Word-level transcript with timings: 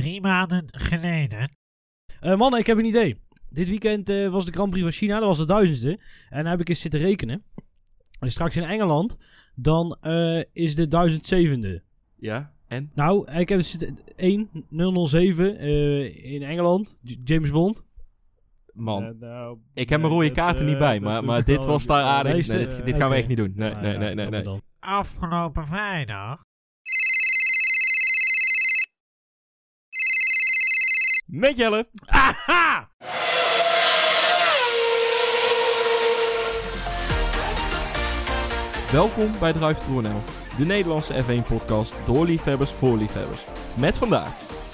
drie 0.00 0.20
maanden 0.20 0.64
geleden. 0.66 1.50
Eh, 2.20 2.36
mannen, 2.36 2.60
ik 2.60 2.66
heb 2.66 2.78
een 2.78 2.84
idee. 2.84 3.20
Dit 3.48 3.68
weekend 3.68 4.08
eh, 4.08 4.28
was 4.28 4.44
de 4.44 4.52
Grand 4.52 4.70
Prix 4.70 4.82
van 4.82 4.92
China, 4.92 5.18
dat 5.18 5.28
was 5.28 5.38
de 5.38 5.46
duizendste. 5.46 6.00
En 6.28 6.42
daar 6.42 6.52
heb 6.52 6.60
ik 6.60 6.68
eens 6.68 6.80
zitten 6.80 7.00
rekenen. 7.00 7.42
En 8.20 8.30
straks 8.30 8.56
in 8.56 8.62
Engeland, 8.62 9.18
dan 9.54 9.96
eh, 10.00 10.42
is 10.52 10.74
de 10.74 10.88
duizendzevende. 10.88 11.82
Ja, 12.16 12.52
en? 12.66 12.90
Nou, 12.94 13.32
ik 13.32 13.48
heb 13.48 13.60
zitten 13.60 13.98
1007 14.16 15.58
eh 15.58 16.32
in 16.32 16.42
Engeland, 16.42 16.98
James 17.24 17.50
Bond. 17.50 17.88
Man, 18.72 19.16
nou, 19.18 19.58
ik 19.74 19.88
heb 19.88 20.00
mijn 20.00 20.12
rode 20.12 20.26
dat, 20.26 20.36
kaart 20.36 20.58
eh, 20.58 20.64
niet 20.64 20.78
bij, 20.78 21.00
maar, 21.00 21.24
maar 21.24 21.44
dit 21.44 21.64
was 21.64 21.86
daar 21.86 22.02
aardig. 22.02 22.48
Nee, 22.48 22.58
dit, 22.58 22.84
dit 22.84 22.96
gaan 22.96 23.10
we 23.10 23.16
echt 23.16 23.28
niet 23.28 23.36
doen. 23.36 23.52
Nee, 23.54 23.70
Nou 23.70 23.82
nee, 23.82 23.92
ja, 23.92 23.98
nee, 23.98 24.14
nee, 24.14 24.24
jammer 24.24 24.30
nee. 24.30 24.42
dan. 24.42 24.60
Afgelopen 24.80 25.66
vrijdag 25.66 26.40
Met 31.30 31.56
Jelle. 31.56 31.88
Aha! 32.06 32.90
Welkom 38.92 39.30
bij 39.40 39.52
Drive 39.52 39.84
to 39.84 40.00
NL, 40.00 40.22
de 40.56 40.64
Nederlandse 40.64 41.14
F1-podcast 41.22 41.94
door 42.06 42.26
liefhebbers 42.26 42.70
voor 42.70 42.96
liefhebbers. 42.96 43.44
Met 43.74 43.98
vandaag, 43.98 44.28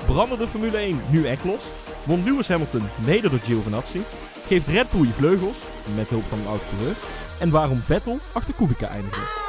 brandde 0.07 0.37
de 0.37 0.47
Formule 0.47 0.77
1 0.77 1.01
nu 1.11 1.27
echt 1.27 1.45
los? 1.45 1.65
Won 2.05 2.25
Lewis 2.25 2.49
Hamilton 2.49 2.89
mede 3.05 3.31
door 3.31 3.39
Giovinazzi? 3.39 4.01
Geeft 4.47 4.69
Red 4.69 4.91
Bull 4.91 5.07
je 5.07 5.13
vleugels, 5.13 5.59
met 5.95 6.09
hulp 6.09 6.25
van 6.25 6.39
een 6.39 6.47
oud 6.47 6.63
coureur? 6.69 6.97
En 7.41 7.51
waarom 7.51 7.79
Vettel 7.79 8.19
achter 8.33 8.55
Kubica 8.55 8.89
eindigde? 8.89 9.46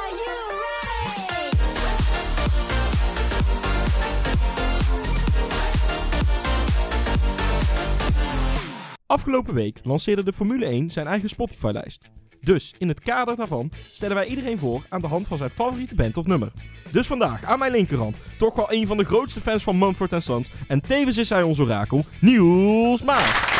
Afgelopen 9.08 9.54
week 9.54 9.80
lanceerde 9.82 10.22
de 10.22 10.32
Formule 10.32 10.64
1 10.64 10.90
zijn 10.90 11.06
eigen 11.06 11.28
Spotify-lijst. 11.28 12.10
Dus 12.40 12.74
in 12.78 12.88
het 12.88 13.00
kader 13.00 13.36
daarvan 13.36 13.70
stellen 13.92 14.16
wij 14.16 14.26
iedereen 14.26 14.58
voor 14.58 14.86
aan 14.88 15.00
de 15.00 15.06
hand 15.06 15.26
van 15.26 15.36
zijn 15.36 15.50
favoriete 15.50 15.94
band 15.94 16.16
of 16.16 16.26
nummer. 16.26 16.52
Dus 16.90 17.06
vandaag 17.06 17.44
aan 17.44 17.58
mijn 17.58 17.72
linkerhand 17.72 18.18
toch 18.38 18.54
wel 18.54 18.72
een 18.72 18.86
van 18.86 18.96
de 18.96 19.04
grootste 19.04 19.40
fans 19.40 19.62
van 19.62 19.78
Mumford 19.78 20.22
Sons 20.22 20.50
en 20.66 20.80
tevens 20.80 21.18
is 21.18 21.28
hij 21.28 21.42
ons 21.42 21.60
orakel, 21.60 22.04
Niels 22.20 23.02
Maas. 23.02 23.56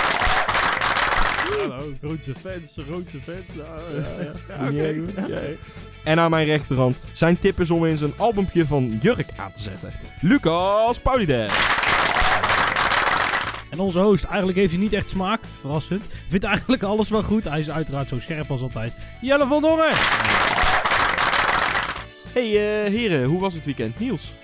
Hallo, 1.60 1.92
grootste 2.00 2.34
fans, 2.34 2.78
grootste 2.88 3.20
fans. 3.20 3.54
Nou, 4.48 4.74
ja, 4.74 4.82
ja, 4.82 5.26
ja. 5.28 5.40
En 6.04 6.18
aan 6.18 6.30
mijn 6.30 6.46
rechterhand 6.46 6.96
zijn 7.12 7.38
tip 7.38 7.60
is 7.60 7.70
om 7.70 7.84
in 7.84 7.98
zijn 7.98 8.12
albumpje 8.16 8.66
van 8.66 8.98
Jurk 9.02 9.28
aan 9.36 9.52
te 9.52 9.62
zetten. 9.62 9.92
Lucas 10.20 11.00
Paulides. 11.00 11.52
En 13.70 13.78
onze 13.78 14.00
host, 14.00 14.24
eigenlijk 14.24 14.58
heeft 14.58 14.72
hij 14.72 14.80
niet 14.82 14.92
echt 14.92 15.10
smaak, 15.10 15.40
verrassend. 15.60 16.04
Vindt 16.26 16.44
eigenlijk 16.44 16.82
alles 16.82 17.08
wel 17.08 17.22
goed. 17.22 17.44
Hij 17.44 17.60
is 17.60 17.70
uiteraard 17.70 18.08
zo 18.08 18.18
scherp 18.18 18.50
als 18.50 18.62
altijd. 18.62 18.92
Jelle 19.20 19.46
van 19.46 19.62
Dongen! 19.62 19.90
Hey 22.32 22.46
eh, 22.84 22.90
heren, 22.92 23.24
hoe 23.24 23.40
was 23.40 23.54
het 23.54 23.64
weekend? 23.64 23.98
Niels? 23.98 24.34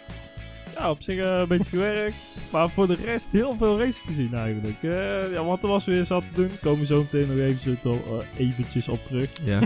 Ja, 0.79 0.91
op 0.91 1.03
zich 1.03 1.19
eh, 1.19 1.39
een 1.39 1.49
beetje 1.49 1.69
gewerkt. 1.69 2.17
Maar 2.51 2.71
voor 2.71 2.87
de 2.87 2.97
rest 3.05 3.29
heel 3.31 3.55
veel 3.59 3.79
races 3.79 4.03
gezien 4.07 4.35
eigenlijk. 4.35 4.83
Eh, 4.83 5.33
ja, 5.33 5.45
want 5.45 5.63
er 5.63 5.69
was 5.69 5.85
weer 5.85 6.05
zat 6.05 6.25
te 6.25 6.31
doen. 6.35 6.51
Komen 6.63 6.81
we 6.81 6.87
zo 6.87 6.99
meteen 7.13 7.29
nog 7.29 7.37
eventjes, 7.39 7.77
op, 7.85 8.25
eventjes 8.37 8.89
op 8.89 9.05
terug. 9.05 9.29
Ja, 9.45 9.61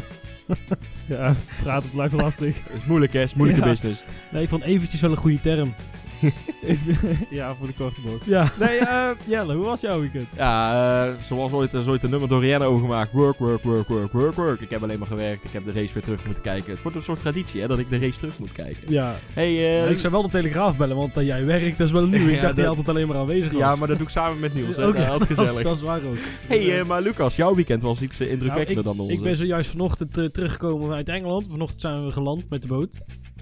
Ja, 1.07 1.35
praten 1.63 1.91
blijft 1.91 2.15
lastig. 2.15 2.57
het 2.65 2.77
is 2.83 2.85
moeilijk 2.85 3.13
hè, 3.13 3.21
het 3.21 3.29
is 3.29 3.35
moeilijke 3.35 3.63
Ja. 3.65 3.69
business. 3.71 4.05
Nee, 4.31 4.43
ik 4.43 4.49
vond 4.49 4.63
eventjes 4.63 5.01
wel 5.01 5.11
een 5.11 5.17
goede 5.17 5.41
term. 5.41 5.75
ja, 7.31 7.55
voor 7.55 7.67
de 7.67 7.73
korte 7.79 8.01
bocht. 8.01 8.25
Ja. 8.25 8.47
Nee, 8.59 8.79
eh 8.79 9.09
Jelle, 9.25 9.55
hoe 9.55 9.65
was 9.65 9.81
jouw 9.81 10.01
weekend? 10.01 10.27
Ja, 10.37 11.05
eh, 11.07 11.13
zoals 11.25 11.53
ooit, 11.53 11.75
is 11.75 11.87
ooit 11.87 12.03
een 12.03 12.11
nummer 12.11 12.29
door 12.29 12.41
Rihanna 12.41 12.67
over 12.67 12.81
gemaakt. 12.81 13.13
Work, 13.13 13.39
work, 13.39 13.63
work, 13.63 13.89
work, 13.89 14.13
work, 14.13 14.35
work. 14.35 14.61
Ik 14.61 14.71
heb 14.71 14.83
alleen 14.83 14.99
maar 14.99 15.09
gewerkt. 15.09 15.45
Ik 15.45 15.51
heb 15.53 15.65
de 15.65 15.73
race 15.73 15.95
weer 15.95 16.03
terug 16.03 16.25
moeten 16.25 16.43
kijken. 16.43 16.73
Het 16.73 16.83
wordt 16.83 16.97
een 16.97 17.03
soort 17.05 17.21
traditie, 17.21 17.61
hè, 17.61 17.67
dat 17.67 17.79
ik 17.79 17.91
de 17.91 17.99
race 17.99 18.19
terug 18.19 18.39
moet 18.39 18.53
kijken. 18.53 18.93
Ja. 18.93 19.15
Hey, 19.33 19.83
eh, 19.85 19.91
ik 19.91 19.99
zou 19.99 20.13
wel 20.13 20.23
de 20.23 20.29
Telegraaf 20.29 20.77
bellen, 20.77 20.97
want 20.97 21.15
dat 21.15 21.25
jij 21.25 21.45
werkt, 21.45 21.79
dat 21.79 21.87
is 21.87 21.93
wel 21.93 22.07
nieuw. 22.07 22.27
Ik 22.29 22.35
Ja, 22.35 22.41
dacht 22.41 22.43
dat 22.43 22.55
dat- 22.57 22.65
je 22.65 22.67
altijd 22.71 22.89
alleen 22.89 23.09
maar 23.09 23.17
aanwezig 23.17 23.53
was. 23.53 23.61
ja, 23.61 23.77
maar 23.77 23.89
dat 23.89 23.97
doe 23.97 24.07
ik 24.07 24.13
samen 24.13 24.41
met 24.41 24.55
Niels. 24.55 24.77
Oké, 24.89 24.93
Dat 24.93 25.07
dat, 25.19 25.21
is, 25.21 25.27
gezellig. 25.27 25.63
dat 25.63 25.77
is 25.77 25.83
waar 25.83 26.03
ook. 26.03 26.17
Hey, 26.47 26.79
eh, 26.79 26.85
maar 26.87 27.03
Lucas, 27.03 27.37
jouw 27.37 27.55
weekend 27.55 27.83
was 27.83 28.01
iets 28.03 28.21
eh, 28.21 28.31
indrukwekkender 28.31 28.85
Nou, 28.85 28.97
dan 28.97 29.05
onze. 29.05 29.17
Ik 29.17 29.23
ben 29.23 29.37
zojuist 29.37 29.71
vanochtend 29.71 30.19
eh, 30.19 30.25
teruggekomen 30.25 30.95
uit 30.95 31.09
Engeland. 31.09 31.47
Vanochtend 31.51 31.81
zijn 31.81 32.05
we 32.07 32.13
geland 32.13 32.51
met 32.51 32.63
de 32.63 32.69
boot. 32.69 32.99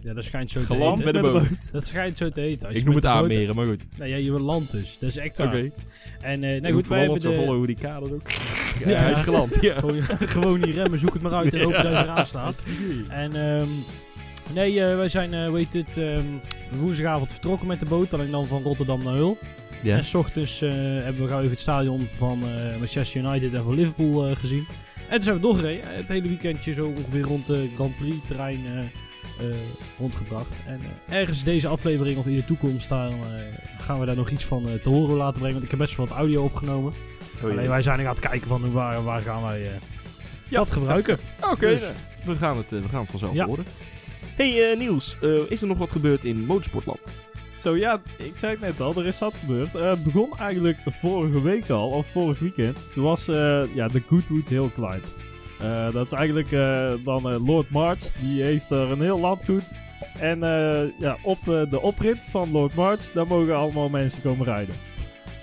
Ja, 0.06 0.15
dat 0.15 0.25
schijnt 0.25 0.50
zo 0.50 0.61
te 0.61 0.67
Geland 0.67 0.97
heten. 1.05 1.15
met 1.15 1.25
de 1.25 1.31
boot. 1.39 1.72
Dat 1.72 1.87
schijnt 1.87 2.19
zo 2.19 2.28
te 2.28 2.41
heten. 2.41 2.67
Als 2.69 2.71
Ik 2.77 2.78
je 2.78 2.84
noem 2.84 2.94
met 2.94 3.03
het 3.03 3.12
aanmeren, 3.12 3.55
maar 3.56 3.67
goed. 3.67 3.83
Nee, 3.99 4.09
ja, 4.11 4.17
je 4.17 4.41
land 4.41 4.71
dus. 4.71 4.99
Dat 4.99 5.11
is 5.11 5.17
echt 5.17 5.39
waar. 5.39 5.47
Oké. 5.47 5.71
En 6.21 6.44
eh, 6.44 6.50
nee, 6.50 6.61
moet 6.61 6.72
goed, 6.72 6.89
wij 6.89 7.00
hebben 7.00 7.21
de... 7.21 7.34
volgen 7.34 7.55
hoe 7.55 7.67
die 7.67 7.77
kader 7.77 8.12
ook. 8.15 8.31
Ja, 8.84 8.91
Ja. 8.91 8.97
hij 8.99 9.11
is 9.12 9.21
geland. 9.21 9.59
Ja. 9.61 9.75
Gewoon, 9.81 10.03
gewoon 10.03 10.61
die 10.61 10.72
remmen, 10.72 10.99
zoek 10.99 11.12
het 11.12 11.22
maar 11.22 11.33
uit 11.33 11.55
en 11.55 11.61
hoop 11.62 11.72
dat 11.72 11.83
hij 11.83 12.03
eraan 12.03 12.27
staat. 12.27 12.62
En 13.09 13.34
ehm, 13.34 13.69
nee, 14.55 14.81
eh, 14.81 14.97
wij 14.97 15.09
zijn, 15.09 15.34
eh 15.34 15.50
weet 15.50 15.72
het, 15.75 15.97
ehm, 15.99 16.23
woensdagavond 16.73 17.33
vertrokken 17.33 17.67
met 17.67 17.81
de 17.81 17.87
boot. 17.87 18.15
Alleen 18.15 18.31
dan 18.31 18.47
van 18.47 18.62
Rotterdam 18.62 19.03
naar 19.05 19.15
Hul. 19.15 19.38
En 19.84 20.05
s 20.05 20.15
ochtends 20.15 20.62
eh, 20.62 20.71
hebben 20.75 21.23
we 21.23 21.28
gauw 21.28 21.38
even 21.38 21.50
het 21.50 21.61
stadion 21.61 22.09
van 22.19 22.43
eh, 22.43 22.77
Manchester 22.78 23.21
United 23.25 23.55
en 23.55 23.62
van 23.62 23.75
Liverpool 23.75 24.27
eh, 24.27 24.37
gezien. 24.37 24.67
En 25.09 25.15
toen 25.15 25.23
zijn 25.23 25.37
we 25.37 25.43
doorgereden. 25.43 25.83
Eh, 25.83 25.97
Het 25.97 26.09
hele 26.09 26.28
weekendje 26.28 26.73
zo 26.73 26.87
ongeveer 26.87 27.23
rond 27.23 27.47
de 27.47 27.69
Grand 27.75 27.97
Prix 27.97 28.17
terrein 28.27 28.61
eh, 28.67 28.78
eh, 28.78 28.84
rondgebracht. 29.99 30.59
En 30.67 30.81
eh, 31.09 31.17
ergens 31.19 31.45
deze 31.45 31.69
aflevering 31.69 32.19
of 32.19 32.27
in 32.27 32.35
de 32.37 32.45
toekomst 32.45 32.89
daar, 32.89 33.11
eh, 33.11 33.17
gaan 33.79 34.01
we 34.01 34.07
daar 34.07 34.17
nog 34.17 34.31
iets 34.31 34.45
van 34.45 34.69
eh, 34.69 34.75
te 34.75 34.89
horen 34.89 35.17
laten 35.17 35.35
brengen. 35.35 35.53
Want 35.53 35.65
ik 35.65 35.71
heb 35.71 35.79
best 35.79 35.97
wel 35.97 36.07
wat 36.07 36.17
audio 36.17 36.43
opgenomen. 36.45 36.93
Oh, 37.43 37.51
Alleen 37.51 37.69
wij 37.69 37.83
zijn 37.83 37.99
nog 37.99 38.07
aan 38.07 38.15
het 38.15 38.27
kijken 38.29 38.47
van 38.47 38.73
waar, 38.73 39.03
waar 39.05 39.23
gaan 39.23 39.43
wij 39.43 39.67
eh, 39.67 39.73
Ja. 40.49 40.59
dat 40.59 40.73
gebruiken. 40.73 41.19
Oké, 41.51 41.67
Dus- 41.69 41.93
we, 42.25 42.37
gaan 42.37 42.57
het, 42.57 42.73
eh, 42.73 42.81
we 42.81 42.89
gaan 42.89 43.01
het 43.01 43.11
vanzelf 43.11 43.35
Ja. 43.35 43.47
horen. 43.47 43.65
Hey 44.37 44.71
eh, 44.71 44.79
Niels, 44.79 45.17
eh, 45.23 45.31
is 45.49 45.61
er 45.63 45.67
nog 45.69 45.79
wat 45.79 45.93
gebeurd 45.93 46.25
in 46.25 46.45
motorsportland? 46.45 47.15
Zo 47.57 47.77
ja, 47.77 48.01
ik 48.19 48.33
zei 48.37 48.53
het 48.53 48.61
net 48.61 48.81
al, 48.81 48.95
er 48.97 49.07
is 49.07 49.19
dat 49.19 49.37
gebeurd. 49.37 49.75
Eh, 49.75 49.91
het 49.91 50.03
begon 50.05 50.39
eigenlijk 50.39 50.79
vorige 51.01 51.43
week 51.43 51.71
al, 51.71 51.89
of 51.91 52.07
vorig 52.13 52.39
weekend. 52.39 52.79
Toen 52.95 53.05
was 53.05 53.29
eh, 53.29 53.63
ja, 53.75 53.89
de 53.89 54.03
Goodwood 54.07 54.49
Hill 54.49 54.71
Climb. 54.75 55.05
Eh, 55.61 55.93
dat 55.93 56.06
is 56.06 56.12
eigenlijk 56.12 56.53
eh, 56.53 56.93
dan 57.05 57.31
eh, 57.31 57.47
Lord 57.47 57.71
March, 57.71 58.12
die 58.21 58.43
heeft 58.43 58.71
er 58.71 58.91
een 58.91 59.00
heel 59.00 59.21
landgoed. 59.21 59.65
En 60.19 60.39
ja, 60.99 61.17
op 61.22 61.39
de 61.44 61.81
oprit 61.81 62.19
van 62.31 62.50
Lord 62.50 62.75
March, 62.75 63.12
daar 63.12 63.27
mogen 63.27 63.56
allemaal 63.56 63.89
mensen 63.89 64.22
komen 64.22 64.44
rijden. 64.44 64.75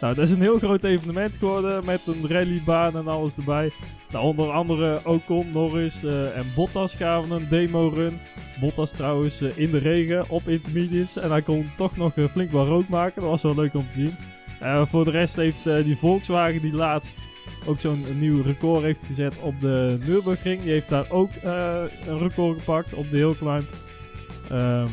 Nou, 0.01 0.15
dat 0.15 0.23
is 0.23 0.31
een 0.31 0.41
heel 0.41 0.57
groot 0.57 0.83
evenement 0.83 1.37
geworden 1.37 1.85
met 1.85 2.01
een 2.07 2.27
rallybaan 2.27 2.97
en 2.97 3.07
alles 3.07 3.35
erbij. 3.35 3.71
Nou, 4.11 4.25
onder 4.25 4.51
andere 4.51 4.99
Ocon, 5.03 5.49
Norris 5.51 6.03
en 6.03 6.45
Bottas 6.55 6.95
gaven 6.95 7.35
een 7.35 7.47
demo 7.49 7.87
run. 7.87 8.19
Bottas 8.59 8.91
trouwens 8.91 9.41
in 9.41 9.71
de 9.71 9.77
regen 9.77 10.29
op 10.29 10.47
intermediates. 10.47 11.17
En 11.17 11.31
hij 11.31 11.41
kon 11.41 11.71
toch 11.75 11.97
nog 11.97 12.13
flink 12.31 12.51
wat 12.51 12.67
rook 12.67 12.87
maken. 12.87 13.21
Dat 13.21 13.29
was 13.29 13.41
wel 13.41 13.55
leuk 13.55 13.73
om 13.73 13.89
te 13.89 13.93
zien. 13.93 14.15
Voor 14.87 15.03
de 15.03 15.11
rest 15.11 15.35
heeft 15.35 15.63
die 15.63 15.97
Volkswagen 15.97 16.61
die 16.61 16.73
laatst 16.73 17.15
ook 17.65 17.79
zo'n 17.79 18.05
nieuw 18.19 18.41
record 18.41 18.81
heeft 18.83 19.03
gezet 19.05 19.39
op 19.39 19.59
de 19.61 19.97
Nürburgring. 20.05 20.61
Die 20.61 20.71
heeft 20.71 20.89
daar 20.89 21.09
ook 21.09 21.31
eh, 21.33 21.81
een 22.07 22.19
record 22.19 22.57
gepakt 22.59 22.93
op 22.93 23.09
de 23.11 23.17
Hill 23.17 23.35
Climb. 23.35 23.67
Ehm, 24.49 24.87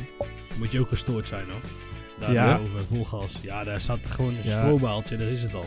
Moet 0.59 0.73
je 0.73 0.81
ook 0.81 0.89
gestoord 0.89 1.29
zijn 1.29 1.45
hoor. 1.51 1.61
Daar 2.19 2.33
Ja. 2.33 2.59
over 2.59 2.85
vol 2.87 3.05
gas. 3.05 3.39
Ja, 3.43 3.65
daar 3.65 3.81
staat 3.81 4.07
gewoon 4.07 4.31
een 4.31 4.43
Ja. 4.43 4.51
strobaaltje, 4.51 5.17
dat 5.17 5.29
is 5.29 5.43
het 5.43 5.53
dan. 5.53 5.65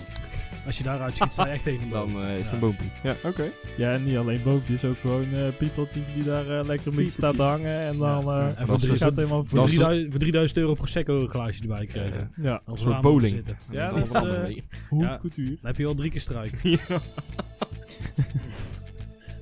Als 0.66 0.78
je 0.78 0.84
daaruit 0.84 1.16
schiet, 1.18 1.32
sta 1.32 1.46
je 1.46 1.52
echt 1.52 1.64
tegen 1.64 1.82
een 1.84 1.90
boom. 1.98 2.14
Dan 2.14 2.24
eh, 2.24 2.38
is 2.38 2.38
het 2.38 2.46
Ja. 2.48 2.54
een 2.54 2.60
boompje. 2.60 2.86
Ja, 3.04 3.16
oké. 3.24 3.44
ja, 3.78 3.92
en 3.92 4.04
niet 4.06 4.18
alleen 4.18 4.42
boompjes, 4.44 4.84
ook 4.86 4.98
gewoon 5.02 5.34
eh 5.34 5.58
piepeltjes 5.58 6.06
die 6.14 6.24
daar 6.24 6.60
eh, 6.60 6.66
lekker 6.66 6.94
mee 6.94 7.10
staan 7.10 7.36
te 7.36 7.42
hangen. 7.42 7.80
En 7.80 7.98
dan 7.98 8.26
Ja, 8.26 8.48
eh, 8.48 8.60
en 8.60 8.68
voor, 8.68 8.78
drie- 8.78 8.98
gaat 8.98 9.10
het 9.10 9.20
helemaal 9.20 9.44
voor, 9.46 9.60
dat 9.60 9.70
is- 9.70 9.76
3000, 9.76 10.12
voor 10.12 10.20
3000 10.20 10.60
euro 10.60 10.74
Prosecco 10.74 11.22
een 11.22 11.30
glaasje 11.30 11.62
erbij 11.62 11.86
krijgen. 11.86 12.32
Ja, 12.36 12.44
ja, 12.44 12.62
Als 12.66 12.86
aan 12.86 13.02
bowling. 13.02 13.34
zitten. 13.36 13.58
Ja, 13.72 13.90
dat 13.92 14.04
is, 14.04 14.12
eh, 14.12 14.56
Ja. 15.00 15.18
cultuur. 15.22 15.46
Dan 15.48 15.58
heb 15.62 15.78
je 15.78 15.84
wel 15.84 15.96
drie 15.96 16.12
keer 16.12 16.20
strijk. 16.20 16.54
Ja. 16.64 16.78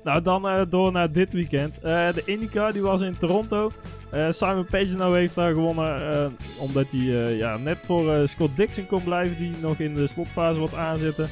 Nou, 0.03 0.21
dan 0.21 0.47
eh, 0.47 0.61
door 0.69 0.91
naar 0.91 1.11
dit 1.11 1.33
weekend. 1.33 1.75
Eh, 1.79 2.13
de 2.13 2.21
IndyCar 2.25 2.71
die 2.73 2.81
was 2.81 3.01
in 3.01 3.17
Toronto. 3.17 3.71
Eh, 4.11 4.29
Simon 4.29 4.65
Pagenaud 4.65 5.15
heeft 5.15 5.35
daar 5.35 5.53
gewonnen. 5.53 6.11
eh, 6.11 6.25
omdat 6.57 6.91
hij 6.91 6.99
eh, 7.25 7.37
ja, 7.37 7.57
net 7.57 7.83
voor 7.85 8.13
eh, 8.13 8.25
Scott 8.25 8.57
Dixon 8.57 8.85
kon 8.85 9.03
blijven. 9.03 9.37
Die 9.37 9.51
nog 9.61 9.77
in 9.79 9.95
de 9.95 10.07
slotfase 10.07 10.59
wat 10.59 10.75
aanzitten. 10.75 11.29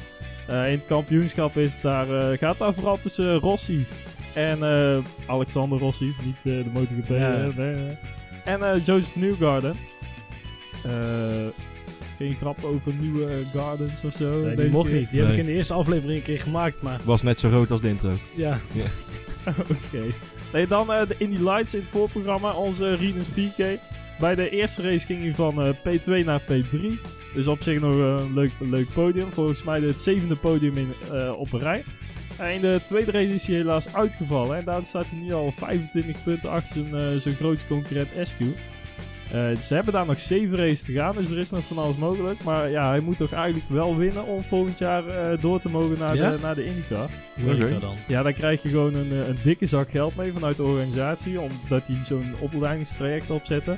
Eh, 0.48 0.66
in 0.72 0.78
het 0.78 0.86
kampioenschap 0.86 1.56
is 1.56 1.80
daar, 1.80 2.10
eh, 2.32 2.38
gaat 2.38 2.58
daar 2.58 2.74
vooral 2.74 2.98
tussen 2.98 3.34
Rossi 3.34 3.86
en 4.34 4.62
eh, 4.62 4.98
Alexander 5.26 5.78
Rossi. 5.78 6.14
Niet 6.24 6.36
eh, 6.36 6.64
de 6.64 6.70
MotoGP. 6.72 7.08
Ja. 7.08 7.36
nee, 7.56 7.74
nee. 7.74 7.96
En 8.44 8.62
eh, 8.62 8.84
Joseph 8.84 9.16
Newgarden. 9.16 9.76
Eh, 10.84 10.90
geen 12.18 12.34
grap 12.34 12.64
over 12.64 12.92
nieuwe 13.00 13.28
Gardens 13.54 14.04
of 14.04 14.12
zo. 14.12 14.30
Nee, 14.40 14.46
die 14.46 14.56
deze 14.56 14.70
mocht 14.76 14.88
keer. 14.88 14.98
niet. 14.98 15.10
Die 15.10 15.18
heb 15.20 15.28
ik 15.28 15.34
Nee. 15.34 15.44
in 15.44 15.50
de 15.50 15.56
eerste 15.56 15.74
aflevering 15.74 16.18
een 16.18 16.24
keer 16.24 16.38
gemaakt, 16.38 16.82
maar 16.82 17.00
Was 17.04 17.22
net 17.22 17.38
zo 17.38 17.48
groot 17.48 17.70
als 17.70 17.80
de 17.80 17.88
intro. 17.88 18.10
ja. 18.34 18.58
Oké. 19.46 20.04
Nee, 20.52 20.66
dan 20.66 20.92
eh, 20.92 21.08
de 21.08 21.14
Indy 21.18 21.36
Lights 21.36 21.74
in 21.74 21.80
het 21.80 21.88
voorprogramma. 21.88 22.52
Onze 22.52 22.94
Rinus 22.94 23.28
4K. 23.28 23.80
Bij 24.18 24.34
de 24.34 24.50
eerste 24.50 24.82
race 24.82 25.06
ging 25.06 25.22
hij 25.22 25.34
van 25.34 25.62
eh, 25.62 25.68
P2 25.68 26.24
naar 26.24 26.42
P3. 26.42 27.00
Dus 27.34 27.46
op 27.46 27.62
zich 27.62 27.80
nog 27.80 27.92
een 27.92 28.34
leuk, 28.34 28.52
leuk 28.58 28.92
podium. 28.92 29.32
Volgens 29.32 29.62
mij 29.62 29.80
het 29.80 30.00
zevende 30.00 30.36
podium 30.36 30.76
in, 30.76 30.92
eh, 31.12 31.32
op 31.38 31.52
een 31.52 31.60
rij. 31.60 31.84
En 32.38 32.54
in 32.54 32.60
de 32.60 32.80
tweede 32.84 33.10
race 33.10 33.32
is 33.32 33.46
hij 33.46 33.56
helaas 33.56 33.94
uitgevallen. 33.94 34.56
En 34.56 34.64
daar 34.64 34.84
staat 34.84 35.06
hij 35.06 35.18
nu 35.18 35.32
al 35.32 35.52
25 35.56 36.22
punten 36.24 36.50
achter 36.50 36.84
zijn, 36.90 37.20
zijn 37.20 37.34
grootste 37.34 37.66
concurrent 37.66 38.28
SQ. 38.28 38.44
Eh, 39.32 39.56
ze 39.60 39.74
hebben 39.74 39.92
daar 39.92 40.06
nog 40.06 40.18
7 40.20 40.56
races 40.56 40.82
te 40.82 40.92
gaan, 40.92 41.14
dus 41.14 41.30
er 41.30 41.38
is 41.38 41.50
nog 41.50 41.64
van 41.64 41.78
alles 41.78 41.96
mogelijk. 41.96 42.42
Maar 42.42 42.70
ja, 42.70 42.88
hij 42.88 43.00
moet 43.00 43.16
toch 43.16 43.32
eigenlijk 43.32 43.68
wel 43.68 43.96
winnen 43.96 44.26
om 44.26 44.42
volgend 44.42 44.78
jaar 44.78 45.06
eh, 45.08 45.42
door 45.42 45.60
te 45.60 45.68
mogen 45.68 45.98
naar, 45.98 46.16
Ja? 46.16 46.30
de, 46.30 46.38
naar 46.42 46.54
de 46.54 46.66
IndyCar. 46.66 47.10
Hoe 47.42 47.56
dat 47.56 47.80
dan? 47.80 47.96
Ja, 48.06 48.22
dan 48.22 48.34
krijg 48.34 48.62
je 48.62 48.68
gewoon 48.68 48.94
een, 48.94 49.10
eh, 49.12 49.28
een 49.28 49.38
dikke 49.42 49.66
zak 49.66 49.90
geld 49.90 50.16
mee 50.16 50.32
vanuit 50.32 50.56
de 50.56 50.62
organisatie, 50.62 51.40
omdat 51.40 51.86
die 51.86 52.04
zo'n 52.04 52.34
opleidingstraject 52.38 53.30
opzetten. 53.30 53.76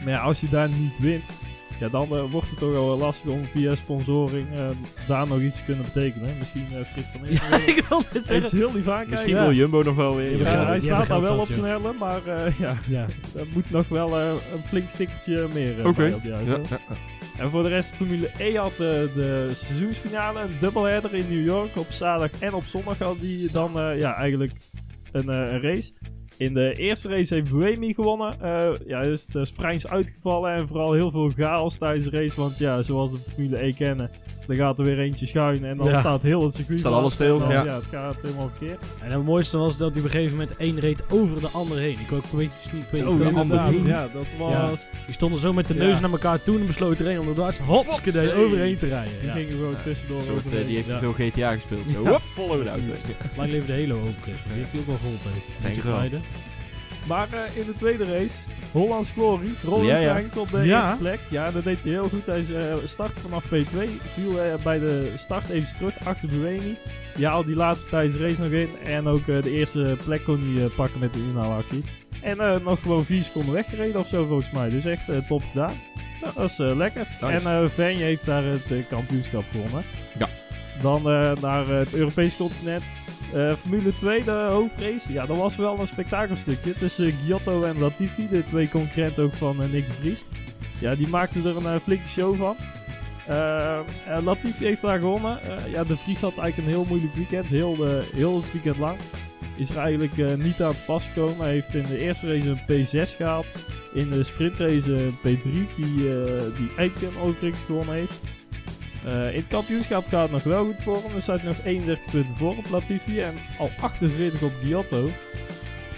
Maar 0.00 0.12
ja, 0.12 0.20
als 0.20 0.40
je 0.40 0.48
daar 0.48 0.68
niet 0.68 0.98
wint, 0.98 1.24
ja, 1.80 1.88
dan 1.88 2.16
eh, 2.16 2.30
wordt 2.30 2.50
het 2.50 2.58
toch 2.58 2.70
wel 2.70 2.98
lastig 2.98 3.30
om 3.30 3.44
via 3.52 3.74
sponsoring 3.74 4.46
eh, 4.52 4.68
daar 5.08 5.26
nog 5.26 5.40
iets 5.40 5.56
te 5.58 5.64
kunnen 5.64 5.84
betekenen. 5.84 6.38
Misschien 6.38 6.66
eh 6.72 6.84
Frits 6.92 7.08
van 7.12 7.20
Ja, 7.22 7.28
Eersel. 7.28 7.58
ik 7.76 7.84
wil 7.88 7.98
dit 8.12 8.30
Even 8.30 8.50
zeggen. 8.50 8.58
heel 8.58 8.68
aankijken. 8.92 9.10
Misschien 9.10 9.34
Ja. 9.34 9.40
wil 9.42 9.52
Jumbo 9.52 9.82
nog 9.82 9.94
wel 9.94 10.16
weer. 10.16 10.38
Ja, 10.38 10.50
Ja, 10.52 10.66
hij 10.66 10.80
staat 10.80 11.06
daar 11.08 11.20
wel 11.20 11.38
op 11.38 11.46
zijn 11.46 11.64
helm, 11.64 11.96
maar 11.98 12.26
eh, 12.26 12.58
ja, 12.64 12.76
Ja. 12.88 13.06
er 13.36 13.46
moet 13.52 13.70
nog 13.70 13.88
wel 13.88 14.18
eh, 14.18 14.28
een 14.54 14.62
flink 14.66 14.88
stickertje 14.90 15.48
meer 15.54 15.78
eh, 15.80 15.86
Oké. 15.86 15.96
bij 15.96 16.12
op 16.12 16.22
die 16.22 16.32
auto. 16.32 16.60
En 17.38 17.50
voor 17.50 17.62
de 17.62 17.68
rest, 17.68 17.94
Formule 17.94 18.30
E 18.38 18.54
had 18.56 18.76
de, 18.76 19.10
de 19.14 19.48
seizoensfinale, 19.52 20.40
een 20.40 20.56
doubleheader 20.60 21.14
in 21.14 21.28
New 21.28 21.44
York. 21.44 21.76
Op 21.76 21.86
zaterdag 21.90 22.40
en 22.40 22.54
op 22.54 22.66
zondag 22.66 22.98
had 22.98 23.16
die 23.20 23.50
dan 23.52 23.78
eh, 23.80 23.98
ja, 23.98 24.14
eigenlijk 24.16 24.52
een, 25.12 25.28
eh, 25.28 25.52
een 25.52 25.60
race. 25.62 25.92
In 26.36 26.54
de 26.54 26.74
eerste 26.76 27.08
race 27.08 27.34
heeft 27.34 27.50
Buemi 27.50 27.94
gewonnen. 27.94 28.40
Eh 28.40 28.66
ja, 28.86 29.02
dus, 29.02 29.26
dus 29.26 29.52
uitgevallen 29.88 30.52
en 30.54 30.68
vooral 30.68 30.92
heel 30.92 31.10
veel 31.10 31.32
chaos 31.36 31.78
tijdens 31.78 32.04
de 32.04 32.10
race. 32.10 32.36
Want 32.40 32.58
ja, 32.58 32.82
zoals 32.82 33.10
we 33.10 33.16
de 33.24 33.30
Formule 33.30 33.64
E 33.64 33.72
kennen, 33.72 34.10
dan 34.46 34.56
gaat 34.56 34.78
er 34.78 34.84
weer 34.84 34.98
eentje 34.98 35.26
schuin 35.26 35.64
en 35.64 35.76
dan 35.76 35.86
Ja. 35.86 35.98
staat 35.98 36.22
heel 36.22 36.42
het 36.44 36.54
circuit 36.54 36.78
Staat 36.80 36.92
alles 36.92 37.12
stil, 37.12 37.38
dan, 37.38 37.48
ja. 37.50 37.64
ja, 37.64 37.74
het 37.76 37.88
gaat 37.88 38.16
helemaal 38.22 38.50
verkeerd. 38.56 38.84
En 39.02 39.10
het 39.10 39.24
mooiste 39.24 39.58
was 39.58 39.78
dat 39.78 39.90
hij 39.90 39.98
op 39.98 40.04
een 40.04 40.10
gegeven 40.12 40.32
moment 40.36 40.56
één 40.56 40.78
reed 40.80 41.02
over 41.10 41.40
de 41.40 41.48
ander 41.48 41.78
heen. 41.78 41.96
Ik 42.00 42.12
ook 42.12 42.22
een 42.32 42.38
beetje 42.38 42.60
sneak 42.60 42.88
peek. 42.90 43.00
Zo, 43.00 43.04
de 43.16 43.24
ander 43.24 43.42
inderdaad. 43.42 43.70
heen. 43.72 43.84
Ja, 43.86 44.08
dat 44.12 44.26
was... 44.38 44.86
Die 45.04 45.14
stonden 45.14 45.38
zo 45.38 45.52
met 45.52 45.66
de 45.66 45.74
Ja. 45.74 45.80
neus 45.80 46.00
naar 46.00 46.10
elkaar 46.10 46.42
toe 46.42 46.58
en 46.58 46.66
besloot 46.66 47.00
er 47.00 47.06
een 47.08 47.20
om 47.20 47.26
de 47.26 47.32
dwars 47.32 47.58
hotskede 47.58 48.32
overheen 48.34 48.78
te 48.78 48.88
rijden. 48.88 49.18
Die 49.20 49.28
Ja. 49.28 49.34
gingen 49.34 49.52
gewoon 49.52 49.70
Ja, 49.72 49.82
tussendoor 49.82 50.18
Een 50.18 50.24
soort, 50.24 50.36
overheen. 50.36 50.60
eh, 50.60 50.66
die 50.66 50.76
heeft 50.76 50.88
Ja. 50.88 50.98
te 50.98 51.12
veel 51.12 51.12
GTA 51.30 51.52
gespeeld. 51.54 51.90
Zo, 51.90 52.02
Ja. 52.02 52.10
hop, 52.10 52.22
de 52.62 52.68
auto. 52.68 52.82
Lang 53.36 53.50
leven 53.50 53.66
de 53.66 53.72
Halo 53.72 53.94
overigens. 54.00 54.42
Die 54.42 54.52
heeft 54.52 54.72
hij 54.72 54.80
ook 54.80 54.86
wel 54.86 54.96
geholpen 54.96 55.30
heeft. 55.32 55.56
Denk 55.62 56.24
Maar 57.08 57.28
eh, 57.32 57.56
in 57.60 57.66
de 57.66 57.74
tweede 57.76 58.04
race, 58.04 58.48
Hollands 58.72 59.10
Glory, 59.10 59.48
Roland 59.62 59.86
Ja, 59.86 59.96
ja. 59.98 60.20
Op 60.36 60.48
de 60.50 60.62
Ja. 60.64 60.78
eerste 60.86 60.98
plek. 60.98 61.20
Ja, 61.30 61.50
dat 61.50 61.64
deed 61.64 61.82
hij 61.82 61.92
heel 61.92 62.08
goed. 62.08 62.26
Hij 62.26 62.40
uh, 62.50 62.74
startte 62.84 63.20
vanaf 63.20 63.44
P2, 63.44 63.88
viel 64.14 64.40
eh, 64.42 64.54
bij 64.62 64.78
de 64.78 65.12
start 65.14 65.48
even 65.48 65.74
terug 65.74 66.04
achter 66.04 66.28
Buemi. 66.28 66.76
Die 67.14 67.26
haalde 67.26 67.46
die 67.46 67.56
later 67.56 67.88
tijdens 67.88 68.14
de 68.14 68.20
race 68.28 68.40
nog 68.40 68.50
in. 68.50 68.68
En 68.84 69.06
ook 69.06 69.28
eh, 69.28 69.42
de 69.42 69.50
eerste 69.50 69.96
plek 70.04 70.24
kon 70.24 70.54
hij 70.54 70.64
eh, 70.64 70.70
pakken 70.76 71.00
met 71.00 71.12
de 71.12 71.18
inhaalactie. 71.18 71.84
En 72.22 72.40
eh, 72.40 72.56
nog 72.64 72.80
gewoon 72.82 73.04
4 73.04 73.22
seconden 73.22 73.54
weggereden 73.54 74.00
of 74.00 74.06
zo 74.06 74.26
volgens 74.26 74.50
mij. 74.50 74.70
Dus 74.70 74.84
echt 74.84 75.02
top 75.28 75.42
gedaan. 75.50 75.72
Nou, 76.22 76.34
dat 76.36 76.50
is 76.50 76.58
eh, 76.58 76.76
lekker. 76.76 77.06
Nice. 77.20 77.26
En 77.48 77.62
eh 77.62 77.68
Venje 77.68 78.04
heeft 78.04 78.26
daar 78.26 78.42
het 78.44 78.62
kampioenschap 78.88 79.44
gewonnen. 79.50 79.84
Ja. 80.18 80.28
Dan 80.82 80.98
eh, 81.10 81.32
naar 81.40 81.66
het 81.68 81.94
Europese 81.94 82.36
continent. 82.36 82.82
Eh, 83.34 83.54
Formule 83.54 83.94
2, 83.94 84.24
de 84.24 84.30
hoofdrace. 84.30 85.12
Ja, 85.12 85.26
dat 85.26 85.36
was 85.36 85.56
wel 85.56 85.78
een 85.80 85.86
spektakelstukje 85.86 86.74
tussen 86.74 87.12
Giotto 87.12 87.62
en 87.62 87.78
Latifi, 87.78 88.28
de 88.28 88.44
twee 88.44 88.68
concurrenten 88.68 89.24
ook 89.24 89.34
van 89.34 89.62
eh, 89.62 89.68
Nick 89.68 89.86
de 89.86 89.92
Vries. 89.92 90.24
Ja, 90.80 90.94
die 90.94 91.08
maakten 91.08 91.44
er 91.44 91.56
een 91.56 91.66
eh, 91.66 91.80
flinke 91.82 92.08
show 92.08 92.36
van. 92.36 92.56
Latifi 94.24 94.64
heeft 94.64 94.82
daar 94.82 94.98
gewonnen. 94.98 95.38
Ja, 95.70 95.84
de 95.84 95.96
Vries 95.96 96.20
had 96.20 96.38
eigenlijk 96.38 96.68
een 96.68 96.74
heel 96.74 96.84
moeilijk 96.88 97.14
weekend, 97.14 97.46
heel, 97.46 97.86
heel 98.14 98.36
het 98.36 98.52
weekend 98.52 98.78
lang. 98.78 98.96
Is 99.56 99.70
er 99.70 99.76
eigenlijk 99.76 100.38
niet 100.38 100.62
aan 100.62 100.72
te 100.72 100.82
pas. 100.86 101.10
Hij 101.38 101.50
heeft 101.50 101.74
in 101.74 101.82
de 101.82 101.98
eerste 101.98 102.26
race 102.26 102.48
een 102.48 102.84
P6 103.10 103.16
gehaald. 103.16 103.46
In 103.92 104.10
de 104.10 104.22
sprintrace 104.22 104.92
een 104.92 105.16
P3, 105.18 105.42
die, 105.76 105.94
die 106.56 106.70
Aitken 106.76 107.16
overigens 107.16 107.62
gewonnen 107.62 107.94
heeft. 107.94 108.20
Eh, 109.04 109.30
in 109.34 109.40
het 109.40 109.46
kampioenschap 109.46 110.06
gaat 110.06 110.22
het 110.22 110.30
nog 110.30 110.42
wel 110.42 110.64
goed 110.64 110.82
voor 110.82 111.02
hem. 111.02 111.14
Er 111.14 111.20
staat 111.20 111.42
nog 111.42 111.64
31 111.64 112.10
punten 112.10 112.36
voor 112.36 112.56
op 112.56 112.70
Latifi 112.70 113.20
en 113.20 113.34
al 113.58 113.70
48 113.80 114.42
op 114.42 114.52
Giotto. 114.62 115.10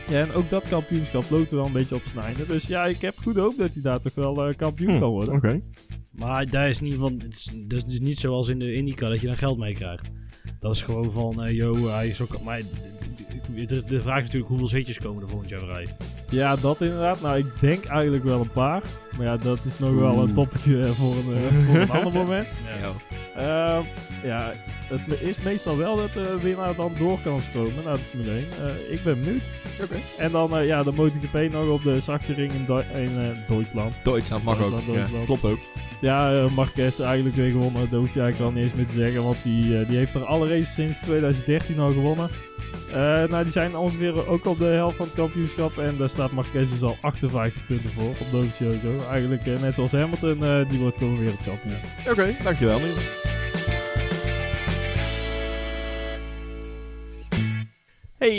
Ja, 0.09 0.21
en 0.21 0.33
ook 0.33 0.51
dat 0.51 0.69
kampioenschap 0.69 1.31
loopt 1.31 1.51
er 1.51 1.57
wel 1.57 1.67
een 1.67 1.73
beetje 1.73 1.95
op 1.95 2.03
einde. 2.17 2.47
Dus 2.47 2.67
ja, 2.67 2.87
ik 2.87 3.01
heb 3.01 3.15
goede 3.23 3.41
hoop 3.41 3.57
dat 3.57 3.73
hij 3.73 3.83
daar 3.83 4.01
toch 4.01 4.15
wel 4.15 4.47
eh, 4.47 4.57
kampioen 4.57 4.93
Hm, 4.93 4.99
kan 4.99 5.11
worden. 5.11 5.35
Oké. 5.35 5.61
Maar 6.11 6.51
daar 6.51 6.69
is 6.69 6.81
niet 6.81 6.97
van. 6.97 7.13
Het 7.13 7.35
is, 7.35 7.51
dat 7.55 7.79
is 7.79 7.85
dus 7.85 8.01
niet 8.01 8.19
zoals 8.19 8.49
in 8.49 8.59
de 8.59 8.75
Indica 8.75 9.09
dat 9.09 9.21
je 9.21 9.27
daar 9.27 9.37
geld 9.37 9.59
mee 9.59 9.75
krijgt. 9.75 10.11
Dat 10.59 10.75
is 10.75 10.83
gewoon 10.83 11.13
van, 11.13 11.43
eh 11.43 11.53
yo, 11.53 11.89
hij 11.89 12.09
is 12.09 12.21
ook. 12.21 12.43
Maar 12.43 12.61
de, 13.67 13.85
de 13.87 14.01
vraag 14.01 14.17
is 14.19 14.23
natuurlijk 14.25 14.49
hoeveel 14.49 14.69
zetjes 14.69 14.99
komen 14.99 15.23
er 15.23 15.29
volgend 15.29 15.51
jaar 15.51 15.61
vrij. 15.61 15.87
Ja, 16.31 16.57
dat 16.57 16.81
inderdaad. 16.81 17.21
Nou, 17.21 17.39
ik 17.39 17.47
denk 17.61 17.85
eigenlijk 17.85 18.25
wel 18.25 18.41
een 18.41 18.51
paar. 18.53 18.83
Maar 19.17 19.27
ja, 19.27 19.37
dat 19.37 19.59
is 19.65 19.79
nog 19.79 19.95
wel 19.95 20.19
een 20.23 20.35
topje 20.35 20.81
eh, 20.85 20.91
voor 20.91 21.13
een, 21.17 21.35
eh, 21.35 21.67
voor 21.67 21.77
een 21.81 21.91
ander 21.91 22.13
moment. 22.23 22.47
Ja. 22.83 22.91
Ehm, 23.37 23.85
ja, 24.25 24.53
het 24.89 25.07
me- 25.07 25.21
is 25.21 25.41
meestal 25.41 25.77
wel 25.77 25.97
dat 25.97 26.13
de 26.13 26.39
winnaar 26.43 26.75
dan 26.75 26.93
door 26.99 27.19
kan 27.21 27.41
stromen 27.41 27.85
naar 27.85 27.95
de 27.97 28.01
Formule 28.03 28.31
1. 28.31 28.45
Eh, 28.63 28.93
ik 28.93 29.03
ben 29.05 29.21
benieuwd. 29.21 29.43
Oké. 29.83 29.97
En 30.19 30.31
dan 30.31 30.57
eh, 30.59 30.67
ja, 30.67 30.83
de 30.83 30.93
MotoGP 30.93 31.53
nog 31.53 31.69
op 31.69 31.83
de 31.83 32.01
Sachsenring 32.01 32.53
in, 32.53 32.67
in 33.01 33.11
Duitsland. 33.49 33.95
Duitsland 34.03 34.45
mag 34.45 34.63
ook. 34.63 34.71
Duitsland, 34.71 35.11
Ja, 35.13 35.25
klopt 35.25 35.45
ook. 35.45 35.59
Ja, 36.01 36.47
Marquez 36.55 37.01
eigenlijk 37.01 37.37
weer 37.37 37.51
gewonnen. 37.51 37.91
Daar 37.91 38.01
hoef 38.01 38.15
je 38.15 38.21
eigenlijk 38.21 38.51
al 38.53 38.61
niet 38.61 38.69
eens 38.71 38.79
meer 38.79 38.87
te 38.87 38.95
zeggen. 38.95 39.23
Want 39.23 39.37
die, 39.43 39.87
die 39.87 39.97
heeft 39.97 40.15
er 40.15 40.25
alle 40.25 40.49
races 40.49 40.75
sinds 40.75 40.99
2013 41.01 41.79
al 41.79 41.93
gewonnen. 41.93 42.31
Eh, 42.91 43.29
nou, 43.29 43.43
die 43.43 43.53
zijn 43.53 43.77
ongeveer 43.77 44.27
ook 44.27 44.47
op 44.47 44.59
de 44.59 44.65
helft 44.65 44.97
van 44.97 45.07
het 45.07 45.15
kampioenschap. 45.15 45.79
En 45.79 45.97
daar 45.97 46.09
staat 46.09 46.31
Marquez 46.31 46.71
dus 46.71 46.83
al 46.83 46.97
58 47.01 47.67
punten 47.67 47.91
voor 47.91 48.09
op 48.09 48.31
Dovizioso. 48.31 49.09
Eigenlijk 49.11 49.47
eh, 49.47 49.61
net 49.61 49.75
zoals 49.75 49.93
Hamilton, 49.93 50.45
eh, 50.45 50.69
die 50.69 50.79
wordt 50.79 50.97
gewoon 50.97 51.19
wereldkampioen. 51.19 51.79
Oké, 52.09 52.37
dankjewel. 52.43 52.79
Niels. 52.79 53.46
Hey, 58.19 58.33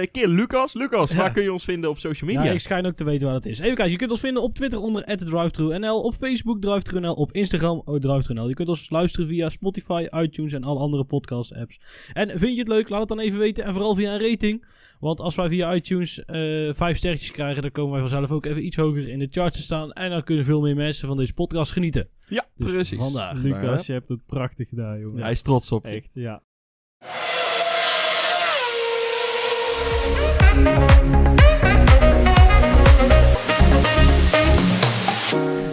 eh 0.00 0.06
keer 0.12 0.28
Lucas. 0.28 0.74
Lucas, 0.74 1.10
Ja. 1.10 1.16
waar 1.16 1.32
kun 1.32 1.42
je 1.42 1.52
ons 1.52 1.64
vinden 1.64 1.90
op 1.90 1.98
social 1.98 2.30
media? 2.30 2.44
Ja, 2.44 2.52
ik 2.52 2.60
schijn 2.60 2.86
ook 2.86 2.94
te 2.94 3.04
weten 3.04 3.24
waar 3.24 3.34
dat 3.34 3.46
is. 3.46 3.58
Even 3.58 3.74
kijken, 3.74 3.90
je 3.92 3.98
kunt 3.98 4.10
ons 4.10 4.20
vinden 4.20 4.42
op 4.42 4.54
Twitter 4.54 4.80
onder 4.80 5.04
@drivethrunl, 5.16 6.00
op 6.02 6.14
Facebook 6.14 6.60
drivethrunl, 6.60 7.14
op 7.14 7.32
Instagram 7.32 7.82
oh, 7.84 7.98
drivethrunl. 8.00 8.48
Je 8.48 8.54
kunt 8.54 8.68
ons 8.68 8.90
luisteren 8.90 9.28
via 9.28 9.48
Spotify, 9.48 10.06
iTunes 10.12 10.52
en 10.52 10.64
alle 10.64 10.78
andere 10.78 11.04
podcast 11.04 11.54
apps. 11.54 11.80
En 12.12 12.28
vind 12.38 12.52
je 12.52 12.58
het 12.58 12.68
leuk? 12.68 12.88
Laat 12.88 13.00
het 13.00 13.08
dan 13.08 13.18
even 13.20 13.38
weten 13.38 13.64
en 13.64 13.72
vooral 13.72 13.94
via 13.94 14.14
een 14.14 14.20
rating. 14.30 14.66
Want 15.00 15.20
als 15.20 15.34
wij 15.34 15.48
via 15.48 15.74
iTunes 15.74 16.24
eh 16.24 16.36
vijf 16.72 16.96
sterretjes 16.96 17.30
krijgen, 17.30 17.62
dan 17.62 17.70
komen 17.70 17.92
wij 17.92 18.00
vanzelf 18.00 18.30
ook 18.30 18.46
even 18.46 18.64
iets 18.66 18.76
hoger 18.76 19.08
in 19.08 19.18
de 19.18 19.28
charts 19.30 19.56
te 19.56 19.62
staan. 19.62 19.92
En 19.92 20.10
dan 20.10 20.22
kunnen 20.24 20.44
veel 20.44 20.60
meer 20.60 20.76
mensen 20.76 21.08
van 21.08 21.16
deze 21.16 21.32
podcast 21.32 21.72
genieten. 21.72 22.08
Ja, 22.28 22.44
Dus 22.54 22.72
precies. 22.72 22.98
vandaag. 22.98 23.42
Lucas, 23.42 23.86
je 23.86 23.92
hebt 23.92 24.08
het 24.08 24.26
prachtig 24.26 24.68
gedaan, 24.68 25.00
jongen. 25.00 25.22
Hij 25.22 25.30
is 25.30 25.42
trots 25.42 25.72
op 25.72 25.84
je. 25.86 25.90
Echt, 25.90 26.10
ja. 26.14 26.42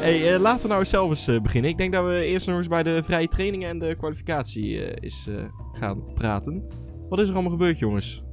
Hey, 0.03 0.33
eh, 0.33 0.39
laten 0.41 0.61
we 0.61 0.67
nou 0.67 0.79
eens 0.79 0.89
zelf 0.89 1.09
eens 1.09 1.27
eh, 1.27 1.41
beginnen. 1.41 1.71
Ik 1.71 1.77
denk 1.77 1.91
dat 1.91 2.05
we 2.05 2.25
eerst 2.25 2.47
nog 2.47 2.57
eens 2.57 2.67
bij 2.67 2.83
de 2.83 3.03
vrije 3.03 3.27
trainingen 3.27 3.69
en 3.69 3.79
de 3.79 3.95
kwalificatie 3.95 4.83
eh, 4.85 5.35
eh, 5.35 5.45
gaan 5.73 6.03
praten. 6.13 6.67
Wat 7.09 7.19
is 7.19 7.27
er 7.27 7.33
allemaal 7.33 7.51
gebeurd, 7.51 7.79
jongens? 7.79 8.23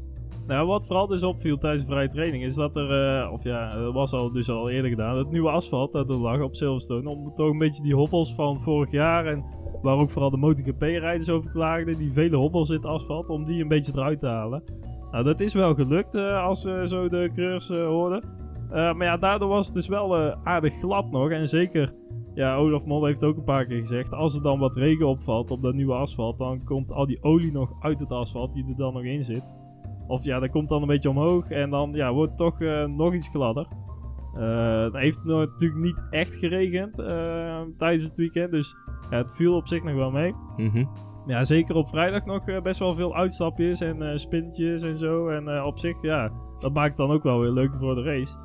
Nou, 0.47 0.66
wat 0.66 0.87
vooral 0.87 1.07
dus 1.07 1.23
opviel 1.23 1.59
tijdens 1.59 1.85
de 1.85 1.90
vrije 1.90 2.09
training 2.09 2.45
is 2.45 2.54
dat 2.54 2.76
er, 2.76 3.30
of 3.30 3.45
ja, 3.45 3.75
dat 3.75 3.95
was 3.95 4.12
al 4.12 4.33
dus 4.33 4.49
al 4.49 4.71
eerder 4.71 4.90
gedaan, 4.90 5.16
het 5.16 5.30
nieuwe 5.30 5.50
asfalt 5.50 5.92
dat 5.92 6.11
er 6.11 6.16
lag 6.16 6.40
op 6.40 6.57
Silverstone. 6.57 7.09
Om 7.09 7.35
toch 7.35 7.50
een 7.50 7.59
beetje 7.59 7.83
die 7.83 7.95
hobbels 7.95 8.35
van 8.35 8.61
vorig 8.61 8.90
jaar 8.90 9.26
en 9.26 9.45
waar 9.83 9.97
ook 9.97 10.11
vooral 10.11 10.30
de 10.30 10.37
MotoGP-rijders 10.37 11.28
over 11.28 11.50
klaagden, 11.50 11.99
die 11.99 12.12
vele 12.12 12.37
hobbels 12.37 12.69
in 12.69 12.76
het 12.76 12.87
asfalt, 12.87 13.28
om 13.28 13.45
die 13.45 13.62
een 13.62 13.69
beetje 13.69 13.92
eruit 13.95 14.19
te 14.19 14.26
halen. 14.26 14.62
Nou, 15.11 15.25
dat 15.25 15.40
is 15.40 15.55
wel 15.55 15.75
gelukt 15.75 16.14
eh, 16.14 16.43
als 16.43 16.64
we 16.64 16.88
zo 16.88 17.09
de 17.09 17.31
coureurs 17.35 17.71
eh, 17.71 17.87
hoorden. 17.87 18.23
Eh, 18.71 18.95
maar 18.95 19.07
ja, 19.07 19.17
daardoor 19.17 19.49
was 19.49 19.67
het 19.67 19.75
dus 19.75 19.88
wel 19.88 20.17
aardig 20.45 20.75
glad 20.75 21.11
nog. 21.11 21.31
En 21.31 21.49
zeker, 21.49 21.95
ja, 22.35 22.57
Olaf 22.57 22.85
Mol 22.85 23.05
heeft 23.05 23.25
ook 23.25 23.37
een 23.37 23.45
paar 23.45 23.67
keer 23.67 23.79
gezegd, 23.79 24.12
als 24.12 24.35
er 24.35 24.43
dan 24.43 24.59
wat 24.59 24.76
regen 24.76 25.07
opvalt 25.07 25.50
op 25.50 25.62
dat 25.62 25.75
nieuwe 25.75 25.95
asfalt, 25.95 26.38
dan 26.38 26.64
komt 26.64 26.93
al 26.93 27.07
die 27.07 27.23
olie 27.23 27.52
nog 27.52 27.73
uit 27.81 28.00
het 28.00 28.11
asfalt 28.11 28.52
die 28.52 28.64
er 28.69 28.76
dan 28.76 28.93
nog 28.93 29.02
in 29.02 29.25
zit. 29.25 29.52
Of 30.07 30.25
ja, 30.25 30.38
dat 30.38 30.50
komt 30.50 30.69
dan 30.69 30.83
een 30.83 30.88
beetje 30.88 31.11
omhoog 31.11 31.50
en 31.50 31.71
dan 31.71 31.93
ja, 31.93 32.12
wordt 32.12 32.31
het 32.31 32.38
toch 32.38 32.88
nog 32.88 33.14
iets 33.14 33.29
gladder. 33.29 33.67
Het 34.33 34.97
heeft 34.97 35.25
natuurlijk 35.25 35.81
niet 35.81 36.02
echt 36.11 36.35
geregend 36.35 36.95
tijdens 37.79 38.02
het 38.02 38.17
weekend, 38.17 38.50
dus 38.50 38.76
ja, 39.11 39.17
het 39.17 39.33
viel 39.33 39.55
op 39.55 39.69
zich 39.69 39.83
nog 39.83 39.95
wel 39.95 40.11
mee. 40.11 40.35
Mhm. 40.57 40.85
Ja, 41.27 41.45
zeker 41.45 41.75
op 41.75 41.89
vrijdag 41.89 42.25
nog 42.25 42.49
eh, 42.49 42.62
best 42.62 42.79
wel 42.79 42.95
veel 42.95 43.15
uitstapjes 43.15 43.81
en 43.81 44.03
eh 44.03 44.17
spinnetjes 44.17 44.83
en 44.83 44.97
zo. 44.97 45.29
En 45.29 45.49
eh, 45.49 45.67
op 45.67 45.79
zich, 45.79 46.03
ja, 46.03 46.31
dat 46.59 46.73
maakt 46.73 46.89
het 46.89 47.07
dan 47.07 47.11
ook 47.11 47.23
wel 47.23 47.41
weer 47.41 47.50
leuker 47.50 47.79
voor 47.79 47.95
de 47.95 48.03
race. 48.03 48.37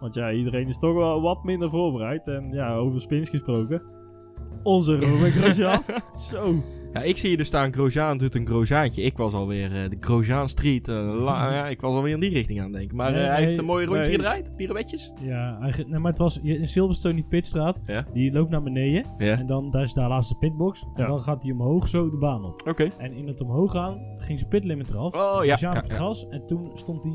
Want 0.00 0.14
ja, 0.14 0.32
iedereen 0.32 0.66
is 0.66 0.78
toch 0.78 0.94
wel 0.94 1.20
wat 1.20 1.44
minder 1.44 1.70
voorbereid. 1.70 2.26
En 2.26 2.52
ja, 2.52 2.74
over 2.74 3.00
spins 3.00 3.30
gesproken. 3.30 3.82
Onze 4.62 5.00
Romain 5.00 5.32
Grosjean. 5.38 5.82
Zo. 6.14 6.62
Ja, 6.98 7.04
ik 7.04 7.16
zie 7.16 7.30
je 7.30 7.36
dus 7.36 7.46
staan, 7.46 7.72
Grosjean 7.72 8.18
doet 8.18 8.34
een 8.34 8.46
Grosjeantje. 8.46 9.02
Ik 9.02 9.16
was 9.16 9.32
alweer 9.32 9.82
eh, 9.82 9.90
de 9.90 9.96
Grosjean 10.00 10.48
Street. 10.48 10.88
eh, 10.88 10.94
la- 11.26 11.52
ja, 11.54 11.68
ik 11.68 11.80
was 11.80 11.90
alweer 11.92 12.14
in 12.14 12.20
die 12.20 12.30
richting 12.32 12.58
aan 12.58 12.64
het 12.64 12.74
denken. 12.74 12.96
Maar 12.96 13.10
Nee, 13.10 13.20
eh, 13.20 13.26
hij 13.26 13.36
nee, 13.36 13.46
heeft 13.46 13.58
een 13.58 13.64
mooi 13.64 13.86
rondje 13.86 14.02
nee. 14.04 14.14
gedraaid. 14.14 14.56
Pirouetjes. 14.56 15.12
Ja, 15.20 15.58
maar 15.88 16.10
het 16.10 16.18
was 16.18 16.40
in 16.40 16.68
Silverstone 16.68 17.14
die 17.14 17.24
pitstraat. 17.28 17.80
Ja. 17.86 18.06
Die 18.12 18.32
loopt 18.32 18.50
naar 18.50 18.62
beneden. 18.62 19.04
Ja. 19.18 19.38
En 19.38 19.46
dan, 19.46 19.70
daar 19.70 19.82
is 19.82 19.92
daar 19.92 20.08
laatste 20.08 20.34
pitbox. 20.36 20.86
En 20.94 21.06
dan 21.06 21.20
gaat 21.20 21.42
hij 21.42 21.52
omhoog 21.52 21.88
zo 21.88 22.10
de 22.10 22.16
baan 22.16 22.44
op. 22.44 22.62
Oké. 22.68 22.88
En 22.98 23.12
in 23.12 23.26
het 23.26 23.40
omhoog 23.40 23.72
gaan 23.72 24.00
ging 24.14 24.38
zijn 24.38 24.50
pitlimit 24.50 24.90
eraf. 24.90 25.14
Oh 25.14 25.44
ja. 25.44 25.56
Grosjean 25.56 25.76
op 25.76 25.82
het 25.82 25.92
gas. 25.92 26.26
En 26.28 26.46
toen 26.46 26.70
stond 26.74 27.04
hij 27.04 27.12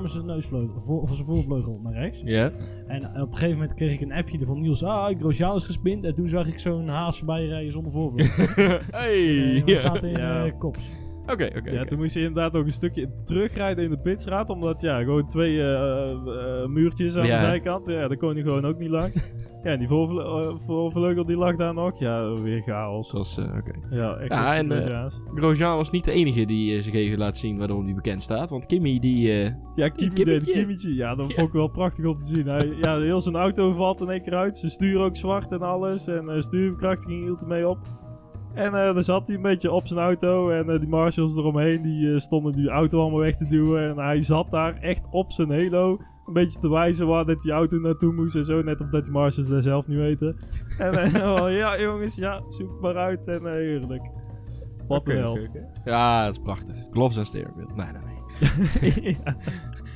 met 0.00 0.10
zijn 0.10 0.26
neusvleugel, 0.26 0.80
voor, 0.80 1.00
of 1.00 1.14
zijn 1.14 1.26
voorvleugel 1.26 1.80
naar 1.82 1.92
rechts. 1.92 2.22
Ja. 2.24 2.50
En 2.86 3.06
op 3.06 3.14
een 3.14 3.32
gegeven 3.32 3.52
moment 3.52 3.74
kreeg 3.74 3.92
ik 3.92 4.00
een 4.00 4.12
appje 4.12 4.44
van 4.44 4.60
Niels. 4.62 4.82
Ah, 4.84 5.18
Grosjean 5.18 5.54
is 5.54 5.64
gespind. 5.64 6.04
En 6.04 6.14
toen 6.14 6.28
zag 6.28 6.46
ik 6.46 6.58
zo'n 6.58 6.88
haas 6.88 7.16
voorbij 7.18 7.46
rijden 7.46 7.72
zonder 7.72 7.92
voorvleugel. 7.92 8.44
hey. 9.00 9.23
Eh, 9.28 9.64
we 9.64 9.78
zaten 9.78 10.08
in 10.08 10.16
Ja. 10.24 10.44
eh, 10.44 10.52
kops. 10.58 10.94
Oké, 11.26 11.50
oké. 11.58 11.70
Ja, 11.70 11.84
toen 11.84 11.98
moest 11.98 12.14
je 12.14 12.20
inderdaad 12.20 12.56
ook 12.56 12.64
een 12.66 12.72
stukje 12.72 13.10
terugrijden 13.24 13.84
in 13.84 13.90
de 13.90 13.98
pitstraat. 13.98 14.48
Omdat 14.48 14.80
ja, 14.80 14.98
gewoon 15.02 15.26
twee 15.26 15.60
eh, 15.60 16.10
eh, 16.10 16.66
muurtjes 16.68 17.16
aan 17.16 17.26
Ja. 17.26 17.32
de 17.32 17.38
zijkant. 17.44 17.86
Ja, 17.86 18.08
daar 18.08 18.16
kon 18.16 18.36
je 18.36 18.42
gewoon 18.42 18.64
ook 18.64 18.78
niet 18.78 18.88
langs. 18.90 19.16
ja, 19.64 19.70
en 19.70 19.78
die 19.78 19.88
voorvle 19.88 20.56
voorvleugel 20.66 21.24
die 21.24 21.36
lag 21.36 21.56
daar 21.56 21.74
nog. 21.74 21.98
Ja, 21.98 22.32
weer 22.42 22.60
chaos. 22.62 23.10
Zoals, 23.10 23.38
eh, 23.38 23.44
oké. 23.44 23.72
Ja, 23.96 24.16
echt 24.16 24.28
Ja, 24.32 24.56
en. 24.56 25.10
Grosjean 25.34 25.76
was 25.76 25.90
niet 25.90 26.04
de 26.04 26.12
enige 26.12 26.44
die 26.44 26.80
zich 26.82 26.94
even 26.94 27.18
laat 27.18 27.36
zien 27.38 27.58
waarom 27.58 27.84
hij 27.84 27.94
bekend 27.94 28.22
staat. 28.22 28.50
Want 28.50 28.66
Kimmy, 28.66 28.98
die... 28.98 29.30
eh, 29.42 29.50
Ja, 29.74 29.88
Kimmetje. 29.88 30.24
deed 30.24 30.44
Kimmetje. 30.50 30.94
Ja, 30.94 31.14
dat 31.14 31.32
vond 31.32 31.48
ik 31.48 31.52
wel 31.54 31.68
prachtig 31.68 32.04
om 32.06 32.20
te 32.20 32.26
zien. 32.26 32.46
Hij, 32.46 32.66
ja, 32.80 33.00
heel 33.00 33.20
zijn 33.20 33.34
auto 33.36 33.72
valt 33.72 34.00
in 34.00 34.10
één 34.10 34.22
keer 34.22 34.34
uit. 34.34 34.56
Zijn 34.56 34.72
stuur 34.72 34.98
ook 35.00 35.16
zwart 35.16 35.52
en 35.52 35.62
alles. 35.62 36.06
En 36.06 36.24
uh, 36.24 36.38
stuurbekrachtiging 36.40 37.22
hield 37.22 37.42
ermee 37.42 37.68
op. 37.68 37.78
En 38.54 38.74
eh 38.74 38.94
dan 38.94 39.02
zat 39.02 39.26
hij 39.26 39.36
een 39.36 39.42
beetje 39.42 39.72
op 39.72 39.86
zijn 39.86 40.00
auto. 40.00 40.50
En 40.50 40.70
eh, 40.70 40.78
die 40.78 40.88
marshals 40.88 41.36
eromheen, 41.36 41.82
die 41.82 42.12
eh, 42.12 42.18
stonden 42.18 42.52
die 42.52 42.68
auto 42.68 43.00
allemaal 43.00 43.20
weg 43.20 43.36
te 43.36 43.48
duwen. 43.48 43.88
En 43.88 43.98
hij 43.98 44.20
zat 44.20 44.50
daar 44.50 44.76
echt 44.80 45.06
op 45.10 45.32
zijn 45.32 45.50
halo. 45.50 45.98
Een 46.26 46.32
beetje 46.32 46.60
te 46.60 46.70
wijzen 46.70 47.06
waar 47.06 47.24
dat 47.24 47.40
die 47.40 47.52
auto 47.52 47.76
naartoe 47.76 48.12
moest 48.12 48.36
en 48.36 48.44
zo. 48.44 48.62
Net 48.62 48.80
of 48.80 48.88
dat 48.88 49.04
die 49.04 49.12
marshals 49.12 49.48
dat 49.48 49.62
zelf 49.62 49.88
niet 49.88 49.98
weten. 49.98 50.36
En 50.78 50.94
oh, 51.30 51.50
ja, 51.50 51.80
jongens, 51.80 52.16
ja, 52.16 52.42
zoek 52.48 52.80
maar 52.80 52.96
uit. 52.96 53.28
En 53.28 53.46
heerlijk. 53.46 54.10
Wat 54.88 55.08
een 55.08 55.16
hel. 55.16 55.38
Ja, 55.84 56.24
dat 56.24 56.32
is 56.32 56.42
prachtig. 56.42 56.74
Gloves 56.90 57.16
en 57.16 57.26
steering 57.26 57.54
wheel. 57.54 57.70
Nee, 57.74 57.86
nee, 57.86 58.02
nee. 58.02 59.18
ja. 59.24 59.36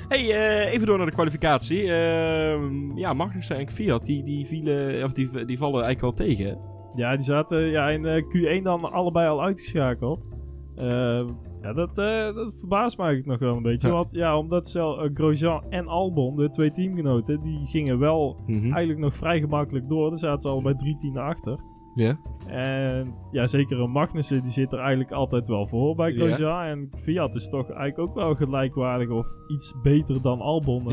Hey, 0.08 0.30
eh, 0.30 0.72
even 0.72 0.86
door 0.86 0.96
naar 0.96 1.06
de 1.06 1.12
kwalificatie. 1.12 1.92
Ehm, 1.92 2.96
ja, 2.96 3.12
Magnussen 3.12 3.56
en 3.56 3.70
Fiat, 3.70 4.04
die, 4.04 4.24
die, 4.24 4.46
vielen, 4.46 5.04
of 5.04 5.12
die, 5.12 5.44
die 5.44 5.58
vallen 5.58 5.84
eigenlijk 5.84 6.00
wel 6.00 6.26
tegen. 6.26 6.58
Ja, 6.98 7.12
die 7.16 7.24
zaten 7.24 7.58
ja, 7.60 7.88
in 7.88 8.04
eh, 8.04 8.22
Q1 8.22 8.62
dan 8.62 8.92
allebei 8.92 9.28
al 9.28 9.42
uitgeschakeld. 9.42 10.28
Eh, 10.76 11.26
ja, 11.62 11.72
dat, 11.72 11.98
eh, 11.98 12.34
dat 12.34 12.54
verbaast 12.58 12.98
me 12.98 13.04
eigenlijk 13.04 13.26
nog 13.26 13.48
wel 13.48 13.56
een 13.56 13.62
beetje. 13.62 13.88
Ja. 13.88 13.94
Want 13.94 14.12
ja, 14.12 14.38
omdat 14.38 14.68
zelf 14.68 15.08
Grosjean 15.14 15.62
en 15.70 15.86
Albon, 15.86 16.36
de 16.36 16.48
twee 16.50 16.70
teamgenoten, 16.70 17.40
die 17.42 17.66
gingen 17.66 17.98
wel 17.98 18.36
Mhm. 18.46 18.62
eigenlijk 18.62 18.98
nog 18.98 19.14
vrij 19.14 19.40
gemakkelijk 19.40 19.88
door. 19.88 20.08
Daar 20.08 20.18
zaten 20.18 20.40
ze 20.40 20.48
al 20.48 20.62
bij 20.62 20.74
drie 20.74 20.96
tienden 20.96 21.22
achter. 21.22 21.58
Ja. 21.94 22.18
En 22.46 23.14
ja, 23.30 23.46
zeker 23.46 23.80
een 23.80 23.90
Magnussen, 23.90 24.42
die 24.42 24.50
zit 24.50 24.72
er 24.72 24.78
eigenlijk 24.78 25.12
altijd 25.12 25.48
wel 25.48 25.66
voor 25.66 25.94
bij 25.94 26.12
Ja. 26.12 26.24
Grosjean. 26.24 26.62
En 26.62 26.90
Fiat 27.02 27.34
is 27.34 27.48
toch 27.48 27.70
eigenlijk 27.70 27.98
ook 27.98 28.14
wel 28.14 28.34
gelijkwaardig 28.34 29.08
of 29.10 29.26
iets 29.48 29.74
beter 29.82 30.22
dan 30.22 30.40
Albon 30.40 30.84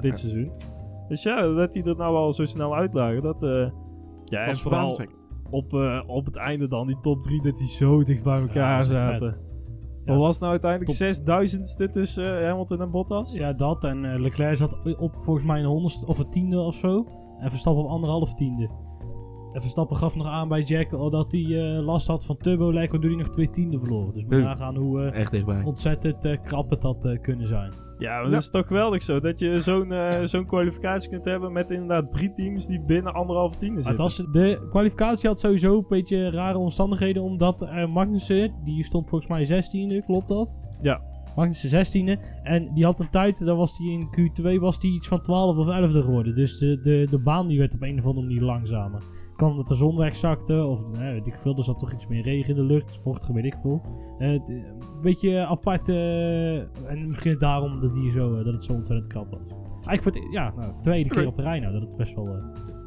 dit 0.00 0.18
seizoen. 0.18 0.52
Dus 1.08 1.22
ja, 1.22 1.54
dat 1.54 1.72
die 1.72 1.82
er 1.84 1.96
nou 1.96 2.16
al 2.16 2.32
zo 2.32 2.44
snel 2.44 2.74
uitlagen, 2.76 3.22
dat... 3.22 3.40
ja, 4.24 4.44
en 4.46 4.56
vooral. 4.56 5.00
Op, 5.52 5.74
eh, 5.74 6.02
op 6.06 6.24
het 6.24 6.36
einde 6.36 6.68
dan, 6.68 6.86
die 6.86 7.00
top 7.00 7.22
3, 7.22 7.42
dat 7.42 7.56
die 7.56 7.68
zo 7.68 8.04
dicht 8.04 8.22
bij 8.22 8.40
elkaar 8.40 8.78
echt 8.78 8.86
zaten. 8.86 9.36
Ja. 10.04 10.12
Wat 10.12 10.20
was 10.20 10.30
het 10.30 10.40
nou 10.40 10.52
uiteindelijk? 10.52 10.90
Top. 10.90 11.08
6000ste 11.08 11.90
tussen 11.90 12.40
eh, 12.40 12.46
Hamilton 12.48 12.80
en 12.80 12.90
Bottas? 12.90 13.32
Ja, 13.32 13.52
dat. 13.52 13.84
En 13.84 14.04
eh, 14.12 14.20
Leclerc 14.20 14.56
zat 14.56 14.80
op 14.98 15.12
volgens 15.20 15.46
mij 15.46 15.58
een 15.58 15.64
honderdste 15.66 16.06
of 16.06 16.18
een 16.18 16.30
tiende 16.30 16.60
of 16.60 16.74
zo. 16.74 17.06
En 17.38 17.50
Verstappen 17.50 17.84
op 17.84 17.90
anderhalf 17.90 18.34
tiende. 18.34 18.70
En 19.52 19.60
Verstappen 19.60 19.96
gaf 19.96 20.16
nog 20.16 20.26
aan 20.26 20.48
bij 20.48 20.62
Jack 20.62 20.92
oh, 20.92 21.10
dat 21.10 21.32
hij 21.32 21.42
eh, 21.76 21.84
last 21.84 22.06
had 22.06 22.24
van 22.26 22.36
turbo 22.36 22.72
lag, 22.72 22.90
waardoor 22.90 23.10
hij 23.10 23.18
nog 23.18 23.28
twee 23.28 23.50
tienden 23.50 23.80
verloor. 23.80 24.12
Dus 24.12 24.24
Huh. 24.28 24.44
nagaan 24.44 24.76
hoe 24.76 25.02
eh, 25.02 25.20
Echt 25.20 25.30
dichtbij. 25.30 25.62
ontzettend 25.64 26.24
eh, 26.24 26.36
krap 26.42 26.70
het 26.70 26.82
had 26.82 27.04
eh, 27.04 27.20
kunnen 27.20 27.46
zijn. 27.46 27.72
Ja, 28.02 28.20
maar 28.20 28.30
dat 28.30 28.40
is 28.40 28.50
toch 28.50 28.66
geweldig 28.66 29.02
zo. 29.02 29.20
Dat 29.20 29.38
je 29.38 29.58
zo'n 29.58 29.92
eh, 29.92 30.18
zo'n 30.22 30.46
kwalificatie 30.46 31.10
kunt 31.10 31.24
hebben 31.24 31.52
met 31.52 31.70
inderdaad 31.70 32.12
drie 32.12 32.32
teams 32.32 32.66
die 32.66 32.80
binnen 32.80 33.12
anderhalve 33.12 33.58
tiende 33.58 33.76
het 33.76 33.84
zitten. 33.84 34.04
was, 34.04 34.16
de 34.16 34.66
kwalificatie 34.68 35.28
had 35.28 35.40
sowieso 35.40 35.76
een 35.76 35.84
beetje 35.88 36.30
rare 36.30 36.58
omstandigheden, 36.58 37.22
omdat 37.22 37.62
eh, 37.62 37.86
Magnussen, 37.86 38.54
die 38.64 38.84
stond 38.84 39.08
volgens 39.08 39.30
mij 39.30 39.62
16e, 39.62 40.04
klopt 40.06 40.28
dat? 40.28 40.56
Ja. 40.80 41.11
Magnussen 41.36 41.86
16e. 41.86 42.20
En 42.42 42.74
die 42.74 42.84
had 42.84 43.00
een 43.00 43.10
tijd, 43.10 43.44
daar 43.44 43.56
was 43.56 43.78
hij 43.78 43.86
in 43.86 44.08
Q2 44.08 44.60
was 44.60 44.80
die 44.80 44.94
iets 44.94 45.08
van 45.08 45.22
12 45.22 45.58
of 45.58 45.66
11e 45.66 46.04
geworden. 46.04 46.34
Dus 46.34 46.58
de, 46.58 46.80
de, 46.80 47.06
de 47.10 47.18
baan 47.18 47.46
die 47.46 47.58
werd 47.58 47.74
op 47.74 47.82
een 47.82 47.98
of 47.98 48.06
andere 48.06 48.26
manier 48.26 48.42
langzamer. 48.42 49.02
Kan 49.36 49.50
omdat 49.50 49.68
de 49.68 49.74
zon 49.74 49.96
wegzakte, 49.96 50.64
of 50.64 50.92
eh, 50.92 50.98
weet 50.98 51.26
ik 51.26 51.38
veel, 51.38 51.56
er 51.56 51.64
zat 51.64 51.78
toch 51.78 51.92
iets 51.92 52.06
meer 52.06 52.22
regen 52.22 52.56
in 52.56 52.66
de 52.66 52.74
lucht, 52.74 53.02
vochtig, 53.02 53.28
weet 53.28 53.44
ik 53.44 53.56
veel. 53.56 53.82
Eh, 54.18 54.34
eh, 54.34 54.40
een 54.46 55.00
beetje 55.02 55.46
apart, 55.46 55.88
en 55.88 57.06
misschien 57.06 57.38
daarom 57.38 57.80
dat, 57.80 57.94
die 57.94 58.10
zo, 58.10 58.42
dat 58.42 58.54
het 58.54 58.64
zo 58.64 58.72
ontzettend 58.72 59.06
krap 59.06 59.30
was. 59.30 59.50
Eigenlijk 59.72 60.02
voor 60.02 60.12
het, 60.12 60.32
ja, 60.32 60.52
nou, 60.56 60.72
tweede 60.80 61.10
keer 61.10 61.26
op 61.26 61.36
de 61.36 61.42
rij 61.42 61.60
nou, 61.60 61.72
dat 61.72 61.82
het 61.82 61.96
best 61.96 62.14
wel 62.14 62.26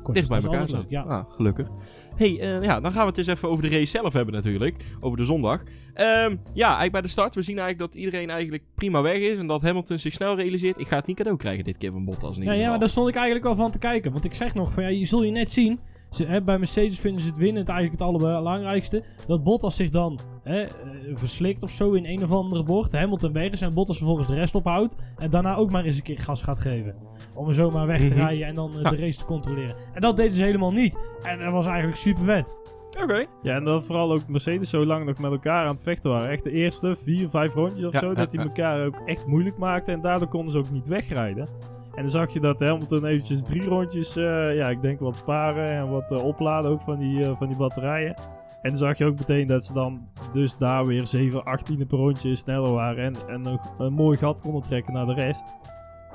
kort 0.05 0.17
Dicht 0.17 0.29
bij 0.29 0.41
elkaar 0.41 0.69
leuk, 0.69 0.89
Ja. 0.89 1.01
Ah, 1.01 1.31
gelukkig. 1.31 1.67
hey, 2.15 2.39
eh, 2.39 2.63
ja, 2.63 2.79
dan 2.79 2.91
gaan 2.91 3.01
we 3.01 3.07
het 3.07 3.17
eens 3.17 3.27
even 3.27 3.49
over 3.49 3.63
de 3.63 3.69
race 3.69 3.85
zelf 3.85 4.13
hebben 4.13 4.33
natuurlijk. 4.33 4.85
Over 4.99 5.17
de 5.17 5.25
zondag. 5.25 5.63
Ehm, 5.93 6.35
ja, 6.53 6.65
eigenlijk 6.65 6.91
bij 6.91 7.01
de 7.01 7.07
start. 7.07 7.35
We 7.35 7.41
zien 7.41 7.57
eigenlijk 7.57 7.91
dat 7.91 8.01
iedereen 8.01 8.29
eigenlijk 8.29 8.63
prima 8.75 9.01
weg 9.01 9.17
is. 9.17 9.39
En 9.39 9.47
dat 9.47 9.61
Hamilton 9.61 9.99
zich 9.99 10.13
snel 10.13 10.35
realiseert. 10.35 10.79
Ik 10.79 10.87
ga 10.87 10.95
het 10.95 11.05
niet 11.05 11.17
cadeau 11.17 11.37
krijgen 11.37 11.63
dit 11.63 11.77
keer 11.77 11.91
van 11.91 12.05
Bottas. 12.05 12.37
in 12.37 12.43
Ja, 12.43 12.51
ja, 12.53 12.69
maar 12.69 12.79
daar 12.79 12.89
stond 12.89 13.09
ik 13.09 13.15
eigenlijk 13.15 13.45
wel 13.45 13.55
van 13.55 13.71
te 13.71 13.79
kijken. 13.79 14.11
Want 14.11 14.25
ik 14.25 14.33
zeg 14.33 14.53
nog 14.53 14.73
van 14.73 14.83
ja, 14.83 14.89
je 14.89 15.05
zul 15.05 15.23
je 15.23 15.31
net 15.31 15.51
zien. 15.51 15.79
Ze, 16.09 16.25
hè, 16.25 16.41
bij 16.41 16.57
Mercedes 16.57 16.99
vinden 16.99 17.21
ze 17.21 17.27
het 17.27 17.37
winnen 17.37 17.61
het 17.61 17.69
eigenlijk 17.69 17.99
het 17.99 18.09
allerbelangrijkste. 18.09 19.03
Dat 19.27 19.43
Bottas 19.43 19.75
zich 19.75 19.89
dan 19.89 20.19
hè, 20.43 20.61
eh, 20.61 20.69
verslikt 21.13 21.63
of 21.63 21.69
zo 21.69 21.91
in 21.91 22.05
een 22.05 22.23
of 22.23 22.31
andere 22.31 22.63
bocht. 22.63 22.91
Hamilton 22.91 23.33
weg 23.33 23.51
is 23.51 23.61
en 23.61 23.73
Bottas 23.73 23.97
vervolgens 23.97 24.27
de 24.27 24.33
rest 24.33 24.55
ophoudt. 24.55 25.15
En 25.17 25.29
daarna 25.29 25.55
ook 25.55 25.71
maar 25.71 25.83
eens 25.83 25.97
een 25.97 26.03
keer 26.03 26.19
gas 26.19 26.41
gaat 26.41 26.59
geven. 26.59 26.95
Om 27.35 27.47
er 27.47 27.53
zomaar 27.53 27.87
weg 27.87 27.99
te 27.99 28.13
Mhm. 28.13 28.19
rijden 28.25 28.47
en 28.47 28.55
dan 28.55 28.71
eh, 28.75 28.81
Ja. 28.81 28.89
de 28.89 28.95
race 28.97 29.17
te 29.19 29.25
controleren. 29.25 29.75
En 29.93 30.01
dat 30.01 30.17
deden 30.17 30.33
ze 30.33 30.43
helemaal 30.43 30.71
niet. 30.71 31.15
En 31.23 31.39
dat 31.39 31.51
was 31.51 31.65
eigenlijk 31.65 31.97
super 31.97 32.23
vet. 32.23 32.55
Oké. 33.03 33.25
Ja, 33.41 33.55
en 33.55 33.63
dat 33.63 33.85
vooral 33.85 34.11
ook 34.13 34.27
Mercedes 34.27 34.69
zo 34.69 34.85
lang 34.85 35.05
nog 35.05 35.17
met 35.17 35.31
elkaar 35.31 35.63
aan 35.65 35.73
het 35.73 35.81
vechten 35.83 36.09
waren. 36.11 36.29
Echt 36.29 36.43
de 36.43 36.51
eerste 36.51 36.95
vier, 37.03 37.29
vijf 37.29 37.53
rondjes 37.53 37.85
of 37.85 37.93
Ja, 37.93 37.99
zo. 37.99 38.07
ja, 38.09 38.13
dat 38.13 38.31
die 38.31 38.39
ja. 38.39 38.45
elkaar 38.45 38.85
ook 38.85 39.01
echt 39.05 39.25
moeilijk 39.25 39.57
maakten. 39.57 39.93
En 39.93 40.01
daardoor 40.01 40.27
konden 40.27 40.51
ze 40.51 40.57
ook 40.57 40.69
niet 40.71 40.87
wegrijden. 40.87 41.47
En 41.95 42.01
dan 42.01 42.09
zag 42.11 42.33
je 42.33 42.39
dat 42.39 42.59
Hamilton 42.59 43.05
eventjes 43.05 43.43
drie 43.43 43.63
rondjes, 43.63 44.15
eh, 44.15 44.55
ja, 44.55 44.69
ik 44.69 44.81
denk 44.81 44.99
wat 44.99 45.15
sparen 45.15 45.71
en 45.71 45.89
wat 45.89 46.11
eh, 46.11 46.23
opladen 46.23 46.71
ook 46.71 46.81
van 46.81 46.99
die, 46.99 47.23
eh, 47.23 47.35
van 47.37 47.47
die 47.47 47.57
batterijen. 47.57 48.15
En 48.61 48.71
dan 48.71 48.79
zag 48.79 48.97
je 48.97 49.05
ook 49.05 49.17
meteen 49.17 49.47
dat 49.47 49.65
ze 49.65 49.73
dan 49.73 50.07
dus 50.33 50.57
daar 50.57 50.85
weer 50.85 51.07
7, 51.07 51.43
18 51.43 51.87
per 51.87 51.97
rondje 51.97 52.35
sneller 52.35 52.71
waren. 52.71 53.03
En, 53.03 53.15
en 53.29 53.45
een, 53.45 53.59
een 53.77 53.93
mooi 53.93 54.17
gat 54.17 54.41
konden 54.41 54.63
trekken 54.63 54.93
naar 54.93 55.05
de 55.05 55.13
rest. 55.13 55.43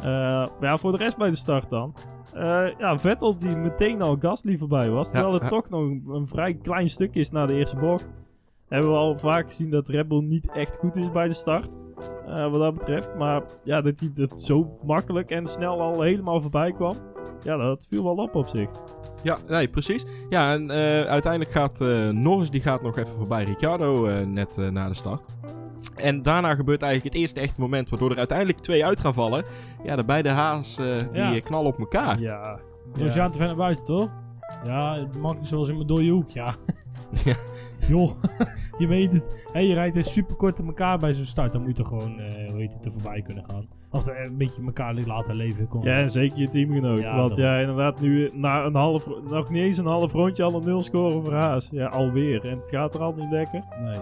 Eh, 0.01 0.07
maar 0.07 0.51
ja, 0.61 0.77
voor 0.77 0.93
de 0.93 0.99
rest 0.99 1.17
bij 1.17 1.31
de 1.31 1.37
start 1.37 1.71
dan. 1.71 1.95
Eh, 2.35 2.67
ja, 2.79 2.99
Vettel 2.99 3.39
die 3.39 3.57
meteen 3.57 4.03
al 4.03 4.17
Gasly 4.21 4.57
voorbij 4.59 4.91
was. 4.91 5.11
Terwijl 5.11 5.35
het 5.35 5.49
toch 5.49 5.69
nog 5.71 5.81
een, 5.81 6.05
een 6.09 6.27
vrij 6.27 6.55
klein 6.55 6.89
stuk 6.89 7.15
is 7.15 7.31
na 7.31 7.47
de 7.47 7.55
eerste 7.55 7.77
bocht. 7.77 8.09
Hebben 8.69 8.91
we 8.91 8.97
al 8.97 9.19
vaak 9.19 9.47
gezien 9.49 9.71
dat 9.71 9.89
Red 9.89 10.09
Bull 10.09 10.23
niet 10.23 10.51
echt 10.53 10.77
goed 10.77 10.97
is 10.97 11.11
bij 11.13 11.29
de 11.29 11.35
start. 11.35 11.69
eh, 12.27 12.51
wat 12.51 12.61
dat 12.61 12.75
betreft. 12.79 13.15
Maar 13.19 13.43
ja, 13.65 13.81
dat 13.81 14.01
hij 14.01 14.11
het 14.15 14.43
zo 14.43 14.79
makkelijk 14.83 15.31
en 15.31 15.47
snel 15.47 15.81
al 15.81 16.01
helemaal 16.03 16.41
voorbij 16.41 16.73
kwam. 16.73 16.97
Ja, 17.43 17.57
dat 17.57 17.87
viel 17.89 18.05
wel 18.05 18.15
op 18.17 18.35
op 18.35 18.49
zich. 18.49 18.71
Ja, 19.23 19.39
nee, 19.49 19.69
precies. 19.69 20.05
Ja, 20.29 20.53
en 20.53 20.71
uiteindelijk 21.09 21.53
gaat 21.53 21.81
eh, 21.81 22.09
Norris 22.09 22.51
die 22.51 22.61
gaat 22.61 22.83
nog 22.83 22.99
even 22.99 23.13
voorbij 23.17 23.45
Ricciardo 23.45 24.07
net 24.25 24.57
na 24.71 24.89
de 24.89 24.95
start. 24.95 25.25
En 25.97 26.23
daarna 26.23 26.55
gebeurt 26.55 26.83
eigenlijk 26.83 27.15
het 27.15 27.23
eerste 27.23 27.41
echte 27.41 27.61
moment 27.61 27.89
waardoor 27.89 28.11
er 28.11 28.17
uiteindelijk 28.19 28.59
twee 28.59 28.85
uit 28.85 29.01
gaan 29.01 29.15
vallen. 29.15 29.45
Ja, 29.85 29.97
de 29.97 30.05
beide 30.05 30.29
haas 30.29 30.79
eh, 30.79 30.99
die 30.99 31.09
Ja. 31.13 31.35
eh, 31.35 31.43
knallen 31.43 31.73
op 31.73 31.79
elkaar. 31.79 32.21
Ja. 32.21 32.59
Grosjean 32.93 33.31
te 33.31 33.39
ver 33.39 33.47
naar 33.47 33.57
buiten, 33.57 33.85
toch? 33.85 34.11
Ja, 34.65 35.07
Magnus 35.21 35.51
was 35.51 35.69
in 35.69 35.75
mijn 35.75 35.87
dode 35.87 36.09
hoek, 36.09 36.31
ja. 36.31 36.55
Ja. 37.25 37.35
Joh, 37.89 38.11
je 38.79 38.87
weet 38.87 39.13
het. 39.13 39.47
Hé, 39.53 39.61
je 39.61 39.75
rijdt 39.75 40.07
super 40.07 40.37
kort 40.37 40.59
in 40.59 40.67
elkaar 40.67 40.99
bij 40.99 41.13
zo'n 41.13 41.25
start. 41.25 41.53
Dan 41.53 41.61
moet 41.61 41.71
je 41.77 41.83
toch 41.83 41.89
gewoon, 41.89 42.19
eh 42.19 42.49
hoe 42.51 42.59
heet 42.61 42.75
het, 42.75 42.87
er 42.87 42.93
voorbij 42.93 43.23
kunnen 43.23 43.45
gaan. 43.45 43.67
Of 43.91 44.07
er 44.09 44.25
een 44.25 44.37
beetje 44.37 44.63
elkaar 44.65 44.95
laten 44.95 45.35
leven. 45.35 45.69
Kon. 45.69 45.83
Ja, 45.85 46.07
zeker 46.07 46.39
je 46.39 46.49
teamgenoot. 46.49 47.01
Ja, 47.01 47.17
want 47.17 47.37
ja, 47.37 47.59
inderdaad, 47.59 48.01
nu 48.01 48.31
na 48.33 48.65
een 48.65 48.75
half, 48.75 49.07
nog 49.31 49.51
niet 49.51 49.63
eens 49.63 49.79
een 49.79 49.87
half 49.87 50.13
rondje 50.13 50.43
al 50.43 50.55
een 50.55 50.65
nul 50.65 50.83
scoren 50.83 51.23
voor 51.23 51.35
Haas. 51.35 51.69
Ja, 51.73 51.87
alweer. 51.87 52.45
En 52.49 52.59
het 52.59 52.69
gaat 52.71 52.95
er 52.95 53.01
al 53.01 53.13
niet 53.17 53.31
lekker. 53.31 53.63
Nee. 53.83 53.99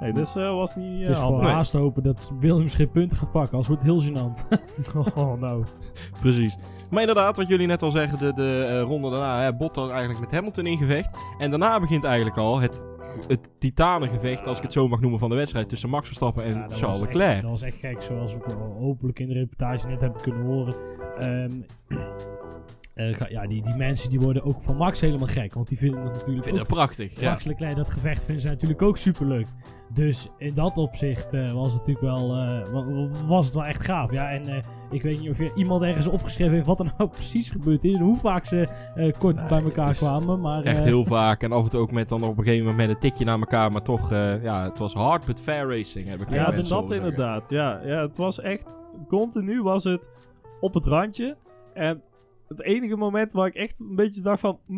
Nee, 0.00 0.12
dus 0.12 0.36
eh, 0.36 0.54
was 0.54 0.74
niet 0.74 0.92
uh, 0.92 0.98
Het 0.98 1.08
is 1.08 1.18
voor 1.18 1.42
Nee. 1.42 1.50
Haas 1.52 1.70
te 1.70 1.78
hopen 1.78 2.02
dat 2.02 2.32
Williams 2.40 2.74
geen 2.74 2.90
punten 2.90 3.18
gaat 3.18 3.32
pakken. 3.32 3.50
Anders 3.58 3.68
wordt 3.68 3.82
het 3.82 3.92
heel 3.92 4.02
gênant. 4.12 4.46
Oh, 5.16 5.40
nou. 5.40 5.64
Precies. 6.20 6.56
Maar 6.90 7.00
inderdaad, 7.00 7.36
wat 7.36 7.48
jullie 7.48 7.66
net 7.66 7.82
al 7.82 7.90
zeggen, 7.90 8.18
de, 8.18 8.32
de 8.32 8.64
eh, 8.68 8.82
ronde 8.82 9.10
daarna, 9.10 9.42
hè, 9.42 9.54
Bottas 9.54 9.88
eigenlijk 9.90 10.20
met 10.20 10.30
Hamilton 10.30 10.66
in 10.66 10.78
gevecht. 10.78 11.10
En 11.38 11.50
daarna 11.50 11.80
begint 11.80 12.04
eigenlijk 12.04 12.36
al 12.36 12.60
het, 12.60 12.84
het 13.26 13.50
titanengevecht, 13.58 14.46
als 14.46 14.56
ik 14.56 14.62
het 14.62 14.72
zo 14.72 14.88
mag 14.88 15.00
noemen, 15.00 15.18
van 15.18 15.28
de 15.28 15.34
wedstrijd 15.36 15.68
tussen 15.68 15.88
Max 15.88 16.06
Verstappen 16.06 16.44
en 16.44 16.54
Ja, 16.54 16.60
Charles 16.60 16.80
was 16.80 17.00
echt- 17.00 17.14
Leclerc. 17.14 17.40
dat 17.40 17.50
was 17.50 17.62
echt 17.62 17.76
gek, 17.78 18.02
zoals 18.02 18.36
we 18.36 18.52
hopelijk 18.78 19.18
in 19.18 19.28
de 19.28 19.34
reportage 19.34 19.86
net 19.86 20.00
hebben 20.00 20.20
kunnen 20.20 20.44
horen. 20.44 20.74
Ehm, 21.18 21.52
eh, 22.98 23.30
ja, 23.30 23.46
die, 23.46 23.62
die 23.62 23.74
mensen 23.74 24.10
die 24.10 24.20
worden 24.20 24.42
ook 24.42 24.62
van 24.62 24.76
Max 24.76 25.00
helemaal 25.00 25.26
gek. 25.26 25.54
Want 25.54 25.68
die 25.68 25.78
vinden 25.78 26.04
dat 26.04 26.12
natuurlijk 26.12 26.46
vind 26.46 26.60
ook 26.60 26.66
prachtig. 26.66 27.20
Ja. 27.20 27.30
Max 27.30 27.44
Leclerc, 27.44 27.76
dat 27.76 27.90
gevecht 27.90 28.24
vinden 28.24 28.42
ze 28.42 28.48
natuurlijk 28.48 28.82
ook 28.82 28.96
superleuk. 28.96 29.46
Dus 29.92 30.28
in 30.38 30.54
dat 30.54 30.76
opzicht 30.78 31.34
eh, 31.34 31.52
was 31.52 31.72
het 31.74 31.86
natuurlijk 31.86 32.06
wel, 32.06 32.30
eh, 32.36 32.72
wa- 32.72 32.84
wa- 32.92 33.26
was 33.26 33.46
het 33.46 33.54
wel 33.54 33.64
echt 33.64 33.84
gaaf. 33.84 34.12
Ja, 34.12 34.30
en 34.30 34.48
eh, 34.48 34.56
ik 34.90 35.02
weet 35.02 35.20
niet 35.20 35.30
of 35.30 35.38
je 35.38 35.52
iemand 35.54 35.82
ergens 35.82 36.06
opgeschreven 36.06 36.54
heeft 36.54 36.66
wat 36.66 36.80
er 36.80 36.92
nou 36.98 37.10
precies 37.18 37.50
gebeurd 37.50 37.84
is. 37.84 37.92
En 37.92 38.00
hoe 38.00 38.16
vaak 38.18 38.44
ze 38.44 38.68
eh, 38.94 39.12
kort 39.18 39.36
Nee, 39.36 39.46
bij 39.48 39.62
elkaar 39.62 39.94
kwamen. 39.94 40.40
Maar, 40.40 40.62
Echt 40.64 40.84
heel 40.84 41.04
vaak. 41.16 41.42
En 41.42 41.52
af 41.52 41.64
en 41.64 41.70
toe 41.70 41.80
ook 41.80 41.92
met 41.92 42.08
dan 42.08 42.22
op 42.22 42.38
een 42.38 42.44
gegeven 42.44 42.66
moment 42.66 42.86
met 42.86 42.96
een 42.96 43.00
tikje 43.10 43.24
naar 43.24 43.38
elkaar. 43.38 43.72
Maar 43.72 43.82
toch, 43.82 44.12
eh, 44.12 44.42
ja, 44.42 44.64
het 44.64 44.78
was 44.78 44.92
hard 44.92 45.24
but 45.24 45.40
fair 45.40 45.68
racing. 45.68 46.08
Heb 46.08 46.20
ik 46.20 46.30
Ja, 46.30 46.50
dat 46.50 46.66
zeggen. 46.66 46.92
inderdaad. 46.96 47.50
Ja, 47.50 47.80
ja, 47.84 48.00
het 48.00 48.16
was 48.16 48.40
echt... 48.40 48.64
Continu 49.08 49.62
was 49.62 49.84
het 49.84 50.10
op 50.60 50.74
het 50.74 50.86
randje. 50.86 51.36
En 51.74 52.02
het 52.48 52.62
enige 52.62 52.96
moment 52.96 53.32
waar 53.32 53.46
ik 53.46 53.54
echt 53.54 53.80
een 53.80 53.96
beetje 53.96 54.22
dacht 54.22 54.40
van... 54.40 54.58
hm, 54.66 54.74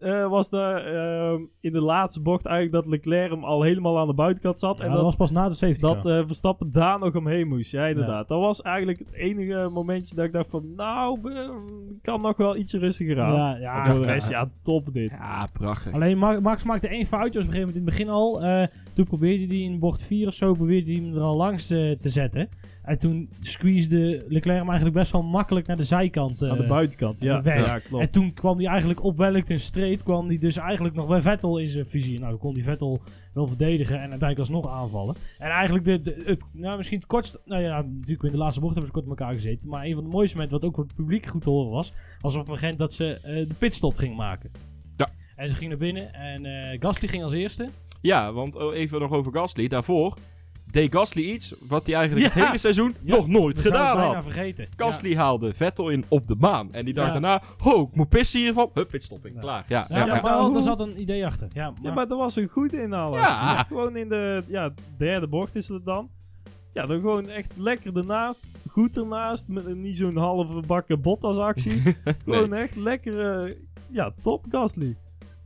eh, 0.00 0.28
was 0.28 0.48
de, 0.50 0.60
ehm, 0.60 1.42
in 1.60 1.72
de 1.72 1.80
laatste 1.80 2.22
bocht 2.22 2.46
eigenlijk 2.46 2.76
dat 2.84 2.92
Leclerc 2.92 3.30
hem 3.30 3.44
al 3.44 3.62
helemaal 3.62 3.98
aan 3.98 4.06
de 4.06 4.14
buitenkant 4.14 4.58
zat. 4.58 4.78
ja, 4.78 4.84
en 4.84 4.88
dat 4.90 4.96
dat, 4.96 5.06
was 5.06 5.16
pas 5.16 5.30
na 5.30 5.48
de 5.48 5.54
safety 5.54 5.80
dat 5.80 6.02
car. 6.02 6.18
eh, 6.18 6.26
Verstappen 6.26 6.72
daar 6.72 6.98
nog 6.98 7.14
omheen 7.14 7.48
moest. 7.48 7.72
Ja, 7.72 7.86
inderdaad. 7.86 8.28
Dat 8.28 8.40
was 8.40 8.62
eigenlijk 8.62 8.98
het 8.98 9.12
enige 9.12 9.68
momentje 9.72 10.14
dat 10.14 10.24
ik 10.24 10.32
dacht 10.32 10.50
van... 10.50 10.74
Nou, 10.76 11.32
eh, 11.34 11.48
kan 12.02 12.20
nog 12.20 12.36
wel 12.36 12.56
ietsje 12.56 12.78
rustiger 12.78 13.20
aan. 13.20 13.34
ja, 13.34 13.56
ja, 13.56 13.90
Voor 13.90 14.00
de 14.00 14.06
rest, 14.12 14.28
ja, 14.30 14.50
top 14.62 14.92
dit. 14.92 15.10
Ja, 15.10 15.48
prachtig. 15.52 15.92
Alleen 15.92 16.18
Ma- 16.18 16.40
Max 16.40 16.64
maakte 16.64 16.88
één 16.88 17.06
foutje, 17.06 17.40
op 17.40 17.46
een 17.46 17.52
gegeven 17.52 17.58
moment 17.68 17.76
in 17.76 17.84
het 17.86 17.90
begin 17.96 18.08
al. 18.08 18.42
eh, 18.42 18.66
toen 18.94 19.04
probeerde 19.04 19.46
hij 19.46 19.62
in 19.62 19.78
bocht 19.78 20.02
4 20.06 20.26
of 20.26 20.32
zo 20.34 20.52
probeerde 20.54 20.92
hij 20.92 21.02
hem 21.02 21.14
er 21.14 21.20
al 21.22 21.36
langs 21.36 21.70
eh, 21.70 21.90
te 21.98 22.08
zetten. 22.08 22.48
En 22.88 22.98
toen 22.98 23.28
squeezede 23.40 24.24
Leclerc 24.28 24.58
hem 24.58 24.68
eigenlijk 24.68 24.98
best 24.98 25.12
wel 25.12 25.22
makkelijk 25.22 25.66
naar 25.66 25.76
de 25.76 25.84
zijkant. 25.84 26.42
eh, 26.42 26.50
aan 26.50 26.56
de 26.56 26.66
buitenkant, 26.66 27.20
ja. 27.20 27.42
weg. 27.42 27.66
Ja, 27.66 27.78
klopt. 27.78 28.04
en 28.04 28.10
toen 28.10 28.34
kwam 28.34 28.58
hij 28.58 28.66
eigenlijk 28.66 29.04
op 29.04 29.16
Wellington 29.16 29.58
Street, 29.58 30.02
kwam 30.02 30.26
hij 30.26 30.38
dus 30.38 30.56
eigenlijk 30.56 30.94
nog 30.94 31.08
bij 31.08 31.20
Vettel 31.20 31.58
in 31.58 31.68
zijn 31.68 31.86
vizier. 31.86 32.18
Nou, 32.18 32.30
dan 32.30 32.40
kon 32.40 32.54
die 32.54 32.64
Vettel 32.64 33.00
wel 33.32 33.46
verdedigen 33.46 33.94
en 33.94 34.10
uiteindelijk 34.10 34.38
alsnog 34.38 34.68
aanvallen. 34.68 35.16
En 35.38 35.50
eigenlijk 35.50 35.84
de, 35.84 36.00
de, 36.00 36.22
het, 36.24 36.50
nou, 36.52 36.76
misschien 36.76 36.98
het 36.98 37.06
kortste, 37.06 37.40
nou 37.44 37.62
ja, 37.62 37.82
natuurlijk 37.82 38.22
in 38.22 38.30
de 38.30 38.36
laatste 38.36 38.60
bocht 38.60 38.74
hebben 38.74 38.92
ze 38.92 39.00
kort 39.00 39.10
op 39.10 39.18
elkaar 39.18 39.34
gezeten. 39.34 39.70
Maar 39.70 39.84
een 39.84 39.94
van 39.94 40.04
de 40.04 40.10
mooiste 40.10 40.34
momenten, 40.34 40.60
wat 40.60 40.68
ook 40.68 40.74
voor 40.74 40.84
het 40.84 40.94
publiek 40.94 41.26
goed 41.26 41.42
te 41.42 41.50
horen 41.50 41.70
was, 41.70 41.92
was 42.20 42.34
op 42.34 42.40
het 42.40 42.48
moment 42.48 42.78
dat 42.78 42.92
ze 42.92 43.14
eh, 43.14 43.48
de 43.48 43.54
pitstop 43.58 43.96
ging 43.96 44.16
maken. 44.16 44.50
Ja. 44.96 45.08
En 45.36 45.48
ze 45.48 45.54
ging 45.54 45.68
naar 45.68 45.78
binnen 45.78 46.14
en 46.14 46.44
eh 46.44 46.80
Gasly 46.80 47.08
ging 47.08 47.22
als 47.22 47.32
eerste. 47.32 47.68
Ja, 48.00 48.32
want 48.32 48.56
oh, 48.56 48.74
even 48.74 49.00
nog 49.00 49.10
over 49.10 49.32
Gasly. 49.32 49.68
Daarvoor 49.68 50.16
deed 50.70 50.92
Gasly 50.94 51.22
iets 51.22 51.54
wat 51.68 51.86
hij 51.86 51.94
eigenlijk 51.96 52.26
Ja. 52.26 52.32
het 52.34 52.44
hele 52.44 52.58
seizoen 52.58 52.94
Ja. 53.02 53.16
nog 53.16 53.28
nooit 53.28 53.56
We 53.56 53.62
gedaan 53.62 53.86
het 53.88 53.96
bijna 53.96 54.14
had. 54.14 54.24
vergeten. 54.24 54.66
Gasly 54.76 55.14
haalde 55.16 55.52
Vettel 55.54 55.88
in 55.88 56.04
op 56.08 56.28
de 56.28 56.36
baan. 56.36 56.72
En 56.72 56.84
die 56.84 56.94
dacht 56.94 57.06
Ja. 57.06 57.12
daarna, 57.12 57.42
ho, 57.58 57.82
ik 57.82 57.94
moet 57.96 58.08
pissen 58.08 58.40
hiervan. 58.40 58.70
Hup, 58.74 58.88
pitstopping, 58.88 59.34
Ja. 59.34 59.40
klaar. 59.40 59.64
Ja, 59.68 59.86
Ja, 59.88 59.98
ja, 59.98 60.06
maar 60.06 60.16
ja. 60.16 60.22
maar 60.42 60.52
daar, 60.52 60.62
zat 60.62 60.80
een 60.80 61.00
idee 61.00 61.26
achter. 61.26 61.48
Ja, 61.52 61.70
maar, 61.70 61.78
Ja, 61.82 61.94
maar 61.94 62.08
dat 62.08 62.18
was 62.18 62.36
een 62.36 62.48
goede 62.48 62.82
inhaal. 62.82 63.14
Ja. 63.14 63.62
Gewoon 63.68 63.96
in 63.96 64.08
de 64.08 64.42
ja, 64.48 64.70
derde 64.98 65.26
bocht 65.28 65.56
is 65.56 65.68
het 65.68 65.84
dan. 65.84 66.08
Ja, 66.72 66.86
dan 66.86 67.00
gewoon 67.00 67.28
echt 67.28 67.52
lekker 67.56 67.96
ernaast. 67.96 68.44
Goed 68.70 68.96
ernaast. 68.96 69.48
Met 69.48 69.66
een- 69.66 69.80
niet 69.80 69.96
zo'n 69.96 70.16
halve 70.16 70.60
bakken 70.66 71.00
Bottas 71.00 71.36
actie. 71.36 71.82
gewoon 72.24 72.52
echt 72.52 72.76
lekker. 72.76 73.44
eh, 73.46 73.54
ja, 73.90 74.12
top 74.22 74.44
Gasly. 74.48 74.96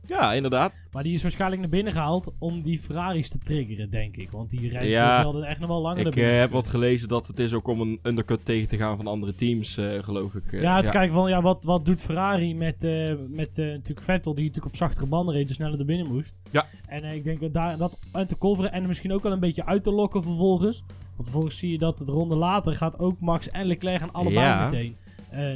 Ja, 0.05 0.33
inderdaad. 0.33 0.73
maar 0.91 1.03
die 1.03 1.13
is 1.13 1.21
waarschijnlijk 1.21 1.61
naar 1.61 1.69
binnen 1.69 1.93
gehaald 1.93 2.31
om 2.39 2.61
die 2.61 2.79
Ferraris 2.79 3.29
te 3.29 3.37
triggeren, 3.37 3.89
denk 3.89 4.17
ik. 4.17 4.31
Want 4.31 4.49
die 4.49 4.69
rijden 4.69 4.89
Ja. 4.89 5.21
zelden 5.21 5.43
echt 5.43 5.59
nog 5.59 5.69
wel 5.69 5.81
langer 5.81 5.97
naar 6.03 6.07
Ik 6.07 6.17
eh, 6.17 6.21
binnen. 6.23 6.39
heb 6.39 6.51
wat 6.51 6.67
gelezen 6.67 7.07
dat 7.07 7.27
het 7.27 7.39
is 7.39 7.53
ook 7.53 7.67
om 7.67 7.81
een 7.81 7.99
undercut 8.03 8.45
tegen 8.45 8.67
te 8.67 8.77
gaan 8.77 8.97
van 8.97 9.07
andere 9.07 9.35
teams, 9.35 9.77
eh, 9.77 10.03
geloof 10.03 10.33
ik. 10.33 10.53
eh, 10.53 10.61
Ja, 10.61 10.75
het 10.75 10.89
kijken 10.89 11.13
van 11.13 11.29
ja, 11.29 11.41
wat, 11.41 11.63
wat 11.63 11.85
doet 11.85 12.01
Ferrari 12.01 12.55
met, 12.55 12.81
met 13.29 13.57
natuurlijk 13.57 14.01
Vettel, 14.01 14.33
die 14.35 14.45
natuurlijk 14.45 14.73
op 14.73 14.79
zachtere 14.79 15.05
banden 15.05 15.35
reed, 15.35 15.47
dus 15.47 15.55
sneller 15.55 15.79
er 15.79 15.85
binnen 15.85 16.07
moest. 16.07 16.39
Ja. 16.51 16.65
En 16.87 17.03
ik 17.03 17.23
denk 17.23 17.39
dat 17.39 17.53
daar 17.53 17.77
dat 17.77 17.97
uit 18.11 18.29
te 18.29 18.37
coveren 18.37 18.71
en 18.71 18.87
misschien 18.87 19.13
ook 19.13 19.23
wel 19.23 19.31
een 19.31 19.39
beetje 19.39 19.65
uit 19.65 19.83
te 19.83 19.91
lokken 19.91 20.23
vervolgens. 20.23 20.83
Want 21.15 21.29
vervolgens 21.29 21.57
zie 21.57 21.71
je 21.71 21.77
dat 21.77 21.99
het 21.99 22.09
ronde 22.09 22.35
later 22.35 22.75
gaat 22.75 22.99
ook 22.99 23.19
Max 23.19 23.49
en 23.49 23.65
Leclerc 23.65 23.99
gaan 23.99 24.11
allebei 24.13 24.45
Ja. 24.45 24.63
meteen 24.63 24.95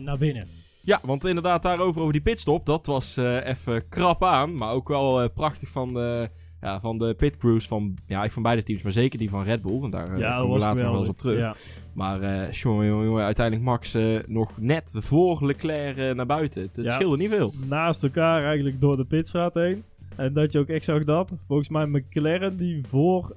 naar 0.04 0.18
binnen. 0.18 0.48
Ja, 0.88 1.00
want 1.04 1.26
inderdaad, 1.26 1.64
daarover 1.64 2.02
over 2.02 2.14
die 2.14 2.22
pitstop, 2.22 2.66
dat 2.66 2.86
was 2.86 3.18
eh, 3.18 3.46
even 3.46 3.90
krap 3.90 4.24
aan. 4.24 4.56
Maar 4.56 4.72
ook 4.72 4.88
wel 4.88 5.22
eh, 5.22 5.30
prachtig 5.34 5.70
van 5.70 5.94
de, 5.94 6.30
ja, 6.62 6.80
van 6.80 6.98
de 6.98 7.14
pitcrews 7.14 7.68
van, 7.68 7.82
ja, 7.84 7.94
eigenlijk 7.98 8.34
van 8.34 8.42
beide 8.44 8.64
teams, 8.64 8.82
maar 8.82 8.92
zeker 8.92 9.20
die 9.20 9.30
van 9.30 9.44
Red 9.44 9.62
Bull. 9.62 9.80
Want 9.80 9.92
daar 9.92 10.14
eh, 10.14 10.20
ja, 10.20 10.38
komen 10.38 10.54
we 10.54 10.60
later 10.60 10.84
wel 10.92 11.00
eens 11.00 11.08
op 11.08 11.18
terug. 11.18 11.38
Ja. 11.38 11.56
Maar 11.94 12.20
jongen, 12.52 12.88
jongen, 12.88 13.06
jongen, 13.06 13.24
uiteindelijk 13.26 13.66
Max 13.66 13.98
nog 14.28 14.52
net 14.60 14.94
voor 14.98 15.46
Leclerc 15.46 16.16
naar 16.16 16.26
buiten. 16.26 16.62
Het, 16.62 16.76
het 16.76 16.86
Ja. 16.86 16.92
scheelde 16.92 17.18
niet 17.18 17.30
veel. 17.30 17.54
Naast 17.68 18.04
elkaar 18.04 18.44
eigenlijk 18.44 18.82
door 18.82 18.98
de 18.98 19.06
pitstraat 19.06 19.54
heen. 19.54 19.84
En 20.16 20.34
dat 20.34 20.52
je 20.52 20.60
ook 20.60 20.68
echt 20.68 20.86
zag 20.86 21.04
dat. 21.04 21.32
Volgens 21.48 21.70
mij 21.70 21.86
McLaren 21.86 22.58
die 22.58 22.84
voor 22.88 23.32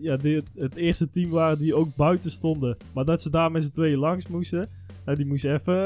ja, 0.00 0.16
die, 0.16 0.42
het 0.54 0.76
eerste 0.76 1.10
team 1.10 1.30
waren 1.30 1.58
die 1.58 1.74
ook 1.74 1.96
buiten 1.96 2.30
stonden. 2.30 2.76
Maar 2.94 3.04
dat 3.04 3.22
ze 3.22 3.30
daar 3.30 3.50
met 3.50 3.64
z'n 3.64 3.72
tweeën 3.72 3.98
langs 3.98 4.26
moesten. 4.26 4.68
Nou, 5.06 5.18
die 5.18 5.26
moesten 5.26 5.54
even 5.54 5.76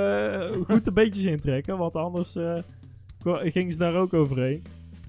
eh, 0.43 0.57
goed 0.67 0.85
de 0.85 0.93
beetjes 0.93 1.25
intrekken. 1.25 1.79
Want 1.79 1.97
anders 1.97 2.37
eh, 2.37 2.59
gingen 3.25 3.73
ze 3.73 3.79
daar 3.79 3.95
ook 3.95 4.15
overheen. 4.15 4.63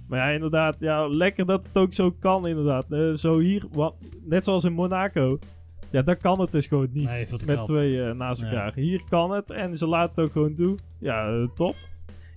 Maar 0.07 0.19
ja, 0.19 0.33
inderdaad. 0.33 0.79
Ja, 0.79 1.07
lekker 1.07 1.45
dat 1.45 1.63
het 1.63 1.77
ook 1.77 1.93
zo 1.93 2.15
kan 2.19 2.47
inderdaad. 2.47 2.91
Eh, 2.91 3.11
zo 3.11 3.39
hier, 3.39 3.65
wat, 3.71 3.95
net 4.23 4.43
zoals 4.43 4.63
in 4.63 4.73
Monaco. 4.73 5.39
Ja, 5.89 6.01
daar 6.01 6.15
kan 6.15 6.39
het 6.39 6.51
dus 6.51 6.67
gewoon 6.67 6.87
niet. 6.91 7.05
Nee, 7.05 7.27
met 7.45 7.65
twee 7.65 8.03
eh, 8.03 8.13
naast 8.13 8.41
elkaar. 8.41 8.73
Hier 8.73 9.01
kan 9.09 9.31
het 9.31 9.49
en 9.49 9.77
ze 9.77 9.87
laten 9.87 10.09
het 10.09 10.19
ook 10.19 10.31
gewoon 10.31 10.53
toe. 10.53 10.77
Ja, 10.99 11.47
top. 11.55 11.75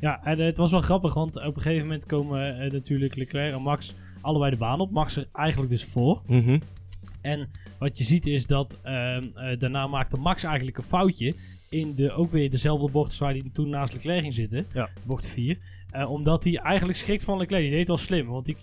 Ja, 0.00 0.24
en 0.24 0.38
het 0.38 0.58
was 0.58 0.70
wel 0.70 0.80
grappig, 0.80 1.14
want 1.14 1.36
op 1.36 1.56
een 1.56 1.62
gegeven 1.62 1.86
moment 1.86 2.06
komen 2.06 2.72
natuurlijk 2.72 3.16
Leclerc 3.16 3.52
en 3.52 3.62
Max 3.62 3.94
allebei 4.20 4.50
de 4.50 4.56
baan 4.56 4.80
op. 4.80 4.90
Max 4.90 5.16
er 5.16 5.28
eigenlijk 5.32 5.70
dus 5.70 5.84
voor. 5.84 6.22
Mhm. 6.26 6.58
En 7.24 7.48
wat 7.78 7.98
je 7.98 8.04
ziet 8.04 8.26
is 8.26 8.46
dat 8.46 8.78
ehm, 8.82 9.24
eh, 9.34 9.58
daarna 9.58 9.86
maakte 9.86 10.16
Max 10.16 10.42
eigenlijk 10.44 10.76
een 10.76 10.84
foutje. 10.84 11.34
In 11.74 11.94
de, 11.94 12.12
ook 12.12 12.30
weer 12.30 12.50
dezelfde 12.50 12.90
bocht 12.90 13.18
waar 13.18 13.30
hij 13.30 13.42
toen 13.52 13.68
naast 13.68 13.92
Leclerc 13.92 14.20
ging 14.22 14.34
zitten. 14.34 14.66
Ja. 14.72 14.90
Bocht 15.02 15.26
4. 15.26 15.58
Eh, 15.90 16.10
omdat 16.10 16.44
hij 16.44 16.56
eigenlijk 16.56 16.98
schrikt 16.98 17.24
van 17.24 17.38
Leclerc. 17.38 17.62
Die 17.62 17.70
deed 17.70 17.88
wel 17.88 17.96
slim. 17.96 18.26
Want 18.26 18.44
die, 18.46 18.56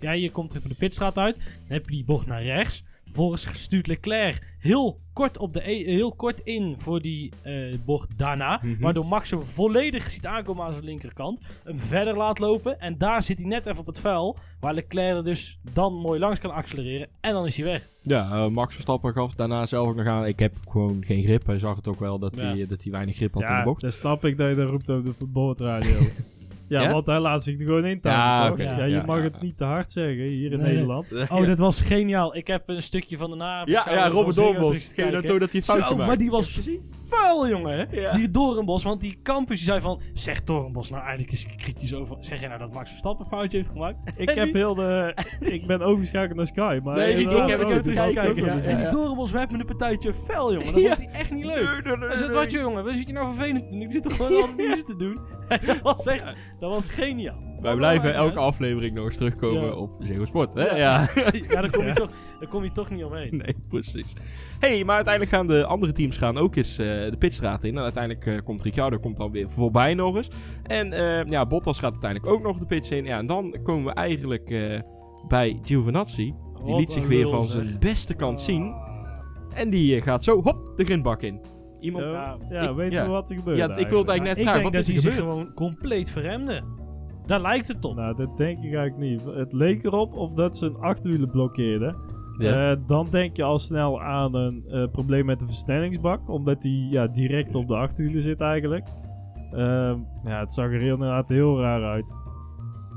ja, 0.00 0.12
je 0.12 0.30
komt 0.30 0.48
terug 0.48 0.68
de 0.68 0.74
pitstraat 0.74 1.18
uit. 1.18 1.34
Dan 1.34 1.44
heb 1.66 1.88
je 1.88 1.94
die 1.94 2.04
bocht 2.04 2.26
naar 2.26 2.42
rechts. 2.42 2.82
Vervolgens 3.04 3.62
stuurt 3.62 3.86
Leclerc 3.86 4.54
heel 4.58 5.00
kort, 5.12 5.38
op 5.38 5.52
de 5.52 5.70
e- 5.70 5.84
heel 5.84 6.12
kort 6.14 6.40
in 6.40 6.78
voor 6.78 7.00
die 7.00 7.30
eh, 7.42 7.74
bocht 7.84 8.18
daarna. 8.18 8.60
Mhm. 8.62 8.80
Waardoor 8.82 9.06
Max 9.06 9.30
hem 9.30 9.42
volledig 9.42 10.10
ziet 10.10 10.26
aankomen 10.26 10.64
aan 10.64 10.72
zijn 10.72 10.84
linkerkant. 10.84 11.60
Hem 11.64 11.78
verder 11.78 12.16
laat 12.16 12.38
lopen. 12.38 12.80
En 12.80 12.98
daar 12.98 13.22
zit 13.22 13.38
hij 13.38 13.46
net 13.46 13.66
even 13.66 13.80
op 13.80 13.86
het 13.86 14.00
vuil. 14.00 14.36
Waar 14.60 14.74
Leclerc 14.74 15.16
er 15.16 15.24
dus 15.24 15.58
dan 15.72 15.94
mooi 15.94 16.20
langs 16.20 16.40
kan 16.40 16.50
accelereren. 16.50 17.08
En 17.20 17.32
dan 17.32 17.46
is 17.46 17.56
hij 17.56 17.66
weg. 17.66 17.88
Ja, 18.00 18.30
eh, 18.32 18.48
Max 18.48 18.72
Verstappen 18.74 19.12
gaf 19.12 19.34
daarna 19.34 19.66
zelf 19.66 19.88
ook 19.88 19.96
nog 19.96 20.06
aan. 20.06 20.26
Ik 20.26 20.38
heb 20.38 20.54
gewoon 20.70 21.04
geen 21.04 21.22
grip. 21.22 21.46
Hij 21.46 21.58
zag 21.58 21.76
het 21.76 21.88
ook 21.88 22.00
wel 22.00 22.18
dat, 22.18 22.36
Ja. 22.36 22.42
hij, 22.42 22.66
dat 22.66 22.82
hij 22.82 22.92
weinig 22.92 23.16
grip 23.16 23.32
had 23.34 23.42
in 23.42 23.48
de 23.48 23.54
Ja, 23.54 23.64
bocht. 23.64 23.80
dan 23.80 23.92
snap 23.92 24.24
ik 24.24 24.36
dat 24.36 24.48
je 24.48 24.54
dat 24.54 24.68
roept 24.70 24.88
op 24.88 25.04
de 25.04 25.12
voetbalradio. 25.18 25.98
ja, 26.72 26.82
Ja? 26.82 26.92
want 26.92 27.06
hij 27.06 27.18
laat 27.20 27.42
zich 27.44 27.58
er 27.58 27.66
gewoon 27.66 27.84
in 27.84 27.98
Ja. 28.02 28.46
Ja, 28.56 28.76
Ja, 28.78 28.84
je 28.84 28.94
ja, 28.94 29.04
mag 29.06 29.16
ja. 29.16 29.22
het 29.22 29.40
niet 29.42 29.56
te 29.56 29.64
hard 29.64 29.90
zeggen 29.90 30.24
hier 30.24 30.52
in 30.52 30.58
Nee. 30.58 30.72
Nederland. 30.72 31.12
Oh, 31.30 31.46
dat 31.46 31.58
was 31.58 31.80
geniaal. 31.80 32.36
Ik 32.36 32.46
heb 32.46 32.68
een 32.68 32.82
stukje 32.82 33.16
van 33.16 33.30
de 33.30 33.36
ja, 33.36 33.42
nabeschouwing 33.42 33.96
ja, 33.98 34.10
van 34.10 34.16
Robert 34.18 34.36
je 34.36 34.94
kijken. 34.94 35.38
dat 35.40 35.52
hij 35.52 35.62
fout 35.62 35.78
Zo, 35.78 35.84
gemaakt 35.84 36.08
maar 36.08 36.18
die 36.18 36.30
was 36.30 36.68
vuil, 37.12 37.48
jongen. 37.48 37.78
hè? 37.78 38.00
Ja. 38.00 38.12
Die 38.12 38.30
Doornbos, 38.30 38.82
want 38.82 39.00
die 39.00 39.18
campus 39.22 39.56
die 39.56 39.64
zei 39.66 39.80
van... 39.80 40.00
Zeg 40.12 40.42
Doornbos 40.42 40.90
nou 40.90 41.02
eigenlijk 41.02 41.32
eens 41.32 41.46
kritisch 41.56 41.94
over... 41.94 42.16
Zeg 42.20 42.38
jij 42.40 42.48
nou 42.48 42.60
dat 42.60 42.72
Max 42.72 42.90
Verstappen 42.90 43.24
een 43.24 43.30
foutje 43.30 43.56
heeft 43.56 43.68
gemaakt? 43.70 44.12
Ik 44.20 44.30
heb 44.30 44.52
heel 44.52 44.74
de... 44.74 45.16
ik 45.40 45.66
ben 45.66 45.80
overgeschakeld 45.82 46.36
naar 46.36 46.46
Sky, 46.46 46.80
maar... 46.84 46.96
Nee, 46.96 47.14
ik- 47.14 47.32
heb 47.32 47.58
het 47.60 47.72
ook 47.74 47.82
terug 47.82 47.98
had 47.98 48.12
kijken. 48.12 48.44
ja. 48.44 48.52
En 48.52 48.76
die 48.76 48.84
ja. 48.84 48.90
Doornbos 48.90 49.30
werd 49.30 49.50
me 49.50 49.58
een 49.58 49.64
partijtje 49.66 50.14
fel, 50.14 50.52
jongen. 50.52 50.72
Dat 50.72 50.82
Ja. 50.82 50.96
vond 50.96 51.06
hij 51.10 51.20
echt 51.20 51.30
niet 51.30 51.44
leuk. 51.44 51.84
Hij 51.84 52.16
zei, 52.16 52.28
nee. 52.28 52.36
wat 52.36 52.52
je 52.52 52.58
jongen, 52.58 52.84
wat 52.84 52.94
zit 52.94 53.06
je 53.06 53.12
nou 53.12 53.34
vervelend 53.34 53.64
te 53.70 53.72
doen? 53.72 53.82
Ik 53.82 53.92
zit 53.92 54.02
toch 54.02 54.16
gewoon 54.16 54.42
analyse 54.50 54.82
te 54.82 54.96
doen? 54.96 55.18
dat 55.66 55.80
was 55.82 56.06
echt... 56.06 56.24
Dat 56.60 56.70
was 56.70 56.88
geniaal. 56.88 57.50
Wij 57.62 57.74
blijven 57.76 58.14
elke 58.14 58.38
aflevering 58.38 58.94
nog 58.94 59.04
eens 59.04 59.16
terugkomen 59.16 59.62
Ja. 59.64 59.70
op 59.72 59.92
Ziggo 60.00 60.24
Sport. 60.24 60.54
Hè? 60.54 60.64
Ja. 60.76 60.76
Ja. 60.76 61.06
daar 61.60 61.70
kom, 61.70 61.80
je 61.82 61.88
Ja. 61.88 61.94
toch, 61.94 62.10
daar 62.40 62.48
kom 62.48 62.64
je 62.64 62.70
toch 62.70 62.90
niet 62.90 63.04
omheen. 63.04 63.36
Nee, 63.36 63.56
precies. 63.68 64.12
hey, 64.58 64.84
maar 64.84 64.94
uiteindelijk 64.94 65.34
gaan 65.34 65.46
de 65.46 65.64
andere 65.64 65.92
teams 65.92 66.16
gaan 66.16 66.36
ook 66.38 66.56
eens 66.56 66.78
eh, 66.78 66.86
de 66.86 67.16
pitstraat 67.18 67.64
in. 67.64 67.76
En 67.76 67.82
uiteindelijk 67.82 68.26
eh, 68.26 68.38
komt 68.44 68.62
Ricciardo 68.62 68.98
komt 68.98 69.16
dan 69.16 69.30
weer 69.32 69.50
voorbij 69.50 69.94
nog 69.94 70.16
eens. 70.16 70.30
En 70.62 70.92
eh, 70.92 71.24
ja, 71.30 71.46
Bottas 71.46 71.78
gaat 71.78 71.92
uiteindelijk 71.92 72.32
ook 72.32 72.42
nog 72.42 72.58
de 72.58 72.66
pits 72.66 72.90
in. 72.90 73.04
Ja, 73.04 73.18
en 73.18 73.26
dan 73.26 73.56
komen 73.62 73.84
we 73.84 73.92
eigenlijk 73.92 74.50
eh, 74.50 74.80
bij 75.28 75.58
Giovinazzi. 75.62 76.24
Die 76.24 76.70
Wat 76.70 76.78
liet 76.78 76.90
zich 76.90 77.06
weer 77.06 77.28
van 77.28 77.44
zeg. 77.44 77.66
zijn 77.66 77.78
beste 77.80 78.14
kant 78.14 78.40
zien. 78.40 78.74
En 79.54 79.70
die 79.70 80.00
gaat 80.00 80.24
zo, 80.24 80.42
hop, 80.42 80.72
de 80.76 80.84
grindbak 80.84 81.22
in. 81.22 81.40
Iemand... 81.80 82.04
Ja, 82.04 82.36
Ja, 82.50 82.68
Ik- 82.68 82.76
weten 82.76 82.98
ja. 82.98 83.04
we 83.04 83.10
wat 83.10 83.30
er 83.30 83.36
gebeurt 83.36 83.56
Ja, 83.58 83.76
ik 83.76 83.88
wil 83.88 83.98
het 83.98 84.08
eigenlijk 84.08 84.22
net 84.22 84.38
ik 84.38 84.42
vragen. 84.42 84.60
denk 84.62 84.74
Wat 84.74 84.86
dat 84.86 84.94
is 84.96 85.02
hij 85.02 85.12
zich 85.12 85.20
gewoon 85.24 85.52
compleet 85.54 86.10
verremde. 86.10 86.62
Daar 87.26 87.40
lijkt 87.40 87.68
het 87.68 87.84
op. 87.84 87.94
Nou, 87.96 88.16
dat 88.16 88.36
denk 88.36 88.58
ik 88.58 88.74
eigenlijk 88.74 89.10
niet. 89.10 89.36
Het 89.36 89.52
leek 89.52 89.84
erop 89.84 90.14
of 90.14 90.34
dat 90.34 90.56
ze 90.56 90.66
een 90.66 90.76
achterwielen 90.76 91.30
blokkeerden. 91.30 91.96
Ja. 92.38 92.70
Eh, 92.70 92.76
dan 92.86 93.06
denk 93.10 93.36
je 93.36 93.42
al 93.42 93.58
snel 93.58 94.02
aan 94.02 94.34
een 94.34 94.64
eh, 94.68 94.86
probleem 94.92 95.24
met 95.24 95.40
de 95.40 95.46
versnellingsbak. 95.46 96.28
Omdat 96.28 96.62
die 96.62 96.90
ja, 96.90 97.06
direct 97.06 97.54
op 97.54 97.66
de 97.68 97.76
achterwielen 97.76 98.22
zit 98.22 98.40
eigenlijk. 98.40 98.88
Ehm, 99.52 99.98
ja, 100.24 100.40
het 100.40 100.52
zag 100.52 100.66
er 100.66 100.80
heel- 100.80 100.94
inderdaad 100.94 101.28
heel 101.28 101.60
raar 101.60 101.82
uit. 101.84 102.12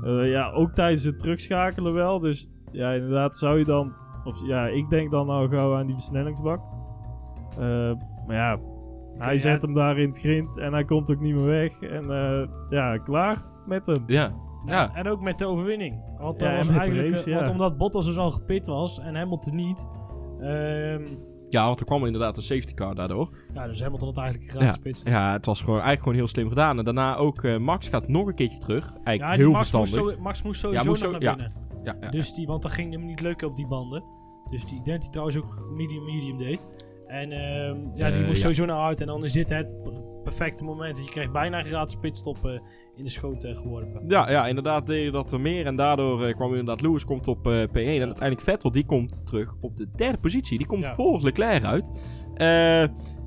Eh, 0.04 0.30
ja, 0.30 0.50
ook 0.50 0.70
tijdens 0.70 1.04
het 1.04 1.18
terugschakelen 1.18 1.92
wel. 1.92 2.18
Dus 2.18 2.50
ja, 2.72 2.90
inderdaad 2.92 3.36
zou 3.36 3.58
je 3.58 3.64
dan... 3.64 3.92
Of 4.24 4.46
ja, 4.46 4.66
ik 4.66 4.88
denk 4.88 5.10
dan 5.10 5.28
al 5.28 5.48
gauw 5.48 5.76
aan 5.76 5.86
die 5.86 5.94
versnellingsbak. 5.94 6.60
Eh, 7.58 7.92
maar 8.26 8.36
ja, 8.36 8.58
hij 9.18 9.38
zet 9.38 9.62
hem 9.62 9.74
daar 9.74 9.98
in 9.98 10.08
het 10.08 10.18
grind 10.18 10.58
en 10.58 10.72
hij 10.72 10.84
komt 10.84 11.10
ook 11.10 11.20
niet 11.20 11.34
meer 11.34 11.44
weg. 11.44 11.80
En 11.80 12.10
eh, 12.10 12.48
ja, 12.70 12.98
klaar 12.98 13.42
met 13.66 13.86
hem. 13.86 14.04
Ja. 14.06 14.34
Ja. 14.66 14.94
En 14.94 15.08
ook 15.08 15.20
met 15.20 15.38
de 15.38 15.46
overwinning. 15.46 16.02
Want, 16.18 16.40
Ja, 16.40 16.56
was 16.56 16.68
eigenlijk, 16.68 17.08
race, 17.14 17.28
eh, 17.30 17.34
want 17.34 17.46
ja. 17.46 17.52
omdat 17.52 17.76
Bottas 17.78 18.04
dus 18.04 18.16
al 18.18 18.30
gepit 18.30 18.66
was 18.66 18.98
en 19.00 19.14
Hamilton 19.16 19.54
niet. 19.56 19.88
ehm, 20.40 21.06
ja, 21.48 21.66
want 21.66 21.80
er 21.80 21.86
kwam 21.86 22.04
inderdaad 22.06 22.36
een 22.36 22.42
safety 22.42 22.74
car 22.74 22.94
daardoor. 22.94 23.28
ja, 23.54 23.66
dus 23.66 23.82
Hamilton 23.82 24.08
had 24.08 24.18
eigenlijk 24.18 24.52
een 24.54 24.60
gratis 24.60 24.78
pitstop. 24.78 25.12
Ja, 25.12 25.32
het 25.32 25.46
was 25.46 25.58
gewoon, 25.58 25.72
eigenlijk 25.74 26.02
gewoon 26.02 26.18
heel 26.18 26.26
slim 26.28 26.48
gedaan. 26.48 26.78
En 26.78 26.84
daarna 26.84 27.16
ook 27.16 27.42
eh, 27.44 27.56
Max 27.58 27.88
gaat 27.88 28.08
nog 28.08 28.26
een 28.26 28.34
keertje 28.34 28.58
terug. 28.58 28.92
Eigenlijk 29.04 29.38
Ja, 29.38 29.44
heel 29.44 29.52
Max 29.52 29.72
moest, 29.72 29.90
verstandig. 29.90 30.14
zo, 30.16 30.20
Max 30.22 30.42
moest 30.42 30.60
sowieso 30.60 30.82
Ja, 30.84 30.88
moest 30.90 31.02
zo- 31.02 31.10
naar 31.10 31.22
ja. 31.22 31.34
binnen. 31.34 31.52
Ja, 31.82 31.96
ja. 32.00 32.10
Dus 32.10 32.34
die, 32.34 32.46
want 32.46 32.62
dat 32.62 32.72
ging 32.72 32.92
hem 32.92 33.04
niet 33.04 33.20
lukken 33.20 33.48
op 33.48 33.56
die 33.56 33.66
banden. 33.66 34.04
Dus 34.50 34.64
die, 34.66 34.76
dat 34.82 35.02
hij 35.02 35.10
trouwens 35.10 35.36
ook 35.38 35.68
medium-medium 35.76 36.38
deed. 36.38 36.68
En 37.06 37.32
ehm, 37.32 37.76
ja, 37.94 38.10
die 38.10 38.20
Eh, 38.20 38.26
moest 38.26 38.40
sowieso 38.40 38.64
naar 38.64 38.80
uit. 38.86 39.00
En 39.00 39.06
dan 39.06 39.24
is 39.24 39.32
dit 39.32 39.50
het 39.50 39.74
perfecte 40.22 40.64
moment. 40.64 40.96
Dat 40.96 41.04
je 41.04 41.10
krijgt 41.10 41.32
bijna 41.32 41.62
gratis 41.62 41.96
pitstop 42.00 42.44
eh, 42.46 42.52
in 42.96 43.04
de 43.04 43.10
schoot 43.10 43.44
eh, 43.44 43.56
geworpen. 43.56 44.04
Ja, 44.08 44.30
ja, 44.30 44.46
inderdaad 44.46 44.86
deed 44.86 45.04
je 45.04 45.10
dat 45.10 45.32
er 45.32 45.40
meer. 45.40 45.66
En 45.66 45.76
daardoor 45.76 46.34
kwam 46.34 46.50
inderdaad 46.50 46.80
Lewis 46.80 47.04
komt 47.04 47.28
op 47.28 47.46
eh, 47.46 47.52
P1. 47.62 47.72
En 47.74 48.02
uiteindelijk 48.02 48.40
Vettel, 48.40 48.70
die 48.70 48.86
komt 48.86 49.26
terug 49.26 49.54
op 49.60 49.76
de 49.76 49.88
derde 49.96 50.18
positie. 50.18 50.58
Die 50.58 50.66
komt 50.66 50.84
Ja. 50.86 50.94
voor 50.94 51.20
Leclerc 51.22 51.64
uit. 51.64 51.84
Eh, 52.34 52.84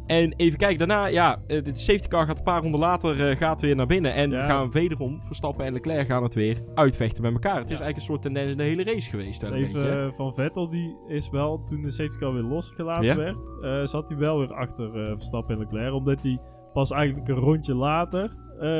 en 0.10 0.34
even 0.36 0.58
kijken, 0.58 0.78
daarna, 0.88 1.06
ja, 1.06 1.42
eh, 1.48 1.64
de 1.64 1.76
safety 1.76 2.08
car 2.08 2.26
gaat 2.26 2.38
een 2.38 2.44
paar 2.44 2.62
ronden 2.62 2.80
later 2.80 3.30
eh, 3.30 3.36
gaat 3.38 3.62
weer 3.62 3.76
naar 3.76 3.86
binnen. 3.88 4.14
En 4.14 4.30
Ja. 4.32 4.46
gaan 4.46 4.72
wederom, 4.72 5.22
Verstappen 5.22 5.66
en 5.66 5.74
Leclerc 5.74 6.08
gaan 6.08 6.24
het 6.24 6.34
weer 6.34 6.58
uitvechten 6.76 7.22
met 7.24 7.34
elkaar. 7.34 7.56
Het 7.60 7.64
is 7.70 7.80
eigenlijk 7.80 7.96
een 7.98 8.06
soort 8.06 8.22
tendens 8.22 8.52
in 8.52 8.58
de 8.58 8.64
hele 8.64 8.84
race 8.84 9.10
geweest. 9.10 9.42
hè, 9.42 9.54
Even 9.54 9.74
beetje, 9.74 9.90
eh, 9.90 10.12
van 10.12 10.34
Vettel, 10.34 10.70
die 10.70 10.96
is 11.08 11.30
wel, 11.30 11.64
toen 11.64 11.82
de 11.82 11.90
safety 11.90 12.18
car 12.18 12.34
weer 12.34 12.44
losgelaten 12.44 13.04
Ja? 13.04 13.16
werd, 13.16 13.90
zat 13.90 14.10
hij 14.10 14.18
wel 14.18 14.40
weer 14.40 14.54
achter 14.54 14.92
Verstappen 14.94 15.56
en 15.56 15.62
Leclerc. 15.62 15.94
Omdat 15.94 16.24
hij 16.24 16.40
pas 16.74 16.92
eigenlijk 16.92 17.28
een 17.28 17.36
rondje 17.36 17.76
later, 17.76 18.36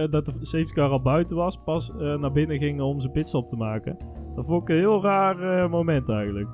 dat 0.10 0.26
de 0.26 0.34
safety 0.42 0.74
car 0.74 0.90
al 0.90 1.02
buiten 1.02 1.36
was, 1.36 1.58
pas 1.66 1.92
naar 1.98 2.32
binnen 2.32 2.58
ging 2.58 2.82
om 2.82 3.00
zijn 3.00 3.14
pitstop 3.14 3.48
te 3.48 3.56
maken. 3.56 3.98
Dat 4.36 4.46
vond 4.46 4.62
ik 4.62 4.70
een 4.70 4.76
heel 4.82 5.02
raar 5.04 5.70
moment 5.70 6.10
eigenlijk. 6.10 6.48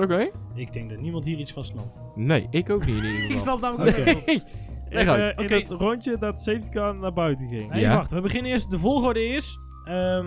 Oké. 0.00 0.30
Ik 0.54 0.72
denk 0.72 0.90
dat 0.90 0.98
niemand 1.00 1.24
hier 1.24 1.38
iets 1.38 1.52
van 1.52 1.64
snapt. 1.64 1.98
Nee, 2.14 2.46
ik 2.50 2.70
ook 2.70 2.86
niet 2.86 3.02
Ik 3.30 3.36
snap 3.36 3.60
namelijk 3.60 3.98
ook 3.98 4.06
In, 4.06 5.08
uit. 5.08 5.38
eh, 5.38 5.44
in 5.44 5.52
het 5.52 5.70
rondje 5.80 6.18
dat 6.18 6.36
de 6.36 6.42
safety 6.42 6.68
car 6.68 6.94
naar 6.94 7.12
buiten 7.12 7.48
ging. 7.48 7.70
Nee, 7.72 7.80
Ja. 7.80 7.94
wacht. 7.94 8.10
We 8.12 8.20
beginnen 8.20 8.50
eerst. 8.52 8.70
De 8.70 8.78
volgorde 8.78 9.24
is... 9.26 9.58
ehm 9.84 10.26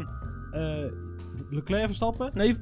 eh, 0.52 0.92
Leclerc 1.50 1.86
Verstappen? 1.86 2.32
Nee, 2.34 2.54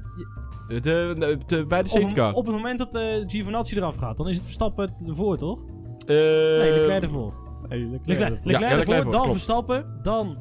De, 0.68 0.80
de, 0.80 1.38
de, 1.46 1.64
bij 1.64 1.78
de 1.82 1.84
op, 1.84 1.90
safety 1.90 2.14
car. 2.14 2.32
op 2.32 2.46
het 2.46 2.54
moment 2.54 2.78
dat 2.78 2.94
eh 2.94 3.02
Giovinazzi 3.26 3.76
eraf 3.76 3.96
gaat, 3.96 4.16
dan 4.16 4.28
is 4.28 4.36
het 4.36 4.44
Verstappen 4.44 4.94
ervoor, 5.08 5.36
toch? 5.36 5.60
Eh, 5.60 6.06
Nee, 6.06 6.70
Leclerc 6.70 7.02
ervoor. 7.02 7.32
Nee, 7.68 7.78
Leclerc. 7.80 8.06
Leclerc, 8.06 8.30
ervoor. 8.30 8.46
Leclerc 8.46 8.60
ja, 8.60 8.78
ervoor, 8.78 8.94
Leclerc 8.94 8.96
ervoor, 8.96 9.10
dan 9.12 9.20
klopt. 9.20 9.32
Verstappen, 9.32 9.98
dan 10.02 10.36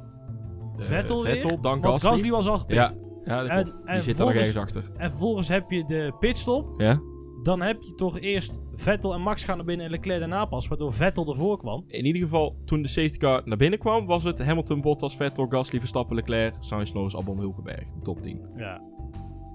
eh, 0.78 0.86
Vettel 0.86 1.24
weer. 1.24 1.32
Vettel, 1.34 1.62
dan 1.62 1.82
want 1.82 1.94
Gasly. 2.02 2.10
Gasly 2.10 2.30
was 2.32 2.48
al. 2.48 2.64
Ja, 2.68 2.94
ja, 3.26 3.42
dat 3.42 3.50
En- 3.52 3.64
klopt. 3.64 3.82
en 3.86 4.04
zit 4.04 4.20
er 4.20 4.26
nog 4.26 4.34
ergens 4.34 4.56
achter. 4.56 4.84
En 4.98 5.10
vervolgens 5.10 5.48
heb 5.48 5.72
je 5.72 5.84
de 5.86 6.14
pitstop. 6.20 6.82
Ja? 6.82 7.00
Dan 7.42 7.62
heb 7.62 7.82
je 7.82 7.94
toch 7.96 8.20
eerst 8.20 8.60
Vettel 8.74 9.14
en 9.14 9.22
Max 9.22 9.44
gaan 9.44 9.58
naar 9.58 9.66
binnen 9.66 9.86
en 9.86 9.92
Leclerc 9.92 10.20
daarna 10.20 10.46
pas, 10.46 10.68
waardoor 10.68 10.94
Vettel 10.94 11.28
ervoor 11.28 11.58
kwam. 11.58 11.84
In 11.88 12.06
ieder 12.06 12.22
geval, 12.22 12.56
toen 12.66 12.82
de 12.82 12.88
safety 12.88 13.18
car 13.18 13.42
naar 13.46 13.58
binnen 13.58 13.80
kwam, 13.80 14.06
was 14.06 14.24
het 14.24 14.40
Hamilton, 14.44 14.82
Bottas, 14.82 15.16
Vettel, 15.16 15.46
Gasly, 15.50 15.80
Verstappen, 15.80 16.16
Leclerc, 16.16 16.56
Sainz, 16.60 16.92
Norris, 16.92 17.16
Albon, 17.16 17.40
Hulkenberg. 17.40 17.84
Top 18.04 18.22
10. 18.22 18.42
Ja. 18.56 18.82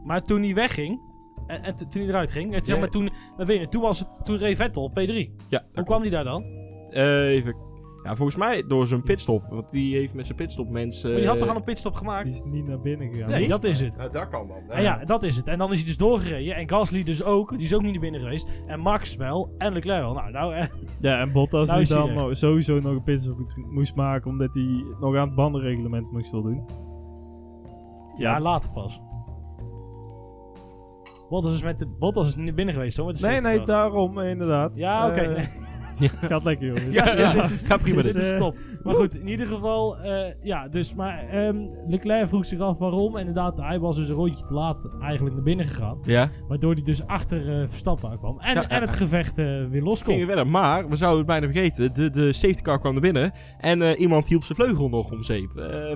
Maar 0.04 0.22
toen 0.22 0.42
hij 0.42 0.54
wegging, 0.54 1.00
en, 1.46 1.62
en 1.62 1.74
t- 1.74 1.90
toen 1.90 2.00
hij 2.00 2.10
eruit 2.10 2.30
ging, 2.30 2.54
en 2.54 2.64
zeg 2.64 2.78
maar 2.78 2.88
toen 2.90 3.10
naar 3.36 3.46
binnen, 3.46 3.70
toen, 3.70 3.82
was 3.82 3.98
het, 3.98 4.24
toen 4.24 4.36
reed 4.36 4.56
Vettel 4.56 4.82
op 4.82 4.90
P3. 5.00 5.30
Ja, 5.48 5.64
Hoe 5.74 5.84
kwam 5.84 6.00
hij 6.00 6.10
daar 6.10 6.24
dan? 6.24 6.42
Eh, 6.90 7.28
even. 7.28 7.54
Ja, 8.04 8.16
volgens 8.16 8.36
mij 8.36 8.64
door 8.66 8.86
zijn 8.86 9.02
pitstop. 9.02 9.42
Want 9.50 9.70
die 9.70 9.96
heeft 9.96 10.14
met 10.14 10.26
zijn 10.26 10.38
pitstop 10.38 10.68
mensen. 10.68 11.10
Maar 11.10 11.18
die 11.18 11.28
had 11.28 11.38
toch 11.38 11.48
al 11.48 11.56
een 11.56 11.62
pitstop 11.62 11.94
gemaakt? 11.94 12.24
Die 12.24 12.34
is 12.34 12.42
niet 12.44 12.66
naar 12.66 12.80
binnen 12.80 13.12
gegaan. 13.14 13.30
Nee, 13.30 13.48
dat 13.48 13.64
is 13.64 13.80
het. 13.80 13.96
Ja, 13.96 14.08
dat 14.08 14.28
kan 14.28 14.48
dan. 14.48 14.56
En 14.68 14.82
ja, 14.82 15.04
dat 15.04 15.22
is 15.22 15.36
het. 15.36 15.48
En 15.48 15.58
dan 15.58 15.72
is 15.72 15.76
hij 15.78 15.86
dus 15.86 15.96
doorgereden. 15.96 16.54
En 16.54 16.68
Gasly 16.68 17.02
dus 17.02 17.22
ook. 17.22 17.50
Die 17.56 17.66
is 17.66 17.74
ook 17.74 17.82
niet 17.82 17.90
naar 17.92 18.00
binnen 18.00 18.20
geweest. 18.20 18.64
En 18.66 18.80
Max 18.80 19.16
wel. 19.16 19.54
En 19.58 19.72
Leclerc 19.72 20.00
wel. 20.02 20.12
Nou, 20.14 20.30
nou 20.30 20.54
eh, 20.54 20.66
Ja, 21.00 21.20
en 21.20 21.32
Bottas 21.32 21.68
Nou 21.68 21.84
die 21.84 21.94
dan 21.94 22.12
nog- 22.12 22.36
sowieso 22.36 22.74
nog 22.78 22.92
een 22.92 23.02
pitstop 23.02 23.38
moest- 23.70 23.94
maken, 23.94 24.30
omdat 24.30 24.54
hij 24.54 24.84
nog 25.00 25.16
aan 25.16 25.26
het 25.26 25.34
bandenreglement 25.34 26.12
moest 26.12 26.30
voldoen. 26.30 26.64
ja, 28.16 28.40
later 28.40 28.70
pas. 28.70 29.00
Bottas 31.28 31.52
is, 31.54 31.62
met 31.62 31.78
de, 31.78 31.86
Bottas 31.98 32.26
is 32.26 32.36
niet 32.36 32.44
naar 32.44 32.54
binnen 32.54 32.74
geweest, 32.74 32.96
hoor. 32.96 33.06
Met 33.06 33.18
de 33.20 33.26
Nee, 33.28 33.40
nee, 33.40 33.64
daarom 33.64 34.18
eh, 34.20 34.30
inderdaad. 34.30 34.76
Ja, 34.76 35.06
oké. 35.08 35.20
Eh, 35.20 35.36
nee. 35.36 35.46
Het 36.00 36.26
gaat 36.26 36.44
lekker, 36.44 36.66
jongens. 36.66 36.94
Ja, 36.94 37.16
ja, 37.16 37.32
dit 37.42 37.50
is, 37.50 37.64
ga 37.66 37.76
prima 37.76 38.02
dit 38.02 38.12
dit. 38.12 38.22
is 38.22 38.32
Eh, 38.32 38.38
top. 38.38 38.56
Maar 38.82 38.94
goed, 38.94 39.14
in 39.18 39.28
ieder 39.28 39.46
geval, 39.46 39.98
eh, 39.98 40.34
ja, 40.42 40.68
dus, 40.68 40.94
maar 40.94 41.28
ehm, 41.28 41.56
Leclerc 41.86 42.28
vroeg 42.28 42.44
zich 42.44 42.60
af 42.60 42.78
waarom. 42.78 43.16
Inderdaad, 43.16 43.58
hij 43.58 43.78
was 43.78 43.96
dus 43.96 44.08
een 44.08 44.14
rondje 44.14 44.44
te 44.44 44.54
laat 44.54 44.90
eigenlijk 45.00 45.34
naar 45.34 45.44
binnen 45.44 45.66
gegaan. 45.66 45.98
Ja, 46.02 46.28
Waardoor 46.48 46.72
hij 46.74 46.82
dus 46.82 47.06
achter 47.06 47.38
eh, 47.60 47.66
Verstappen 47.66 48.10
aankwam. 48.10 48.40
En, 48.40 48.54
Ja, 48.54 48.68
en 48.68 48.80
het 48.80 48.96
gevecht 48.96 49.36
weer 49.36 49.82
los 49.82 50.04
kon. 50.04 50.24
verder. 50.26 50.46
Maar, 50.46 50.88
we 50.88 50.96
zouden 50.96 51.18
het 51.18 51.26
bijna 51.26 51.52
vergeten. 51.52 51.94
De, 51.94 52.10
de 52.10 52.32
safety 52.32 52.62
car 52.62 52.80
kwam 52.80 52.92
naar 52.92 53.00
binnen. 53.02 53.32
En 53.58 53.82
iemand 53.82 54.28
hielp 54.28 54.44
zijn 54.44 54.58
vleugel 54.58 54.88
nog 54.88 55.10
om 55.10 55.22
zeep. 55.22 55.50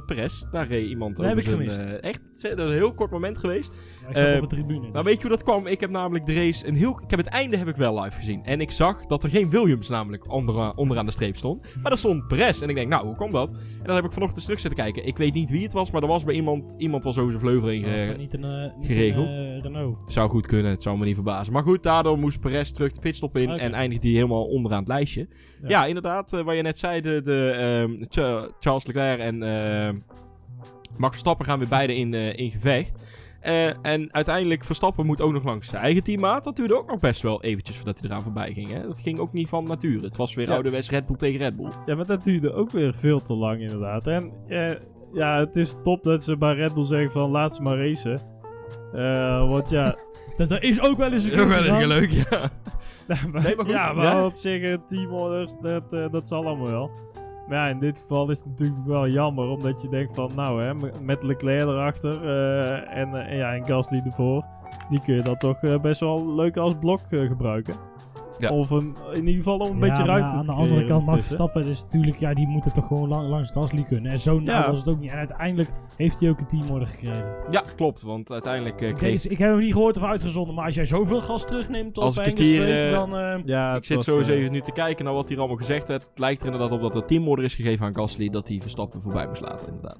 Perez, 0.06 0.42
daar 0.50 0.66
reed 0.66 0.88
iemand 0.88 1.16
Dat 1.16 1.26
heb 1.26 1.38
ik 1.38 1.48
gemist. 1.48 1.86
echt, 1.86 2.22
dat 2.40 2.58
is 2.58 2.64
een 2.64 2.72
heel 2.72 2.94
kort 2.94 3.10
moment 3.10 3.38
geweest. 3.38 3.72
Ik 4.08 4.16
zat 4.16 4.26
Eh, 4.26 4.34
op 4.34 4.48
de 4.48 4.56
tribune. 4.56 4.80
Nou, 4.80 4.92
dus- 4.92 5.02
weet 5.04 5.14
je 5.14 5.20
hoe 5.28 5.30
dat 5.30 5.42
kwam? 5.42 5.66
Ik 5.66 5.80
heb 5.80 5.90
namelijk 5.90 6.26
de 6.26 6.34
race 6.34 6.66
een 6.66 6.74
heel... 6.74 7.00
Ik 7.04 7.10
heb 7.10 7.18
het 7.18 7.28
einde 7.28 7.56
heb 7.56 7.68
ik 7.68 7.76
wel 7.76 8.00
live 8.02 8.16
gezien. 8.16 8.44
En 8.44 8.60
ik 8.60 8.70
zag 8.70 9.06
dat 9.06 9.22
er 9.22 9.30
geen 9.30 9.50
Williams 9.50 9.88
namelijk 9.88 10.32
onderaan, 10.32 10.76
onderaan 10.76 11.04
de 11.06 11.10
streep 11.12 11.36
stond. 11.36 11.66
Maar 11.82 11.92
er 11.92 11.98
stond 11.98 12.26
Perez. 12.26 12.62
En 12.62 12.68
ik 12.68 12.74
denk, 12.74 12.88
nou, 12.88 13.06
hoe 13.06 13.14
komt 13.14 13.32
dat? 13.32 13.48
En 13.50 13.84
dan 13.84 13.94
heb 13.96 14.04
ik 14.04 14.12
vanochtend 14.12 14.44
terug 14.44 14.60
zitten 14.60 14.80
kijken. 14.80 15.06
Ik 15.06 15.16
weet 15.16 15.34
niet 15.34 15.50
wie 15.50 15.62
het 15.62 15.72
was, 15.72 15.90
maar 15.90 16.02
er 16.02 16.08
was 16.08 16.24
bij 16.24 16.34
iemand... 16.34 16.74
Iemand 16.76 17.04
was 17.04 17.18
over 17.18 17.30
zijn 17.30 17.42
vleugel 17.44 17.68
heen 17.68 17.90
Was 17.90 18.06
dat 18.06 18.16
niet 18.18 18.34
een, 18.34 18.44
eh, 18.44 18.76
niet 18.76 18.86
geregeld? 18.86 19.26
een 19.26 19.54
eh, 19.56 19.62
Renault? 19.62 20.04
Zou 20.06 20.30
goed 20.30 20.46
kunnen, 20.46 20.70
het 20.70 20.82
zou 20.82 20.98
me 20.98 21.04
niet 21.04 21.14
verbazen. 21.14 21.52
Maar 21.52 21.62
goed, 21.62 21.82
daardoor 21.82 22.18
moest 22.18 22.40
Perez 22.40 22.70
terug 22.70 22.92
de 22.92 23.00
pitstop 23.00 23.36
in 23.38 23.50
en 23.50 23.72
eindigde 23.74 24.06
hij 24.08 24.16
helemaal 24.16 24.44
onderaan 24.46 24.78
het 24.78 24.88
lijstje. 24.88 25.28
Ja, 25.62 25.68
Ja. 25.68 25.84
inderdaad, 25.86 26.32
eh, 26.32 26.40
wat 26.40 26.56
je 26.56 26.62
net 26.62 26.78
zei, 26.78 27.00
de, 27.00 27.20
de, 27.24 27.50
ehm, 27.50 28.04
Ch- 28.08 28.48
Charles 28.60 28.86
Leclerc 28.86 29.18
en 29.20 29.38
Max 30.96 31.10
Verstappen 31.10 31.46
gaan 31.46 31.58
weer 31.58 31.68
beide 31.68 31.94
in, 31.96 32.14
eh, 32.14 32.36
in 32.38 32.50
gevecht. 32.50 33.16
Eh, 33.40 33.66
en 33.86 34.12
uiteindelijk, 34.14 34.64
Verstappen 34.64 35.06
moet 35.06 35.20
ook 35.20 35.32
nog 35.32 35.44
langs 35.44 35.68
zijn 35.68 35.82
eigen 35.82 36.02
teammaat. 36.02 36.44
Dat 36.44 36.56
duurde 36.56 36.76
ook 36.78 36.90
nog 36.90 36.98
best 36.98 37.22
wel 37.22 37.42
eventjes 37.42 37.76
voordat 37.76 38.00
hij 38.00 38.08
eraan 38.10 38.22
voorbij 38.22 38.52
ging. 38.52 38.72
Hè? 38.72 38.82
Dat 38.82 39.00
ging 39.00 39.18
ook 39.18 39.32
niet 39.32 39.48
van 39.48 39.64
nature. 39.66 40.00
Het 40.04 40.16
was 40.16 40.34
weer 40.34 40.46
Ja. 40.48 40.54
ouderwets 40.54 40.90
Red 40.90 41.06
Bull 41.06 41.16
tegen 41.16 41.38
Red 41.38 41.56
Bull. 41.56 41.70
Ja, 41.86 41.94
maar 41.94 42.06
dat 42.06 42.24
duurde 42.24 42.52
ook 42.52 42.70
weer 42.70 42.94
veel 42.94 43.20
te 43.20 43.34
lang 43.34 43.60
inderdaad. 43.60 44.06
En 44.06 44.32
eh, 44.48 44.70
ja, 45.12 45.38
het 45.38 45.56
is 45.56 45.76
top 45.82 46.02
dat 46.02 46.22
ze 46.22 46.36
bij 46.36 46.54
Red 46.54 46.74
Bull 46.74 46.84
zeggen 46.84 47.10
van 47.10 47.30
laat 47.30 47.54
ze 47.54 47.62
maar 47.62 47.78
racen. 47.78 48.20
Eh, 48.92 49.48
want 49.48 49.70
ja, 49.70 49.94
Dat, 50.36 50.48
dat 50.48 50.62
is 50.62 50.80
ook 50.82 50.96
wel 50.96 51.12
eens 51.12 51.24
een 51.24 51.30
Dat 51.36 51.46
is 51.46 51.46
keer 51.54 51.62
wel 51.64 51.74
gedaan. 51.74 51.88
leuk, 51.88 52.10
ja. 52.10 52.50
maar 53.08 53.28
maar 53.32 53.42
goed, 53.42 53.68
ja, 53.68 53.92
maar 53.92 54.04
ja. 54.04 54.24
op 54.24 54.34
zich 54.36 54.78
teamorders, 54.86 55.56
dat, 55.60 55.92
eh, 55.92 56.10
dat 56.10 56.28
zal 56.28 56.46
allemaal 56.46 56.66
wel. 56.70 56.90
Maar 57.48 57.58
ja, 57.58 57.66
in 57.68 57.78
dit 57.78 57.98
geval 57.98 58.30
is 58.30 58.38
het 58.38 58.46
natuurlijk 58.46 58.86
wel 58.86 59.08
jammer, 59.08 59.48
omdat 59.48 59.82
je 59.82 59.88
denkt 59.88 60.14
van, 60.14 60.34
nou 60.34 60.62
hè, 60.62 60.74
met 61.00 61.22
Leclerc 61.22 61.68
erachter 61.68 62.24
eh, 62.24 62.98
en, 62.98 63.26
eh, 63.26 63.38
ja, 63.38 63.54
en 63.54 63.66
Gasly 63.66 64.02
ervoor, 64.04 64.44
die 64.90 65.00
kun 65.00 65.14
je 65.14 65.22
dan 65.22 65.36
toch 65.36 65.62
eh, 65.62 65.80
best 65.80 66.00
wel 66.00 66.34
leuk 66.34 66.56
als 66.56 66.74
blok 66.80 67.00
gebruiken. 67.08 67.74
Ja. 68.38 68.50
Of 68.52 68.70
een, 68.70 68.96
in 69.12 69.18
ieder 69.26 69.34
geval 69.34 69.58
om 69.58 69.66
een 69.70 69.74
Ja, 69.74 69.80
beetje 69.88 70.04
ruimte 70.04 70.28
aan 70.36 70.40
te 70.40 70.46
de 70.46 70.52
andere 70.52 70.84
kant, 70.84 71.06
Max. 71.06 71.24
Verstappen, 71.24 71.64
dus 71.64 71.82
natuurlijk, 71.82 72.16
ja, 72.16 72.34
die 72.34 72.46
moeten 72.46 72.72
toch 72.72 72.86
gewoon 72.86 73.08
lang, 73.08 73.28
langs 73.28 73.50
Gasly 73.50 73.82
kunnen. 73.82 74.12
En 74.12 74.18
zo 74.18 74.40
nauw 74.40 74.66
was 74.66 74.78
het 74.78 74.88
ook 74.88 75.00
niet. 75.00 75.10
En 75.10 75.16
uiteindelijk 75.16 75.70
heeft 75.96 76.20
hij 76.20 76.30
ook 76.30 76.38
een 76.38 76.46
teamorder 76.46 76.88
gekregen. 76.88 77.32
Ja, 77.50 77.64
klopt. 77.76 78.02
Want 78.02 78.32
uiteindelijk 78.32 78.80
eh, 78.80 78.88
Ik, 78.88 78.94
kreeg... 78.96 79.22
denk- 79.22 79.32
ik 79.32 79.38
heb 79.38 79.50
hem 79.50 79.58
niet 79.60 79.72
gehoord 79.72 79.96
of 79.96 80.02
uitgezonden, 80.02 80.54
maar 80.54 80.64
als 80.64 80.74
jij 80.74 80.84
zoveel 80.84 81.20
gas 81.20 81.46
terugneemt 81.46 81.96
op 81.98 82.04
Als 82.04 82.16
ik 82.16 82.24
het 82.24 82.38
Engels 82.56 82.84
eh, 82.84 82.90
dan... 82.90 83.16
eh, 83.16 83.38
Ja, 83.44 83.68
Ik 83.68 83.74
het 83.74 83.86
zit 83.86 83.96
was, 83.96 84.04
zo 84.06 84.18
eens 84.18 84.28
eh, 84.28 84.36
even 84.38 84.52
nu 84.52 84.60
te 84.60 84.72
kijken 84.72 85.04
naar 85.04 85.14
wat 85.14 85.28
hier 85.28 85.38
allemaal 85.38 85.56
gezegd 85.56 85.88
werd. 85.88 86.02
Het 86.02 86.18
lijkt 86.18 86.40
er 86.40 86.46
inderdaad 86.46 86.70
op 86.72 86.80
dat 86.80 86.94
er 86.94 87.04
teamorder 87.04 87.44
is 87.44 87.54
gegeven 87.54 87.86
aan 87.86 87.94
Gasly. 87.94 88.28
Dat 88.28 88.48
hij 88.48 88.58
Verstappen 88.60 89.02
voorbij 89.02 89.26
moest 89.26 89.40
laten, 89.40 89.66
inderdaad. 89.66 89.98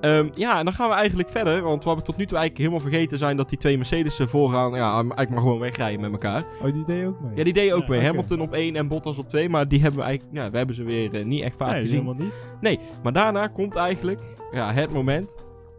Ehm, 0.00 0.28
ja, 0.34 0.58
en 0.58 0.64
dan 0.64 0.74
gaan 0.74 0.88
we 0.88 0.94
eigenlijk 0.94 1.28
verder. 1.28 1.62
Want 1.62 1.84
wat 1.84 1.96
we 1.96 2.02
tot 2.02 2.16
nu 2.16 2.26
toe 2.26 2.38
eigenlijk 2.38 2.68
helemaal 2.68 2.90
vergeten 2.90 3.18
zijn... 3.18 3.36
dat 3.36 3.48
die 3.48 3.58
twee 3.58 3.76
Mercedes'en 3.76 4.28
voorgaan... 4.28 4.72
Ja, 4.72 4.92
eigenlijk 4.92 5.30
maar 5.30 5.40
gewoon 5.40 5.58
wegrijden 5.58 6.00
met 6.00 6.12
elkaar. 6.12 6.44
Oh, 6.62 6.72
die 6.72 6.84
deed 6.84 7.06
ook 7.06 7.20
mee? 7.20 7.32
Ja, 7.34 7.44
die 7.44 7.52
deden 7.52 7.76
ook 7.76 7.82
Ja, 7.82 7.88
mee. 7.88 8.04
Hamilton 8.04 8.40
op 8.40 8.52
1 8.52 8.76
en 8.76 8.88
Bottas 8.88 9.18
op 9.18 9.28
2. 9.28 9.48
Maar 9.48 9.68
die 9.68 9.80
hebben 9.80 10.00
we 10.00 10.06
eigenlijk... 10.06 10.36
Ja, 10.36 10.50
we 10.50 10.56
hebben 10.56 10.74
ze 10.74 10.84
weer 10.84 11.14
eh, 11.14 11.24
niet 11.24 11.42
echt 11.42 11.56
vaak 11.56 11.72
nee, 11.72 11.80
gezien. 11.80 12.00
helemaal 12.00 12.24
niet. 12.24 12.32
Nee, 12.60 12.78
maar 13.02 13.12
daarna 13.12 13.46
komt 13.46 13.76
eigenlijk 13.76 14.36
ja, 14.50 14.72
het 14.72 14.92
moment. 14.92 15.34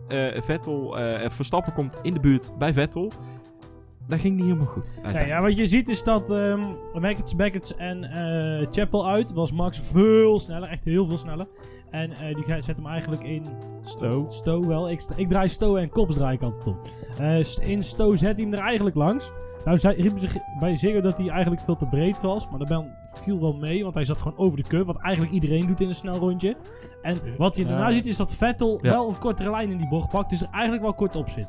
Eh, 0.07 0.41
Vettel, 0.41 0.99
eh, 0.99 1.29
Verstappen 1.29 1.73
komt 1.73 1.99
in 2.01 2.13
de 2.13 2.19
buurt 2.19 2.51
bij 2.57 2.73
Vettel. 2.73 3.11
Dat 4.09 4.19
ging 4.19 4.35
niet 4.35 4.45
helemaal 4.45 4.65
goed. 4.67 4.99
Ja, 5.03 5.19
ja, 5.19 5.41
wat 5.41 5.57
je 5.57 5.65
ziet 5.67 5.89
is 5.89 6.03
dat 6.03 6.29
ehm 6.31 6.61
Beckett, 7.01 7.37
Beckett 7.37 7.75
en 7.75 8.03
eh 8.03 8.67
Chapel 8.71 9.07
uit 9.07 9.33
was 9.33 9.51
Max 9.51 9.79
veel 9.79 10.39
sneller, 10.39 10.69
echt 10.69 10.83
heel 10.83 11.05
veel 11.05 11.17
sneller. 11.17 11.47
En 11.89 12.11
eh, 12.11 12.35
die 12.35 12.61
zet 12.61 12.77
hem 12.77 12.87
eigenlijk 12.87 13.23
in 13.23 13.45
Stow. 13.83 14.31
Stow 14.31 14.67
wel. 14.67 14.89
Ik, 14.89 15.01
ik 15.15 15.27
draai 15.27 15.47
Stow 15.47 15.77
en 15.77 15.89
Kops 15.89 16.15
draai 16.15 16.35
ik 16.35 16.41
altijd 16.41 16.67
om. 16.67 16.77
Eh, 17.17 17.69
in 17.69 17.83
Stow 17.83 18.17
zet 18.17 18.37
hij 18.37 18.45
hem 18.45 18.53
er 18.53 18.59
eigenlijk 18.59 18.95
langs. 18.95 19.31
Nou 19.65 19.77
zei, 19.77 20.01
riepen 20.01 20.19
ze 20.19 20.27
ge- 20.27 20.55
bij 20.59 20.75
Ziggo 20.77 21.01
dat 21.01 21.17
hij 21.17 21.29
eigenlijk 21.29 21.61
veel 21.61 21.75
te 21.75 21.85
breed 21.87 22.21
was. 22.21 22.49
Maar 22.49 22.59
dat 22.59 22.67
ben- 22.67 22.95
viel 23.05 23.39
wel 23.39 23.53
mee, 23.53 23.83
want 23.83 23.95
hij 23.95 24.05
zat 24.05 24.21
gewoon 24.21 24.37
over 24.37 24.57
de 24.57 24.63
curve. 24.69 24.85
Wat 24.85 24.97
eigenlijk 25.01 25.33
iedereen 25.35 25.65
doet 25.67 25.81
in 25.81 25.87
een 25.89 25.95
snel 25.95 26.17
rondje. 26.17 26.55
En 27.01 27.19
wat 27.37 27.55
je 27.55 27.65
daarna 27.65 27.91
ziet 27.91 28.05
is 28.05 28.17
dat 28.17 28.35
Vettel 28.35 28.79
Ja. 28.81 28.89
wel 28.91 29.09
een 29.09 29.17
kortere 29.17 29.49
lijn 29.51 29.71
in 29.71 29.77
die 29.77 29.87
bocht 29.87 30.09
pakt. 30.09 30.29
Dus 30.29 30.41
er 30.41 30.49
eigenlijk 30.51 30.83
wel 30.83 30.93
kort 30.93 31.15
op 31.15 31.29
zit. 31.29 31.47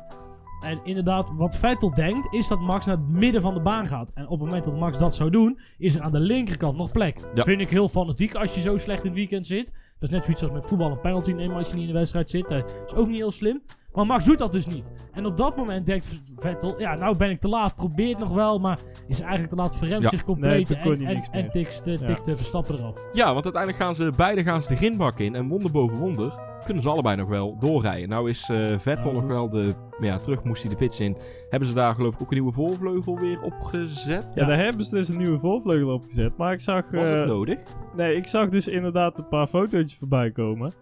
En 0.61 0.79
inderdaad, 0.83 1.31
wat 1.37 1.57
Vettel 1.57 1.93
denkt, 1.93 2.33
is 2.33 2.47
dat 2.47 2.59
Max 2.59 2.85
naar 2.85 2.97
het 2.97 3.09
midden 3.11 3.41
van 3.41 3.53
de 3.53 3.61
baan 3.61 3.85
gaat. 3.87 4.11
En 4.13 4.23
op 4.23 4.29
het 4.29 4.39
moment 4.39 4.63
dat 4.65 4.79
Max 4.79 4.97
dat 4.97 5.15
zou 5.15 5.29
doen, 5.29 5.59
is 5.77 5.95
er 5.95 6.01
aan 6.01 6.11
de 6.11 6.19
linkerkant 6.19 6.77
nog 6.77 6.91
plek. 6.91 7.19
Ja. 7.33 7.43
Vind 7.43 7.61
ik 7.61 7.69
heel 7.69 7.87
fanatiek 7.87 8.35
als 8.35 8.55
je 8.55 8.61
zo 8.61 8.77
slecht 8.77 8.99
in 8.99 9.09
het 9.09 9.17
weekend 9.17 9.47
zit. 9.47 9.65
Dat 9.99 10.09
is 10.09 10.15
net 10.15 10.23
zoiets 10.23 10.41
als 10.41 10.51
met 10.51 10.67
voetbal 10.67 10.91
een 10.91 10.99
penalty 11.01 11.31
nemen 11.31 11.57
als 11.57 11.67
je 11.69 11.73
niet 11.75 11.87
in 11.87 11.91
de 11.91 11.97
wedstrijd 11.97 12.29
zit. 12.29 12.49
Dat 12.49 12.83
is 12.85 12.93
ook 12.93 13.07
niet 13.07 13.15
heel 13.17 13.31
slim. 13.31 13.61
Maar 13.93 14.05
Max 14.05 14.25
doet 14.25 14.37
dat 14.37 14.51
dus 14.51 14.67
niet. 14.67 14.91
En 15.13 15.25
op 15.25 15.37
dat 15.37 15.55
moment 15.57 15.85
denkt 15.85 16.21
Vettel, 16.35 16.79
ja, 16.79 16.95
nou 16.95 17.15
ben 17.15 17.29
ik 17.29 17.39
te 17.39 17.47
laat. 17.47 17.75
Probeert 17.75 18.17
nog 18.19 18.29
wel, 18.33 18.59
maar 18.59 18.79
is 19.07 19.19
eigenlijk 19.19 19.49
te 19.49 19.55
laat. 19.55 19.77
Verremt 19.77 20.03
Ja. 20.03 20.09
zich 20.09 20.23
compleet 20.23 20.69
Nee, 20.69 20.79
en, 20.79 21.05
en, 21.05 21.21
en 21.31 21.51
tikt, 21.51 21.87
eh, 21.87 21.99
Ja. 21.99 22.05
de 22.05 22.35
Verstappen 22.35 22.77
eraf. 22.77 22.97
Ja, 23.11 23.31
want 23.33 23.43
uiteindelijk 23.43 23.83
gaan 23.83 23.95
ze 23.95 24.11
beide 24.17 24.43
gaan 24.43 24.61
ze 24.61 24.67
de 24.67 24.75
grindbak 24.75 25.19
in. 25.19 25.35
En 25.35 25.47
wonder 25.47 25.71
boven 25.71 25.97
wonder 25.97 26.39
kunnen 26.63 26.83
ze 26.83 26.89
allebei 26.89 27.15
nog 27.15 27.27
wel 27.27 27.57
doorrijden. 27.59 28.09
Nou 28.09 28.29
is 28.29 28.49
eh, 28.49 28.77
Vettel 28.77 29.11
nog 29.11 29.27
wel 29.27 29.49
de... 29.49 29.73
Ja, 29.99 30.19
terug 30.19 30.43
moest 30.43 30.61
hij 30.61 30.71
de 30.71 30.77
pits 30.77 30.99
in. 30.99 31.17
Hebben 31.49 31.69
ze 31.69 31.75
daar 31.75 31.95
geloof 31.95 32.13
ik 32.13 32.21
ook 32.21 32.29
een 32.29 32.35
nieuwe 32.35 32.51
voorvleugel 32.51 33.19
weer 33.19 33.41
opgezet? 33.41 34.25
Ja, 34.35 34.45
daar 34.45 34.57
hebben 34.57 34.85
ze 34.85 34.95
dus 34.95 35.09
een 35.09 35.17
nieuwe 35.17 35.39
voorvleugel 35.39 35.93
op 35.93 36.03
gezet. 36.03 36.37
Maar 36.37 36.53
ik 36.53 36.59
zag... 36.59 36.91
Was 36.91 37.09
eh, 37.09 37.19
het 37.19 37.27
nodig? 37.27 37.59
Nee, 37.95 38.15
ik 38.15 38.27
zag 38.27 38.49
dus 38.49 38.67
inderdaad 38.67 39.17
een 39.17 39.27
paar 39.27 39.47
fotootjes 39.47 39.97
voorbij 39.97 40.31
komen. 40.31 40.73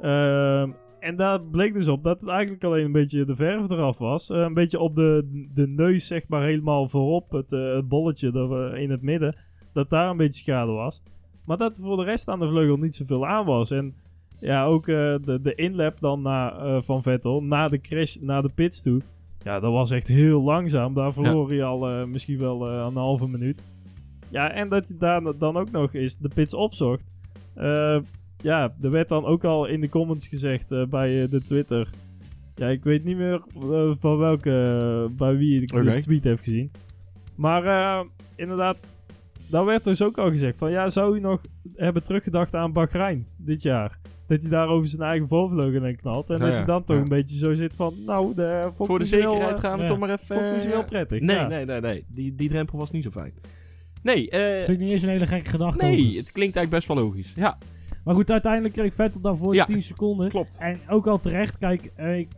Ehm, 0.00 0.70
en 1.04 1.16
daar 1.16 1.42
bleek 1.42 1.74
dus 1.74 1.88
op 1.88 2.02
dat 2.02 2.20
het 2.20 2.28
eigenlijk 2.28 2.64
alleen 2.64 2.84
een 2.84 2.92
beetje 2.92 3.24
de 3.24 3.36
verf 3.36 3.70
eraf 3.70 3.98
was. 3.98 4.30
Eh, 4.30 4.38
een 4.38 4.54
beetje 4.54 4.78
op 4.78 4.94
de, 4.94 5.48
de 5.54 5.68
neus, 5.68 6.06
zeg 6.06 6.28
maar, 6.28 6.42
helemaal 6.42 6.88
voorop. 6.88 7.30
Het, 7.30 7.52
eh, 7.52 7.74
het 7.74 7.88
bolletje 7.88 8.32
er, 8.32 8.72
eh, 8.72 8.82
in 8.82 8.90
het 8.90 9.02
midden. 9.02 9.36
Dat 9.72 9.90
daar 9.90 10.10
een 10.10 10.16
beetje 10.16 10.42
schade 10.42 10.72
was. 10.72 11.02
Maar 11.44 11.56
dat 11.56 11.76
er 11.76 11.82
voor 11.82 11.96
de 11.96 12.04
rest 12.04 12.28
aan 12.28 12.38
de 12.38 12.48
vleugel 12.48 12.76
niet 12.76 12.94
zoveel 12.94 13.26
aan 13.26 13.44
was. 13.44 13.70
En 13.70 13.94
ja, 14.44 14.64
ook 14.64 14.88
eh, 14.88 15.14
de, 15.24 15.38
de 15.42 15.54
inlap 15.54 16.00
dan 16.00 16.22
na, 16.22 16.56
eh, 16.56 16.82
van 16.82 17.02
Vettel, 17.02 17.42
na 17.42 17.68
de 17.68 17.80
crash, 17.80 18.16
naar 18.20 18.42
de 18.42 18.50
pits 18.54 18.82
toe. 18.82 19.00
Ja, 19.42 19.60
dat 19.60 19.72
was 19.72 19.90
echt 19.90 20.06
heel 20.06 20.42
langzaam. 20.42 20.94
Daar 20.94 21.12
verloor 21.12 21.48
hij 21.48 21.64
al 21.64 21.88
eh, 21.88 22.04
misschien 22.04 22.38
wel 22.38 22.68
een 22.68 22.96
halve 22.96 23.28
minuut. 23.28 23.62
Ja, 24.30 24.50
en 24.50 24.68
dat 24.68 24.88
hij 24.88 24.98
daar 24.98 25.38
dan 25.38 25.56
ook 25.56 25.70
nog 25.70 25.94
eens 25.94 26.18
de 26.18 26.30
pits 26.34 26.54
opzocht. 26.54 27.12
Ja, 28.36 28.74
er 28.80 28.90
werd 28.90 29.08
dan 29.08 29.24
ook 29.24 29.44
al 29.44 29.66
in 29.66 29.80
de 29.80 29.88
comments 29.88 30.28
gezegd 30.28 30.88
bij 30.90 31.28
de 31.28 31.40
Twitter. 31.40 31.90
Ja, 32.54 32.68
ik 32.68 32.84
weet 32.84 33.04
niet 33.04 33.16
meer 33.16 33.42
van 34.00 34.16
welke, 34.16 35.10
bij 35.16 35.36
wie 35.36 35.62
ik 35.62 35.72
de 35.72 36.00
tweet 36.00 36.24
heb 36.24 36.38
gezien. 36.38 36.70
Maar 37.34 38.04
inderdaad, 38.36 38.78
daar 39.50 39.64
werd 39.64 39.84
dus 39.84 40.02
ook 40.02 40.18
al 40.18 40.28
gezegd 40.28 40.58
van... 40.58 40.70
Ja, 40.70 40.88
zou 40.88 41.16
u 41.16 41.20
nog 41.20 41.42
hebben 41.74 42.02
teruggedacht 42.04 42.54
aan 42.54 42.72
Bahrein 42.72 43.26
dit 43.36 43.62
jaar? 43.62 43.98
Dat 44.34 44.50
hij 44.50 44.58
daar 44.58 44.68
over 44.68 44.88
zijn 44.88 45.02
eigen 45.02 45.28
voorvleugel 45.28 45.82
heen 45.82 45.96
knalt. 45.96 46.30
En 46.30 46.34
Ja, 46.34 46.40
dat 46.40 46.48
ja, 46.50 46.54
hij 46.56 46.64
dan 46.64 46.84
toch 46.84 46.96
ja. 46.96 47.02
een 47.02 47.08
beetje 47.08 47.38
zo 47.38 47.54
zit 47.54 47.74
van... 47.74 47.94
Nou, 48.06 48.34
de, 48.34 48.62
ik 48.78 48.86
Voor 48.86 48.98
de 48.98 49.04
zekerheid 49.04 49.54
eh, 49.54 49.60
gaan 49.60 49.76
we 49.76 49.82
ja. 49.82 49.88
toch 49.88 49.98
maar 49.98 50.10
even... 50.10 50.26
Vond 50.26 50.40
ik 50.40 50.52
niet 50.52 50.62
zo 50.62 50.68
heel 50.68 50.84
prettig. 50.84 51.20
Nee, 51.20 51.36
ja. 51.36 51.48
nee, 51.48 51.64
nee, 51.64 51.80
nee. 51.80 52.04
Die, 52.08 52.34
die 52.34 52.48
drempel 52.48 52.78
was 52.78 52.90
niet 52.90 53.04
zo 53.04 53.10
fijn. 53.10 53.32
Nee, 54.02 54.30
eh, 54.30 54.64
Vind 54.64 54.68
ik 54.68 54.84
niet 54.84 54.92
eens 54.92 55.02
een 55.02 55.08
hele 55.08 55.26
gekke 55.26 55.50
gedachte. 55.50 55.82
nee, 55.84 55.92
overigens. 55.92 56.18
het 56.18 56.32
klinkt 56.32 56.56
eigenlijk 56.56 56.86
best 56.86 56.98
wel 56.98 57.06
logisch. 57.06 57.32
Ja, 57.34 57.58
Maar 58.04 58.14
goed, 58.14 58.30
uiteindelijk 58.30 58.74
kreeg 58.74 58.94
Vettel 58.94 59.20
daarvoor 59.20 59.54
Ja. 59.54 59.64
10 59.64 59.82
seconden. 59.82 60.28
klopt. 60.28 60.56
En 60.60 60.78
ook 60.88 61.06
al 61.06 61.18
terecht, 61.20 61.58
kijk, 61.58 61.92
eh, 61.96 62.18
ik, 62.18 62.28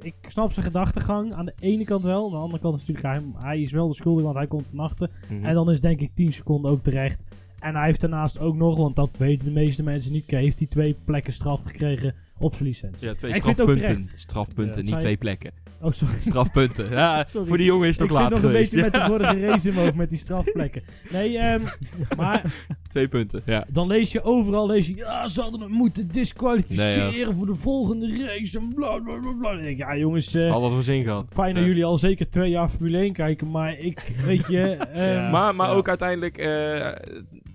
ik 0.00 0.14
snap 0.20 0.52
zijn 0.52 0.66
gedachtegang 0.66 1.32
aan 1.32 1.44
de 1.44 1.54
ene 1.60 1.84
kant 1.84 2.04
wel. 2.04 2.24
Aan 2.24 2.30
de 2.30 2.36
andere 2.36 2.62
kant 2.62 2.80
is 2.80 2.86
natuurlijk, 2.86 3.14
hij, 3.14 3.42
hij 3.48 3.60
is 3.60 3.72
wel 3.72 3.88
de 3.88 3.94
schuldige, 3.94 4.24
want 4.24 4.36
hij 4.36 4.46
komt 4.46 4.66
van 4.66 4.78
achter. 4.78 5.10
Mhm. 5.30 5.44
En 5.44 5.54
dan 5.54 5.70
is 5.70 5.80
denk 5.80 6.00
ik 6.00 6.10
10 6.14 6.32
seconden 6.32 6.70
ook 6.70 6.82
terecht. 6.82 7.24
En 7.62 7.74
hij 7.74 7.86
heeft 7.86 8.00
daarnaast 8.00 8.38
ook 8.38 8.56
nog, 8.56 8.76
want 8.76 8.96
dat 8.96 9.16
weten 9.18 9.46
de 9.46 9.52
meeste 9.52 9.82
mensen 9.82 10.12
niet, 10.12 10.30
heeft 10.30 10.58
hij 10.58 10.68
twee 10.68 10.96
plekken 11.04 11.32
straf 11.32 11.62
gekregen 11.62 12.14
op 12.38 12.54
zijn 12.54 12.68
licentie. 12.68 13.06
Ja, 13.08 13.14
twee 13.14 13.32
Ik 13.34 13.42
strafpunten. 13.42 14.08
Strafpunten, 14.14 14.84
Ja, 14.84 14.90
niet 14.90 14.98
twee 15.00 15.16
plekken. 15.16 15.50
Oh, 15.80 15.90
sorry. 15.92 16.14
Strafpunten. 16.20 16.90
Ja, 16.90 17.24
Sorry. 17.28 17.46
voor 17.48 17.56
die 17.56 17.66
jongen 17.66 17.88
is 17.88 17.98
het 17.98 18.04
Ik 18.06 18.12
ook 18.12 18.18
zit 18.20 18.30
laat 18.30 18.30
nog 18.30 18.42
een 18.42 18.58
beetje 18.58 18.80
met 18.80 18.92
de 18.94 19.00
vorige 19.10 19.40
race 19.46 19.68
in 19.68 19.74
mijn 19.74 19.86
hoofd 19.86 19.96
met 19.98 20.08
die 20.08 20.18
strafplekken. 20.18 20.82
Nee, 21.10 21.38
ehm, 21.38 21.60
maar 22.16 22.54
Twee 22.88 23.08
punten, 23.08 23.42
ja. 23.44 23.66
dan 23.70 23.86
lees 23.86 24.12
je 24.12 24.22
overal, 24.22 24.66
lees 24.66 24.86
je, 24.86 24.96
ja, 24.96 25.28
ze 25.28 25.40
hadden 25.40 25.60
hem 25.60 25.70
moeten 25.70 26.08
disqualificeren 26.08 27.34
voor 27.36 27.46
de 27.46 27.54
volgende 27.56 28.24
race 28.26 28.58
en 28.58 28.74
bla 28.74 28.98
bla 28.98 29.18
bla 29.18 29.32
bla. 29.32 29.52
Ik 29.52 29.62
denk, 29.62 29.78
Ja, 29.78 29.96
jongens, 29.96 30.34
eh, 30.34 30.52
Al 30.52 30.60
wat 30.60 30.74
we 30.74 30.82
zin 30.82 31.04
gehad. 31.04 31.26
fijn 31.32 31.54
dat 31.54 31.62
Ja. 31.62 31.68
jullie 31.68 31.84
al 31.84 31.98
zeker 31.98 32.28
twee 32.30 32.50
jaar 32.50 32.68
Formule 32.68 32.98
1 32.98 33.12
kijken, 33.12 33.50
maar 33.50 33.78
ik, 33.78 34.12
weet 34.24 34.46
je... 34.46 34.60
ehm, 34.76 35.12
Ja. 35.12 35.30
maar 35.30 35.54
maar 35.54 35.68
ja. 35.68 35.74
ook 35.74 35.88
uiteindelijk, 35.88 36.38
eh, 36.38 36.88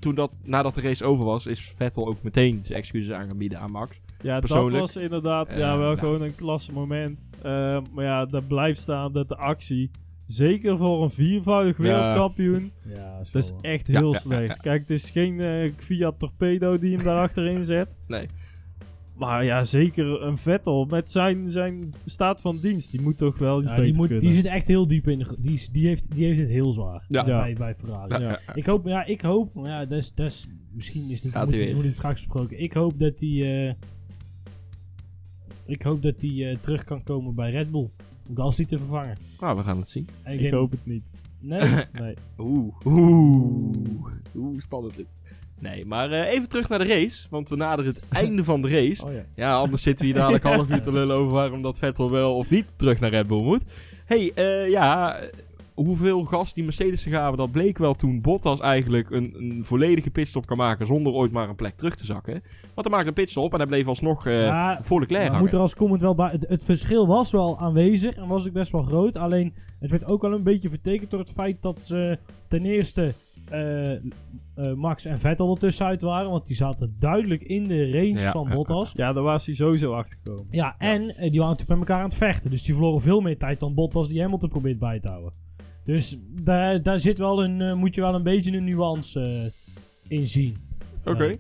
toen 0.08 0.16
dat, 0.16 0.36
nadat 0.44 0.76
de 0.76 0.82
race 0.82 1.06
over 1.06 1.26
was, 1.26 1.46
is 1.46 1.74
Vettel 1.76 2.08
ook 2.08 2.24
meteen 2.24 2.62
zijn 2.64 2.80
excuses 2.80 3.12
aangebieden 3.12 3.60
aan 3.60 3.72
Max. 3.72 4.00
Ja, 4.22 4.40
Persoonlijk. 4.40 4.72
dat 4.72 4.94
was 4.94 5.04
inderdaad 5.04 5.48
Eh, 5.48 5.58
ja, 5.58 5.78
wel 5.78 5.86
nou. 5.88 5.98
gewoon 5.98 6.22
een 6.22 6.36
klasse 6.36 6.74
moment. 6.74 7.26
Eh, 7.42 7.78
maar 7.94 8.06
ja, 8.06 8.26
daar 8.26 8.44
blijft 8.44 8.80
staan 8.80 9.12
dat 9.14 9.28
de 9.28 9.36
actie, 9.38 9.92
zeker 10.26 10.78
voor 10.78 11.04
een 11.04 11.10
viervoudig 11.12 11.78
wereldkampioen, 11.78 12.72
ja, 12.96 13.18
dat 13.18 13.36
is 13.36 13.54
echt 13.62 13.88
heel 13.88 14.14
ja, 14.14 14.20
slecht. 14.20 14.42
ja, 14.42 14.48
ja. 14.48 14.54
Kijk, 14.62 14.80
het 14.82 14.90
is 14.90 15.10
geen 15.10 15.40
eh 15.40 15.72
Fiat 15.78 16.20
Torpedo 16.20 16.80
die 16.80 16.96
hem 16.96 17.04
daar 17.04 17.22
achterin 17.22 17.64
zet. 17.64 17.90
Nee. 18.08 18.26
Maar 19.18 19.46
ja, 19.46 19.64
zeker 19.64 20.22
een 20.22 20.38
Vettel 20.38 20.86
met 20.86 21.10
zijn, 21.10 21.52
zijn 21.52 21.94
staat 22.06 22.42
van 22.42 22.60
dienst. 22.60 22.92
Die 22.92 23.02
moet 23.02 23.18
toch 23.18 23.38
wel 23.38 23.58
iets 23.62 23.70
Ja, 23.70 23.76
beter 23.76 23.86
die, 23.86 23.96
moet, 23.96 24.08
kunnen. 24.08 24.26
die 24.26 24.34
zit 24.34 24.46
echt 24.46 24.68
heel 24.68 24.88
diep 24.88 25.08
in 25.08 25.20
de... 25.20 25.36
Die, 25.40 25.54
is- 25.54 25.70
die, 25.70 25.88
heeft, 25.88 26.14
die 26.16 26.26
heeft 26.26 26.40
het 26.40 26.50
heel 26.50 26.72
zwaar. 26.72 27.06
Ja. 27.08 27.24
Bij, 27.26 27.54
bij 27.54 27.76
Ferrari. 27.76 28.24
Ja. 28.24 28.40
Ik 28.54 28.66
hoop, 28.66 28.86
ja, 28.86 29.06
ik 29.06 29.22
hoop, 29.22 29.54
maar 29.54 29.70
ja, 29.70 29.86
dat 29.86 29.98
is, 29.98 30.14
dat 30.14 30.26
is, 30.30 30.48
misschien 30.72 31.10
is 31.10 31.22
dit, 31.22 31.32
Gaat 31.32 31.50
moet, 31.50 31.74
moet 31.74 31.84
dit 31.84 31.96
straks 31.96 32.22
besproken. 32.26 32.60
Ik 32.62 32.74
hoop 32.74 33.00
dat 33.00 33.20
hij, 33.20 33.68
eh, 33.68 33.74
ik 35.66 35.82
hoop 35.82 36.02
dat 36.02 36.22
hij 36.22 36.50
eh, 36.52 36.58
terug 36.58 36.84
kan 36.84 37.04
komen 37.04 37.36
bij 37.36 37.52
Red 37.52 37.72
Bull. 37.72 37.90
Om 38.30 38.36
Gasly 38.36 38.66
te 38.66 38.78
vervangen. 38.78 39.18
Nou, 39.40 39.58
we 39.58 39.64
gaan 39.64 39.80
het 39.80 39.90
zien. 39.90 40.08
En 40.24 40.40
Ik 40.46 40.52
hoop 40.52 40.72
het 40.72 40.86
niet. 40.86 41.04
Nee? 41.40 41.70
Nee. 42.02 42.16
Oeh. 42.38 42.74
Oeh. 42.86 43.76
Oeh, 44.36 44.62
spannend 44.62 44.96
dit. 44.96 45.06
Nee, 45.60 45.86
maar 45.86 46.12
eh, 46.12 46.32
even 46.32 46.50
terug 46.50 46.70
naar 46.70 46.80
de 46.80 46.86
race. 46.86 47.28
Want 47.30 47.50
we 47.50 47.56
naderen 47.56 47.94
het 47.94 48.04
einde 48.24 48.44
van 48.44 48.62
de 48.62 48.70
race. 48.70 49.06
Oh 49.06 49.14
ja. 49.14 49.26
Ja, 49.36 49.56
anders 49.56 49.82
zitten 49.82 50.06
we 50.06 50.12
hier 50.12 50.20
dadelijk 50.22 50.44
half 50.54 50.70
uur 50.70 50.82
te 50.82 50.92
lullen 50.92 51.16
over 51.16 51.32
waarom 51.34 51.62
dat 51.62 51.80
Vettel 51.80 52.12
wel 52.12 52.36
of 52.36 52.50
niet 52.50 52.66
terug 52.76 53.00
naar 53.00 53.10
Red 53.10 53.28
Bull 53.28 53.44
moet. 53.44 53.62
hey, 54.06 54.32
eh, 54.36 54.70
ja, 54.70 55.20
hoeveel 55.74 56.24
gas 56.24 56.54
die 56.54 56.64
Mercedes 56.64 57.04
gaven, 57.04 57.38
dat 57.38 57.52
bleek 57.52 57.78
wel 57.78 57.94
toen 57.94 58.22
Bottas 58.22 58.60
eigenlijk 58.60 59.10
een, 59.10 59.34
een 59.38 59.62
volledige 59.66 60.10
pitstop 60.10 60.46
kan 60.46 60.58
maken 60.58 60.86
zonder 60.86 61.14
ooit 61.14 61.32
maar 61.32 61.50
een 61.50 61.56
plek 61.56 61.78
terug 61.78 61.96
te 61.96 62.06
zakken. 62.06 62.34
Want 62.74 62.88
hij 62.88 62.90
maakte 62.90 63.08
een 63.08 63.14
pitstop 63.14 63.52
en 63.52 63.58
hij 63.58 63.68
bleef 63.68 63.88
alsnog 63.88 64.26
eh 64.28 64.42
Ja, 64.46 64.82
voor 64.84 65.00
Leclerc 65.00 65.22
Maar 65.22 65.30
hangen. 65.32 65.44
moet 65.44 65.54
er 65.54 65.60
als 65.60 65.76
comment 65.76 66.02
wel 66.02 66.16
bij. 66.16 66.30
Het, 66.32 66.48
het 66.50 66.64
verschil 66.64 67.08
was 67.08 67.32
wel 67.32 67.60
aanwezig 67.60 68.16
en 68.16 68.28
was 68.28 68.48
ook 68.48 68.54
best 68.54 68.72
wel 68.72 68.82
groot. 68.82 69.16
Alleen 69.18 69.54
het 69.80 69.92
werd 69.92 70.06
ook 70.06 70.22
wel 70.22 70.34
een 70.34 70.44
beetje 70.44 70.70
vertekend 70.70 71.12
door 71.12 71.20
het 71.20 71.32
feit 71.34 71.62
dat 71.62 71.78
ze 71.82 72.18
ten 72.48 72.66
eerste 72.66 73.14
Max 74.76 75.06
en 75.06 75.20
Vettel 75.20 75.52
er 75.52 75.60
tussenuit 75.60 76.02
waren. 76.02 76.30
Want 76.32 76.48
die 76.48 76.56
zaten 76.56 76.96
duidelijk 77.00 77.42
in 77.42 77.68
de 77.68 77.92
range 77.92 78.20
Ja, 78.20 78.32
van 78.32 78.50
Bottas. 78.50 78.94
Ja, 78.96 79.14
daar 79.14 79.24
was 79.24 79.46
hij 79.46 79.56
sowieso 79.56 79.94
achter 79.94 80.18
gekomen. 80.24 80.46
Ja, 80.52 80.76
en 80.78 81.02
eh, 81.02 81.32
die 81.32 81.40
waren 81.40 81.54
natuurlijk 81.56 81.80
met 81.80 81.80
elkaar 81.80 81.98
aan 81.98 82.10
het 82.10 82.18
vechten. 82.18 82.50
Dus 82.50 82.64
die 82.64 82.74
verloren 82.74 83.02
veel 83.02 83.22
meer 83.22 83.38
tijd 83.38 83.60
dan 83.60 83.74
Bottas 83.74 84.10
die 84.10 84.22
Hamilton 84.22 84.50
probeert 84.50 84.80
bij 84.80 85.00
te 85.00 85.10
houden. 85.10 85.34
Dus 85.84 86.18
daar, 86.42 86.82
daar 86.82 87.00
zit 87.00 87.18
wel 87.18 87.44
een, 87.44 87.62
eh, 87.62 87.74
moet 87.74 87.96
je 87.96 88.02
wel 88.02 88.16
een 88.16 88.24
beetje 88.24 88.58
een 88.58 88.64
nuance 88.64 89.20
eh, 90.08 90.18
in 90.18 90.28
zien. 90.28 90.56
Oké. 91.06 91.24
Ja. 91.24 91.36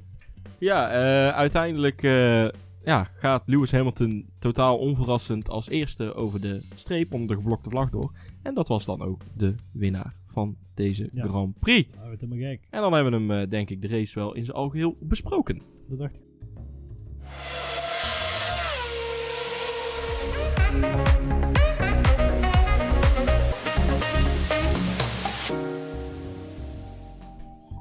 Ja, 0.59 0.89
eh, 0.89 1.35
uiteindelijk 1.35 2.03
eh, 2.03 2.47
ja, 2.83 3.09
gaat 3.13 3.43
Lewis 3.45 3.71
Hamilton 3.71 4.25
totaal 4.39 4.77
onverrassend 4.77 5.49
als 5.49 5.69
eerste 5.69 6.13
over 6.13 6.41
de 6.41 6.61
streep 6.75 7.13
onder 7.13 7.27
de 7.27 7.41
geblokte 7.41 7.69
vlag 7.69 7.89
door. 7.89 8.11
En 8.43 8.53
dat 8.53 8.67
was 8.67 8.85
dan 8.85 9.01
ook 9.01 9.21
de 9.33 9.55
winnaar 9.71 10.13
van 10.37 10.57
deze 10.73 11.09
Ja. 11.13 11.25
Grand 11.27 11.59
Prix. 11.59 11.95
Nou, 11.95 12.15
helemaal 12.17 12.37
gek. 12.49 12.67
En 12.69 12.81
dan 12.81 12.93
hebben 12.93 13.11
we 13.11 13.17
hem, 13.33 13.43
eh, 13.43 13.49
denk 13.49 13.69
ik, 13.69 13.81
de 13.81 13.87
race 13.87 14.19
wel 14.19 14.33
in 14.33 14.45
zijn 14.45 14.57
algeheel 14.57 14.97
besproken. 14.99 15.61
Dat 15.89 15.97
dacht 15.99 16.17
ik. 16.17 16.25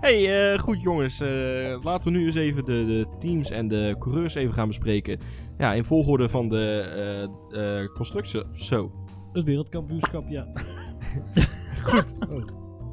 Hey, 0.01 0.53
eh, 0.53 0.59
goed 0.59 0.83
jongens. 0.83 1.21
eh, 1.21 1.77
laten 1.83 2.13
we 2.13 2.19
nu 2.19 2.27
eens 2.27 2.35
even 2.35 2.65
de, 2.65 2.85
de 2.87 3.07
teams 3.19 3.51
en 3.51 3.69
de 3.69 3.97
coureurs 3.99 4.35
even 4.35 4.55
gaan 4.55 4.69
bespreken. 4.69 5.19
Ja, 5.59 5.73
in 5.73 5.85
volgorde 5.85 6.29
van 6.29 6.49
de 6.49 6.81
eh 7.51 7.95
constructie. 7.95 8.43
Zo. 8.53 8.91
Het 9.33 9.45
wereldkampioenschap, 9.45 10.29
ja. 10.29 10.47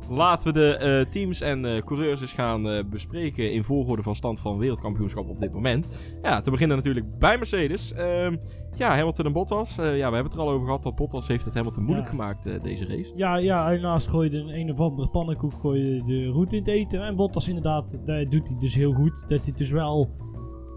Laten 0.09 0.53
we 0.53 0.59
de 0.59 0.75
eh, 0.75 1.11
teams 1.11 1.41
en 1.41 1.65
eh, 1.65 1.83
coureurs 1.83 2.21
eens 2.21 2.33
gaan 2.33 2.69
eh, 2.69 2.83
bespreken 2.89 3.51
in 3.51 3.63
volgorde 3.63 4.03
van 4.03 4.15
stand 4.15 4.39
van 4.39 4.57
wereldkampioenschap 4.57 5.29
op 5.29 5.39
dit 5.39 5.53
moment. 5.53 5.87
Ja, 6.21 6.41
te 6.41 6.51
beginnen 6.51 6.77
natuurlijk 6.77 7.19
bij 7.19 7.37
Mercedes. 7.37 7.93
Ehm, 7.93 8.35
ja, 8.75 8.95
Hamilton 8.95 9.25
en 9.25 9.33
Bottas. 9.33 9.75
Ja, 9.75 9.83
we 9.83 9.91
hebben 9.93 10.23
het 10.23 10.33
er 10.33 10.39
al 10.39 10.49
over 10.49 10.65
gehad 10.65 10.83
dat 10.83 10.95
Bottas 10.95 11.27
heeft 11.27 11.45
het 11.45 11.53
Hamilton 11.53 11.83
moeilijk 11.83 12.07
Ja. 12.07 12.11
gemaakt 12.11 12.63
deze 12.63 12.85
race. 12.87 13.11
Ja, 13.15 13.37
ja, 13.37 13.71
naast 13.71 14.07
gooide 14.09 14.37
een 14.37 14.59
een 14.59 14.71
of 14.71 14.79
andere 14.79 15.09
pannenkoek 15.09 15.53
gooide 15.53 16.03
de 16.03 16.29
route 16.31 16.55
in 16.55 16.61
het 16.61 16.71
eten. 16.71 17.01
En 17.01 17.15
Bottas 17.15 17.47
inderdaad, 17.47 17.99
dat 18.05 18.31
doet 18.31 18.47
hij 18.47 18.57
dus 18.57 18.75
heel 18.75 18.93
goed. 18.93 19.23
Dat 19.27 19.45
hij 19.45 19.53
dus 19.53 19.71
wel... 19.71 20.09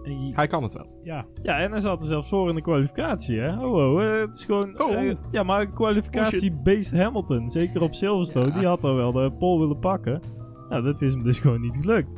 en 0.07 0.25
je- 0.27 0.35
Hij 0.35 0.47
kan 0.47 0.63
het 0.63 0.73
wel. 0.73 0.99
ja, 1.03 1.25
Ja, 1.43 1.59
en 1.59 1.71
hij 1.71 1.79
zat 1.79 2.01
er 2.01 2.07
zelfs 2.07 2.29
voor 2.29 2.49
in 2.49 2.55
de 2.55 2.61
kwalificatie, 2.61 3.39
hè? 3.39 3.65
Oh, 3.65 3.73
oh, 3.73 4.03
eh, 4.03 4.19
het 4.19 4.35
is 4.35 4.45
gewoon... 4.45 4.81
Oh, 4.81 4.93
eh, 5.03 5.09
oh. 5.09 5.17
ja, 5.31 5.43
maar 5.43 5.61
een 5.61 5.73
kwalificatie-based 5.73 6.91
Hamilton. 6.99 7.49
Zeker 7.49 7.81
op 7.81 7.93
Silverstone. 7.93 8.47
Ja. 8.47 8.57
Die 8.57 8.67
had 8.67 8.83
er 8.83 8.95
wel 8.95 9.11
de 9.11 9.31
pole 9.39 9.59
willen 9.59 9.79
pakken. 9.79 10.21
Nou, 10.69 10.83
dat 10.83 11.01
is 11.01 11.11
hem 11.11 11.23
dus 11.23 11.39
gewoon 11.39 11.61
niet 11.61 11.75
gelukt. 11.81 12.13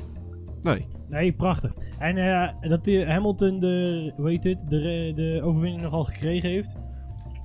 Nee. 0.61 0.81
nee, 1.09 1.33
prachtig. 1.33 1.73
En 1.99 2.17
eh, 2.17 2.69
dat 2.69 2.83
die 2.83 3.05
Hamilton 3.05 3.59
de, 3.59 4.11
heet 4.23 4.43
het, 4.43 4.65
de, 4.67 5.11
de 5.15 5.41
overwinning 5.43 5.81
nogal 5.83 6.03
gekregen 6.03 6.49
heeft, 6.49 6.77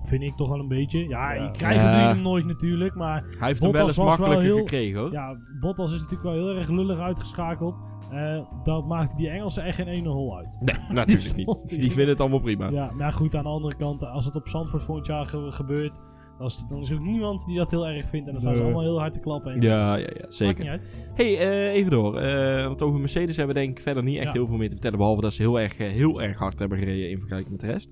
vind 0.02 0.22
ik 0.22 0.36
toch 0.36 0.48
wel 0.48 0.58
een 0.60 0.68
beetje. 0.68 1.08
Ja, 1.08 1.32
Ja. 1.32 1.42
je 1.44 1.50
krijgt 1.50 1.80
Ja. 1.80 1.90
je 2.00 2.06
hem 2.08 2.22
nooit 2.22 2.44
natuurlijk, 2.46 2.94
maar 2.94 3.22
Hij 3.38 3.48
heeft 3.48 3.62
hem 3.62 3.72
wel 3.72 3.80
Bottas 3.84 3.86
eens 3.86 3.96
was 3.96 4.18
wel 4.18 4.26
makkelijker 4.26 4.44
heel- 4.54 4.56
gekregen 4.64 5.00
hoor. 5.00 5.12
ja, 5.12 5.36
Bottas 5.60 5.92
is 5.92 6.00
natuurlijk 6.00 6.22
wel 6.22 6.32
heel 6.46 6.56
erg 6.56 6.68
lullig 6.70 6.98
uitgeschakeld. 6.98 7.82
Eh, 8.14 8.40
dat 8.62 8.86
maakte 8.86 9.16
die 9.16 9.28
Engelsen 9.28 9.64
echt 9.64 9.76
geen 9.76 9.86
ene 9.88 10.08
hol 10.08 10.36
uit. 10.36 10.58
Nee, 10.60 10.76
natuurlijk 11.04 11.36
niet. 11.36 11.62
Die 11.68 11.80
vinden 11.90 12.08
het 12.08 12.20
allemaal 12.20 12.40
prima. 12.40 12.68
Ja, 12.70 12.90
maar 12.96 13.12
goed, 13.12 13.34
aan 13.36 13.42
de 13.44 13.48
andere 13.50 13.76
kant, 13.76 14.04
als 14.06 14.24
het 14.24 14.36
op 14.36 14.48
Zandvoort 14.48 14.82
volgend 14.84 15.06
jaar 15.06 15.26
ge- 15.26 15.50
gebeurt, 15.50 16.00
dan 16.38 16.46
is, 16.46 16.64
dan 16.68 16.80
is 16.80 16.90
er 16.90 16.96
ook 16.96 17.02
niemand 17.04 17.46
die 17.46 17.56
dat 17.56 17.70
heel 17.70 17.86
erg 17.86 18.08
vindt. 18.08 18.26
En 18.26 18.32
dan 18.32 18.42
staan 18.42 18.56
ze 18.56 18.62
allemaal 18.62 18.80
heel 18.82 18.98
hard 18.98 19.12
te 19.12 19.20
klappen. 19.20 19.52
En 19.52 19.60
Ja, 19.62 19.94
ja, 19.94 19.96
ja, 19.96 20.06
Maakt 20.20 20.34
zeker. 20.34 20.58
niet 20.58 20.68
uit. 20.68 20.90
Hey, 21.14 21.38
eh, 21.38 21.72
even 21.74 21.90
door. 21.90 22.16
Eh, 22.18 22.66
want 22.66 22.82
over 22.82 23.00
Mercedes 23.00 23.36
hebben 23.36 23.54
we 23.54 23.60
denk 23.62 23.76
ik 23.76 23.82
verder 23.82 24.02
niet 24.02 24.16
echt 24.16 24.26
Ja. 24.26 24.32
heel 24.32 24.46
veel 24.46 24.56
meer 24.56 24.66
te 24.68 24.72
vertellen. 24.72 24.98
Behalve 24.98 25.20
dat 25.20 25.32
ze 25.34 25.42
heel 25.42 25.60
erg, 25.60 25.76
heel 25.78 26.22
erg 26.22 26.38
hard 26.38 26.58
hebben 26.58 26.78
gereden 26.78 27.10
in 27.10 27.18
vergelijking 27.18 27.50
met 27.56 27.60
de 27.60 27.72
rest. 27.72 27.88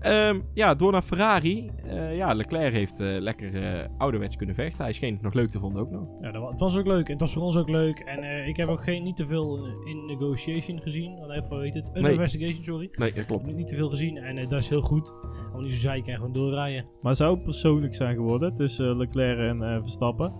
Ehm, 0.00 0.40
ja, 0.54 0.74
door 0.74 0.92
naar 0.92 1.02
Ferrari. 1.02 1.70
Eh, 1.84 2.16
ja, 2.16 2.32
Leclerc 2.34 2.72
heeft 2.72 3.00
eh, 3.00 3.06
lekker 3.18 3.62
eh, 3.62 3.86
ouderwets 3.98 4.36
kunnen 4.36 4.54
vechten. 4.54 4.84
Hij 4.84 4.92
scheen 4.92 5.12
het 5.12 5.22
nog 5.22 5.32
leuk 5.34 5.50
te 5.50 5.58
vonden 5.58 5.82
ook 5.82 5.90
nog. 5.90 6.08
Ja, 6.20 6.30
dat 6.32 6.42
wa- 6.42 6.50
het 6.50 6.60
was 6.60 6.78
ook 6.78 6.86
leuk 6.86 7.06
en 7.06 7.12
het 7.12 7.20
was 7.20 7.32
voor 7.32 7.42
ons 7.42 7.56
ook 7.56 7.68
leuk. 7.68 7.98
En 7.98 8.22
eh, 8.22 8.48
ik 8.48 8.56
heb 8.56 8.68
ook 8.68 8.82
geen, 8.82 9.02
niet 9.02 9.16
te 9.16 9.26
veel 9.26 9.66
in 9.84 10.06
negotiation 10.06 10.82
gezien. 10.82 11.18
Even, 11.30 11.62
heet 11.62 11.74
het? 11.74 11.86
Under 11.88 12.02
Nee. 12.02 12.12
investigation, 12.12 12.64
sorry. 12.64 12.88
Nee, 12.92 13.12
dat 13.12 13.26
klopt. 13.26 13.44
Niet, 13.46 13.56
niet 13.56 13.66
te 13.68 13.76
veel 13.76 13.88
gezien 13.88 14.16
en 14.16 14.38
eh, 14.38 14.48
dat 14.48 14.60
is 14.62 14.68
heel 14.68 14.80
goed. 14.80 15.12
Gewoon 15.46 15.62
niet 15.62 15.72
zo 15.72 15.78
zeiken 15.78 16.12
en 16.12 16.18
gewoon 16.18 16.32
doorrijden. 16.32 16.88
Maar 17.02 17.14
zou 17.16 17.34
het 17.34 17.42
persoonlijk 17.42 17.94
zijn 17.94 18.14
geworden 18.14 18.54
tussen 18.54 18.96
Leclerc 18.96 19.38
en 19.38 19.62
eh, 19.62 19.80
Verstappen? 19.80 20.32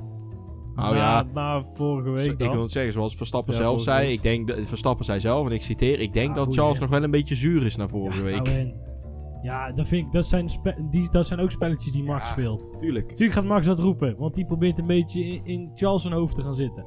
Nou 0.74 0.94
na, 0.94 1.00
ja, 1.00 1.22
na 1.34 1.64
vorige 1.74 2.10
week 2.10 2.30
ik 2.30 2.38
dan? 2.38 2.52
wil 2.52 2.62
het 2.62 2.72
zeggen, 2.72 2.92
zoals 2.92 3.16
Verstappen 3.16 3.52
Ja, 3.54 3.58
zelf 3.60 3.80
zei. 3.82 4.12
Ik 4.12 4.22
denk 4.22 4.48
dat, 4.48 4.58
Verstappen 4.64 5.04
zei 5.04 5.20
zelf, 5.20 5.46
en 5.46 5.52
ik 5.52 5.62
citeer. 5.62 6.00
Ik 6.00 6.12
denk 6.12 6.28
Ja, 6.28 6.34
dat 6.34 6.44
boeien, 6.44 6.60
Charles 6.60 6.78
nog 6.78 6.90
wel 6.90 7.02
een 7.02 7.10
beetje 7.10 7.34
zuur 7.34 7.62
is 7.66 7.76
na 7.76 7.88
vorige 7.88 8.22
week. 8.22 8.42
Nou, 8.46 8.72
ja, 9.42 9.72
dat, 9.72 9.88
vind 9.88 10.06
ik, 10.06 10.12
dat, 10.12 10.26
zijn 10.26 10.48
die, 10.90 11.10
dat 11.10 11.26
zijn 11.26 11.40
ook 11.40 11.50
spelletjes 11.50 11.92
die 11.92 12.04
Max 12.04 12.28
Ja. 12.28 12.34
speelt. 12.34 12.68
Tuurlijk. 12.78 13.06
Natuurlijk 13.08 13.32
gaat 13.32 13.44
Max 13.44 13.66
dat 13.66 13.78
roepen, 13.78 14.16
want 14.18 14.34
die 14.34 14.44
probeert 14.44 14.78
een 14.78 14.86
beetje 14.86 15.20
in, 15.24 15.44
in 15.44 15.70
Charles' 15.74 16.02
zijn 16.02 16.14
hoofd 16.14 16.34
te 16.34 16.42
gaan 16.42 16.54
zitten. 16.54 16.84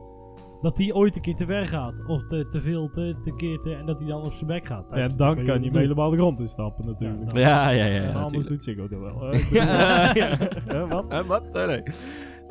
Dat 0.62 0.78
hij 0.78 0.94
ooit 0.94 1.16
een 1.16 1.22
keer 1.22 1.36
te 1.36 1.46
ver 1.46 1.66
gaat, 1.66 2.04
of 2.08 2.24
te, 2.26 2.48
te 2.48 2.62
veel, 2.62 2.90
te, 2.90 3.18
te 3.22 3.36
keer 3.36 3.60
te, 3.60 3.76
en 3.76 3.86
dat 3.86 4.00
hij 4.00 4.08
dan 4.08 4.22
op 4.24 4.34
zijn 4.34 4.48
bek 4.48 4.68
gaat. 4.68 4.86
Ja, 4.90 4.96
is 4.98 5.16
dan 5.16 5.36
kan 5.36 5.46
je 5.46 5.60
doet. 5.60 5.74
hem 5.74 5.82
helemaal 5.82 6.10
de 6.10 6.18
grond 6.18 6.40
instappen 6.40 6.86
natuurlijk. 6.86 7.32
Ja, 7.38 7.70
Ja, 7.70 7.70
ja, 7.70 7.86
ja. 7.86 8.02
en 8.02 8.16
anders 8.16 8.48
natuurlijk. 8.48 8.50
doet 8.50 8.64
Ziggo 8.64 8.88
dat 8.88 9.00
wel. 9.00 9.36
Ja, 9.66 10.14
ja. 10.14 10.88
wat? 11.08 11.26
Wat? 11.26 11.54
Nee, 11.54 11.68
nee. 11.68 11.84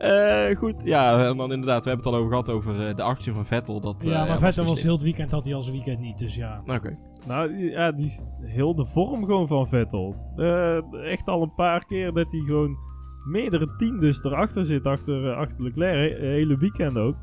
Eh, 0.02 0.56
goed, 0.56 0.74
ja, 0.84 1.26
en 1.28 1.36
dan 1.36 1.52
inderdaad, 1.52 1.84
we 1.84 1.90
hebben 1.90 2.06
het 2.06 2.14
al 2.14 2.20
over 2.20 2.30
gehad 2.30 2.50
over 2.50 2.86
eh, 2.88 2.94
de 2.96 3.02
actie 3.02 3.32
van 3.32 3.46
Vettel. 3.46 3.80
Dat, 3.80 3.96
eh, 4.04 4.10
Ja, 4.10 4.18
maar 4.18 4.28
was 4.28 4.40
Vettel 4.40 4.64
was 4.64 4.82
heel 4.82 4.92
het 4.92 5.02
weekend, 5.02 5.32
had 5.32 5.44
hij 5.44 5.54
al 5.54 5.62
zijn 5.62 5.76
weekend 5.76 5.98
niet, 6.00 6.18
dus 6.18 6.36
ja. 6.36 6.62
Oké. 6.66 6.92
Nou, 7.26 7.58
ja, 7.70 7.92
die 7.92 8.06
is 8.06 8.24
heel 8.40 8.74
de 8.74 8.86
vorm 8.86 9.24
gewoon 9.24 9.46
van 9.48 9.68
Vettel. 9.68 10.14
Eh, 10.36 10.76
echt 11.10 11.28
al 11.28 11.42
een 11.42 11.54
paar 11.54 11.84
keer 11.86 12.12
dat 12.12 12.32
hij 12.32 12.40
gewoon 12.40 12.76
meerdere 13.24 13.74
tiendes 13.76 14.24
erachter 14.24 14.64
zit, 14.64 14.86
achter, 14.86 15.30
eh, 15.30 15.36
achter 15.36 15.62
Leclerc. 15.62 16.18
He- 16.18 16.26
hele 16.26 16.56
weekend 16.56 16.96
ook. 16.98 17.14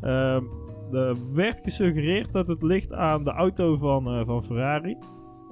Ehm, 0.00 0.42
er 0.92 1.16
werd 1.32 1.60
gesuggereerd 1.62 2.32
dat 2.32 2.48
het 2.48 2.62
ligt 2.62 2.92
aan 2.92 3.24
de 3.24 3.30
auto 3.32 3.76
van, 3.76 4.06
eh, 4.06 4.20
van 4.26 4.44
Ferrari. 4.44 4.96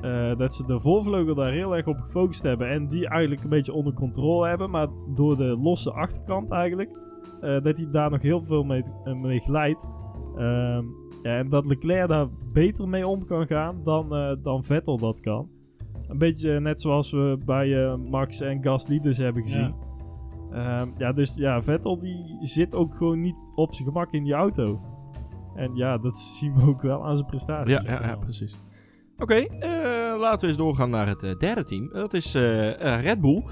Eh, 0.03 0.37
dat 0.37 0.55
ze 0.55 0.67
de 0.67 0.81
voorvleugel 0.81 1.35
daar 1.35 1.53
heel 1.53 1.77
erg 1.77 1.87
op 1.87 2.01
gefocust 2.01 2.43
hebben 2.43 2.69
en 2.69 2.89
die 2.89 3.09
eigenlijk 3.09 3.43
een 3.43 3.51
beetje 3.51 3.73
onder 3.73 3.93
controle 3.93 4.49
hebben. 4.49 4.71
Maar 4.71 4.89
door 5.15 5.37
de 5.37 5.59
losse 5.63 5.93
achterkant 5.93 6.51
eigenlijk, 6.51 6.99
eh, 7.41 7.61
dat 7.63 7.77
hij 7.77 7.91
daar 7.91 8.11
nog 8.11 8.23
heel 8.23 8.43
veel 8.43 8.63
mee, 8.63 8.85
eh, 9.05 9.15
mee 9.15 9.41
glijdt. 9.41 9.87
Ehm, 10.37 10.85
ja, 11.23 11.37
en 11.37 11.49
dat 11.49 11.67
Leclerc 11.67 12.09
daar 12.09 12.29
beter 12.53 12.89
mee 12.89 13.07
om 13.07 13.25
kan 13.25 13.47
gaan 13.47 13.81
dan, 13.85 14.15
eh, 14.15 14.37
dan 14.43 14.65
Vettel 14.65 14.99
dat 14.99 15.21
kan. 15.21 15.49
Een 16.09 16.19
beetje 16.19 16.61
net 16.61 16.81
zoals 16.81 17.11
we 17.11 17.39
bij 17.45 17.85
eh, 17.85 17.97
Max 17.97 18.41
en 18.41 18.63
Gasly 18.63 19.01
dus 19.01 19.19
hebben 19.19 19.43
gezien. 19.43 19.75
Ja. 20.51 20.89
ja, 20.97 21.13
dus 21.13 21.37
ja, 21.37 21.63
Vettel 21.63 21.99
die 21.99 22.39
zit 22.41 22.75
ook 22.75 22.95
gewoon 22.95 23.21
niet 23.21 23.37
op 23.55 23.75
zijn 23.75 23.89
gemak 23.89 24.13
in 24.13 24.25
die 24.25 24.33
auto. 24.33 24.81
En 25.55 25.75
ja, 25.75 25.99
dat 25.99 26.19
zien 26.39 26.55
we 26.55 26.67
ook 26.67 26.83
wel 26.83 27.05
aan 27.05 27.17
zijn 27.17 27.27
prestaties. 27.27 27.83
Ja, 27.83 27.93
ja, 27.93 28.07
ja, 28.07 28.17
precies. 28.17 28.59
Oké, 29.23 29.35
eh, 29.35 29.71
laten 30.21 30.41
we 30.41 30.47
eens 30.47 30.57
doorgaan 30.57 30.91
naar 30.91 31.07
het 31.09 31.23
eh, 31.23 31.31
derde 31.39 31.65
team. 31.65 31.91
Dat 31.93 32.15
is 32.15 32.35
eh, 32.35 33.03
Red 33.03 33.21
Bull. 33.21 33.43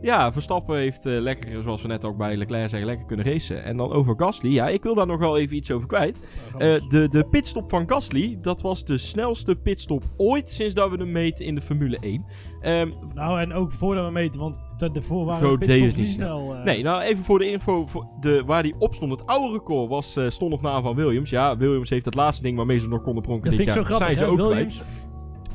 Ja, 0.00 0.32
Verstappen 0.32 0.76
heeft 0.76 1.04
lekker, 1.04 1.62
zoals 1.62 1.82
we 1.82 1.88
net 1.88 2.04
ook 2.04 2.16
bij 2.16 2.36
Leclerc 2.36 2.68
zeggen, 2.68 2.88
lekker 2.88 3.06
kunnen 3.06 3.26
racen. 3.26 3.64
En 3.64 3.76
dan 3.76 3.92
over 3.92 4.14
Gasly. 4.16 4.50
Ja, 4.50 4.68
ik 4.68 4.82
wil 4.82 4.94
daar 4.94 5.06
nog 5.06 5.18
wel 5.18 5.38
even 5.38 5.56
iets 5.56 5.70
over 5.70 5.86
kwijt. 5.88 6.18
De, 6.58 7.08
de 7.10 7.24
pitstop 7.30 7.70
van 7.70 7.88
Gasly, 7.88 8.38
dat 8.40 8.60
was 8.62 8.84
de 8.84 8.98
snelste 8.98 9.54
pitstop 9.56 10.04
ooit 10.16 10.52
sinds 10.52 10.74
dat 10.74 10.90
we 10.90 10.96
hem 10.96 11.12
meten 11.12 11.44
in 11.44 11.54
de 11.54 11.60
Formule 11.60 11.98
1. 12.00 12.24
Ehm, 12.60 12.90
nou, 13.14 13.40
en 13.40 13.52
ook 13.52 13.72
voordat 13.72 14.06
we 14.06 14.12
meten, 14.12 14.40
want 14.40 14.58
daarvoor 14.76 15.24
waren 15.24 15.50
de 15.50 15.66
pitstops 15.66 15.96
niet 15.96 16.08
snel. 16.08 16.54
eh. 16.54 16.64
Nee, 16.64 16.82
nou 16.82 17.02
even 17.02 17.24
voor 17.24 17.38
de 17.38 17.50
info. 17.50 17.86
Voor 17.86 18.06
de, 18.20 18.42
waar 18.46 18.62
die 18.62 18.74
op 18.78 18.94
stond, 18.94 19.10
het 19.10 19.26
oude 19.26 19.52
record 19.52 19.88
was, 19.88 20.18
stond 20.28 20.52
op 20.52 20.62
naam 20.62 20.82
van 20.82 20.94
Williams. 20.94 21.30
Ja, 21.30 21.56
Williams 21.56 21.90
heeft 21.90 22.04
het 22.04 22.14
laatste 22.14 22.42
ding 22.42 22.56
waarmee 22.56 22.78
ze 22.78 22.88
nog 22.88 23.02
konden 23.02 23.22
pronken 23.22 23.50
Dat 23.50 23.58
dit 23.58 23.72
vind 23.72 23.86
ik 23.86 23.92
zo 23.92 23.98
jaar. 23.98 24.10
grappig, 24.12 24.38
hè? 24.54 24.64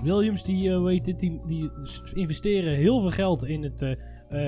Williams, 0.04 0.44
die, 0.44 0.72
eh, 0.72 0.82
weet 0.84 1.06
het, 1.06 1.20
die, 1.20 1.42
die 1.46 1.70
s- 1.84 2.02
investeren 2.14 2.76
heel 2.76 3.02
veel 3.02 3.10
geld 3.12 3.46
in 3.46 3.64
het 3.64 3.82
eh, 3.82 3.92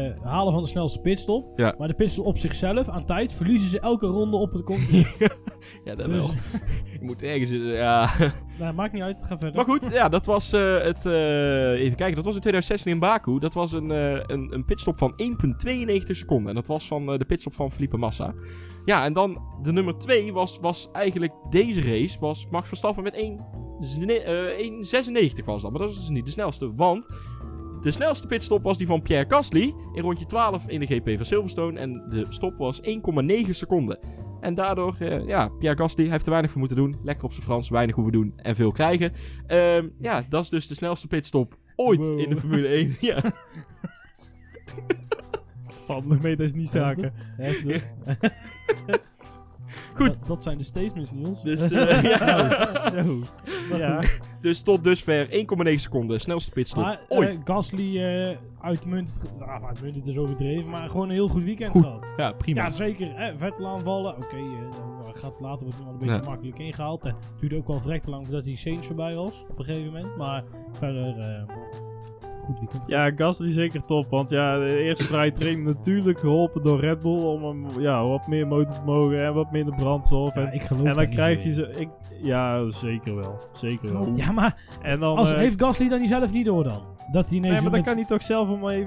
eh, 0.08 0.16
halen 0.24 0.54
van 0.54 0.62
de 0.62 0.68
snelste 0.68 1.00
pitstop. 1.00 1.60
Ja. 1.60 1.76
Maar 1.78 1.88
de 1.88 1.94
pitstop 1.94 2.26
op 2.26 2.38
zichzelf, 2.38 2.90
aan 2.90 3.06
tijd, 3.06 3.34
verliezen 3.34 3.70
ze 3.70 3.80
elke 3.80 4.08
ronde 4.08 4.38
op 4.38 4.52
het 4.52 4.64
continent. 4.72 5.18
Ja, 5.84 5.96
dat 5.96 6.06
dus, 6.06 6.28
wel. 6.28 6.36
Je 7.00 7.06
moet 7.06 7.22
ergens... 7.22 7.52
eh, 7.52 7.76
ja. 7.76 8.10
nou, 8.60 8.74
maakt 8.74 8.94
niet 8.94 9.02
uit, 9.02 9.24
ga 9.24 9.38
verder. 9.38 9.56
maar 9.56 9.66
goed, 9.78 9.92
ja, 9.92 10.10
dat 10.10 10.26
was 10.26 10.54
eh, 10.54 10.82
het... 10.82 11.06
eh, 11.06 11.72
even 11.72 11.96
kijken, 11.96 12.16
dat 12.16 12.26
was 12.26 12.36
in 12.36 12.42
2016 12.42 12.92
in 12.92 13.00
Baku. 13.00 13.40
Dat 13.40 13.54
was 13.54 13.74
een, 13.74 13.90
een, 13.90 14.54
een 14.54 14.66
pitstop 14.66 14.98
van 14.98 15.14
1,92 15.24 16.04
seconden. 16.06 16.50
En 16.50 16.56
dat 16.56 16.68
was 16.68 16.88
van 16.88 17.06
de 17.18 17.26
pitstop 17.26 17.54
van 17.54 17.72
Felipe 17.72 17.98
Massa. 17.98 18.34
Ja, 18.86 19.04
en 19.06 19.14
dan 19.14 19.42
de 19.62 19.72
nummer 19.72 19.98
2 19.98 20.34
was, 20.34 20.58
was 20.62 20.90
eigenlijk 20.92 21.34
deze 21.50 21.82
race. 21.82 22.20
Was 22.20 22.48
Max 22.50 22.68
Verstappen 22.68 23.04
met 23.04 23.14
1 23.14 23.40
zne- 23.80 24.14
eh, 24.20 24.58
1,96 25.40 25.46
was 25.46 25.62
dat. 25.62 25.72
Maar 25.72 25.82
dat 25.82 25.90
is 25.90 26.00
dus 26.00 26.10
niet 26.10 26.26
de 26.26 26.32
snelste. 26.32 26.76
Want 26.76 27.08
de 27.82 27.92
snelste 27.92 28.28
pitstop 28.28 28.64
was 28.64 28.78
die 28.78 28.88
van 28.88 29.02
Pierre 29.02 29.26
Gasly. 29.28 29.74
In 29.94 30.02
rondje 30.02 30.26
12 30.26 30.68
in 30.68 30.80
de 30.80 30.86
GP 30.86 31.10
van 31.16 31.26
Silverstone. 31.26 31.80
En 31.80 32.06
de 32.10 32.26
stop 32.30 32.58
was 32.58 32.82
1,9 32.82 33.50
seconden. 33.50 34.00
En 34.42 34.54
daardoor, 34.56 34.96
eh, 35.00 35.28
ja, 35.28 35.48
Pierre 35.48 35.78
Gasly 35.78 36.10
heeft 36.10 36.24
er 36.26 36.30
weinig 36.32 36.52
voor 36.52 36.60
moeten 36.60 36.78
doen. 36.78 36.96
Lekker 37.04 37.26
op 37.26 37.32
zijn 37.32 37.46
Frans, 37.46 37.70
weinig 37.70 37.96
hoeven 37.96 38.14
doen 38.14 38.34
en 38.36 38.56
veel 38.56 38.72
krijgen. 38.72 39.14
Ehm, 39.48 39.88
ja, 40.00 40.22
dat 40.30 40.44
is 40.44 40.50
dus 40.50 40.68
de 40.68 40.76
snelste 40.76 41.08
pitstop 41.08 41.58
ooit 41.76 42.00
Wow. 42.00 42.20
in 42.20 42.30
de 42.30 42.38
Formule 42.38 42.68
1. 42.68 42.96
ja. 43.10 43.22
Dat 46.22 46.40
is 46.40 46.54
niet 46.54 46.68
staken. 46.68 47.14
Heftig. 47.38 47.92
Goed. 50.00 50.08
Dat, 50.20 50.28
dat 50.28 50.44
zijn 50.44 50.58
de 50.58 50.64
statements, 50.64 51.12
Niels. 51.12 51.44
Dus, 51.44 51.72
eh, 51.72 52.02
ja. 53.78 54.00
Dus 54.42 54.62
tot 54.62 54.84
dusver 54.84 55.28
1,9 55.30 55.74
seconden 55.76 56.20
snelste 56.22 56.52
pitstop 56.52 56.84
Maar 56.84 57.00
ooit. 57.08 57.30
eh, 57.30 57.38
Gasly 57.44 57.98
uh, 58.30 58.38
uitmuntend, 58.62 59.30
nou, 59.40 59.64
uitmuntend 59.64 60.08
is 60.08 60.18
overdreven, 60.18 60.70
maar 60.70 60.90
gewoon 60.90 61.06
een 61.08 61.14
heel 61.14 61.28
goed 61.28 61.44
weekend 61.44 61.72
Goed. 61.72 61.82
gehad. 61.84 62.10
ja, 62.18 62.32
prima. 62.32 62.62
Ja, 62.64 62.70
zeker. 62.70 63.12
Hè? 63.16 63.38
Vettel 63.38 63.68
aanvallen. 63.68 64.16
Oké, 64.18 64.36
eh, 64.38 65.06
dat 65.06 65.20
gaat 65.20 65.34
later 65.40 65.66
wordt 65.68 65.78
nog 65.78 65.86
wel 65.86 65.94
een 65.94 66.00
beetje 66.08 66.22
Ja. 66.22 66.30
makkelijk 66.30 66.60
ingehaald. 66.60 67.06
En 67.06 67.16
het 67.16 67.40
duurde 67.40 67.56
ook 67.58 67.68
wel 67.68 67.82
vrek 67.82 68.02
te 68.02 68.10
lang 68.10 68.26
voordat 68.26 68.44
die 68.44 68.58
Saints 68.58 68.88
voorbij 68.88 69.16
was. 69.16 69.46
Op 69.50 69.60
een 69.60 69.66
gegeven 69.66 69.86
moment. 69.94 70.18
Maar 70.18 70.44
verder, 70.74 71.20
eh, 71.20 71.56
goed 72.50 72.60
weekend 72.60 72.88
Ja. 72.88 73.12
Gasly 73.16 73.52
zeker 73.52 73.86
top. 73.86 74.10
Want 74.10 74.30
ja, 74.30 74.58
de 74.58 74.78
eerste 74.78 75.04
vrije 75.04 75.32
training 75.32 75.66
natuurlijk 75.66 76.20
geholpen 76.20 76.64
door 76.64 76.80
Red 76.80 77.02
Bull 77.02 77.24
om 77.24 77.44
hem 77.44 77.80
ja, 77.82 78.06
wat 78.06 78.28
meer 78.28 78.48
motorvermogen 78.48 79.26
en 79.26 79.34
wat 79.34 79.52
minder 79.52 79.76
brandstof. 79.76 80.36
Ja, 80.36 80.42
En, 80.42 80.54
ik 80.54 80.62
geloof 80.62 80.86
en 80.86 80.94
dan 80.96 81.10
krijg 81.10 81.44
je 81.44 81.52
ze. 81.52 81.74
Ik, 81.78 81.90
ja, 82.22 82.70
zeker 82.70 83.16
wel. 83.16 83.40
Zeker 83.54 83.94
wel. 83.94 84.12
Ja, 84.16 84.32
maar 84.32 84.62
En 84.82 85.00
dan. 85.00 85.16
als, 85.18 85.32
eh, 85.32 85.38
heeft 85.38 85.62
Gasly 85.64 85.90
dan 85.90 86.00
niet 86.00 86.10
zelf 86.10 86.34
niet 86.34 86.46
door 86.46 86.64
dan? 86.64 86.82
Dat 87.12 87.30
hij 87.30 87.40
nee, 87.40 87.52
maar 87.52 87.62
dan 87.62 87.72
met- 87.72 87.86
kan 87.86 87.96
hij 87.96 88.06
toch 88.06 88.24
zelf 88.24 88.50
om 88.50 88.70
eh, 88.70 88.86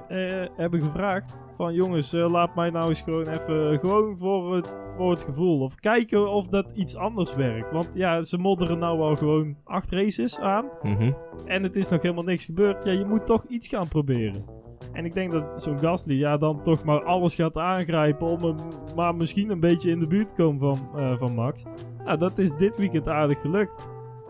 hebben 0.57 0.83
gevraagd. 0.83 1.33
Van 1.55 1.75
jongens, 1.75 2.13
eh, 2.13 2.31
laat 2.31 2.55
mij 2.55 2.71
nou 2.71 2.89
eens 2.89 3.01
gewoon 3.01 3.27
even. 3.27 3.79
Gewoon 3.79 4.17
voor 4.19 4.57
het, 4.57 4.73
voor 4.97 5.11
het 5.11 5.23
gevoel. 5.23 5.61
Of 5.61 5.75
kijken 5.75 6.31
of 6.31 6.49
dat 6.49 6.73
iets 6.75 6.97
anders 6.97 7.35
werkt. 7.35 7.71
Want 7.71 7.95
ja, 7.95 8.23
ze 8.23 8.39
modderen 8.39 8.79
nou 8.79 9.01
al 9.01 9.17
gewoon 9.17 9.57
acht 9.65 9.91
races 9.91 10.39
aan. 10.39 10.65
Mhm. 10.83 11.13
En 11.45 11.63
het 11.63 11.77
is 11.77 11.89
nog 11.89 12.03
helemaal 12.03 12.25
niks 12.25 12.45
gebeurd. 12.45 12.85
Ja, 12.85 12.93
je 12.93 13.05
moet 13.05 13.27
toch 13.27 13.45
iets 13.49 13.69
gaan 13.69 13.89
proberen. 13.89 14.45
En 14.93 15.05
ik 15.05 15.15
denk 15.15 15.33
dat 15.33 15.63
zo'n 15.63 15.79
Gasly 15.79 16.19
ja, 16.19 16.37
dan 16.37 16.63
toch 16.63 16.85
maar 16.85 17.05
alles 17.05 17.35
gaat 17.35 17.57
aangrijpen 17.57 18.27
om 18.27 18.43
hem 18.43 18.57
maar 18.97 19.15
misschien 19.15 19.51
een 19.51 19.61
beetje 19.61 19.91
in 19.91 19.99
de 19.99 20.07
buurt 20.07 20.29
te 20.29 20.35
komen 20.35 20.61
van, 20.61 21.01
eh, 21.01 21.19
van 21.19 21.35
Max. 21.35 21.65
Nou, 22.05 22.19
dat 22.19 22.39
is 22.39 22.51
dit 22.51 22.77
weekend 22.77 23.09
aardig 23.09 23.41
gelukt. 23.41 23.77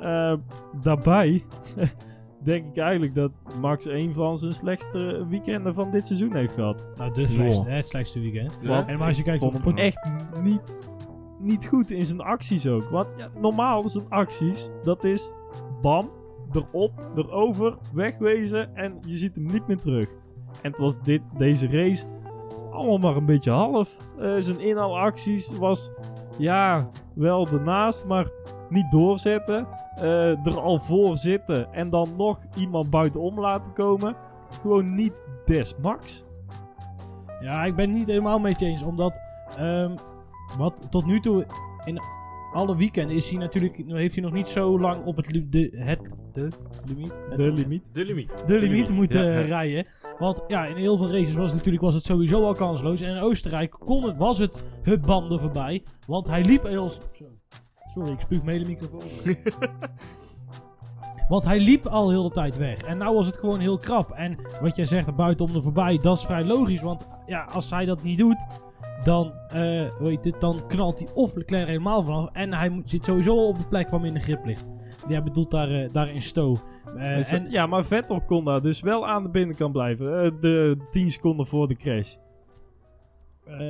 Eh, 0.01 0.35
daarbij 0.83 1.43
denk 2.43 2.67
ik 2.67 2.77
eigenlijk 2.77 3.15
dat 3.15 3.31
Max 3.61 3.87
een 3.87 4.13
van 4.13 4.39
zijn 4.39 4.55
slechtste 4.55 5.27
weekenden 5.29 5.75
van 5.75 5.91
dit 5.91 6.07
seizoen 6.07 6.37
heeft 6.37 6.53
gehad. 6.53 6.85
Nou, 6.97 7.13
de 7.15 7.27
slechtste, 7.27 7.69
hè, 7.69 7.77
het 7.77 7.87
slechtste 7.87 8.21
weekend. 8.21 8.57
Want 8.63 8.89
En 8.89 8.99
maar 8.99 9.07
als 9.07 9.17
je 9.17 9.23
kijkt 9.23 9.43
vond 9.43 9.65
hem 9.65 9.67
het 9.67 9.79
echt 9.79 10.09
niet, 10.43 10.79
niet 11.39 11.67
goed 11.67 11.91
in 11.91 12.05
zijn 12.05 12.21
acties 12.21 12.67
ook. 12.67 12.91
Want 12.91 13.09
ja, 13.17 13.29
normaal 13.41 13.89
zijn 13.89 14.09
acties, 14.09 14.71
dat 14.83 15.05
is 15.05 15.33
bam, 15.83 16.11
erop, 16.53 16.93
erover, 17.17 17.79
wegwezen 17.93 18.77
en 18.77 18.99
je 19.07 19.17
ziet 19.17 19.35
hem 19.35 19.47
niet 19.47 19.67
meer 19.67 19.79
terug. 19.79 20.09
En 20.63 20.71
het 20.71 20.79
was 20.79 21.03
dit, 21.03 21.23
deze 21.37 21.69
race 21.69 22.07
allemaal 22.71 22.99
maar 22.99 23.17
een 23.17 23.27
beetje 23.27 23.51
half. 23.51 23.99
Eh, 24.19 24.35
zijn 24.39 24.61
inhaalacties 24.61 25.53
was 25.53 25.91
ja, 26.39 26.91
wel 27.15 27.49
ernaast, 27.49 28.07
maar 28.07 28.31
niet 28.69 28.91
doorzetten. 28.91 29.67
Eh, 29.97 30.47
er 30.47 30.61
al 30.61 30.79
voor 30.79 31.17
zitten 31.17 31.73
en 31.73 31.91
dan 31.91 32.17
nog 32.17 32.41
iemand 32.57 32.91
buitenom 32.91 33.41
laten 33.41 33.73
komen. 33.73 34.17
Gewoon 34.61 34.95
niet 34.95 35.23
des 35.45 35.75
max. 35.83 36.25
Ja, 37.41 37.65
ik 37.65 37.77
ben 37.77 37.89
het 37.89 37.99
niet 37.99 38.07
helemaal 38.07 38.39
mee 38.39 38.53
het 38.53 38.63
eens. 38.63 38.83
Omdat, 38.83 39.21
ehm, 39.57 39.97
wat 40.59 40.87
tot 40.91 41.07
nu 41.07 41.21
toe 41.21 41.47
in 41.85 42.01
alle 42.53 42.77
weekenden 42.77 43.17
is 43.17 43.31
hij 43.31 43.39
natuurlijk, 43.39 43.83
heeft 43.87 44.15
hij 44.15 44.23
nog 44.25 44.33
niet 44.33 44.49
zo 44.49 44.81
lang 44.81 45.05
op 45.05 45.17
het, 45.17 45.27
de, 45.51 45.69
het 45.85 46.15
de 46.33 46.49
limiet, 46.85 47.23
het- 47.29 47.39
De 47.39 47.53
limiet. 47.53 47.89
De 47.93 48.05
limiet. 48.05 48.43
de 48.47 48.59
limiet 48.59 48.93
moeten 48.93 49.25
Ja, 49.25 49.39
ja. 49.39 49.47
rijden. 49.47 49.87
Want 50.19 50.45
ja, 50.47 50.67
in 50.67 50.77
heel 50.77 50.97
veel 50.97 51.11
races 51.11 51.35
was 51.35 51.49
het 51.49 51.57
natuurlijk 51.59 51.85
was 51.85 51.95
het 51.95 52.05
sowieso 52.05 52.45
al 52.45 52.55
kansloos. 52.55 53.01
En 53.01 53.17
in 53.17 53.23
Oostenrijk 53.23 53.71
kon 53.79 54.05
het, 54.05 54.17
was 54.17 54.39
het 54.39 54.63
hupbanden 54.83 55.41
voorbij. 55.41 55.83
Want 56.07 56.29
hij 56.29 56.45
liep 56.45 56.63
heel... 56.63 56.91
Sorry, 57.93 58.13
ik 58.13 58.21
spuug 58.21 58.43
mijn 58.43 58.57
hele 58.57 58.69
microfoon. 58.69 59.03
Want 61.29 61.45
hij 61.45 61.61
liep 61.61 61.87
al 61.87 62.11
heel 62.11 62.23
de 62.23 62.31
tijd 62.31 62.57
weg. 62.57 62.79
En 62.79 62.99
nou 62.99 63.15
was 63.15 63.27
het 63.27 63.39
gewoon 63.39 63.61
heel 63.61 63.79
krap. 63.79 64.11
En 64.11 64.39
wat 64.61 64.77
jij 64.77 64.85
zegt, 64.85 65.17
buitenom 65.17 65.55
er 65.55 65.63
voorbij, 65.63 65.99
dat 65.99 66.17
is 66.17 66.25
vrij 66.25 66.45
logisch. 66.45 66.83
Want 66.83 67.07
ja, 67.27 67.43
als 67.45 67.71
hij 67.71 67.85
dat 67.85 68.03
niet 68.03 68.19
doet, 68.19 68.47
dan, 69.03 69.33
eh, 69.49 69.91
hoe 69.99 70.09
heet 70.09 70.25
het, 70.25 70.41
dan 70.41 70.63
knalt 70.67 70.99
hij 70.99 71.09
of 71.15 71.35
Leclerc 71.35 71.67
helemaal 71.67 72.03
vanaf. 72.03 72.29
En 72.33 72.53
hij 72.55 72.83
zit 72.85 73.05
sowieso 73.05 73.37
al 73.37 73.49
op 73.49 73.59
de 73.59 73.67
plek 73.67 73.89
waar 73.91 74.01
minder 74.01 74.23
grip 74.23 74.45
ligt. 74.45 74.65
Jij 75.07 75.23
bedoelt 75.23 75.51
daar, 75.51 75.71
eh, 75.71 75.93
daar 75.93 76.09
in 76.11 76.23
Stowe. 76.23 76.61
Eh, 76.97 77.15
Dus, 77.17 77.33
en, 77.33 77.51
ja, 77.51 77.67
maar 77.67 77.85
Vettel 77.85 78.21
kon 78.21 78.45
daar 78.45 78.63
dus 78.63 78.81
wel 78.81 79.07
aan 79.09 79.23
de 79.23 79.31
binnenkant 79.31 79.73
blijven. 79.73 80.23
eh, 80.25 80.31
de 80.41 80.87
10 80.91 81.11
seconden 81.11 81.47
voor 81.47 81.69
de 81.69 81.77
crash. 81.77 82.15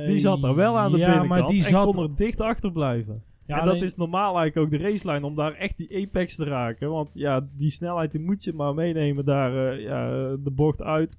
Die 0.05 0.17
zat 0.17 0.41
daar 0.41 0.55
wel 0.55 0.77
aan 0.77 0.91
de 0.91 0.97
ja, 0.97 1.05
binnenkant 1.09 1.39
maar 1.39 1.49
die 1.49 1.63
en 1.63 1.69
zat... 1.69 1.95
kon 1.95 2.03
er 2.03 2.15
dicht 2.15 2.41
achter 2.41 2.71
blijven. 2.71 3.23
Ja, 3.45 3.59
en 3.59 3.65
dat 3.65 3.81
is 3.81 3.95
normaal 3.95 4.37
eigenlijk 4.37 4.57
ook 4.57 4.79
de 4.79 4.87
racelijn 4.87 5.23
om 5.23 5.35
daar 5.35 5.53
echt 5.53 5.77
die 5.77 6.07
apex 6.07 6.35
te 6.35 6.43
raken. 6.43 6.89
Want 6.89 7.09
ja, 7.13 7.47
die 7.57 7.69
snelheid 7.69 8.11
die 8.11 8.21
moet 8.21 8.43
je 8.43 8.53
maar 8.53 8.73
meenemen 8.73 9.25
daar 9.25 9.71
eh, 9.71 9.81
ja, 9.81 10.09
de 10.43 10.51
bocht 10.51 10.81
uit. 10.81 11.17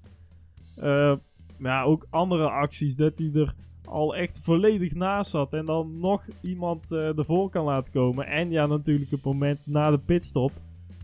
Eh, 0.76 1.14
maar 1.58 1.72
ja, 1.72 1.82
ook 1.82 2.06
andere 2.10 2.48
acties 2.50 2.96
dat 2.96 3.18
hij 3.18 3.30
er 3.34 3.54
al 3.84 4.16
echt 4.16 4.40
volledig 4.42 4.94
naast 4.94 5.30
zat. 5.30 5.52
En 5.52 5.64
dan 5.64 5.98
nog 6.00 6.26
iemand 6.40 6.92
eh 6.92 7.18
ervoor 7.18 7.50
kan 7.50 7.64
laten 7.64 7.92
komen. 7.92 8.26
En 8.26 8.50
ja, 8.50 8.66
natuurlijk 8.66 9.10
het 9.10 9.24
moment 9.24 9.58
na 9.64 9.90
de 9.90 9.98
pitstop. 9.98 10.52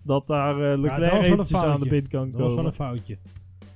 Dat 0.03 0.27
daar 0.27 0.79
Leclerc 0.79 1.25
eventjes 1.25 1.63
aan 1.63 1.81
de 1.81 1.89
pit 1.89 2.09
kan 2.09 2.31
Dat 2.31 2.41
was 2.41 2.55
wel 2.55 2.57
komen. 2.57 2.65
een 2.65 2.73
foutje. 2.73 3.19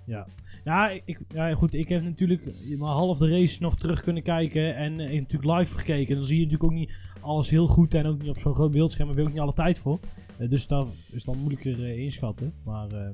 Ja. 0.07 0.27
Ja, 0.65 1.01
ik, 1.05 1.21
ja, 1.29 1.55
goed. 1.55 1.75
Ik 1.75 1.89
heb 1.89 2.03
natuurlijk 2.03 2.55
maar 2.79 2.93
half 2.93 3.19
de 3.19 3.29
race 3.29 3.63
nog 3.63 3.77
terug 3.77 4.01
kunnen 4.01 4.23
kijken. 4.23 4.77
En 4.77 5.01
eh, 5.01 5.21
natuurlijk 5.21 5.59
live 5.59 5.79
gekeken. 5.79 6.15
Dan 6.15 6.25
zie 6.25 6.37
je 6.37 6.43
natuurlijk 6.43 6.73
ook 6.73 6.79
niet 6.79 7.13
alles 7.21 7.51
heel 7.51 7.67
goed. 7.67 7.95
En 7.95 8.07
ook 8.07 8.19
niet 8.21 8.31
op 8.31 8.39
zo'n 8.39 8.55
groot 8.55 8.71
beeldscherm. 8.71 9.09
Daar 9.09 9.17
heb 9.17 9.27
ook 9.27 9.33
niet 9.33 9.43
alle 9.43 9.53
tijd 9.53 9.79
voor. 9.79 9.99
Eh, 10.37 10.49
dus 10.49 10.67
dat 10.67 10.89
is 11.11 11.25
dan 11.25 11.39
moeilijker 11.39 11.85
eh, 11.85 11.99
inschatten. 11.99 12.53
Maar 12.65 12.87
eh, 12.87 13.09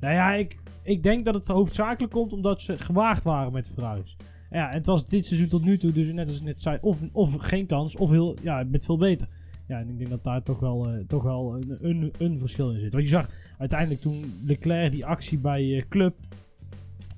nou 0.00 0.14
ja, 0.14 0.34
ik, 0.34 0.56
ik 0.82 1.02
denk 1.02 1.24
dat 1.24 1.34
het 1.34 1.46
hoofdzakelijk 1.46 2.12
komt 2.12 2.32
omdat 2.32 2.62
ze 2.62 2.76
gewaagd 2.76 3.24
waren 3.24 3.52
met 3.52 3.68
Ferraris. 3.68 4.16
Ja, 4.50 4.68
en 4.70 4.76
het 4.76 4.86
was 4.86 5.06
dit 5.06 5.26
seizoen 5.26 5.48
tot 5.48 5.64
nu 5.64 5.78
toe, 5.78 5.92
dus 5.92 6.12
net 6.12 6.26
als 6.26 6.36
ik 6.36 6.42
net 6.42 6.62
zei, 6.62 6.78
of, 6.80 7.02
of 7.12 7.36
geen 7.36 7.66
kans, 7.66 7.96
of 7.96 8.10
heel, 8.10 8.36
ja, 8.42 8.64
met 8.70 8.84
veel 8.84 8.98
beter. 8.98 9.28
Ja, 9.68 9.78
en 9.78 9.88
ik 9.88 9.98
denk 9.98 10.10
dat 10.10 10.24
daar 10.24 10.42
toch 10.42 10.60
wel, 10.60 10.88
eh, 10.88 11.04
toch 11.06 11.22
wel 11.22 11.54
een, 11.54 11.76
een, 11.80 12.12
een 12.18 12.38
verschil 12.38 12.70
in 12.70 12.80
zit. 12.80 12.92
Want 12.92 13.04
je 13.04 13.10
zag 13.10 13.28
uiteindelijk 13.58 14.00
toen 14.00 14.40
Leclerc 14.44 14.92
die 14.92 15.06
actie 15.06 15.38
bij 15.38 15.76
eh, 15.76 15.82
Club, 15.88 16.14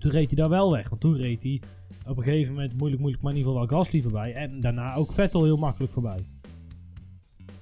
toen 0.06 0.14
reed 0.14 0.26
hij 0.30 0.36
daar 0.36 0.48
wel 0.48 0.72
weg. 0.72 0.88
Want 0.88 1.00
toen 1.00 1.16
reed 1.16 1.42
hij 1.42 1.60
op 2.06 2.16
een 2.16 2.22
gegeven 2.22 2.54
moment 2.54 2.76
moeilijk, 2.76 3.00
moeilijk, 3.00 3.22
maar 3.22 3.32
in 3.32 3.38
ieder 3.38 3.52
geval 3.52 3.68
wel 3.68 3.78
Gasly 3.78 4.00
voorbij. 4.02 4.34
En 4.34 4.60
daarna 4.60 4.94
ook 4.94 5.12
Vettel 5.12 5.44
heel 5.44 5.56
makkelijk 5.56 5.92
voorbij. 5.92 6.18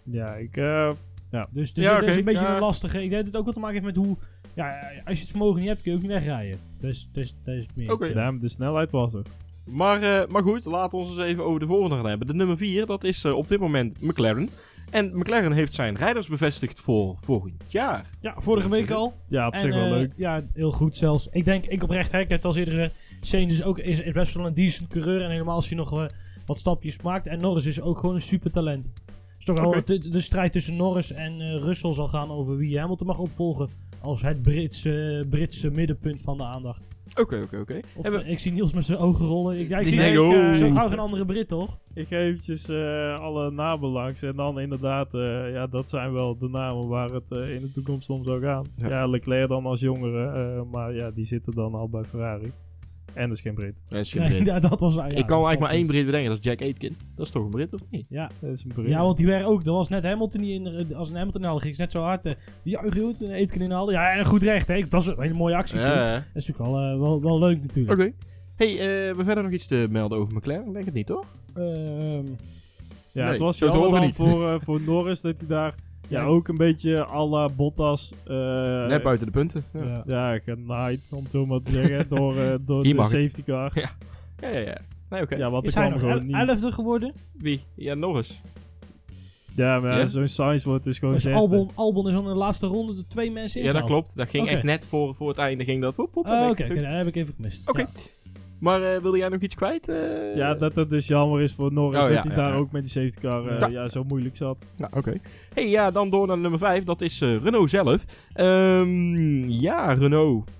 Ja, 0.02 0.34
ik... 0.34 0.56
eh, 0.56 0.92
Dus, 1.50 1.72
dus 1.74 1.84
Ja, 1.84 1.96
het 1.96 2.08
is 2.08 2.16
een 2.16 2.24
beetje 2.24 2.40
ja. 2.40 2.54
een 2.54 2.60
lastige. 2.60 3.02
Ik 3.02 3.10
denk 3.10 3.24
dat 3.24 3.26
het 3.26 3.36
ook 3.36 3.44
wat 3.44 3.54
te 3.54 3.60
maken 3.60 3.82
heeft 3.82 3.96
met 3.96 4.06
hoe. 4.06 4.16
Ja, 4.54 4.70
als 5.04 5.16
je 5.16 5.22
het 5.22 5.30
vermogen 5.30 5.58
niet 5.60 5.68
hebt, 5.68 5.82
kun 5.82 5.90
je 5.90 5.96
ook 5.96 6.02
niet 6.02 6.12
wegrijden. 6.12 6.58
Dus, 6.80 7.08
dus 7.12 7.34
dat 7.44 7.54
is 7.54 7.66
meer. 7.74 7.92
Oké. 7.92 8.06
ja, 8.06 8.32
de 8.32 8.48
snelheid 8.48 8.90
was 8.90 9.14
er. 9.14 9.22
Maar, 9.70 10.02
eh, 10.02 10.28
maar 10.28 10.42
goed, 10.42 10.64
laten 10.64 10.98
we 10.98 11.04
ons 11.04 11.16
eens 11.16 11.26
even 11.26 11.44
over 11.44 11.60
de 11.60 11.66
volgende 11.66 11.96
gaan 11.96 12.06
hebben. 12.08 12.26
De 12.26 12.34
nummer 12.34 12.56
4, 12.56 12.86
dat 12.86 13.04
is 13.04 13.24
eh, 13.24 13.32
op 13.32 13.48
dit 13.48 13.60
moment 13.60 14.00
McLaren. 14.00 14.48
En 14.94 15.10
McLaren 15.14 15.52
heeft 15.52 15.74
zijn 15.74 15.96
rijders 15.96 16.26
bevestigd 16.26 16.80
voor 16.80 17.16
volgend 17.20 17.64
jaar. 17.68 18.04
Ja, 18.20 18.34
vorige 18.36 18.68
week 18.68 18.90
al. 18.90 19.14
Ja, 19.28 19.46
op 19.46 19.52
En, 19.52 19.60
zich 19.60 19.74
wel 19.74 19.84
eh, 19.84 19.90
leuk. 19.90 20.12
Ja, 20.16 20.42
heel 20.52 20.70
goed 20.70 20.96
zelfs. 20.96 21.28
Ik 21.30 21.44
denk, 21.44 21.66
ik 21.66 21.82
oprecht, 21.82 22.12
hè, 22.12 22.18
ik 22.18 22.28
heb 22.28 22.42
het 22.42 22.52
al 22.52 22.58
eerder 22.58 22.74
gezegd. 22.74 23.18
Sainz 23.20 23.52
is 23.52 23.62
ook 23.62 23.78
is, 23.78 24.00
is 24.00 24.12
best 24.12 24.34
wel 24.34 24.46
een 24.46 24.54
decent 24.54 24.88
coureur. 24.88 25.22
En 25.22 25.30
helemaal 25.30 25.54
als 25.54 25.68
hij 25.68 25.76
nog 25.76 25.92
eh, 25.92 26.04
wat 26.46 26.58
stapjes 26.58 27.02
maakt. 27.02 27.26
En 27.26 27.40
Norris 27.40 27.66
is 27.66 27.80
ook 27.80 27.98
gewoon 27.98 28.14
een 28.14 28.20
super 28.20 28.50
talent. 28.50 28.92
is 29.38 29.44
toch 29.44 29.60
wel 29.60 29.84
de, 29.84 29.98
de 30.10 30.20
strijd 30.20 30.52
tussen 30.52 30.76
Norris 30.76 31.12
en 31.12 31.40
eh, 31.40 31.56
Russell 31.62 31.92
zal 31.92 32.08
gaan 32.08 32.30
over 32.30 32.56
wie 32.56 32.78
Hamilton 32.78 33.06
mag 33.06 33.18
opvolgen. 33.18 33.68
Als 34.00 34.22
het 34.22 34.42
Britse, 34.42 35.26
Britse 35.30 35.70
middenpunt 35.70 36.20
van 36.22 36.36
de 36.36 36.44
aandacht. 36.44 36.88
Oké, 37.14 37.40
oké, 37.44 37.58
oké. 37.58 37.80
Of, 37.96 38.02
Hebben- 38.04 38.24
eh, 38.24 38.30
ik 38.30 38.38
zie 38.38 38.52
Niels 38.52 38.72
met 38.74 38.84
zijn 38.84 38.98
ogen 38.98 39.26
rollen. 39.26 39.58
Ik, 39.60 39.68
ja, 39.68 39.78
ik 39.78 39.86
zie 39.88 39.98
ik, 40.00 40.14
eh, 40.32 40.52
zo 40.52 40.70
gauw 40.70 40.88
geen 40.88 40.98
andere 40.98 41.24
Brit, 41.24 41.48
toch? 41.48 41.78
Ik 41.94 42.06
ga 42.08 42.16
eventjes 42.16 42.68
eh, 42.68 43.14
alle 43.18 43.50
namen 43.50 43.88
langs. 43.88 44.22
En 44.22 44.36
dan 44.36 44.60
inderdaad, 44.60 45.14
eh, 45.14 45.52
ja, 45.52 45.66
dat 45.66 45.88
zijn 45.88 46.12
wel 46.12 46.38
de 46.38 46.48
namen 46.48 46.88
waar 46.88 47.10
het 47.10 47.30
eh, 47.30 47.54
in 47.54 47.60
de 47.60 47.70
toekomst 47.70 48.10
om 48.10 48.24
zou 48.24 48.40
gaan. 48.42 48.64
Ja. 48.76 48.88
Ja, 48.88 49.06
Leclerc 49.06 49.48
dan 49.48 49.66
als 49.66 49.80
jongere. 49.80 50.26
eh, 50.26 50.62
maar 50.72 50.94
ja, 50.94 51.10
die 51.10 51.24
zitten 51.24 51.52
dan 51.54 51.74
al 51.74 51.88
bij 51.88 52.04
Ferrari. 52.04 52.52
En 53.14 53.28
dat 53.28 53.36
is 53.36 53.42
geen 53.42 53.54
Brit. 53.54 53.82
Nee, 53.88 54.00
is 54.00 54.12
geen 54.12 54.30
Nee, 54.30 54.44
ja, 54.44 54.58
dat 54.60 54.80
was, 54.80 54.94
ja, 54.94 55.04
ik 55.04 55.16
dat 55.16 55.24
kan 55.26 55.40
is 55.40 55.46
eigenlijk 55.46 55.60
maar 55.60 55.70
één 55.70 55.86
Brit 55.86 56.04
bedenken, 56.04 56.28
dat 56.28 56.38
is 56.38 56.44
Jack 56.44 56.60
Aitken. 56.62 56.96
Dat 57.16 57.26
is 57.26 57.32
toch 57.32 57.44
een 57.44 57.50
Brit, 57.50 57.74
of 57.74 57.80
niet? 57.90 58.06
Ja, 58.08 58.30
Dat 58.40 58.50
is 58.50 58.64
een 58.64 58.72
Brit. 58.74 58.88
Ja, 58.88 59.02
want 59.02 59.16
die 59.16 59.26
werd 59.26 59.44
ook. 59.44 59.64
Dat 59.64 59.74
was 59.74 59.88
net 59.88 60.04
Hamilton 60.04 60.40
die 60.40 60.54
in 60.54 60.64
de, 60.64 60.94
als 60.96 61.10
een 61.10 61.16
Hamilton 61.16 61.42
haalde, 61.42 61.60
ging 61.60 61.74
ze 61.74 61.80
net 61.80 61.92
zo 61.92 62.02
hard. 62.02 62.26
eh, 62.26 62.32
die 62.62 62.72
juichen 62.72 63.02
goed, 63.02 63.20
een 63.20 63.30
Aitken 63.30 63.60
inhaalde. 63.60 63.92
Ja, 63.92 64.10
en 64.10 64.24
goed 64.24 64.42
recht, 64.42 64.68
hè. 64.68 64.80
Dat 64.80 64.92
was 64.92 65.06
een 65.06 65.20
hele 65.20 65.34
mooie 65.34 65.56
actie. 65.56 65.78
toen. 65.78 65.86
Ja, 65.88 66.12
Dat 66.14 66.22
is 66.34 66.46
natuurlijk 66.46 66.58
wel, 66.76 66.92
eh, 66.92 66.98
wel, 66.98 67.22
wel 67.22 67.38
leuk 67.38 67.62
natuurlijk. 67.62 68.00
Oké. 68.00 68.12
Hey, 68.56 68.70
eh, 68.72 68.78
we 68.78 68.84
hebben 69.06 69.24
verder 69.24 69.44
nog 69.44 69.52
iets 69.52 69.66
te 69.66 69.86
melden 69.90 70.18
over 70.18 70.34
McLaren? 70.34 70.66
Ik 70.66 70.72
denk 70.72 70.84
het 70.84 70.94
niet, 70.94 71.06
toch? 71.06 71.24
Ehm, 71.54 72.24
Ja, 73.12 73.22
Nee, 73.22 73.32
het 73.32 73.40
was 73.40 73.58
jammer 73.58 73.78
horen 73.78 73.92
dan 73.94 74.06
niet. 74.06 74.14
voor, 74.16 74.48
eh, 74.50 74.60
voor 74.64 74.80
Norris 74.80 75.20
dat 75.20 75.38
hij 75.38 75.48
daar 75.48 75.74
ja, 76.08 76.20
Ja. 76.20 76.26
ook 76.26 76.48
een 76.48 76.56
beetje 76.56 77.06
à 77.08 77.26
la 77.26 77.48
Bottas... 77.48 78.12
eh, 78.26 78.86
Net 78.86 79.02
buiten 79.02 79.26
de 79.26 79.32
punten. 79.32 79.64
Ja, 79.72 79.82
ja. 79.84 80.02
Ja, 80.32 80.38
genaaid, 80.38 81.00
om 81.10 81.22
het 81.22 81.30
zo 81.32 81.46
maar 81.46 81.60
te 81.60 81.70
zeggen, 81.70 82.08
door, 82.16 82.38
eh, 82.38 82.54
door 82.60 82.82
Hier 82.84 82.94
de 82.94 83.00
het. 83.00 83.10
safety 83.10 83.42
car. 83.42 83.70
ja, 83.74 84.48
ja. 84.48 84.58
ja. 84.58 84.78
Nee, 85.10 85.22
oké. 85.22 85.36
Ja, 85.36 85.50
wat 85.50 85.64
Is 85.64 85.74
hij 85.74 85.88
nog 85.88 85.98
gewoon 86.00 86.26
niet. 86.26 86.34
el- 86.36 86.46
elfde 86.48 86.72
geworden? 86.72 87.12
Wie? 87.38 87.62
Ja, 87.74 87.94
Norris. 87.94 88.40
Ja, 89.56 89.80
maar 89.80 89.90
ja, 89.92 89.98
Ja? 89.98 90.06
zo'n 90.06 90.28
Sainz 90.28 90.64
wordt 90.64 90.84
dus 90.84 90.98
gewoon 90.98 91.14
Dus. 91.14 91.26
Albon, 91.26 91.70
Albon 91.74 92.06
is 92.06 92.12
dan 92.12 92.22
in 92.22 92.28
de 92.28 92.34
laatste 92.36 92.66
ronde 92.66 92.94
de 92.94 93.06
twee 93.06 93.30
mensen 93.30 93.62
Ja, 93.62 93.72
dat 93.72 93.84
klopt. 93.84 94.16
Dat 94.16 94.28
ging 94.28 94.48
echt 94.48 94.62
net 94.62 94.84
voor, 94.86 95.14
voor 95.14 95.28
het 95.28 95.38
einde. 95.38 95.64
Ging 95.64 95.82
dat. 95.82 95.94
woep, 95.94 96.14
woep, 96.14 96.26
Oh, 96.26 96.48
Oké, 96.50 96.68
dat 96.68 96.84
heb 96.84 97.06
ik 97.06 97.16
even 97.16 97.34
gemist. 97.34 97.68
Oké. 97.68 97.80
Ja. 97.80 97.88
Maar 98.58 98.82
eh, 98.94 99.00
wilde 99.00 99.18
jij 99.18 99.28
nog 99.28 99.40
iets 99.40 99.54
kwijt? 99.54 99.88
eh? 99.88 100.36
Ja, 100.36 100.54
dat 100.54 100.74
het 100.74 100.90
dus 100.90 101.06
jammer 101.06 101.40
is 101.42 101.52
voor 101.52 101.72
Norris 101.72 101.98
Oh, 102.00 102.04
dat 102.06 102.14
ja, 102.14 102.20
hij 102.22 102.30
ja, 102.30 102.36
daar 102.36 102.52
ja. 102.52 102.56
ook 102.58 102.70
met 102.72 102.82
die 102.82 102.90
safety 102.90 103.20
car 103.20 103.46
eh, 103.46 103.58
Ja. 103.60 103.66
ja. 103.66 103.88
zo 103.88 104.04
moeilijk 104.04 104.36
zat. 104.36 104.64
Nou, 104.76 104.92
oké. 104.96 105.14
Hey, 105.54 105.68
ja, 105.68 105.90
dan 105.90 106.10
door 106.10 106.26
naar 106.26 106.38
nummer 106.38 106.58
5. 106.58 106.84
Dat 106.84 107.00
is 107.00 107.20
eh, 107.20 107.36
Renault 107.42 107.70
zelf. 107.70 108.04
Ehm, 108.32 109.48
ja, 109.48 109.92
Renault 109.92 110.50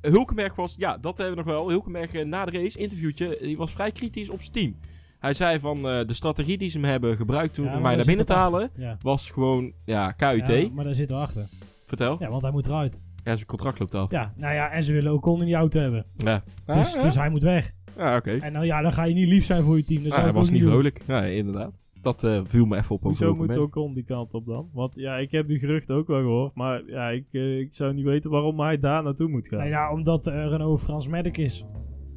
Hulkenberg 0.00 0.54
was, 0.54 0.74
ja, 0.78 0.98
dat 0.98 1.18
hebben 1.18 1.36
we 1.36 1.42
nog 1.44 1.54
wel. 1.54 1.68
Hulkenberg 1.68 2.12
eh, 2.12 2.24
na 2.24 2.44
de 2.44 2.50
race, 2.50 2.78
interviewtje, 2.78 3.38
die 3.40 3.56
was 3.56 3.72
vrij 3.72 3.90
kritisch 3.90 4.30
op 4.30 4.40
zijn 4.40 4.52
team. 4.52 4.76
Hij 5.18 5.34
zei 5.34 5.60
van 5.60 5.76
eh, 5.88 6.06
de 6.06 6.14
strategie 6.14 6.58
die 6.58 6.68
ze 6.68 6.78
hem 6.78 6.88
hebben 6.88 7.16
gebruikt 7.16 7.54
toen 7.54 7.64
Ja, 7.64 7.76
om 7.76 7.82
mij 7.82 7.96
naar 7.96 8.04
binnen 8.04 8.26
te 8.26 8.32
halen, 8.32 8.70
was 9.00 9.30
gewoon, 9.30 9.72
ja, 9.84 10.12
KUT. 10.12 10.46
Ja. 10.46 10.68
Maar 10.72 10.84
daar 10.84 10.94
zitten 10.94 11.16
we 11.16 11.22
achter. 11.22 11.46
Vertel. 11.86 12.16
Ja, 12.18 12.28
want 12.28 12.42
hij 12.42 12.50
moet 12.50 12.66
eruit. 12.66 13.02
Ja, 13.24 13.34
zijn 13.34 13.46
contract 13.46 13.78
loopt 13.78 13.94
af. 13.94 14.10
Ja, 14.10 14.32
nou 14.36 14.54
ja, 14.54 14.70
en 14.70 14.82
ze 14.84 14.92
willen 14.92 15.12
Ocon 15.12 15.40
in 15.40 15.46
die 15.46 15.54
auto 15.54 15.80
hebben. 15.80 16.04
Ja. 16.16 16.42
Dus, 16.66 16.96
Ah, 16.96 17.02
dus 17.02 17.14
hij 17.14 17.30
moet 17.30 17.42
weg. 17.42 17.72
Ja, 17.96 18.16
oké. 18.16 18.36
En 18.36 18.52
nou 18.52 18.64
ja, 18.66 18.82
dan 18.82 18.92
ga 18.92 19.04
je 19.04 19.14
niet 19.14 19.28
lief 19.28 19.44
zijn 19.44 19.62
voor 19.62 19.76
je 19.76 19.84
team. 19.84 20.02
Dat 20.02 20.12
Ah, 20.12 20.22
hij 20.22 20.32
was 20.32 20.46
ook 20.46 20.54
niet 20.54 20.62
vrolijk. 20.62 21.00
Ja, 21.06 21.24
inderdaad. 21.24 21.72
Dat 22.02 22.24
eh, 22.24 22.40
viel 22.44 22.64
me 22.66 22.76
even 22.76 22.94
op. 22.94 23.02
Hoezo 23.02 23.28
over 23.28 23.44
moet 23.44 23.56
ook 23.56 23.76
om 23.76 23.94
die 23.94 24.04
kant 24.04 24.34
op 24.34 24.46
dan? 24.46 24.68
Want 24.72 24.92
ja, 24.94 25.16
ik 25.16 25.30
heb 25.30 25.46
die 25.46 25.58
geruchten 25.58 25.94
ook 25.96 26.06
wel 26.06 26.20
gehoord. 26.20 26.54
Maar 26.54 26.82
ja, 26.86 27.08
ik, 27.08 27.26
eh, 27.30 27.58
ik 27.58 27.74
zou 27.74 27.94
niet 27.94 28.04
weten 28.04 28.30
waarom 28.30 28.60
hij 28.60 28.78
daar 28.78 29.02
naartoe 29.02 29.28
moet 29.28 29.48
gaan. 29.48 29.58
Nou 29.58 29.70
ja, 29.70 29.92
omdat 29.92 30.26
Renault 30.26 30.80
Frans 30.82 31.08
Medic 31.08 31.36
is. 31.36 31.64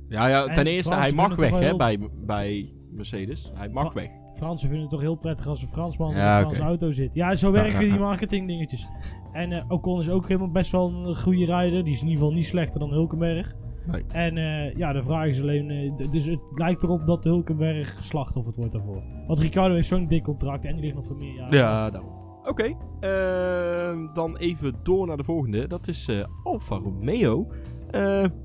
Ja, 0.09 0.27
ja, 0.27 0.45
En 0.47 0.53
ten 0.53 0.65
eerste, 0.65 0.95
hij 0.95 1.11
mag 1.11 1.35
weg 1.35 1.59
hè, 1.59 1.75
bij, 1.75 1.99
bij 2.25 2.73
Mercedes. 2.91 3.51
Hij 3.53 3.69
mag 3.69 3.83
Fra- 3.91 3.93
weg. 3.93 4.11
Fransen 4.33 4.67
vinden 4.67 4.81
het 4.87 4.89
toch 4.95 5.01
heel 5.01 5.15
prettig 5.15 5.47
als 5.47 5.61
een 5.61 5.67
Fransman 5.67 6.11
in 6.11 6.17
Ja, 6.17 6.35
een 6.35 6.41
Franse 6.41 6.59
oké. 6.61 6.69
auto 6.69 6.91
zit. 6.91 7.13
Ja, 7.13 7.35
zo 7.35 7.51
werken 7.51 7.79
die 7.79 7.87
ja. 7.87 7.97
marketing 7.97 8.47
dingetjes. 8.47 8.87
En 9.31 9.51
eh, 9.51 9.65
Ocon 9.67 9.99
is 9.99 10.09
ook 10.09 10.27
helemaal 10.27 10.51
best 10.51 10.71
wel 10.71 10.89
een 10.93 11.15
goede 11.15 11.45
rijder. 11.45 11.83
Die 11.83 11.93
is 11.93 12.01
in 12.01 12.07
ieder 12.07 12.21
geval 12.21 12.35
niet 12.37 12.45
slechter 12.45 12.79
dan 12.79 12.91
Hulkenberg. 12.91 13.55
Nee. 13.87 14.03
En 14.07 14.37
eh, 14.37 14.75
ja, 14.75 14.93
de 14.93 15.03
vraag 15.03 15.27
is 15.27 15.41
alleen... 15.41 15.69
eh, 15.69 16.09
dus 16.09 16.25
het 16.25 16.41
lijkt 16.55 16.83
erop 16.83 17.05
dat 17.05 17.23
Hulkenberg 17.23 17.97
geslachtofferd 17.97 18.55
wordt 18.55 18.71
daarvoor. 18.71 19.03
Want 19.27 19.39
Ricardo 19.39 19.73
heeft 19.73 19.87
zo'n 19.87 20.07
dik 20.07 20.23
contract 20.23 20.65
en 20.65 20.73
die 20.73 20.81
ligt 20.81 20.95
nog 20.95 21.05
voor 21.05 21.17
meer 21.17 21.33
jaren. 21.33 21.57
Ja, 21.57 21.89
daarom. 21.89 22.17
Oké, 22.43 22.75
ehm, 22.99 24.13
dan 24.13 24.37
even 24.37 24.75
door 24.83 25.07
naar 25.07 25.17
de 25.17 25.23
volgende. 25.23 25.67
Dat 25.67 25.87
is 25.87 26.07
eh, 26.07 26.25
Alfa 26.43 26.75
Romeo. 26.75 27.47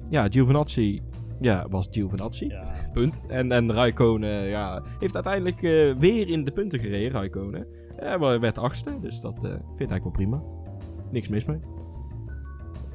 Ja, 0.09 0.27
Giovinazzi 0.31 1.03
ja, 1.41 1.67
was 1.71 1.89
Giovinazzi. 1.91 2.47
Ja. 2.47 2.91
Punt. 2.93 3.27
En, 3.29 3.53
en 3.53 3.73
Raikkonen 3.73 4.45
ja, 4.45 4.83
heeft 4.99 5.15
uiteindelijk 5.15 5.61
weer 5.99 6.29
in 6.29 6.45
de 6.45 6.51
punten 6.51 6.79
gereden, 6.79 7.11
Raikkonen. 7.11 7.67
Maar 8.19 8.41
werd 8.41 8.59
achtste, 8.59 9.01
dus 9.01 9.21
dat 9.21 9.39
vind 9.41 9.55
ik 9.55 9.91
eigenlijk 9.91 10.03
wel 10.03 10.13
prima. 10.13 10.43
Niks 11.11 11.29
mis 11.29 11.45
mee. 11.45 11.59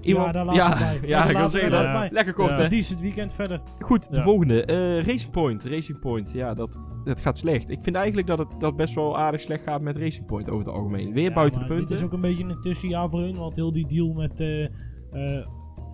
Ja, 0.02 0.32
daar 0.32 0.46
laat 0.46 0.56
ze 0.56 0.62
ja, 0.62 0.78
bij. 0.78 0.94
Ja, 1.02 1.08
Ja, 1.08 1.22
ik 1.24 1.32
wil 1.32 1.42
laat- 1.42 1.52
zeggen 1.52 1.72
dat. 1.72 1.86
bij. 1.88 2.10
Lekker 2.12 2.34
kort, 2.34 2.50
Ja. 2.50 2.58
hè? 2.58 2.68
Die 2.68 2.78
is 2.78 2.90
het 2.90 3.02
weekend 3.02 3.34
verder. 3.34 3.62
Goed, 3.80 4.10
de 4.12 4.18
Ja. 4.18 4.24
volgende. 4.24 4.66
eh, 4.66 5.04
Racing 5.06 5.32
Point. 5.32 5.64
Racing 5.64 6.00
Point, 6.00 6.32
ja, 6.32 6.54
dat, 6.54 6.80
dat 7.04 7.22
gaat 7.22 7.38
slecht. 7.38 7.70
Ik 7.70 7.80
vind 7.82 7.96
eigenlijk 7.96 8.28
dat 8.28 8.38
het 8.38 8.48
dat 8.60 8.76
best 8.76 8.94
wel 8.96 9.18
aardig 9.18 9.42
slecht 9.42 9.64
gaat 9.64 9.82
met 9.82 9.98
Racing 9.98 10.26
Point 10.26 10.50
over 10.50 10.66
het 10.66 10.76
algemeen. 10.76 11.14
Weer 11.14 11.24
Ja, 11.30 11.34
buiten 11.34 11.60
de 11.60 11.66
punten. 11.66 11.86
Dit 11.88 11.98
is 11.98 12.04
ook 12.04 12.14
een 12.14 12.22
beetje 12.22 12.44
een 12.44 12.62
tussenjaar 12.62 13.10
voor 13.10 13.20
hun, 13.22 13.36
want 13.38 13.56
heel 13.56 13.72
die 13.72 13.88
deal 13.88 14.14
met... 14.14 14.40
eh, 14.42 14.64
eh, 14.64 14.70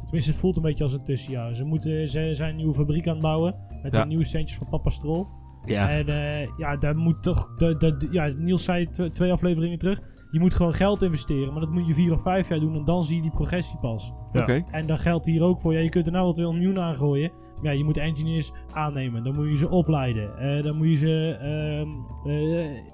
tenminste, 0.04 0.32
het 0.32 0.40
voelt 0.40 0.56
een 0.58 0.62
beetje 0.64 0.84
als 0.84 0.94
een 0.94 1.04
tussenjaar. 1.04 1.56
Ze, 1.56 1.64
moeten, 1.66 2.08
ze 2.08 2.34
zijn 2.34 2.50
een 2.50 2.56
nieuwe 2.56 2.74
fabriek 2.74 3.08
aan 3.08 3.14
het 3.14 3.22
bouwen, 3.22 3.56
met 3.84 3.94
Ja. 3.96 4.02
de 4.02 4.08
nieuwe 4.08 4.26
centjes 4.26 4.58
van 4.58 4.70
Papa 4.70 4.90
Strol. 4.90 5.28
Ja, 5.66 5.90
En 5.90 6.08
eh, 6.08 6.48
ja, 6.58 6.78
daar 6.78 6.96
moet 6.96 7.24
toch... 7.24 7.56
De, 7.58 7.78
de, 7.78 7.98
de- 7.98 8.08
ja, 8.12 8.26
Niels 8.38 8.64
zei 8.64 8.90
tw- 8.90 9.04
twee 9.14 9.32
afleveringen 9.32 9.78
terug, 9.78 10.00
je 10.32 10.40
moet 10.40 10.54
gewoon 10.54 10.74
geld 10.74 11.04
investeren, 11.04 11.52
maar 11.52 11.62
dat 11.62 11.70
moet 11.72 11.88
je 11.88 11.94
vier 11.94 12.12
of 12.14 12.22
vijf 12.22 12.50
jaar 12.50 12.60
doen 12.60 12.76
en 12.76 12.84
dan 12.86 13.04
zie 13.06 13.16
je 13.16 13.22
die 13.22 13.32
progressie 13.32 13.80
pas. 13.80 14.14
Ja. 14.32 14.42
oké. 14.42 14.64
En 14.72 14.88
dat 14.88 15.00
geldt 15.00 15.26
hier 15.26 15.44
ook 15.44 15.62
voor. 15.62 15.74
Ja, 15.74 15.80
je 15.80 15.90
kunt 15.90 16.06
er 16.06 16.12
nou 16.12 16.24
wel 16.24 16.34
200 16.34 16.66
miljoen 16.68 16.84
aan 16.86 16.96
gooien. 16.96 17.32
Maar 17.56 17.72
ja, 17.74 17.78
je 17.78 17.84
moet 17.84 17.98
engineers 17.98 18.52
aannemen. 18.72 19.24
Dan 19.24 19.36
moet 19.36 19.48
je 19.48 19.58
ze 19.58 19.70
opleiden. 19.70 20.38
Eh, 20.38 20.64
dan 20.64 20.76
moet 20.78 20.88
je 20.90 20.96
ze 20.96 21.38
ehm, 21.40 21.90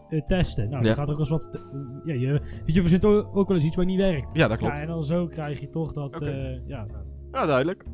eh, 0.09 0.21
testen. 0.27 0.69
Nou, 0.69 0.81
Ja. 0.81 0.87
dan 0.87 0.95
gaat 0.95 1.07
er 1.09 1.13
ook 1.19 1.27
wel 1.27 1.31
eens 1.39 1.45
wat... 1.45 1.61
ja, 2.03 2.13
je, 2.13 2.27
weet 2.65 2.75
je, 2.75 2.81
er 2.81 2.89
zit 2.89 3.05
ook, 3.05 3.35
ook 3.37 3.47
wel 3.47 3.57
eens 3.57 3.65
iets 3.65 3.75
waar 3.75 3.85
niet 3.85 3.97
werkt. 3.99 4.29
Ja, 4.33 4.47
dat 4.47 4.57
klopt. 4.57 4.73
Ja, 4.73 4.79
en 4.81 4.87
dan 4.87 5.03
zo 5.03 5.27
krijg 5.27 5.59
je 5.59 5.69
toch 5.69 5.93
dat... 5.93 6.21
Eh, 6.21 6.67
ja, 6.67 6.85
nou. 6.85 7.03
Ja, 7.31 7.45
duidelijk. 7.45 7.85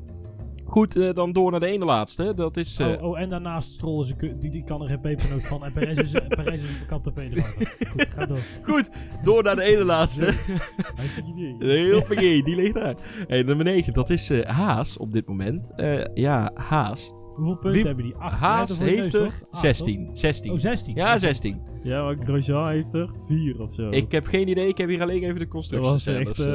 Goed, 0.67 0.95
eh, 0.95 1.13
dan 1.13 1.31
door 1.31 1.51
naar 1.51 1.59
de 1.59 1.65
ene 1.65 1.85
laatste. 1.85 2.33
Dat 2.35 2.57
is... 2.57 2.77
eh, 2.79 2.87
oh, 2.87 3.03
oh, 3.03 3.19
en 3.19 3.29
daarnaast 3.29 3.71
Stroll 3.71 3.99
is 4.01 4.09
een 4.09 4.17
ku- 4.17 4.37
die, 4.37 4.51
die 4.51 4.63
kan 4.63 4.81
er 4.81 4.87
geen 4.87 4.99
pepernoot 5.01 5.47
van. 5.47 5.63
En 5.65 5.71
Perez 5.71 5.97
is, 5.99 6.11
Perez 6.27 6.63
is 6.63 6.69
een 6.69 6.75
verkapte 6.75 7.11
pederdriver. 7.11 7.87
Goed, 7.89 8.07
ga 8.09 8.25
door. 8.25 8.37
Goed, 8.73 8.89
door 9.23 9.43
naar 9.43 9.55
de 9.55 9.61
ene 9.63 9.83
laatste. 9.83 10.33
Idee. 11.35 11.55
Heel 11.77 12.01
vergeet, 12.01 12.45
die 12.45 12.55
ligt 12.55 12.73
daar. 12.73 12.95
Hey, 13.27 13.43
nummer 13.43 13.65
9, 13.65 13.93
dat 13.93 14.09
is 14.09 14.29
eh, 14.29 14.45
Haas 14.49 14.97
op 14.97 15.13
dit 15.13 15.27
moment. 15.27 15.71
Eh, 15.75 16.05
ja, 16.13 16.51
Haas. 16.53 17.13
Hoeveel 17.35 17.53
punten 17.57 17.71
Wie- 17.71 17.87
hebben 17.87 18.05
die? 18.05 18.15
Acht. 18.15 18.39
Haas 18.39 18.79
heeft 18.79 19.13
er 19.13 19.23
toch? 19.23 19.41
Acht, 19.51 19.61
16. 19.61 20.09
16. 20.13 20.43
toch? 20.51 20.59
Oh, 20.59 20.65
16. 20.65 20.95
Ja, 20.95 21.17
16. 21.17 21.61
Ja, 21.83 22.03
maar 22.03 22.15
Grosjean 22.19 22.69
heeft 22.69 22.93
er 22.93 23.09
vier 23.27 23.61
of 23.61 23.73
zo. 23.73 23.89
Ik 23.89 24.11
heb 24.11 24.25
geen 24.25 24.47
idee, 24.47 24.67
ik 24.67 24.77
heb 24.77 24.89
hier 24.89 25.01
alleen 25.01 25.21
even 25.23 25.33
de 25.33 25.39
dat 25.39 25.47
constructies. 25.49 25.89
was 25.91 26.07
echt... 26.07 26.47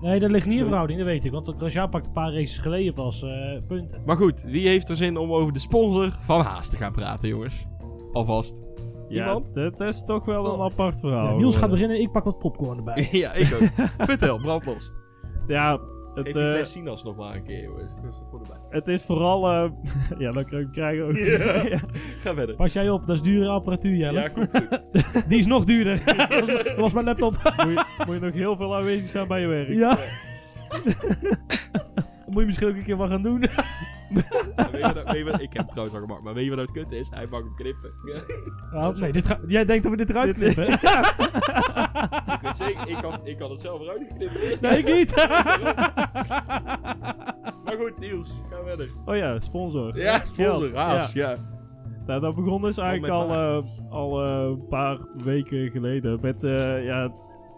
Nee, 0.00 0.20
dat 0.20 0.30
ligt 0.30 0.46
niet 0.46 0.58
in 0.58 0.64
verhouding, 0.64 0.98
dat 0.98 1.08
weet 1.08 1.24
ik. 1.24 1.32
Want 1.32 1.54
Grosjean 1.56 1.90
pakt 1.90 2.06
een 2.06 2.12
paar 2.12 2.32
races 2.32 2.58
geleden 2.58 2.94
pas 2.94 3.22
eh, 3.22 3.30
punten. 3.66 4.02
Maar 4.06 4.16
goed, 4.16 4.42
wie 4.42 4.68
heeft 4.68 4.88
er 4.88 4.96
zin 4.96 5.16
om 5.16 5.32
over 5.32 5.52
de 5.52 5.58
sponsor 5.58 6.16
van 6.20 6.40
Haas 6.40 6.68
te 6.68 6.76
gaan 6.76 6.92
praten, 6.92 7.28
jongens? 7.28 7.66
Alvast. 8.12 8.62
ja, 9.08 9.26
Iemand? 9.26 9.54
dat, 9.54 9.78
dat 9.78 9.88
is 9.88 10.04
toch 10.04 10.24
wel 10.24 10.54
een 10.54 10.60
apart 10.60 11.00
verhaal. 11.00 11.26
Ja, 11.26 11.34
Niels 11.36 11.56
gaat 11.56 11.70
beginnen, 11.70 12.00
ik 12.00 12.12
pak 12.12 12.24
wat 12.24 12.38
popcorn 12.38 12.76
erbij. 12.78 13.08
ja, 13.22 13.32
ik 13.32 13.54
ook. 13.54 13.88
Vertel, 14.06 14.38
brand 14.38 14.66
los. 14.66 14.92
Ja, 15.46 15.80
het, 16.14 16.26
Geef 16.26 16.34
die 16.72 16.82
fles 16.82 17.02
nog 17.02 17.16
maar 17.16 17.34
een 17.34 17.44
keer, 17.44 17.62
jongens. 17.62 17.92
Voor 18.30 18.42
de 18.42 18.48
bij. 18.48 18.58
het 18.70 18.88
is 18.88 19.02
vooral... 19.02 19.48
eh, 19.48 19.70
ja, 20.18 20.32
dan 20.32 20.70
krijg 20.70 20.96
je 20.96 21.02
ook... 21.02 21.16
Ja. 21.16 21.78
Ga 22.22 22.34
verder. 22.34 22.54
Pas 22.54 22.72
jij 22.72 22.90
op, 22.90 23.06
dat 23.06 23.16
is 23.16 23.22
dure 23.22 23.48
apparatuur, 23.48 23.96
Jelle. 23.96 24.20
Ja, 24.20 24.28
goed, 24.28 24.48
goed. 24.50 25.28
Die 25.28 25.38
is 25.38 25.46
nog 25.46 25.64
duurder. 25.64 26.02
dat, 26.04 26.28
was, 26.28 26.46
dat 26.46 26.76
was 26.76 26.92
mijn 26.92 27.04
laptop. 27.04 27.32
moet, 27.32 27.72
je, 27.72 27.84
moet 28.06 28.14
je 28.14 28.20
nog 28.20 28.34
heel 28.34 28.56
veel 28.56 28.76
aanwezig 28.76 29.10
zijn 29.10 29.28
bij 29.28 29.40
je 29.40 29.46
werk. 29.46 29.72
ja. 29.72 29.96
Dan 32.24 32.32
moet 32.32 32.40
je 32.40 32.46
misschien 32.46 32.68
ook 32.68 32.74
een 32.76 32.84
keer 32.84 32.96
wat 32.96 33.08
gaan 33.10 33.22
doen. 33.22 33.44
Weet 34.14 34.72
je 34.72 34.80
wat- 34.94 35.02
weet 35.12 35.16
je 35.16 35.24
wat- 35.24 35.40
ik 35.40 35.52
heb 35.52 35.62
het 35.62 35.70
trouwens 35.70 35.92
wel 35.98 36.06
gemaakt, 36.06 36.22
maar 36.24 36.34
weet 36.34 36.44
je 36.44 36.50
wat 36.50 36.58
nou 36.58 36.70
het 36.72 36.88
kut 36.88 37.00
is? 37.00 37.08
Hij 37.10 37.26
mag 37.30 37.40
hem 37.40 37.54
knippen. 37.54 37.90
Nou, 38.72 38.98
nee, 38.98 39.12
dit 39.12 39.26
ga- 39.26 39.40
jij 39.46 39.64
denkt 39.64 39.82
dat 39.82 39.92
we 39.92 39.98
dit 39.98 40.10
eruit 40.10 40.32
knippen? 40.32 40.72
Ik 40.72 42.38
weet 42.42 42.56
zeker, 42.56 42.88
ik 42.88 42.96
kan, 43.02 43.20
ik 43.24 43.36
kan 43.36 43.50
het 43.50 43.60
zelf 43.60 43.80
eruit 43.80 44.06
knippen. 44.16 44.40
nee, 44.60 44.78
ik 44.78 44.84
niet. 44.94 45.14
Maar 47.64 47.76
goed, 47.78 47.98
Niels, 47.98 48.42
ga 48.50 48.56
verder. 48.64 48.88
Oh 49.04 49.16
ja, 49.16 49.40
sponsor. 49.40 49.98
Ja, 49.98 50.24
sponsor, 50.24 50.74
Haas, 50.76 51.12
ja. 51.12 51.30
ja. 51.30 51.36
Nou, 52.06 52.20
dat 52.20 52.34
begon 52.34 52.62
dus 52.62 52.78
eigenlijk 52.78 53.12
al, 53.12 53.30
eh, 53.30 53.62
al 53.90 54.22
eh, 54.24 54.42
een 54.44 54.66
paar 54.68 54.98
weken 55.24 55.70
geleden 55.70 56.18
met, 56.22 56.44
eh, 56.44 56.84
ja, 56.84 57.12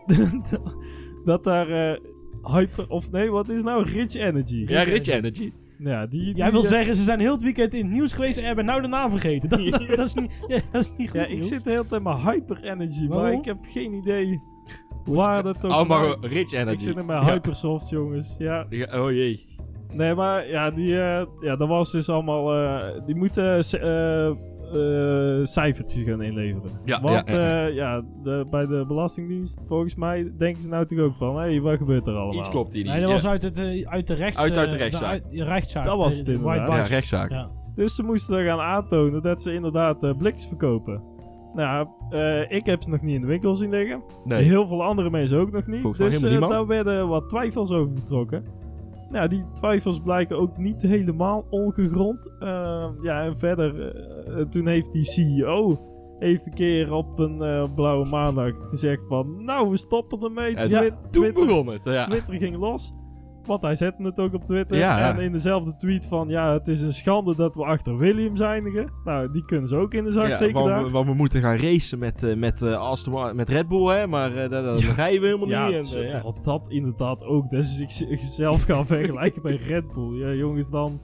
dat 1.25 1.45
daar 1.45 1.69
eh, 1.93 1.99
Hyper, 2.43 2.89
of 2.89 3.11
nee, 3.11 3.31
wat 3.31 3.49
is 3.49 3.63
nou? 3.63 3.85
Rich 3.91 4.15
Energy. 4.15 4.65
Ja, 4.67 4.83
Rich 4.83 5.07
Energy. 5.07 5.53
Ja, 5.79 6.07
die, 6.07 6.21
die 6.25 6.37
Jij 6.37 6.51
wil 6.51 6.63
eh, 6.63 6.69
zeggen, 6.69 6.97
ze 6.97 7.05
zijn 7.05 7.21
heel 7.21 7.33
het 7.33 7.43
weekend 7.43 7.75
in 7.75 7.85
het 7.85 7.93
nieuws 7.95 8.13
geweest 8.13 8.39
en 8.39 8.45
hebben 8.45 8.65
nou 8.65 8.83
de 8.83 8.89
naam 8.89 9.11
vergeten. 9.11 9.49
Dat, 9.49 9.61
dat, 9.71 9.89
dat 9.89 10.07
is, 10.07 10.15
niet, 10.15 10.45
ja, 10.47 10.61
dat 10.73 10.83
is 10.83 10.93
niet 10.97 11.11
goed. 11.11 11.21
Ja, 11.21 11.27
ik 11.27 11.43
zit 11.43 11.65
de 11.65 11.71
hele 11.71 11.87
tijd 11.87 12.03
met 12.03 12.17
Hyper 12.17 12.63
Energy, 12.65 13.07
maar 13.07 13.33
ik 13.33 13.45
heb 13.45 13.57
geen 13.69 13.93
idee 13.93 14.41
waar 15.05 15.43
dat 15.43 15.65
ook... 15.65 15.71
Oh, 15.73 15.89
maar 15.89 16.17
Rich 16.21 16.53
Energy. 16.53 16.73
ik 16.73 16.81
zit 16.81 16.95
met 16.95 17.07
Ja. 17.07 17.25
Hypersoft, 17.25 17.89
jongens. 17.89 18.35
Ja, 18.39 18.67
Ja, 18.71 19.03
oh 19.03 19.11
jee. 19.11 19.47
Nee, 19.93 20.15
maar 20.15 20.49
ja, 20.49 20.71
die, 20.71 21.01
eh, 21.01 21.27
ja, 21.41 21.57
dat 21.57 21.69
was 21.69 21.93
dus 21.93 22.09
allemaal. 22.09 22.55
eh, 22.55 23.07
die 23.07 23.15
moeten 23.15 23.65
eh, 24.73 25.39
eh, 25.39 25.45
cijfertjes 25.45 26.05
gaan 26.09 26.23
inleveren. 26.23 26.71
Ja, 26.85 27.01
Want 27.01 27.29
ja, 27.29 27.35
ja, 27.35 27.67
ja, 27.67 27.67
ja, 27.67 28.03
de, 28.23 28.47
bij 28.51 28.67
de 28.67 28.85
Belastingdienst, 28.89 29.61
volgens 29.67 29.95
mij, 29.95 30.33
denken 30.39 30.63
ze 30.63 30.69
nou 30.69 30.81
natuurlijk 30.83 31.09
ook 31.11 31.17
van: 31.17 31.37
hé, 31.37 31.43
hey, 31.51 31.61
wat 31.61 31.77
gebeurt 31.77 32.07
er 32.07 32.15
allemaal? 32.15 32.39
Iets 32.41 32.51
klopt 32.51 32.73
hier 32.73 32.83
niet. 32.83 32.93
Nee, 32.93 33.01
dat 33.01 33.09
Ja. 33.09 33.15
was 33.15 33.27
uit, 33.27 33.43
het, 33.43 33.59
eh, 33.59 33.87
uit 33.87 34.07
de 34.07 34.15
rechts... 34.15 34.39
Uit- 34.39 34.57
uit 34.57 34.71
de 34.71 34.77
eh, 34.77 34.83
rechtszaak. 34.83 35.11
uit- 35.11 35.31
de 35.31 35.45
rechtszaak. 35.45 35.87
Dat 35.87 35.97
was 35.97 36.11
De- 36.13 36.17
het 36.17 36.27
de 36.27 36.33
inderdaad. 36.33 36.89
Ja, 36.89 36.95
rechtszaak. 36.95 37.31
Ja. 37.31 37.51
Dus 37.75 37.95
ze 37.95 38.03
moesten 38.03 38.45
gaan 38.45 38.61
aantonen 38.61 39.23
dat 39.23 39.43
ze 39.43 39.53
inderdaad 39.55 40.03
eh, 40.03 40.17
blikjes 40.17 40.47
verkopen. 40.47 41.03
Nou, 41.55 41.89
eh, 42.11 42.51
ik 42.51 42.67
heb 42.67 42.83
ze 42.83 42.91
nog 42.91 43.01
niet 43.01 43.15
in 43.15 43.21
de 43.21 43.27
winkel 43.27 43.55
zien 43.55 43.71
liggen. 43.71 44.03
Nee. 44.25 44.43
Heel 44.43 44.67
veel 44.67 44.83
andere 44.85 45.11
mensen 45.11 45.39
ook 45.39 45.51
nog 45.51 45.67
niet. 45.67 45.83
Volgens 45.83 46.21
dus 46.21 46.33
eh, 46.33 46.49
daar 46.49 46.67
werden 46.67 47.09
wat 47.09 47.29
twijfels 47.29 47.71
over 47.71 47.97
getrokken. 47.97 48.45
Nou, 49.11 49.29
die 49.29 49.45
twijfels 49.53 50.01
blijken 50.01 50.39
ook 50.39 50.57
niet 50.57 50.83
helemaal 50.83 51.47
ongegrond. 51.51 52.31
Eh, 52.39 52.89
ja, 53.03 53.23
en 53.25 53.39
verder, 53.39 53.97
eh, 53.97 54.45
toen 54.45 54.67
heeft 54.67 54.93
die 54.93 55.05
CEO 55.05 55.79
heeft 56.19 56.47
een 56.47 56.55
keer 56.55 56.93
op 56.93 57.19
een 57.19 57.41
eh, 57.43 57.65
blauwe 57.75 58.09
maandag 58.09 58.53
gezegd 58.71 59.03
van... 59.09 59.45
Nou, 59.45 59.71
we 59.71 59.77
stoppen 59.77 60.23
ermee. 60.23 60.51
Ja, 60.57 60.67
Twi- 60.67 60.89
Toen 60.89 61.11
Twitter, 61.11 61.47
begon 61.47 61.67
het, 61.67 61.85
ja. 61.85 62.03
Twitter 62.05 62.35
ging 62.35 62.57
los. 62.57 62.95
Want 63.47 63.63
hij 63.63 63.75
zette 63.75 64.03
het 64.03 64.19
ook 64.21 64.35
op 64.35 64.45
Twitter. 64.45 64.77
Ja, 64.77 64.99
ja. 64.99 65.15
En 65.15 65.21
in 65.21 65.33
dezelfde 65.33 65.77
tweet 65.77 66.07
van... 66.07 66.29
Ja, 66.29 66.53
het 66.53 66.69
is 66.69 66.81
een 66.81 66.93
schande 66.93 67.37
dat 67.37 67.57
we 67.57 67.65
achter 67.65 67.97
Williams 67.99 68.41
eindigen. 68.41 68.93
Nou, 69.05 69.33
die 69.33 69.45
kunnen 69.45 69.69
ze 69.69 69.77
ook 69.77 69.95
in 69.95 70.05
de 70.05 70.11
zak 70.11 70.27
Ja, 70.27 70.33
steken 70.35 70.55
want, 70.55 70.67
daar. 70.67 70.85
we, 70.85 70.91
want 70.91 71.07
we 71.07 71.15
moeten 71.15 71.41
gaan 71.41 71.57
racen 71.57 71.99
met, 71.99 72.23
eh, 72.23 72.37
met, 72.37 72.63
eh, 72.63 72.79
Aston 72.81 73.13
Martin- 73.13 73.37
met 73.37 73.49
Red 73.49 73.69
Bull, 73.69 73.87
hè, 73.97 74.07
maar 74.07 74.37
eh, 74.37 74.51
dat, 74.51 74.65
dat 74.65 74.81
rijden 74.81 75.21
we 75.21 75.27
helemaal 75.27 75.49
Ja, 75.49 75.67
niet. 75.69 75.77
het- 75.77 75.95
En, 75.95 76.03
ja. 76.09 76.23
dat 76.43 76.67
inderdaad 76.69 77.25
ook. 77.25 77.51
Dus 77.51 77.81
ik 77.81 78.19
zelf 78.21 78.63
gaan 78.63 78.87
vergelijken 78.97 79.43
met 79.43 79.61
Red 79.67 79.93
Bull. 79.95 80.19
Ja, 80.19 80.33
jongens, 80.33 80.71
dan... 80.71 81.01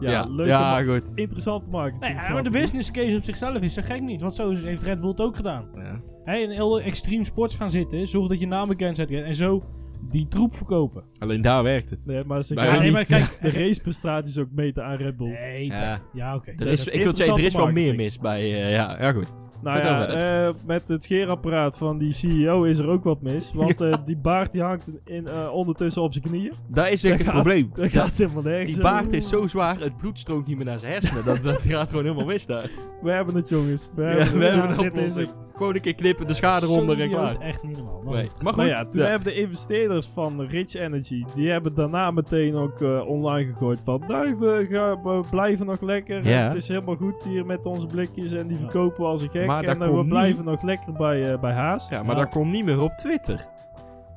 Ja, 0.00 0.10
ja, 0.10 0.26
leuk 0.28 0.46
ja, 0.46 0.82
goed. 0.82 1.12
interessant 1.14 1.70
maken. 1.70 2.00
Nee, 2.00 2.14
ja, 2.14 2.32
maar 2.32 2.42
de 2.42 2.50
business 2.50 2.90
case 2.90 3.16
op 3.16 3.22
zichzelf 3.22 3.58
is 3.60 3.74
zo 3.74 3.82
gek 3.84 4.00
niet. 4.00 4.20
Want 4.20 4.34
zo 4.34 4.50
is- 4.50 4.62
heeft 4.62 4.82
Red 4.82 5.00
Bull 5.00 5.10
het 5.10 5.20
ook 5.20 5.36
gedaan. 5.36 5.68
Ja. 5.74 6.00
Hey, 6.24 6.42
in 6.42 6.50
heel 6.50 6.80
extreem 6.80 7.24
sports 7.24 7.54
gaan 7.54 7.70
zitten. 7.70 8.06
Zorg 8.08 8.28
dat 8.28 8.40
je 8.40 8.46
naam 8.46 8.68
bekend 8.68 8.96
zet. 8.96 9.10
En 9.10 9.34
zo 9.34 9.62
die 10.10 10.28
troep 10.28 10.54
verkopen. 10.54 11.02
Alleen 11.18 11.42
daar 11.42 11.62
werkt 11.62 11.90
het. 11.90 12.06
Nee, 12.06 12.20
maar 12.26 12.42
ze 12.42 12.54
Maar 12.54 12.64
gaan 12.64 12.72
ja, 12.74 12.78
nee, 12.80 12.88
niet 12.88 12.96
maar 13.10 13.18
kijk, 13.18 13.38
de 13.54 13.60
raceprestaties 13.64 14.38
ook 14.38 14.48
meten 14.54 14.84
aan 14.84 14.96
Red 14.96 15.16
Bull. 15.16 15.28
Nee, 15.28 15.66
Ja. 15.66 15.98
ja, 16.12 16.34
oké. 16.34 16.52
Er 16.56 16.66
is, 16.66 16.80
is 16.80 16.94
ik 16.94 17.02
wil 17.02 17.16
zeggen, 17.16 17.36
er 17.38 17.44
is 17.44 17.54
wel 17.54 17.72
meer 17.72 17.94
mis 17.94 18.18
bij... 18.18 18.40
eh, 18.40 18.72
ja, 18.72 18.96
ja, 19.00 19.12
goed. 19.12 19.26
Nou 19.62 19.78
ja, 19.78 20.06
eh, 20.06 20.54
met 20.66 20.88
het 20.88 21.02
scheerapparaat 21.04 21.76
van 21.78 21.98
die 21.98 22.12
CEO 22.12 22.62
is 22.62 22.78
er 22.78 22.88
ook 22.88 23.04
wat 23.04 23.22
mis. 23.22 23.52
Want 23.54 23.80
eh, 23.80 23.94
die 24.04 24.16
baard 24.16 24.52
die 24.52 24.62
hangt 24.62 24.90
in, 25.04 25.26
eh, 25.26 25.48
ondertussen 25.52 26.02
op 26.02 26.12
zijn 26.12 26.24
knieën. 26.24 26.52
Daar 26.68 26.90
is 26.90 27.04
echt 27.04 27.18
het 27.18 27.30
probleem. 27.30 27.70
Dat 27.74 27.90
gaat 27.90 28.16
helemaal 28.18 28.42
nergens. 28.42 28.74
Die 28.74 28.82
baard 28.82 29.12
is 29.12 29.28
zo 29.28 29.46
zwaar, 29.46 29.80
het 29.80 29.96
bloed 29.96 30.18
stroomt 30.18 30.46
niet 30.46 30.56
meer 30.56 30.64
naar 30.66 30.78
zijn 30.78 30.92
hersenen. 30.92 31.24
Dat, 31.24 31.42
dat 31.42 31.62
gaat 31.62 31.88
gewoon 31.88 32.04
helemaal 32.04 32.26
mis 32.26 32.46
daar. 32.46 32.70
We 33.02 33.10
hebben 33.10 33.34
het 33.34 33.48
jongens. 33.48 33.90
We 33.94 34.02
Ja, 34.02 34.08
hebben, 34.08 34.38
we 34.38 34.44
het. 34.44 34.54
hebben 34.54 34.78
een 34.78 34.84
is 34.84 34.88
oplossing. 35.16 35.30
Gewoon 35.56 35.74
een 35.74 35.80
keer 35.80 35.94
knippen, 35.94 36.26
de 36.26 36.34
schade 36.34 36.66
eronder 36.66 37.00
en 37.00 37.08
klaar. 37.08 37.34
echt 37.34 37.62
niet 37.62 37.76
normaal. 37.76 38.02
Maar 38.02 38.14
Nee. 38.14 38.22
Maar 38.22 38.52
goed, 38.52 38.56
Maar 38.56 38.66
ja, 38.66 38.84
toen 38.84 39.02
ja. 39.02 39.08
hebben 39.08 39.28
de 39.32 39.40
investeerders 39.40 40.06
van 40.06 40.40
Rich 40.40 40.74
Energy, 40.74 41.24
die 41.34 41.50
hebben 41.50 41.74
daarna 41.74 42.10
meteen 42.10 42.54
ook 42.54 42.80
eh, 42.80 43.08
online 43.08 43.52
gegooid 43.52 43.80
van, 43.84 44.02
nee, 44.08 44.36
we, 44.36 44.66
gaan, 44.70 45.02
we 45.02 45.24
blijven 45.30 45.66
nog 45.66 45.80
lekker. 45.80 46.26
Ja. 46.28 46.44
Het 46.44 46.54
is 46.54 46.68
helemaal 46.68 46.96
goed 46.96 47.24
hier 47.24 47.46
met 47.46 47.66
onze 47.66 47.86
blikjes 47.86 48.32
en 48.32 48.46
die 48.46 48.58
verkopen 48.58 49.02
we 49.02 49.08
als 49.08 49.22
een 49.22 49.30
gek. 49.30 49.46
Maar 49.46 49.64
en 49.64 49.82
eh, 49.82 49.90
we 49.90 49.96
niet. 49.96 50.08
blijven 50.08 50.44
nog 50.44 50.62
lekker 50.62 50.92
bij, 50.92 51.32
eh, 51.32 51.40
bij 51.40 51.52
Haas. 51.52 51.88
Ja, 51.88 52.02
maar 52.02 52.16
dat 52.16 52.28
kon 52.28 52.50
niet 52.50 52.64
meer 52.64 52.80
op 52.80 52.90
Twitter. 52.90 53.46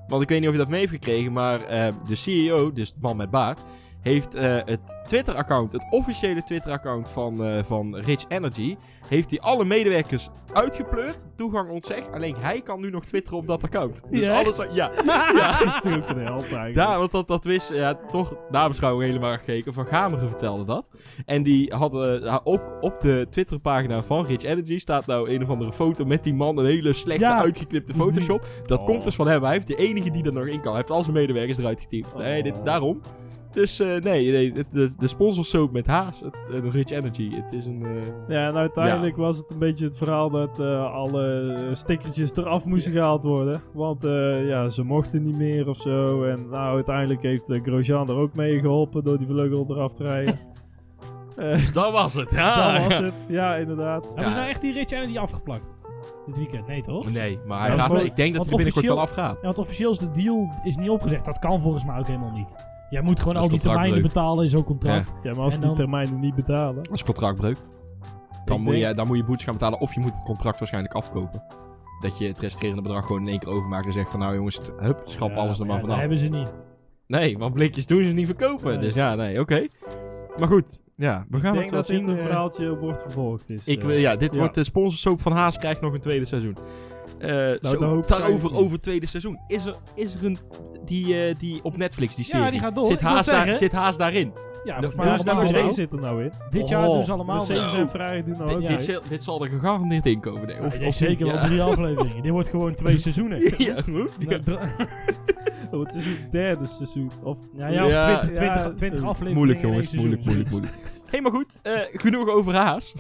Want 0.08 0.22
ik 0.22 0.30
weet 0.30 0.40
niet 0.40 0.48
of 0.48 0.54
je 0.54 0.62
dat 0.62 0.70
mee 0.70 0.80
heeft 0.80 0.92
gekregen, 0.92 1.32
maar 1.32 1.62
eh, 1.62 1.94
de 2.08 2.16
CEO, 2.16 2.72
dus 2.72 2.94
de 2.94 3.00
man 3.02 3.18
met 3.18 3.30
baard, 3.30 3.60
heeft 4.02 4.36
eh, 4.36 4.58
het 4.66 4.80
Twitter-account, 5.06 5.72
het 5.72 5.88
officiële 5.90 6.44
Twitter-account 6.44 7.10
van, 7.10 7.44
eh, 7.46 7.64
van 7.64 7.96
Rich 7.96 8.26
Energy, 8.28 8.78
heeft 9.08 9.30
hij 9.30 9.40
alle 9.40 9.66
medewerkers 9.66 10.30
uitgepleurd, 10.54 11.28
toegang 11.36 11.70
ontzegd. 11.70 12.12
Alleen 12.12 12.36
hij 12.40 12.62
kan 12.62 12.80
nu 12.80 12.90
nog 12.90 13.06
twitteren 13.06 13.40
op 13.40 13.48
dat 13.48 13.64
account. 13.64 14.02
Dus 14.10 14.26
Ja, 14.26 14.36
alles, 14.38 14.56
ja, 14.72 14.88
Dat 14.88 15.62
is 15.64 15.74
natuurlijk 15.74 16.10
een 16.10 16.28
eigenlijk. 16.28 16.74
Daar, 16.74 16.98
want 16.98 17.12
dat, 17.12 17.28
dat 17.28 17.44
wist, 17.44 17.74
ja, 17.74 17.94
toch 18.10 18.34
nabeschouwing 18.50 19.10
helemaal 19.12 19.38
gekeken. 19.38 19.74
Van 19.74 19.86
Gameren 19.86 20.30
vertelde 20.30 20.66
dat. 20.66 20.88
En 21.26 21.44
die 21.44 21.74
hadden 21.74 22.24
uh, 22.24 22.38
ook 22.44 22.78
op 22.82 23.02
de 23.02 23.28
Twitterpagina 23.30 24.04
van 24.04 24.26
Rich 24.26 24.44
Energy 24.44 24.78
staat 24.78 25.06
nou 25.06 25.30
een 25.30 25.44
of 25.44 25.50
andere 25.50 25.74
foto 25.74 26.06
met 26.06 26.24
die 26.24 26.34
man. 26.34 26.58
Een 26.58 26.66
hele 26.66 26.94
slechte 26.94 27.24
Ja. 27.26 27.42
uitgeknipte 27.42 27.94
Photoshop. 27.94 28.48
Dat 28.64 28.80
Oh. 28.80 28.86
komt 28.86 29.04
dus 29.04 29.16
van 29.16 29.28
hem. 29.28 29.44
Hij 29.44 29.52
heeft 29.54 29.68
de 29.68 29.76
enige 29.76 30.12
die 30.12 30.24
er 30.24 30.34
nog 30.34 30.46
in 30.46 30.60
kan. 30.62 30.68
Hij 30.68 30.76
heeft 30.76 30.90
al 30.92 31.04
zijn 31.04 31.16
medewerkers 31.16 31.58
eruit 31.58 31.82
getypt. 31.82 32.16
Nee, 32.16 32.44
dit, 32.44 32.54
Oh. 32.54 32.66
daarom. 32.66 33.02
Dus 33.54 33.80
eh, 33.80 33.88
nee, 33.88 34.32
nee 34.32 34.54
het- 34.54 34.72
de, 34.72 34.94
de 34.98 35.08
sponsorsoap 35.08 35.72
met 35.72 35.88
Haas, 35.88 36.20
het, 36.20 36.36
eh, 36.64 36.72
Rich 36.72 36.90
Energy, 36.90 37.30
het 37.36 37.52
is 37.52 37.66
een... 37.66 37.86
eh, 37.86 37.92
Ja, 38.36 38.48
en 38.48 38.56
uiteindelijk 38.56 39.16
was 39.18 39.38
het 39.38 39.52
een 39.52 39.58
beetje 39.60 39.86
het 39.86 39.98
verhaal 39.98 40.30
dat 40.30 40.60
eh, 40.60 40.94
alle 40.94 41.70
stickertjes 41.72 42.36
eraf 42.36 42.66
moesten 42.66 42.92
gehaald 42.92 43.24
worden. 43.24 43.62
Want 43.74 44.04
eh, 44.04 44.48
ja, 44.48 44.70
ze 44.70 44.84
mochten 44.84 45.24
niet 45.24 45.36
meer 45.36 45.68
of 45.70 45.78
zo. 45.78 46.24
En 46.24 46.50
nou, 46.50 46.76
uiteindelijk 46.76 47.22
heeft 47.22 47.50
uh, 47.50 47.64
Grosjean 47.64 48.10
er 48.10 48.16
ook 48.16 48.34
mee 48.34 48.60
geholpen 48.60 49.04
door 49.04 49.18
die 49.18 49.28
vleugel 49.28 49.66
eraf 49.70 49.94
te 49.94 50.04
rijden. 50.04 50.40
Eh, 51.36 51.52
Dus 51.60 51.74
dat 51.74 51.92
was 51.92 52.14
het. 52.14 52.32
Ja, 52.32 52.74
dat 52.80 52.88
was 52.88 52.98
het, 53.00 53.26
ja, 53.28 53.56
inderdaad. 53.56 54.06
Hebben 54.06 54.32
ze 54.32 54.38
nou 54.38 54.50
echt 54.50 54.62
die 54.62 54.74
Rich 54.74 54.90
Energy 54.92 55.18
afgeplakt? 55.18 55.74
Dit 56.26 56.38
weekend? 56.38 56.68
Nee, 56.68 56.82
toch? 56.82 57.12
Nee, 57.12 57.40
maar 57.48 57.60
hij 57.68 57.76
Ja, 57.76 57.82
gaat, 57.82 58.04
ik 58.04 58.16
denk 58.16 58.36
dat 58.36 58.46
hij 58.48 58.56
binnenkort 58.56 58.86
wel 58.86 59.00
afgaat. 59.00 59.36
Ja, 59.36 59.42
want 59.42 59.58
officieel 59.58 59.92
is 59.92 59.98
de 60.00 60.12
deal 60.12 60.52
is 60.64 60.76
niet 60.78 60.90
opgezegd. 60.90 61.26
Dat 61.26 61.40
kan 61.40 61.62
volgens 61.62 61.86
mij 61.86 62.00
ook 62.00 62.08
helemaal 62.08 62.32
niet. 62.32 62.60
Jij 62.90 63.02
moet 63.02 63.20
gewoon 63.20 63.36
al 63.38 63.50
die 63.50 63.60
termijnen 63.60 64.02
betalen 64.02 64.44
in 64.44 64.50
zo'n 64.50 64.64
contract. 64.64 65.14
Ja, 65.24 65.34
maar 65.34 65.44
als 65.44 65.46
En 65.46 65.52
ze 65.54 65.60
die 65.60 65.68
dan- 65.68 65.78
termijnen 65.78 66.20
niet 66.20 66.36
betalen. 66.36 66.84
Dat 66.84 66.94
is 66.94 67.04
contractbreuk. 67.04 67.58
Dan 68.46 68.58
Ik 68.58 68.64
moet, 68.64 68.74
denk- 68.74 68.86
je, 68.88 68.94
dan 68.94 69.08
moet 69.08 69.18
je 69.18 69.24
boetes 69.24 69.44
gaan 69.46 69.54
betalen 69.54 69.80
of 69.80 69.94
je 69.94 70.00
moet 70.00 70.14
het 70.14 70.24
contract 70.24 70.60
waarschijnlijk 70.60 70.94
afkopen. 70.94 71.44
Dat 72.02 72.18
je 72.18 72.28
het 72.28 72.40
resterende 72.40 72.82
bedrag 72.82 73.06
gewoon 73.06 73.22
in 73.22 73.28
één 73.28 73.40
keer 73.40 73.50
overmaakt 73.50 73.86
en 73.86 73.92
zegt 73.92 74.10
van 74.10 74.20
nou 74.20 74.36
jongens, 74.36 74.62
hup, 74.78 75.02
schrap 75.06 75.30
Ja, 75.30 75.36
alles 75.36 75.60
er 75.60 75.66
maar 75.66 75.76
ja, 75.76 75.82
vanaf. 75.82 75.96
Dat 75.96 76.00
hebben 76.00 76.18
ze 76.18 76.30
niet. 76.32 76.52
Nee, 77.08 77.38
want 77.38 77.54
blikjes 77.54 77.88
doen 77.88 78.04
ze 78.04 78.12
niet 78.12 78.26
verkopen. 78.26 78.72
Nee. 78.72 78.78
Dus 78.80 78.94
ja, 78.96 79.16
nee, 79.16 79.40
oké. 79.40 79.68
Maar 80.38 80.48
goed, 80.48 80.80
ja, 80.96 81.26
we 81.30 81.40
gaan 81.40 81.54
Ik 81.56 81.60
het 81.60 81.70
denk 81.70 81.70
wel 81.70 81.80
dat 81.80 81.88
dit 81.88 81.98
zien. 82.00 82.08
een 82.10 82.18
eh. 82.18 82.24
verhaaltje 82.26 82.78
wordt 82.78 83.02
vervolgd 83.02 83.50
is. 83.50 83.68
ik, 83.68 83.80
eh. 83.80 83.86
wil- 83.86 83.98
ja, 83.98 84.16
dit 84.16 84.34
ja. 84.34 84.40
wordt 84.40 84.56
de 84.56 84.64
sponsorsoap 84.64 85.22
van 85.22 85.32
Haas 85.32 85.58
krijgt 85.58 85.82
nog 85.82 85.94
een 85.94 86.00
tweede 86.02 86.26
seizoen. 86.26 86.58
Eh 87.20 87.72
hoop 87.80 88.02
ik 88.02 88.08
daarover 88.08 88.54
over 88.56 88.82
tweede 88.82 89.06
seizoen. 89.06 89.40
Is 89.48 89.66
er, 89.66 89.76
is 89.96 90.14
er 90.16 90.26
een 90.26 90.40
die, 90.86 91.24
eh, 91.28 91.36
die 91.38 91.60
op 91.64 91.78
Netflix 91.78 92.16
die 92.16 92.26
serie? 92.26 92.44
Ja, 92.46 92.52
die 92.52 92.60
gaat 92.60 92.76
door. 92.76 92.86
Zit 92.86 92.96
Ik 92.96 93.02
wil 93.02 93.10
Haas, 93.12 93.26
daar, 93.26 93.56
zit 93.56 93.72
Haas 93.72 93.98
daarin? 93.98 94.34
Ja, 94.64 94.80
de- 94.80 94.92
mij 94.98 95.12
dus 95.18 95.26
allemaal 95.28 95.48
twee 95.48 95.72
zit 95.72 95.92
er 95.94 96.00
nou 96.00 96.24
in. 96.24 96.32
Dit 96.50 96.70
jaar 96.70 96.88
Oh, 96.88 96.94
doen 96.94 97.06
ze 97.06 97.12
allemaal 97.12 97.42
zo. 97.42 97.78
en 97.78 97.90
Ferrari 97.90 98.24
doen 98.24 98.38
nou 98.38 98.52
ook 98.52 98.60
dit, 98.60 98.68
dit, 98.68 98.82
zal- 98.82 99.02
dit 99.10 99.24
zal 99.24 99.44
er 99.44 99.50
gegarandeerd 99.50 100.06
in 100.06 100.20
komen. 100.20 100.48
Nee, 100.48 100.62
of, 100.62 100.80
Ja, 100.80 100.88
of 100.88 100.94
zeker 100.94 101.26
wel 101.26 101.36
ja. 101.36 101.42
drie 101.46 101.62
afleveringen. 101.62 102.22
Dit 102.22 102.32
wordt 102.32 102.50
gewoon 102.50 102.74
twee 102.74 102.98
seizoenen. 103.08 103.54
ja, 103.58 103.82
goed. 103.82 104.26
Nou, 104.28 104.42
Oh, 105.72 105.80
het 105.80 105.96
is 105.96 106.06
het 106.06 106.32
derde 106.32 106.66
seizoen. 106.66 107.12
Of, 107.24 107.38
Ja, 107.56 107.68
ja, 107.68 107.86
of 107.86 107.92
Ja, 107.92 108.02
20, 108.20 108.30
ja, 108.30 108.34
20, 108.36 108.62
zo. 108.62 108.74
20 108.74 109.04
afleveringen 109.04 109.34
Moeilijk 109.38 109.62
jongens, 109.62 109.94
moeilijk, 109.96 110.24
moeilijk, 110.26 110.50
moeilijk. 110.50 110.74
Hé, 111.12 111.22
maar 111.22 111.32
goed, 111.32 111.60
eh, 111.62 111.80
genoeg 111.92 112.30
over 112.30 112.54
Haas. 112.54 112.96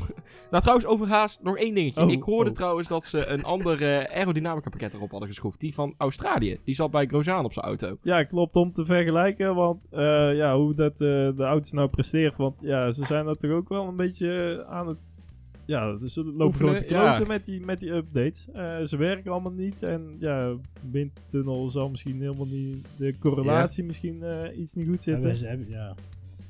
nou, 0.51 0.61
trouwens, 0.61 0.87
over 0.87 1.07
Haas 1.07 1.39
nog 1.41 1.57
één 1.57 1.73
dingetje. 1.75 2.01
Oh, 2.03 2.11
ik 2.11 2.23
hoorde 2.23 2.49
oh. 2.49 2.55
trouwens 2.55 2.87
dat 2.87 3.05
ze 3.05 3.25
een 3.27 3.43
ander 3.43 3.81
eh, 3.81 4.17
aerodynamica 4.17 4.69
pakket 4.69 4.93
erop 4.93 5.11
hadden 5.11 5.29
geschroefd. 5.29 5.59
Die 5.59 5.73
van 5.73 5.93
Australië. 5.97 6.59
Die 6.63 6.75
zat 6.75 6.91
bij 6.91 7.05
Grosjean 7.05 7.45
op 7.45 7.53
zijn 7.53 7.65
auto. 7.65 7.97
Ja, 8.01 8.23
klopt 8.23 8.55
om 8.55 8.71
te 8.71 8.85
vergelijken. 8.85 9.55
Want 9.55 9.79
eh, 9.91 10.35
ja, 10.35 10.57
hoe 10.57 10.73
dat 10.73 10.93
eh, 10.93 11.07
de 11.35 11.43
auto's 11.43 11.71
nou 11.71 11.89
presteert. 11.89 12.37
Want 12.37 12.61
ja, 12.61 12.91
ze 12.91 13.05
zijn 13.05 13.25
natuurlijk 13.25 13.61
ook 13.61 13.69
wel 13.69 13.87
een 13.87 13.95
beetje 13.95 14.63
aan 14.69 14.87
het. 14.87 15.17
Ja, 15.65 15.93
dus 15.93 16.13
ze 16.13 16.23
lopen 16.23 16.45
Oefenen, 16.45 16.69
gewoon 16.75 16.87
te 16.87 17.23
ja. 17.23 17.27
met, 17.27 17.45
die, 17.45 17.65
met 17.65 17.79
die 17.79 17.91
updates. 17.91 18.47
Eh, 18.53 18.81
ze 18.81 18.97
werken 18.97 19.31
allemaal 19.31 19.51
niet. 19.51 19.83
En 19.83 20.15
ja, 20.19 20.55
windtunnel 20.91 21.69
zal 21.69 21.89
misschien 21.89 22.21
helemaal 22.21 22.45
niet. 22.45 22.87
De 22.97 23.17
correlatie 23.19 23.83
misschien 23.83 24.23
eh, 24.23 24.59
iets 24.59 24.73
niet 24.73 24.87
goed 24.87 25.03
Ja, 25.03 25.11
zitten. 25.11 25.35
ze 25.35 25.47
hebben- 25.47 25.69
ja. 25.69 25.95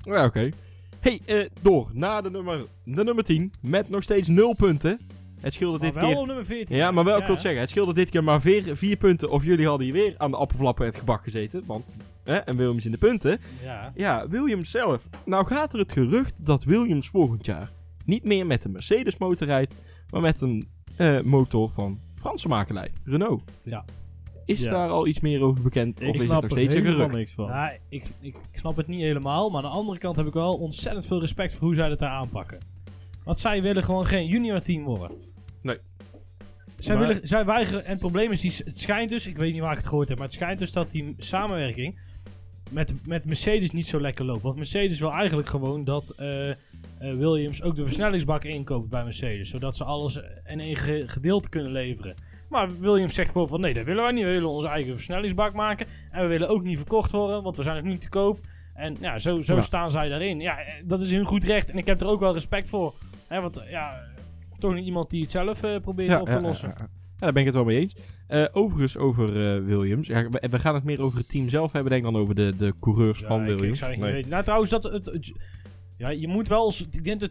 Ja, 0.01 0.25
oké. 0.25 0.49
Hey, 0.99 1.19
eh, 1.25 1.45
door 1.61 1.89
naar 1.93 2.23
de 2.23 2.29
nummer, 2.31 2.65
de 2.83 3.03
nummer 3.03 3.23
10. 3.23 3.53
Met 3.61 3.89
nog 3.89 4.03
steeds 4.03 4.27
0 4.27 4.53
punten. 4.53 4.99
Het 5.41 5.53
scheelde 5.53 5.77
Maar 5.77 5.87
dit 5.91 6.01
wel 6.01 6.09
keer... 6.09 6.19
op 6.19 6.25
nummer 6.25 6.45
14. 6.45 6.77
Ja, 6.77 6.91
maar 6.91 7.03
wel, 7.03 7.17
ik 7.17 7.25
wil 7.25 7.35
Ja. 7.35 7.41
zeggen, 7.41 7.61
het 7.61 7.69
scheelde 7.69 7.93
dit 7.93 8.09
keer 8.09 8.23
maar 8.23 8.41
4 8.41 8.95
punten. 8.97 9.29
Of 9.29 9.43
jullie 9.43 9.67
hadden 9.67 9.85
hier 9.85 9.95
weer 9.95 10.13
aan 10.17 10.31
de 10.31 10.37
appelflappen 10.37 10.85
het 10.85 10.95
gebak 10.95 11.23
gezeten. 11.23 11.63
Want, 11.65 11.93
hè, 12.23 12.35
en 12.35 12.57
Williams 12.57 12.85
in 12.85 12.91
de 12.91 12.97
punten. 12.97 13.39
Ja. 13.63 13.91
Ja, 13.95 14.27
Williams 14.27 14.69
zelf. 14.71 15.03
Nou 15.25 15.45
gaat 15.45 15.73
er 15.73 15.79
het 15.79 15.91
gerucht 15.91 16.45
dat 16.45 16.63
Williams 16.63 17.07
volgend 17.09 17.45
jaar 17.45 17.71
niet 18.05 18.23
meer 18.23 18.45
met 18.45 18.63
een 18.65 18.71
Mercedes 18.71 19.17
motor 19.17 19.47
rijdt, 19.47 19.73
maar 20.09 20.21
met 20.21 20.41
een 20.41 20.67
eh, 20.97 21.21
motor 21.21 21.69
van 21.71 21.99
Franse 22.15 22.47
makelij, 22.47 22.91
Renault. 23.05 23.43
Ja. 23.63 23.85
Is 24.49 24.59
Ja. 24.63 24.71
daar 24.71 24.89
al 24.89 25.07
iets 25.07 25.19
meer 25.19 25.41
over 25.41 25.63
bekend? 25.63 26.01
Ik 26.01 26.07
of 26.09 26.15
is 26.15 26.21
het 26.21 26.31
nog 26.31 26.43
er 26.43 26.49
steeds 26.49 26.73
een 26.73 26.79
helemaal 26.83 26.95
gerucht? 27.07 27.17
niks 27.17 27.33
van. 27.33 27.47
Nou, 27.47 27.71
ik, 27.89 28.03
ik 28.21 28.35
snap 28.51 28.75
het 28.75 28.87
niet 28.87 29.01
helemaal. 29.01 29.49
Maar 29.49 29.63
aan 29.63 29.69
de 29.71 29.75
andere 29.77 29.97
kant 29.97 30.17
heb 30.17 30.27
ik 30.27 30.33
wel 30.33 30.55
ontzettend 30.57 31.05
veel 31.05 31.19
respect 31.19 31.53
voor 31.53 31.67
hoe 31.67 31.75
zij 31.75 31.89
het 31.89 31.99
daar 31.99 32.09
aanpakken. 32.09 32.57
Want 33.23 33.39
zij 33.39 33.61
willen 33.61 33.83
gewoon 33.83 34.05
geen 34.05 34.27
junior 34.27 34.61
team 34.61 34.83
worden. 34.83 35.11
Nee. 35.61 35.77
Zij, 36.77 36.95
Maar- 36.97 37.07
willen, 37.07 37.27
zij 37.27 37.45
weigeren, 37.45 37.83
en 37.83 37.89
het 37.89 37.99
probleem 37.99 38.31
is, 38.31 38.41
die, 38.41 38.51
het 38.65 38.79
schijnt 38.79 39.09
dus, 39.09 39.27
ik 39.27 39.37
weet 39.37 39.51
niet 39.53 39.61
waar 39.61 39.71
ik 39.71 39.77
het 39.77 39.87
gehoord 39.87 40.09
heb, 40.09 40.17
maar 40.17 40.27
het 40.27 40.35
schijnt 40.35 40.59
dus 40.59 40.71
dat 40.71 40.91
die 40.91 41.13
samenwerking 41.17 41.99
met, 42.71 42.93
met 43.05 43.25
Mercedes 43.25 43.71
niet 43.71 43.87
zo 43.87 44.01
lekker 44.01 44.25
loopt. 44.25 44.41
Want 44.41 44.55
Mercedes 44.55 44.99
wil 44.99 45.11
eigenlijk 45.11 45.47
gewoon 45.49 45.83
dat 45.83 46.11
eh, 46.17 46.49
eh, 46.49 46.55
Williams 46.99 47.61
ook 47.61 47.75
de 47.75 47.83
versnellingsbak 47.83 48.43
inkoopt 48.43 48.89
bij 48.89 49.03
Mercedes. 49.03 49.49
Zodat 49.49 49.77
ze 49.77 49.83
alles 49.83 50.19
in 50.45 50.59
één 50.59 50.75
ge- 50.75 51.03
gedeelte 51.07 51.49
kunnen 51.49 51.71
leveren. 51.71 52.15
Maar 52.49 52.79
Williams 52.79 53.13
zegt 53.13 53.31
gewoon 53.31 53.47
van 53.47 53.59
nee, 53.61 53.73
dat 53.73 53.85
willen 53.85 54.03
wij 54.03 54.11
niet. 54.11 54.23
We 54.23 54.29
willen 54.31 54.49
onze 54.49 54.67
eigen 54.67 54.93
versnellingsbak 54.93 55.53
maken. 55.53 55.87
En 56.11 56.21
we 56.21 56.27
willen 56.27 56.49
ook 56.49 56.63
niet 56.63 56.77
verkocht 56.77 57.11
worden, 57.11 57.43
want 57.43 57.57
we 57.57 57.63
zijn 57.63 57.75
nog 57.83 57.91
niet 57.93 58.01
te 58.01 58.09
koop. 58.09 58.39
En 58.73 58.95
ja, 58.99 59.19
zo, 59.19 59.41
zo 59.41 59.55
Ja. 59.55 59.61
staan 59.61 59.91
zij 59.91 60.09
daarin. 60.09 60.39
Ja, 60.39 60.57
eh, 60.59 60.73
dat 60.85 61.01
is 61.01 61.11
hun 61.11 61.25
goed 61.25 61.43
recht. 61.43 61.69
En 61.71 61.77
ik 61.77 61.87
heb 61.87 62.01
er 62.01 62.07
ook 62.07 62.19
wel 62.19 62.33
respect 62.33 62.69
voor. 62.69 62.93
Hè, 63.27 63.41
want 63.41 63.57
eh, 63.57 63.69
ja, 63.71 64.01
toch 64.59 64.73
niet 64.73 64.85
iemand 64.85 65.09
die 65.09 65.21
het 65.21 65.31
zelf 65.31 65.63
eh, 65.63 65.79
probeert 65.81 66.19
op 66.21 66.29
te 66.29 66.41
lossen. 66.41 66.69
Ja, 66.77 66.87
daar 67.17 67.31
ben 67.31 67.39
ik 67.41 67.45
het 67.45 67.55
wel 67.55 67.63
mee 67.65 67.79
eens. 67.79 67.95
Overigens 68.51 68.97
over 68.97 69.33
Williams. 69.65 70.07
Ja, 70.07 70.29
we, 70.29 70.47
we 70.49 70.59
gaan 70.59 70.73
het 70.75 70.83
meer 70.83 71.01
over 71.01 71.17
het 71.17 71.29
team 71.29 71.49
zelf 71.49 71.71
hebben, 71.71 71.91
denk 71.91 72.05
ik, 72.05 72.11
dan 72.11 72.21
over 72.21 72.35
de, 72.35 72.53
de 72.57 72.73
coureurs 72.79 73.19
Ja, 73.19 73.27
van 73.27 73.39
ik- 73.39 73.45
Williams. 73.45 73.67
Ik 73.69 73.75
zou 73.75 73.89
het 73.91 73.99
niet 73.99 74.05
Nee. 74.09 74.15
weten. 74.15 74.31
Nou, 74.31 74.43
trouwens, 74.43 74.69
dat 74.71 74.83
het, 74.83 75.05
het- 75.05 75.33
ja, 75.99 76.09
je 76.09 76.27
moet 76.27 76.47
wel 76.47 76.73
ik 76.91 77.03
denk 77.03 77.19
dat 77.19 77.29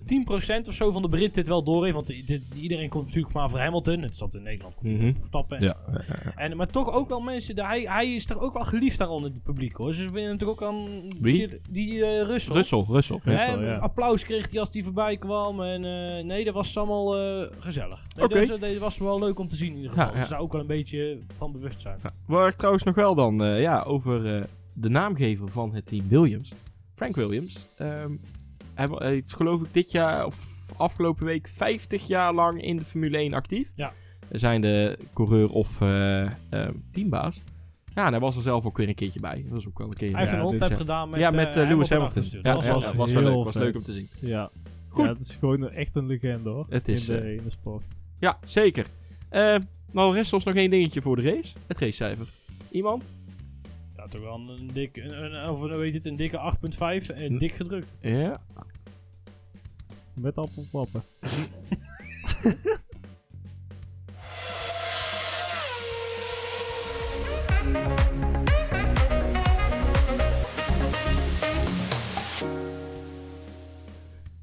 10% 0.65 0.69
of 0.69 0.75
zo 0.75 0.91
van 0.93 1.03
de 1.03 1.09
Brit 1.09 1.35
dit 1.35 1.49
wel 1.49 1.63
door 1.63 1.83
heeft. 1.83 1.95
Want 1.95 2.07
die- 2.07 2.25
dit- 2.25 2.43
iedereen 2.61 2.89
komt 2.89 3.07
natuurlijk 3.07 3.35
maar 3.35 3.51
voor 3.51 3.59
Hamilton. 3.59 4.03
Het 4.03 4.19
dat 4.19 4.35
in 4.35 4.43
Nederland. 4.43 4.75
komt 4.75 4.93
Mhm. 4.93 5.13
Verstappen. 5.15 5.61
Ja, 5.63 5.77
En, 6.37 6.57
maar 6.57 6.67
toch 6.67 6.93
ook 6.93 7.09
wel 7.09 7.21
mensen, 7.21 7.55
de- 7.55 7.65
hij, 7.67 7.81
hij 7.81 8.15
is 8.15 8.31
er 8.31 8.41
ook 8.41 8.53
wel 8.53 8.63
geliefd 8.65 9.01
aan 9.01 9.09
onder 9.09 9.31
het 9.31 9.43
publiek 9.43 9.77
hoor. 9.77 9.95
Ze 9.95 10.03
vinden 10.03 10.31
natuurlijk 10.31 10.63
ook 10.63 10.69
aan 10.69 10.87
Wie? 11.21 11.49
die, 11.49 11.61
die 11.71 12.05
eh, 12.05 12.23
Russell. 12.27 12.55
Russell, 12.57 12.85
Russell. 12.89 13.19
Hè, 13.23 13.53
ja. 13.53 13.77
Applaus 13.77 14.25
kreeg 14.25 14.51
hij 14.51 14.61
als 14.61 14.73
hij 14.73 14.83
voorbij 14.83 15.17
kwam. 15.17 15.61
En 15.61 15.85
eh, 15.85 16.25
nee, 16.25 16.45
dat 16.45 16.55
was 16.55 16.77
allemaal 16.77 17.17
eh, 17.17 17.51
gezellig. 17.59 18.05
Nee, 18.17 18.29
dat, 18.29 18.49
was, 18.49 18.59
dat 18.61 18.77
was 18.79 18.99
wel 18.99 19.19
leuk 19.19 19.39
om 19.39 19.49
te 19.49 19.57
zien 19.57 19.71
in 19.71 19.77
ieder 19.77 19.91
geval. 19.91 20.15
Ja. 20.15 20.19
Ze 20.23 20.27
zou 20.29 20.43
ook 20.43 20.53
wel 20.53 20.61
een 20.61 20.67
beetje 20.67 21.19
van 21.37 21.53
bewust 21.53 21.81
zijn. 21.81 21.99
Waar 22.27 22.49
ik 22.49 22.57
trouwens 22.57 22.85
nog 22.85 22.95
wel 22.95 23.15
dan, 23.15 23.43
ja, 23.61 23.83
over 23.83 24.47
de 24.75 24.89
naamgever 24.89 25.49
van 25.49 25.75
het 25.75 25.87
team 25.87 26.09
Williams. 26.09 26.53
Frank 26.95 27.17
Williams. 27.17 27.67
Ehm 27.77 28.13
hij 28.79 28.89
wa- 28.89 28.99
hij 28.99 29.17
is 29.17 29.33
geloof 29.33 29.61
ik 29.63 29.73
dit 29.73 29.91
jaar, 29.93 30.27
of 30.27 30.47
afgelopen 30.77 31.27
week, 31.27 31.49
50 31.57 32.07
jaar 32.07 32.35
lang 32.35 32.63
in 32.63 32.77
de 32.77 32.85
Formule 32.85 33.19
1 33.19 33.33
actief. 33.33 33.71
Ja. 33.75 33.93
Zijn 34.31 34.61
de 34.61 34.99
coureur 35.13 35.51
of 35.51 35.81
eh, 35.81 36.23
ehm, 36.23 36.75
teambaas. 36.93 37.43
Ja, 37.95 38.07
en 38.07 38.11
hij 38.13 38.21
was 38.21 38.37
er 38.37 38.43
zelf 38.43 38.65
ook 38.65 38.77
weer 38.77 38.89
een 38.89 38.95
keertje 38.95 39.21
bij. 39.21 39.43
Dat 39.43 39.51
was 39.53 39.67
ook 39.67 39.79
wel 39.79 39.89
een 39.89 39.97
keer. 39.97 40.11
Hij 40.11 40.21
heeft 40.21 40.33
een 40.33 40.59
ja. 40.59 40.77
gedaan 40.77 41.11
met, 41.11 41.21
ja, 41.21 41.31
met 41.31 41.55
eh, 41.55 41.63
eh, 41.63 41.69
Lewis 41.69 41.91
Hamilton. 41.91 42.23
Ja, 42.31 42.41
Dat 42.43 42.67
was 42.69 42.85
ja, 42.85 42.95
was 42.95 43.13
wel 43.13 43.23
leuk. 43.23 43.45
Was 43.45 43.53
vet. 43.53 43.63
leuk 43.63 43.77
om 43.77 43.83
te 43.83 43.93
zien. 43.93 44.09
Ja. 44.21 44.51
Goed. 44.89 45.05
Ja, 45.05 45.11
het 45.11 45.19
is 45.21 45.37
gewoon 45.37 45.71
echt 45.71 45.97
een 45.97 46.07
legende 46.07 46.49
hoor. 46.51 46.67
Het 46.69 46.89
is, 46.89 47.09
in, 47.09 47.15
de, 47.17 47.21
eh, 47.21 47.31
in 47.31 47.43
de 47.45 47.51
sport. 47.51 47.85
Ja, 48.19 48.39
zeker. 48.45 48.87
Eh 49.29 49.57
nou, 49.93 50.15
rest 50.15 50.33
ons 50.33 50.45
nog 50.45 50.55
één 50.55 50.71
dingetje 50.71 51.03
voor 51.03 51.17
de 51.17 51.23
race. 51.23 51.53
Het 51.67 51.79
racecijfer. 51.79 52.27
Iemand? 52.71 53.05
Toch 54.09 54.21
wel 54.21 54.35
een 54.59 54.71
dikke, 54.73 55.03
een, 55.03 55.35
een- 55.35 55.49
of 55.51 55.61
weet 55.61 55.93
je 55.93 55.97
het, 55.99 56.07
een 56.07 56.17
dikke 56.17 56.39
8.5 56.39 57.09
en 57.11 57.33
Hm. 57.33 57.39
dik 57.39 57.53
gedrukt. 57.53 57.99
Ja. 58.01 58.41
Met 60.15 60.37
appelpappen. 60.37 61.03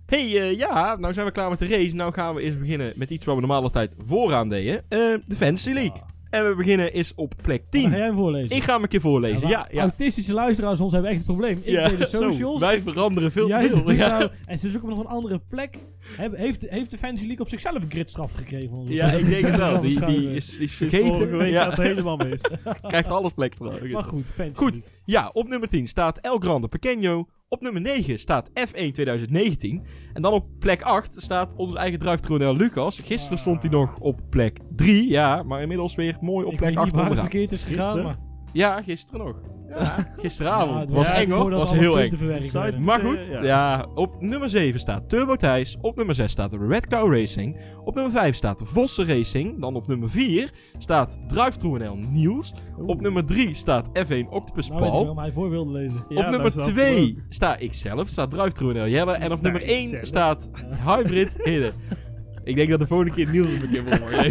Hey, 0.05 0.41
eh, 0.41 0.57
ja, 0.57 0.95
nou 0.99 1.13
zijn 1.13 1.25
we 1.25 1.31
klaar 1.31 1.49
met 1.49 1.59
de 1.59 1.67
race. 1.67 1.95
Nou 1.95 2.13
gaan 2.13 2.35
we 2.35 2.41
eerst 2.41 2.59
beginnen 2.59 2.93
met 2.95 3.09
iets 3.09 3.25
waar 3.25 3.35
we 3.35 3.41
normaal 3.41 3.61
altijd 3.61 3.95
vooraan 4.05 4.49
deden. 4.49 4.75
Eh, 4.77 4.99
de 5.25 5.35
Fantasy 5.35 5.71
League. 5.71 6.01
En 6.35 6.49
we 6.49 6.55
beginnen 6.55 6.93
is 6.93 7.13
op 7.15 7.33
plek 7.41 7.61
Dan 7.69 7.81
10. 7.81 7.89
ga 7.89 7.95
jij 7.97 8.05
hem 8.05 8.15
voorlezen. 8.15 8.55
Ik 8.55 8.63
ga 8.63 8.73
hem 8.73 8.83
een 8.83 8.87
keer 8.89 9.01
voorlezen. 9.01 9.47
Ja, 9.47 9.67
ja. 9.71 9.81
Autistische 9.81 10.33
luisteraars 10.33 10.79
ons 10.79 10.93
hebben 10.93 11.11
echt 11.11 11.19
een 11.19 11.25
probleem. 11.25 11.57
Ik 11.61 11.69
ja. 11.69 11.87
deed 11.89 11.97
de 11.97 12.05
Zo, 12.07 12.21
socials. 12.31 12.61
wij 12.61 12.81
veranderen 12.81 13.31
veel 13.31 13.47
te 13.47 13.69
veel. 13.73 13.93
nou- 13.95 14.29
en 14.45 14.57
ze 14.57 14.69
zoeken 14.69 14.89
nog 14.89 14.99
een 14.99 15.05
andere 15.05 15.39
plek. 15.49 15.77
Heeft, 16.17 16.69
heeft 16.69 16.91
de 16.91 16.97
Fantasy 16.97 17.25
League 17.25 17.43
op 17.43 17.49
zichzelf 17.49 17.83
een 17.83 17.91
gridstraf 17.91 18.31
gekregen? 18.31 18.83
ja, 18.87 19.11
ik 19.11 19.25
denk 19.25 19.45
het 19.45 19.55
wel. 19.55 19.71
Dat 19.73 19.81
Die, 19.81 20.05
die 20.05 20.35
is, 20.35 20.57
is 20.57 20.75
vergeten. 20.75 21.37
week 21.37 21.51
Ja, 21.51 21.69
het 21.69 21.77
helemaal 21.77 22.17
mis. 22.17 22.41
krijgt 22.81 23.09
alles 23.09 23.33
plek 23.33 23.53
terug. 23.53 23.91
Maar 23.91 24.03
goed, 24.03 24.31
Fantasy 24.33 24.63
Goed. 24.63 24.79
Ja, 25.05 25.29
op 25.33 25.47
nummer 25.47 25.67
10 25.69 25.87
staat 25.87 26.17
El 26.17 26.37
Grande 26.37 26.67
Pequeño. 26.67 27.31
Op 27.55 27.61
nummer 27.61 27.81
9 27.81 28.19
staat 28.19 28.49
F1 28.49 28.91
2019. 28.91 29.83
En 30.13 30.21
dan 30.21 30.33
op 30.33 30.45
plek 30.59 30.81
8 30.81 31.21
staat 31.21 31.55
onze 31.55 31.77
eigen 31.77 31.99
druiftronel 31.99 32.55
Lucas. 32.55 32.99
Gisteren 32.99 33.37
stond 33.37 33.61
hij 33.61 33.71
nog 33.71 33.97
op 33.99 34.21
plek 34.29 34.59
3. 34.75 35.09
Ja, 35.09 35.43
maar 35.43 35.61
inmiddels 35.61 35.95
weer 35.95 36.17
mooi 36.21 36.45
op 36.45 36.51
Ik 36.51 36.57
plek 36.57 36.69
weet 36.69 36.77
8 36.77 36.87
niet 36.87 36.95
waar 36.95 37.09
het 37.09 37.19
verkeerd 37.19 37.51
is 37.51 37.63
gegaan, 37.63 37.83
Gisteren? 37.83 38.03
maar... 38.03 38.17
Ja, 38.53 38.81
gisteren 38.81 39.25
nog. 39.25 39.35
Ja, 39.69 39.95
gisteravond. 40.21 40.79
het 40.79 40.91
was 40.91 41.07
ja, 41.07 41.13
eng 41.13 41.29
hoor. 41.29 41.51
was 41.51 41.71
heel 41.71 41.99
eng. 41.99 42.83
Maar 42.83 42.99
goed, 42.99 43.25
ja. 43.25 43.43
ja. 43.43 43.87
op 43.95 44.21
nummer 44.21 44.49
7 44.49 44.79
staat 44.79 45.09
Turbo 45.09 45.35
Thijs. 45.35 45.77
Op 45.81 45.95
nummer 45.95 46.15
6 46.15 46.31
staat 46.31 46.53
Red 46.53 46.87
Cow 46.87 47.13
Racing. 47.13 47.57
Op 47.83 47.95
nummer 47.95 48.13
5 48.13 48.35
staat 48.35 48.61
Vossen 48.65 49.05
Racing. 49.07 49.61
Dan 49.61 49.75
op 49.75 49.87
nummer 49.87 50.09
4 50.09 50.51
staat 50.77 51.19
Druiftroenel 51.27 51.97
Niels. 52.09 52.53
Op 52.85 53.01
nummer 53.01 53.25
3 53.25 53.53
staat 53.53 53.87
F1 53.87 54.29
Octopus 54.29 54.67
Nou 54.67 54.83
ik 54.83 54.89
Paul. 54.89 54.99
waarom 54.99 55.17
hij 55.17 55.31
voor 55.31 55.49
wilde 55.49 55.71
lezen. 55.71 56.05
Ja, 56.09 56.25
op 56.25 56.31
nummer 56.31 56.51
snap 56.51 56.67
ik 56.67 56.73
2 56.73 57.23
sta 57.29 57.57
ik 57.57 57.73
zelf, 57.73 58.07
staat 58.07 58.31
Druiftroenel 58.31 58.87
Jelle. 58.87 59.13
En 59.13 59.31
op 59.31 59.41
nummer 59.41 59.61
ik 59.61 59.67
1 59.67 59.89
zelf. 59.89 60.05
staat 60.05 60.49
Hybrid 60.85 61.39
Hidden. 61.43 61.73
Ik 62.45 62.55
denk 62.55 62.69
dat 62.69 62.79
de 62.79 62.87
volgende 62.87 63.13
keer 63.13 63.31
Niels 63.31 63.61
een 63.61 63.69
keer 63.69 63.81
voor 63.83 64.23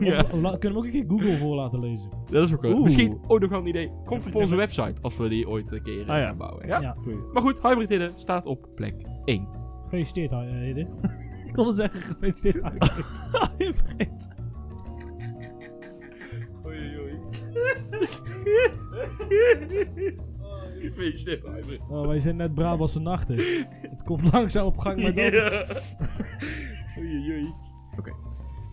Ja. 0.04 0.20
Of- 0.20 0.32
of 0.32 0.40
la- 0.40 0.56
kunnen 0.56 0.60
we 0.60 0.66
hem 0.68 0.76
ook 0.76 0.84
een 0.84 0.90
keer 0.90 1.04
Google 1.08 1.36
voor 1.38 1.54
laten 1.54 1.80
lezen? 1.80 2.10
Dat 2.30 2.44
is 2.48 2.54
ook 2.54 2.62
wel. 2.62 2.72
Oeh. 2.72 2.82
Misschien 2.82 3.18
ook 3.26 3.40
nog 3.40 3.50
wel 3.50 3.58
een 3.60 3.66
idee. 3.66 3.90
Komt 4.04 4.26
op 4.26 4.34
onze 4.34 4.54
website 4.54 4.94
als 5.02 5.16
we 5.16 5.28
die 5.28 5.48
ooit 5.48 5.72
een 5.72 5.82
keer 5.82 6.02
eh, 6.02 6.08
Ah, 6.08 6.16
ja. 6.18 6.26
gaan 6.26 6.36
bouwen. 6.36 6.66
Ja? 6.68 6.80
Ja. 6.80 6.96
Maar 7.32 7.42
goed, 7.42 7.62
Hybrid 7.62 7.88
Hidden 7.88 8.12
staat 8.14 8.46
op 8.46 8.68
plek 8.74 8.94
1. 9.24 9.48
Gefeliciteerd, 9.84 10.30
Hidde. 10.32 10.80
ik 11.48 11.54
wilde 11.54 11.74
zeggen, 11.74 12.00
gefeliciteerd. 12.00 12.62
Hybrid. 13.58 14.28
Oei, 16.66 16.98
oei. 16.98 17.18
Gefeliciteerd, 20.80 21.42
Hybrid. 21.42 21.80
Oh, 21.88 22.06
wij 22.06 22.20
zijn 22.20 22.36
net 22.36 22.54
Brabantse 22.54 23.00
nachten. 23.00 23.36
Het 23.80 24.02
komt 24.02 24.32
langzaam 24.32 24.66
op 24.66 24.78
gang, 24.78 25.02
maar 25.02 25.14
dan... 25.14 25.32
Oei, 26.98 27.30
oei. 27.30 27.52
Oké. 27.98 28.12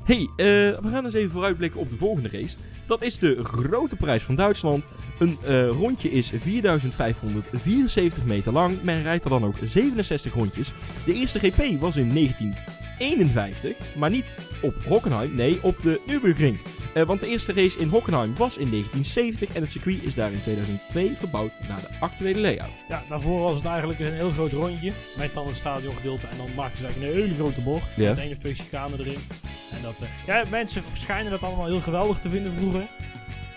Hey, 0.06 0.30
eh, 0.36 0.46
we 0.82 0.88
gaan 0.90 1.06
eens 1.06 1.14
even 1.14 1.32
vooruitblikken 1.32 1.80
op 1.80 1.90
de 1.90 1.98
volgende 1.98 2.30
race. 2.30 2.58
Dat 2.88 3.02
is 3.02 3.20
de 3.20 3.44
Grote 3.44 3.96
Prijs 3.96 4.24
van 4.24 4.36
Duitsland. 4.36 4.88
Een 5.20 5.38
eh, 5.44 5.68
rondje 5.68 6.12
is 6.12 6.32
4574 6.36 8.26
meter 8.26 8.52
lang. 8.52 8.84
Men 8.84 9.02
rijdt 9.02 9.24
er 9.24 9.30
dan 9.30 9.46
ook 9.46 9.56
67 9.64 10.34
rondjes. 10.34 10.74
De 11.06 11.14
eerste 11.14 11.40
GP 11.40 11.80
was 11.80 11.96
in 11.96 12.14
1951, 12.14 13.96
maar 13.96 14.10
niet 14.10 14.34
op 14.62 14.76
Hockenheim, 14.88 15.36
nee, 15.36 15.64
op 15.64 15.82
de 15.82 16.02
Nürburgring. 16.08 16.60
Eh, 16.96 17.04
want 17.04 17.20
de 17.20 17.28
eerste 17.28 17.54
race 17.54 17.80
in 17.80 17.88
Hockenheim 17.88 18.36
was 18.36 18.58
in 18.58 18.70
1970 18.70 19.56
en 19.56 19.62
het 19.62 19.72
circuit 19.72 20.04
is 20.04 20.16
daar 20.16 20.32
in 20.32 20.42
2002 20.42 21.16
verbouwd 21.18 21.52
naar 21.68 21.80
de 21.82 21.88
actuele 22.00 22.40
layout. 22.40 22.72
Ja, 22.88 23.04
daarvoor 23.10 23.40
was 23.42 23.56
het 23.56 23.66
eigenlijk 23.66 24.00
een 24.00 24.14
heel 24.14 24.32
groot 24.32 24.52
rondje. 24.52 24.92
Met 25.18 25.34
dan 25.34 25.48
het 25.48 25.56
stadiongedeelte. 25.56 26.28
En 26.28 26.38
dan 26.38 26.54
maakten 26.56 26.78
ze 26.78 26.86
eigenlijk 26.86 27.16
een 27.16 27.22
hele 27.22 27.36
grote 27.36 27.62
bocht. 27.62 27.92
Ja. 27.96 28.10
Met 28.10 28.18
één 28.18 28.32
of 28.32 28.38
twee 28.38 28.54
chicanen 28.54 29.00
erin. 29.00 29.20
En 29.72 29.82
dat, 29.82 30.02
eh, 30.02 30.08
ja, 30.26 30.44
mensen 30.50 30.82
schijnen 30.82 31.32
dat 31.32 31.44
allemaal 31.44 31.66
heel 31.66 31.80
geweldig 31.82 32.18
te 32.18 32.30
vinden 32.30 32.52
vroeger. 32.52 32.88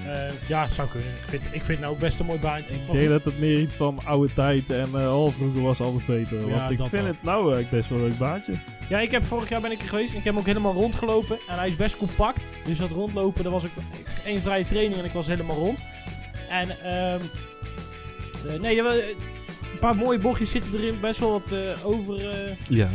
Eh, 0.07 0.49
ja, 0.49 0.69
zou 0.69 0.89
kunnen. 0.89 1.11
Ik 1.23 1.29
vind, 1.29 1.43
ik 1.45 1.51
vind 1.51 1.69
het 1.69 1.81
nou 1.81 1.93
ook 1.93 1.99
best 1.99 2.21
een 2.21 2.27
mooi 2.27 2.39
baantje. 2.39 2.75
Ik 2.75 2.93
denk 2.93 3.09
dat 3.09 3.25
het 3.25 3.39
meer 3.39 3.61
iets 3.61 3.77
van 3.77 4.01
oude 4.05 4.33
tijd 4.33 4.71
en 4.71 4.89
eh 4.95 5.25
oh, 5.25 5.33
vroeger 5.33 5.63
was 5.63 5.81
alles 5.81 6.05
beter. 6.05 6.49
Ja, 6.49 6.59
Want 6.59 6.71
ik 6.71 6.79
dat 6.79 6.89
vind 6.91 7.03
wel. 7.03 7.13
het 7.13 7.23
nou 7.23 7.39
eigenlijk 7.39 7.71
best 7.71 7.89
wel 7.89 7.99
een 7.99 8.05
leuk 8.05 8.19
baantje. 8.19 8.53
Ja, 8.89 8.99
ik 9.01 9.11
heb 9.11 9.25
vorig 9.25 9.49
jaar 9.49 9.61
ben 9.61 9.71
ik 9.73 9.83
er 9.83 9.89
geweest. 9.89 10.09
Ik 10.09 10.15
heb 10.15 10.25
hem 10.25 10.39
ook 10.39 10.47
helemaal 10.47 10.73
rondgelopen. 10.75 11.39
En 11.49 11.57
hij 11.59 11.67
is 11.67 11.77
best 11.77 11.97
compact. 11.97 12.51
Dus 12.65 12.79
dat 12.79 12.91
rondlopen, 12.91 13.43
dat 13.43 13.53
was 13.53 13.65
ook 13.65 13.71
één 14.25 14.41
vrije 14.41 14.67
training 14.67 14.99
en 15.01 15.05
ik 15.05 15.13
was 15.13 15.27
helemaal 15.27 15.57
rond. 15.57 15.85
En 16.49 16.81
ehm 16.81 17.21
eh, 18.49 18.61
nee, 18.61 18.83
eh, 18.83 19.09
een 19.73 19.79
paar 19.81 19.97
mooie 19.97 20.19
bochtjes 20.19 20.51
zitten 20.51 20.75
erin. 20.75 21.01
Best 21.01 21.21
wel 21.21 21.31
wat 21.31 21.53
eh 21.53 21.87
overteken 21.87 22.57
Ja. 22.69 22.89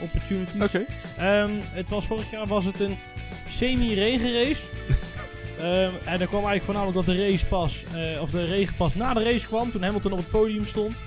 opportunities. 0.00 0.62
Oké. 0.64 0.84
Ehm, 1.18 1.50
het 1.62 1.90
was 1.90 2.06
vorig 2.06 2.30
jaar 2.30 2.46
was 2.46 2.64
het 2.64 2.80
een 2.80 2.98
semi-regenrace. 3.48 4.70
Ehm, 5.58 5.92
en 6.04 6.18
dat 6.18 6.28
kwam 6.28 6.44
eigenlijk 6.46 6.64
voornamelijk 6.64 7.06
dat 7.06 7.16
de 7.16 7.22
race 7.30 7.46
pas, 7.46 7.84
eh, 7.94 8.20
of 8.20 8.30
de 8.30 8.44
regen 8.44 8.74
pas 8.76 8.94
na 8.94 9.14
de 9.14 9.22
race 9.22 9.46
kwam, 9.46 9.70
toen 9.70 9.82
Hamilton 9.82 10.12
op 10.12 10.18
het 10.18 10.30
podium 10.30 10.64
stond. 10.64 11.02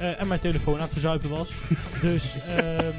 eh, 0.00 0.20
en 0.20 0.26
mijn 0.28 0.40
telefoon 0.40 0.74
aan 0.74 0.80
het 0.80 0.92
verzuipen 0.92 1.30
was. 1.30 1.52
dus 2.00 2.36
ehm, 2.56 2.92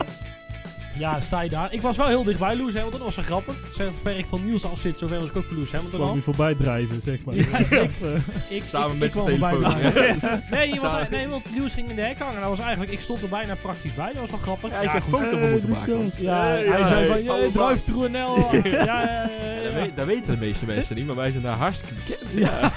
ja, 1.00 1.20
sta 1.20 1.42
je 1.42 1.50
daar. 1.50 1.74
Ik 1.74 1.82
was 1.82 1.98
wel 1.98 2.08
heel 2.08 2.24
dichtbij 2.24 2.56
Lewis 2.56 2.74
Hamilton, 2.74 3.00
dat 3.00 3.16
was 3.16 3.16
wel 3.16 3.26
grappig. 3.26 3.64
Zover 3.72 4.18
ik 4.18 4.26
van 4.26 4.42
Niels 4.42 4.66
af 4.66 4.78
zit, 4.80 5.00
zover 5.00 5.20
was 5.20 5.30
ik 5.30 5.36
ook 5.36 5.46
van 5.46 5.54
Lewis 5.56 5.72
Hamilton 5.72 6.02
af. 6.02 6.14
niet 6.14 6.24
voorbij 6.24 6.56
drijven, 6.56 7.02
zeg 7.02 7.20
maar. 7.26 7.36
Ja, 7.36 7.58
ik- 7.58 7.70
Ik, 8.58 8.64
Samen 8.66 8.92
ik, 8.92 8.98
met 9.00 9.08
ik 9.08 9.14
zijn 9.14 9.26
kwam 9.26 9.40
voorbij 9.40 9.52
telefoon. 9.70 9.92
draaien. 10.20 10.44
Nee, 10.50 10.80
want, 10.82 11.10
nee, 11.10 11.28
want 11.28 11.44
Lewis 11.56 11.74
ging 11.74 11.90
in 11.90 11.96
de 11.96 12.02
hek 12.02 12.18
hangen. 12.20 12.34
en 12.36 12.40
Dat 12.40 12.50
was 12.50 12.60
eigenlijk, 12.60 12.92
ik 12.92 13.00
stond 13.00 13.22
er 13.22 13.30
bijna 13.30 13.56
praktisch 13.56 13.94
bij. 13.94 14.08
Dat 14.08 14.16
was 14.16 14.30
wel 14.30 14.40
grappig. 14.40 14.72
Ja, 14.72 14.78
ik 14.78 14.84
Ja, 14.86 14.92
heb 14.92 15.02
goed. 15.02 15.14
een 15.14 15.20
foto 15.20 15.38
van 15.40 15.52
moeten 15.52 15.70
maken. 15.70 15.98
want- 15.98 16.16
Ja, 16.18 16.56
Ja, 16.58 16.72
hij 16.72 16.86
zei 16.86 17.08
van, 17.08 17.24
je 17.24 17.50
druift 17.54 17.86
Troenel. 17.86 18.36
Ja, 18.54 18.62
ja, 18.64 18.84
ja, 18.84 19.30
ja, 19.30 19.64
Dat, 19.64 19.72
ja. 19.74 19.80
weet- 19.80 19.96
dat 19.96 20.06
weten 20.06 20.32
de 20.40 20.46
meeste 20.46 20.66
mensen 20.66 20.96
niet, 20.96 21.06
maar 21.06 21.16
wij 21.16 21.32
zijn 21.32 21.44
daar 21.44 21.58
hartstikke 21.58 21.94
bekend. 21.94 22.20
Ja. 22.34 22.72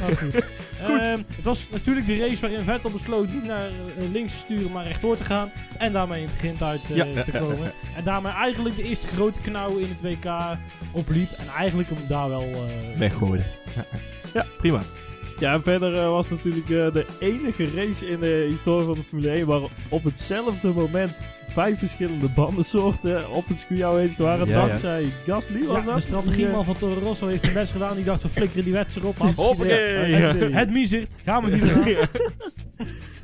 Maar 0.00 0.16
goed. 0.16 0.46
Ehm, 0.80 1.18
het 1.36 1.44
was 1.44 1.68
natuurlijk 1.70 2.06
de 2.06 2.18
race 2.18 2.40
waarin 2.40 2.62
Vettel 2.64 2.90
besloot 2.90 3.32
niet 3.32 3.44
naar 3.44 3.66
eh, 3.68 3.74
links 4.12 4.32
te 4.32 4.38
sturen, 4.38 4.72
maar 4.72 4.84
rechtdoor 4.84 5.16
te 5.16 5.24
gaan. 5.24 5.50
En 5.78 5.92
daarmee 5.92 6.22
in 6.22 6.28
het 6.36 6.44
grind 6.44 6.62
uit 6.62 6.80
Ja, 6.88 7.04
ja, 7.04 7.22
te 7.22 7.32
komen. 7.32 7.72
En 7.96 8.04
daarmee 8.04 8.32
eigenlijk 8.32 8.76
de 8.76 8.82
eerste 8.82 9.06
grote 9.06 9.40
knauw 9.40 9.76
in 9.76 9.88
het 9.88 10.02
WK 10.02 10.32
opliep. 10.92 11.30
En 11.38 11.46
eigenlijk 11.56 11.88
hem 11.90 11.98
daar 12.08 12.28
wel... 12.28 12.42
eh, 12.42 12.98
Weggooide. 12.98 13.44
Ja, 13.76 13.84
ja, 14.34 14.46
prima. 14.58 14.80
Ja, 15.38 15.52
en 15.52 15.62
verder 15.62 15.94
eh, 15.94 16.08
was 16.08 16.30
natuurlijk 16.30 16.70
eh, 16.70 16.92
de 16.92 17.06
enige 17.18 17.64
race 17.74 18.08
in 18.08 18.20
de 18.20 18.46
historie 18.48 18.86
van 18.86 18.94
de 18.94 19.02
Formule 19.08 19.30
1 19.30 19.46
waar 19.46 19.60
op 19.88 20.04
hetzelfde 20.04 20.68
moment 20.72 21.16
vijf 21.48 21.78
verschillende 21.78 22.28
bandensoorten 22.28 23.30
op 23.30 23.48
het 23.48 23.58
circuit 23.58 23.82
aanwezig 23.82 24.18
waren. 24.18 24.46
Ja, 24.48 24.58
ja. 24.60 24.66
dankzij 24.66 25.06
Gasly 25.26 25.66
was 25.66 25.76
Ja, 25.78 25.84
dat? 25.84 25.94
de 25.94 26.00
strategieman 26.00 26.64
van 26.64 26.76
Toro 26.76 27.00
Rosso 27.00 27.26
heeft 27.26 27.42
zijn 27.42 27.54
best 27.54 27.72
gedaan. 27.72 27.94
Die 27.96 28.04
dacht, 28.04 28.22
we 28.22 28.28
flikkeren 28.28 28.64
die 28.64 28.72
wets 28.72 28.96
erop. 28.96 29.18
Hartstikke 29.18 29.50
Hoppakee. 29.54 30.08
Ja. 30.10 30.34
idee. 30.34 30.52
Het 30.52 30.70
miezert, 30.70 31.20
gaan 31.24 31.44
we 31.44 31.50
die 31.50 31.62
weer 31.62 32.08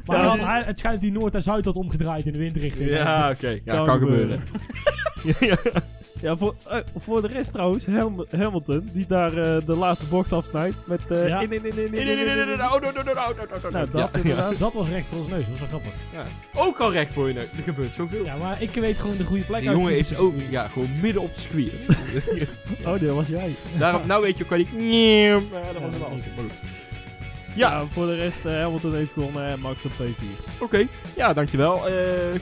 Maar 0.06 0.16
Ja, 0.16 0.22
hij 0.22 0.30
had, 0.30 0.38
die- 0.38 0.48
hij- 0.48 0.62
het 0.62 0.78
schijnt 0.78 1.00
dat 1.00 1.10
hij 1.10 1.18
Noord 1.20 1.34
en 1.34 1.42
Zuid 1.42 1.64
had 1.64 1.76
omgedraaid 1.76 2.26
in 2.26 2.32
de 2.32 2.38
windrichting. 2.38 2.90
Ja, 2.90 3.30
oké. 3.34 3.48
Ja, 3.64 3.74
Kan 3.74 3.86
kan, 3.86 3.98
gebeuren. 3.98 4.38
Ja, 6.20 6.36
voor, 6.36 6.54
eh, 6.68 6.78
voor 6.96 7.22
de 7.22 7.28
rest 7.28 7.52
trouwens, 7.52 7.86
Ham- 7.86 8.26
Hamilton, 8.30 8.88
die 8.92 9.06
daar 9.06 9.36
eh, 9.36 9.66
de 9.66 9.74
laatste 9.74 10.06
bocht 10.06 10.32
afsnijdt 10.32 10.76
met... 10.86 11.00
eh, 11.08 11.28
Ja. 11.28 11.40
in, 11.40 11.52
in, 11.52 11.64
in, 11.64 11.76
in, 11.76 11.84
in, 11.84 11.90
Nee, 11.90 12.04
nee, 12.04 12.16
nee, 12.16 12.24
nee, 12.24 12.34
nee, 12.34 12.44
nee, 12.44 12.52
in- 12.52 12.58
no, 12.58 12.78
no, 13.04 13.12
Nou, 13.14 13.34
no. 13.72 13.86
dat 13.90 14.10
Ja, 14.12 14.18
inderdaad. 14.18 14.58
Dat 14.58 14.74
was 14.74 14.88
recht 14.88 15.06
voor 15.06 15.18
ons 15.18 15.28
neus, 15.28 15.48
dat 15.48 15.58
was 15.58 15.70
wel 15.70 15.80
grappig. 15.80 15.92
ja. 16.12 16.24
Ook 16.54 16.78
al 16.80 16.92
recht 16.92 17.12
voor 17.12 17.28
je 17.28 17.34
neus. 17.34 17.44
Er 17.56 17.62
gebeurt 17.62 17.94
zoveel. 17.94 18.24
Ja, 18.24 18.36
maar 18.36 18.62
ik 18.62 18.70
weet 18.74 18.98
gewoon 18.98 19.16
de 19.16 19.24
goede 19.24 19.42
plek 19.44 19.60
Die 19.60 19.68
uit 19.68 19.78
jongen 19.78 19.98
is 19.98 20.16
ook 20.16 20.34
het 20.36 20.50
ja, 20.50 20.68
gewoon 20.68 20.88
midden 21.00 21.22
op 21.22 21.30
het 21.30 21.38
circuit. 21.40 21.72
Oh, 22.86 23.00
dat 23.00 23.14
was 23.14 23.28
jij. 23.28 23.54
Daarom, 23.78 24.06
nou 24.06 24.22
weet 24.22 24.36
je 24.38 24.44
ook 24.44 24.50
waar 24.50 24.58
die... 24.58 24.82
Ja, 24.82 25.32
dat 25.72 25.82
was 25.82 25.92
Ja, 25.94 25.98
wel 25.98 26.46
Ja. 27.56 27.84
voor 27.92 28.06
de 28.06 28.14
rest, 28.14 28.44
eh, 28.44 28.52
Hamilton 28.52 28.94
heeft 28.94 29.12
gewonnen 29.12 29.46
en 29.46 29.60
Max 29.60 29.84
op 29.84 29.92
P4. 29.92 30.60
Oké, 30.60 30.86
ja, 31.16 31.32
dankjewel. 31.32 31.88
Eh 31.88 31.94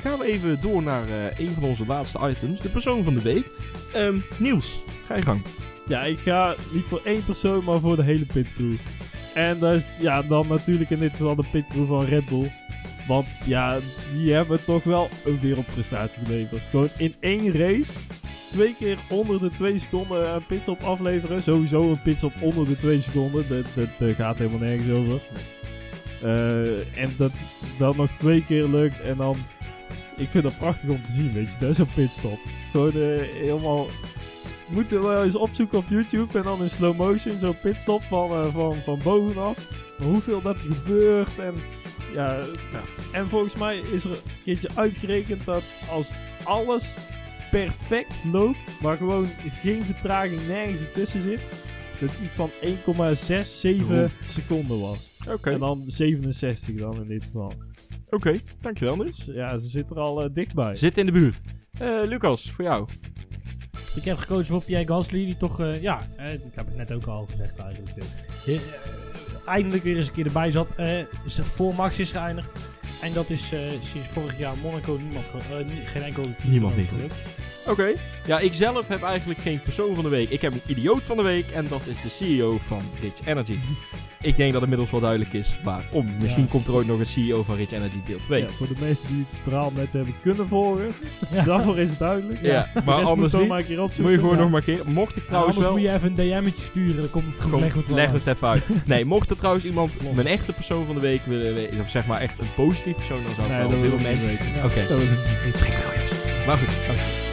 gaan 0.03 0.19
we 0.19 0.25
even 0.25 0.61
door 0.61 0.83
naar 0.83 1.09
eh, 1.09 1.39
een 1.39 1.51
van 1.51 1.63
onze 1.63 1.87
laatste 1.87 2.19
items. 2.29 2.61
De 2.61 2.69
persoon 2.69 3.05
van 3.05 3.15
de 3.15 3.23
week. 3.23 3.51
Ehm, 3.93 4.19
Niels, 4.37 4.81
ga 5.07 5.17
je 5.17 5.23
gang. 5.23 5.43
Ja, 5.89 6.03
ik 6.03 6.19
ga 6.19 6.55
niet 6.73 6.87
voor 6.87 7.01
één 7.05 7.25
persoon, 7.25 7.65
maar 7.65 7.79
voor 7.81 7.97
de 7.97 8.03
hele 8.03 8.27
pitcrew. 8.27 8.75
En 9.35 9.59
dat 9.59 9.75
is 9.75 9.89
ja, 9.99 10.23
dan 10.23 10.47
natuurlijk 10.47 10.91
in 10.91 10.99
dit 10.99 11.17
geval 11.17 11.35
de 11.35 11.45
pitcrew 11.53 11.87
van 11.87 12.05
Red 12.05 12.29
Bull. 12.29 12.53
Want 13.09 13.27
ja, 13.45 13.79
die 14.13 14.33
hebben 14.33 14.65
toch 14.65 14.85
wel 14.85 15.09
een 15.25 15.41
wereldprestatie 15.41 16.25
geleverd. 16.25 16.69
Gewoon 16.69 16.89
in 16.97 17.15
één 17.21 17.53
race 17.53 17.99
twee 18.51 18.75
keer 18.75 18.99
onder 19.09 19.41
de 19.41 19.51
2 19.51 19.79
seconden 19.79 20.35
een 20.35 20.47
pitstop 20.47 20.83
afleveren. 20.83 21.43
Sowieso 21.43 21.91
een 21.91 22.03
pitstop 22.03 22.33
onder 22.41 22.67
de 22.67 22.77
2 22.77 23.01
seconden. 23.01 23.47
Dat, 23.49 24.15
gaat 24.17 24.39
helemaal 24.39 24.59
nergens 24.59 24.91
over. 24.91 25.21
Eh, 26.23 27.03
en 27.03 27.15
dat 27.17 27.45
dat 27.79 27.97
nog 27.97 28.11
twee 28.13 28.45
keer 28.45 28.69
lukt. 28.69 29.01
En 29.01 29.17
dan... 29.17 29.37
Ik 30.17 30.31
vind 30.31 30.45
dat 30.45 30.59
prachtig 30.59 30.89
om 30.89 31.03
te 31.07 31.13
zien, 31.13 31.33
weet 31.33 31.53
je. 31.53 31.59
Dat 31.59 31.69
is 31.69 31.79
een 31.79 31.93
pitstop. 31.95 32.39
Gewoon 32.71 32.93
eh, 32.93 33.33
helemaal... 33.33 33.87
Moeten 34.69 35.03
we 35.03 35.23
eens 35.23 35.35
opzoeken 35.35 35.79
op 35.79 35.85
YouTube. 35.89 36.39
En 36.39 36.45
dan 36.45 36.63
in 36.63 36.71
slow 36.71 36.97
motion 36.97 37.39
zo'n 37.39 37.59
pitstop 37.61 38.03
van, 38.03 38.31
eh, 38.31 38.53
van, 38.53 38.77
van 38.85 39.01
bovenaf. 39.03 39.59
Hoeveel 39.99 40.43
dat 40.43 40.57
gebeurt. 40.59 41.39
En 41.39 41.55
ja. 42.15 42.41
En 43.13 43.29
volgens 43.29 43.57
mij 43.57 43.79
is 43.79 44.05
er 44.05 44.11
een 44.11 44.19
keertje 44.45 44.69
uitgerekend 44.75 45.45
dat 45.45 45.63
als 45.91 46.11
alles 46.45 46.95
perfect 47.51 48.13
loopt, 48.33 48.59
maar 48.81 48.97
gewoon 48.97 49.27
geen 49.63 49.83
vertraging 49.83 50.47
nergens 50.47 50.81
ertussen 50.81 51.23
zit, 51.23 51.41
dat 52.01 52.11
het 52.11 52.21
iets 52.21 52.35
van 52.35 52.51
1,67 52.61 53.91
Oeh. 53.91 54.11
seconden 54.25 54.81
was. 54.81 55.11
Oké, 55.29 55.51
En 55.51 55.59
dan 55.59 55.83
67 55.87 56.75
dan 56.75 56.97
in 57.03 57.09
dit 57.09 57.23
geval. 57.25 57.53
oké. 58.11 58.39
Dankjewel 58.61 58.97
Niels. 58.97 59.25
Dus 59.25 59.35
ja, 59.35 59.59
ze 59.59 59.69
zit 59.69 59.91
er 59.91 59.99
al 59.99 60.23
eh, 60.25 60.31
dichtbij. 60.33 60.77
Zit 60.77 60.99
in 60.99 61.07
de 61.07 61.13
buurt. 61.13 61.41
Eh, 61.79 61.89
Lucas, 62.05 62.51
voor 62.51 62.65
jou. 62.65 62.89
Ik 63.95 64.05
heb 64.05 64.17
gekozen 64.17 64.47
voor 64.47 64.63
Pierre 64.65 64.87
Gasly, 64.93 65.25
die 65.25 65.37
toch, 65.37 65.61
eh, 65.61 65.83
ja, 65.83 66.09
ik 66.17 66.41
heb 66.55 66.67
het 66.67 66.77
net 66.77 66.93
ook 66.93 67.07
al 67.07 67.27
gezegd 67.27 67.59
eigenlijk. 67.59 67.97
eindelijk 69.45 69.83
weer 69.83 69.97
eens 69.97 70.07
een 70.07 70.13
keer 70.13 70.27
erbij 70.27 70.51
zat. 70.51 70.75
eh, 70.75 70.99
is 71.25 71.37
het 71.37 71.47
voor 71.47 71.75
Max 71.75 71.99
is 72.01 72.13
geëindigd. 72.13 72.51
En 73.01 73.13
dat 73.13 73.31
is 73.31 73.53
eh, 73.53 73.61
sinds 73.81 74.09
vorig 74.09 74.39
jaar 74.39 74.57
Monaco 74.59 74.99
niemand, 75.03 75.29
ge- 75.29 75.39
eh, 75.59 75.65
nie- 75.67 75.87
geen 75.87 76.03
enkel 76.03 76.23
team 76.23 76.51
Niemand 76.51 76.77
niet 76.77 76.89
gelukt. 76.89 77.15
Oké. 77.67 77.93
Ja, 78.27 78.39
ik 78.39 78.55
zelf 78.55 78.89
heb 78.89 79.03
eigenlijk 79.03 79.41
geen 79.41 79.63
persoon 79.63 79.95
van 79.95 80.05
de 80.05 80.11
week. 80.11 80.31
Ik 80.31 80.41
heb 80.41 80.53
een 80.53 80.61
idioot 80.67 81.07
van 81.07 81.17
de 81.17 81.23
week 81.23 81.51
en 81.51 81.67
dat 81.69 81.87
is 81.87 82.03
de 82.03 82.09
CEO 82.09 82.59
van 82.67 82.83
Rich 83.01 83.27
Energy. 83.27 83.57
ik 84.23 84.37
denk 84.37 84.53
dat 84.53 84.63
inmiddels 84.63 84.91
wel 84.91 85.01
duidelijk 85.01 85.33
is 85.33 85.59
waarom. 85.63 86.09
Misschien 86.21 86.49
komt 86.49 86.67
er 86.67 86.75
ooit 86.75 86.87
nog 86.87 86.99
een 86.99 87.07
CEO 87.07 87.43
van 87.43 87.57
Rich 87.57 87.71
Energy 87.71 87.97
deel 88.07 88.19
2. 88.23 88.43
Ja, 88.43 88.49
voor 88.49 88.67
de 88.69 88.75
mensen 88.81 89.09
die 89.09 89.25
het 89.29 89.37
verhaal 89.43 89.73
net 89.75 89.93
hebben 89.93 90.15
kunnen 90.23 90.49
volgen, 90.49 90.89
daarvoor 91.45 91.79
is 91.79 91.91
het 91.91 91.99
duidelijk. 91.99 92.39
Ja, 92.43 92.71
maar 92.85 92.95
anders 93.05 93.33
moet 93.33 93.41
niet. 93.41 93.49
maar 93.49 93.59
een 93.59 93.65
keer 93.67 93.81
opzoeken. 93.81 94.03
Moet 94.05 94.13
je 94.13 94.19
gewoon 94.19 94.35
Ja. 94.37 94.41
nog 94.43 94.51
maar 94.51 94.63
een 94.69 94.75
keer. 94.77 94.93
Mocht 94.93 95.17
ik 95.17 95.23
En 95.23 95.29
trouwens 95.29 95.57
anders 95.57 95.73
wel... 95.75 95.77
moet 95.83 95.87
je 96.03 96.09
even 96.09 96.35
een 96.35 96.43
DM'tje 96.45 96.63
sturen, 96.65 96.97
dan 97.01 97.11
komt 97.11 97.31
het 97.31 97.51
wel 97.51 97.61
leg 97.61 98.09
aan. 98.09 98.15
het 98.15 98.27
even 98.27 98.49
uit. 98.49 98.67
Nee, 98.85 99.05
mocht 99.05 99.31
er 99.31 99.37
trouwens 99.37 99.65
iemand 99.65 100.15
mijn 100.15 100.27
echte 100.27 100.53
persoon 100.53 100.87
van 100.87 100.95
de 100.95 101.01
week 101.01 101.21
willen 101.27 101.55
weten, 101.55 101.81
of 101.81 101.91
zeg 101.91 102.07
maar 102.07 102.21
echt 102.21 102.35
een 102.41 102.55
positief 102.57 102.95
persoon, 102.97 103.23
dan 103.25 103.35
zou 103.35 103.47
ik 103.47 103.53
Nee, 103.53 103.61
wel 103.61 103.69
dat 103.69 103.77
op 103.79 103.83
dit 103.83 103.91
wil 103.91 104.01
ik 104.01 104.07
moment... 104.07 104.31
niet 104.31 104.41
weten. 104.41 104.65
Oké. 104.65 106.47
Maar 106.47 106.59
goed, 106.59 106.69
dank 106.87 107.30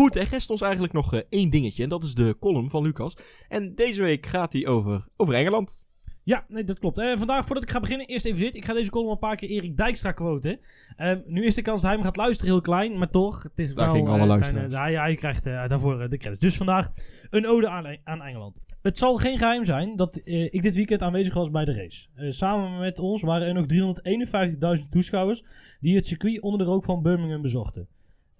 Goed, 0.00 0.16
er 0.16 0.28
rest 0.30 0.50
ons 0.50 0.60
eigenlijk 0.60 0.92
nog 0.92 1.14
eh, 1.14 1.20
één 1.28 1.50
dingetje. 1.50 1.82
En 1.82 1.88
dat 1.88 2.02
is 2.02 2.14
de 2.14 2.36
column 2.40 2.70
van 2.70 2.82
Lucas. 2.82 3.16
En 3.48 3.74
deze 3.74 4.02
week 4.02 4.26
gaat 4.26 4.52
hij 4.52 4.66
over, 4.66 5.08
over 5.16 5.34
Engeland. 5.34 5.86
Ja, 6.22 6.44
nee, 6.48 6.64
dat 6.64 6.78
klopt. 6.78 6.98
Eh, 6.98 7.16
vandaag, 7.16 7.44
voordat 7.44 7.62
ik 7.62 7.70
ga 7.70 7.80
beginnen, 7.80 8.06
eerst 8.06 8.26
even 8.26 8.40
dit. 8.40 8.54
Ik 8.54 8.64
ga 8.64 8.72
deze 8.72 8.90
column 8.90 9.10
een 9.10 9.18
paar 9.18 9.36
keer 9.36 9.48
Erik 9.48 9.76
Dijkstra 9.76 10.12
quoten. 10.12 10.58
Ehm, 10.96 11.20
nu 11.24 11.44
is 11.44 11.54
de 11.54 11.62
kans 11.62 11.80
dat 11.80 11.90
hij 11.90 11.98
hem 11.98 12.08
gaat 12.08 12.16
luisteren 12.16 12.52
heel 12.52 12.62
klein, 12.62 12.98
maar 12.98 13.10
toch. 13.10 13.42
Het 13.42 13.58
is 13.58 13.74
Daar 13.74 13.84
wel, 13.84 13.94
gingen 13.94 14.10
alle 14.10 14.20
eh, 14.20 14.26
luisteraars. 14.26 14.72
zijn, 14.72 14.94
eh, 14.94 15.00
hij, 15.00 15.14
krijgt 15.14 15.44
daarvoor 15.44 16.08
de 16.08 16.16
credits. 16.16 16.40
Dus 16.40 16.56
vandaag 16.56 16.90
een 17.30 17.46
ode 17.46 17.68
aan, 17.68 17.98
aan 18.04 18.22
Engeland. 18.22 18.60
Het 18.82 18.98
zal 18.98 19.16
geen 19.16 19.38
geheim 19.38 19.64
zijn 19.64 19.96
dat 19.96 20.20
ik 20.24 20.62
dit 20.62 20.74
weekend 20.74 21.02
aanwezig 21.02 21.34
was 21.34 21.50
bij 21.50 21.64
de 21.64 21.74
race. 21.74 22.08
Samen 22.32 22.78
met 22.78 22.98
ons 22.98 23.22
waren 23.22 23.46
er 23.46 23.54
nog 23.54 23.66
351.000 24.82 24.88
toeschouwers 24.88 25.42
die 25.80 25.96
het 25.96 26.06
circuit 26.06 26.40
onder 26.40 26.58
de 26.58 26.64
rook 26.64 26.84
van 26.84 27.02
Birmingham 27.02 27.42
bezochten. 27.42 27.88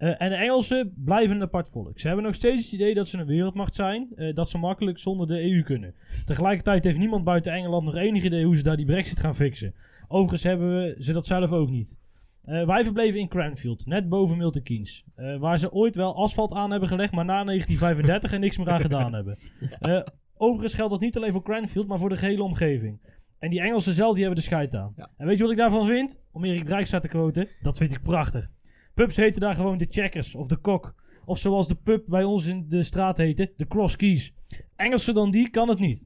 Eh, 0.01 0.21
en 0.21 0.29
de 0.29 0.35
Engelsen 0.35 0.93
blijven 0.97 1.35
een 1.35 1.41
apart 1.41 1.69
volk. 1.69 1.99
Ze 1.99 2.07
hebben 2.07 2.25
nog 2.25 2.33
steeds 2.33 2.63
het 2.63 2.73
idee 2.73 2.93
dat 2.93 3.07
ze 3.07 3.17
een 3.17 3.25
wereldmacht 3.25 3.75
zijn, 3.75 4.07
eh, 4.15 4.35
dat 4.35 4.49
ze 4.49 4.57
makkelijk 4.57 4.99
zonder 4.99 5.27
de 5.27 5.41
EU 5.41 5.61
kunnen. 5.61 5.95
Tegelijkertijd 6.25 6.83
heeft 6.83 6.97
niemand 6.97 7.23
buiten 7.23 7.53
Engeland 7.53 7.83
nog 7.83 7.95
enig 7.95 8.23
idee 8.23 8.45
hoe 8.45 8.57
ze 8.57 8.63
daar 8.63 8.77
die 8.77 8.85
brexit 8.85 9.19
gaan 9.19 9.35
fixen. 9.35 9.73
Overigens 10.07 10.43
hebben 10.43 10.75
we 10.75 10.95
ze 10.97 11.13
dat 11.13 11.25
zelf 11.25 11.51
ook 11.51 11.69
niet. 11.69 11.99
Eh, 12.43 12.65
wij 12.65 12.83
verbleven 12.83 13.19
in 13.19 13.27
Cranfield, 13.27 13.85
net 13.85 14.09
boven 14.09 14.37
Milton 14.37 14.63
Keynes. 14.63 15.05
waar 15.39 15.59
ze 15.59 15.71
ooit 15.71 15.95
wel 15.95 16.15
asfalt 16.15 16.53
aan 16.53 16.71
hebben 16.71 16.89
gelegd, 16.89 17.11
maar 17.11 17.25
na 17.25 17.43
1935 17.43 18.31
er 18.31 18.39
niks 18.39 18.57
meer 18.57 18.69
aan 18.69 18.81
gedaan 18.81 19.13
hebben. 19.13 19.37
Overigens 20.37 20.73
geldt 20.73 20.91
dat 20.91 21.01
niet 21.01 21.17
alleen 21.17 21.31
voor 21.31 21.43
Cranfield, 21.43 21.87
maar 21.87 21.99
voor 21.99 22.09
de 22.09 22.17
gehele 22.17 22.43
omgeving. 22.43 22.99
En 23.39 23.49
die 23.49 23.61
Engelsen 23.61 23.93
zelf, 23.93 24.11
die 24.13 24.23
hebben 24.23 24.39
de 24.39 24.45
scheid 24.45 24.75
aan. 24.75 24.93
Ja. 24.95 25.09
En 25.17 25.27
weet 25.27 25.37
je 25.37 25.43
wat 25.43 25.51
ik 25.51 25.57
daarvan 25.57 25.85
vind? 25.85 26.19
Om 26.31 26.43
Erik 26.43 26.67
Dijkstra 26.67 26.99
te 26.99 27.07
quoten, 27.07 27.47
dat 27.61 27.77
vind 27.77 27.91
ik 27.91 28.01
prachtig. 28.01 28.49
Pubs 28.93 29.15
heten 29.15 29.41
daar 29.41 29.55
gewoon 29.55 29.77
de 29.77 29.87
Checkers 29.89 30.35
of 30.35 30.47
de 30.47 30.57
Kok. 30.57 30.95
Of 31.25 31.37
zoals 31.37 31.67
de 31.67 31.75
pub 31.75 32.05
bij 32.05 32.23
ons 32.23 32.45
in 32.45 32.65
de 32.67 32.83
straat 32.83 33.17
heette, 33.17 33.53
de 33.57 33.67
Cross 33.67 33.95
Keys. 33.95 34.33
Engelser 34.75 35.13
dan 35.13 35.31
die 35.31 35.49
kan 35.49 35.69
het 35.69 35.79
niet. 35.79 36.05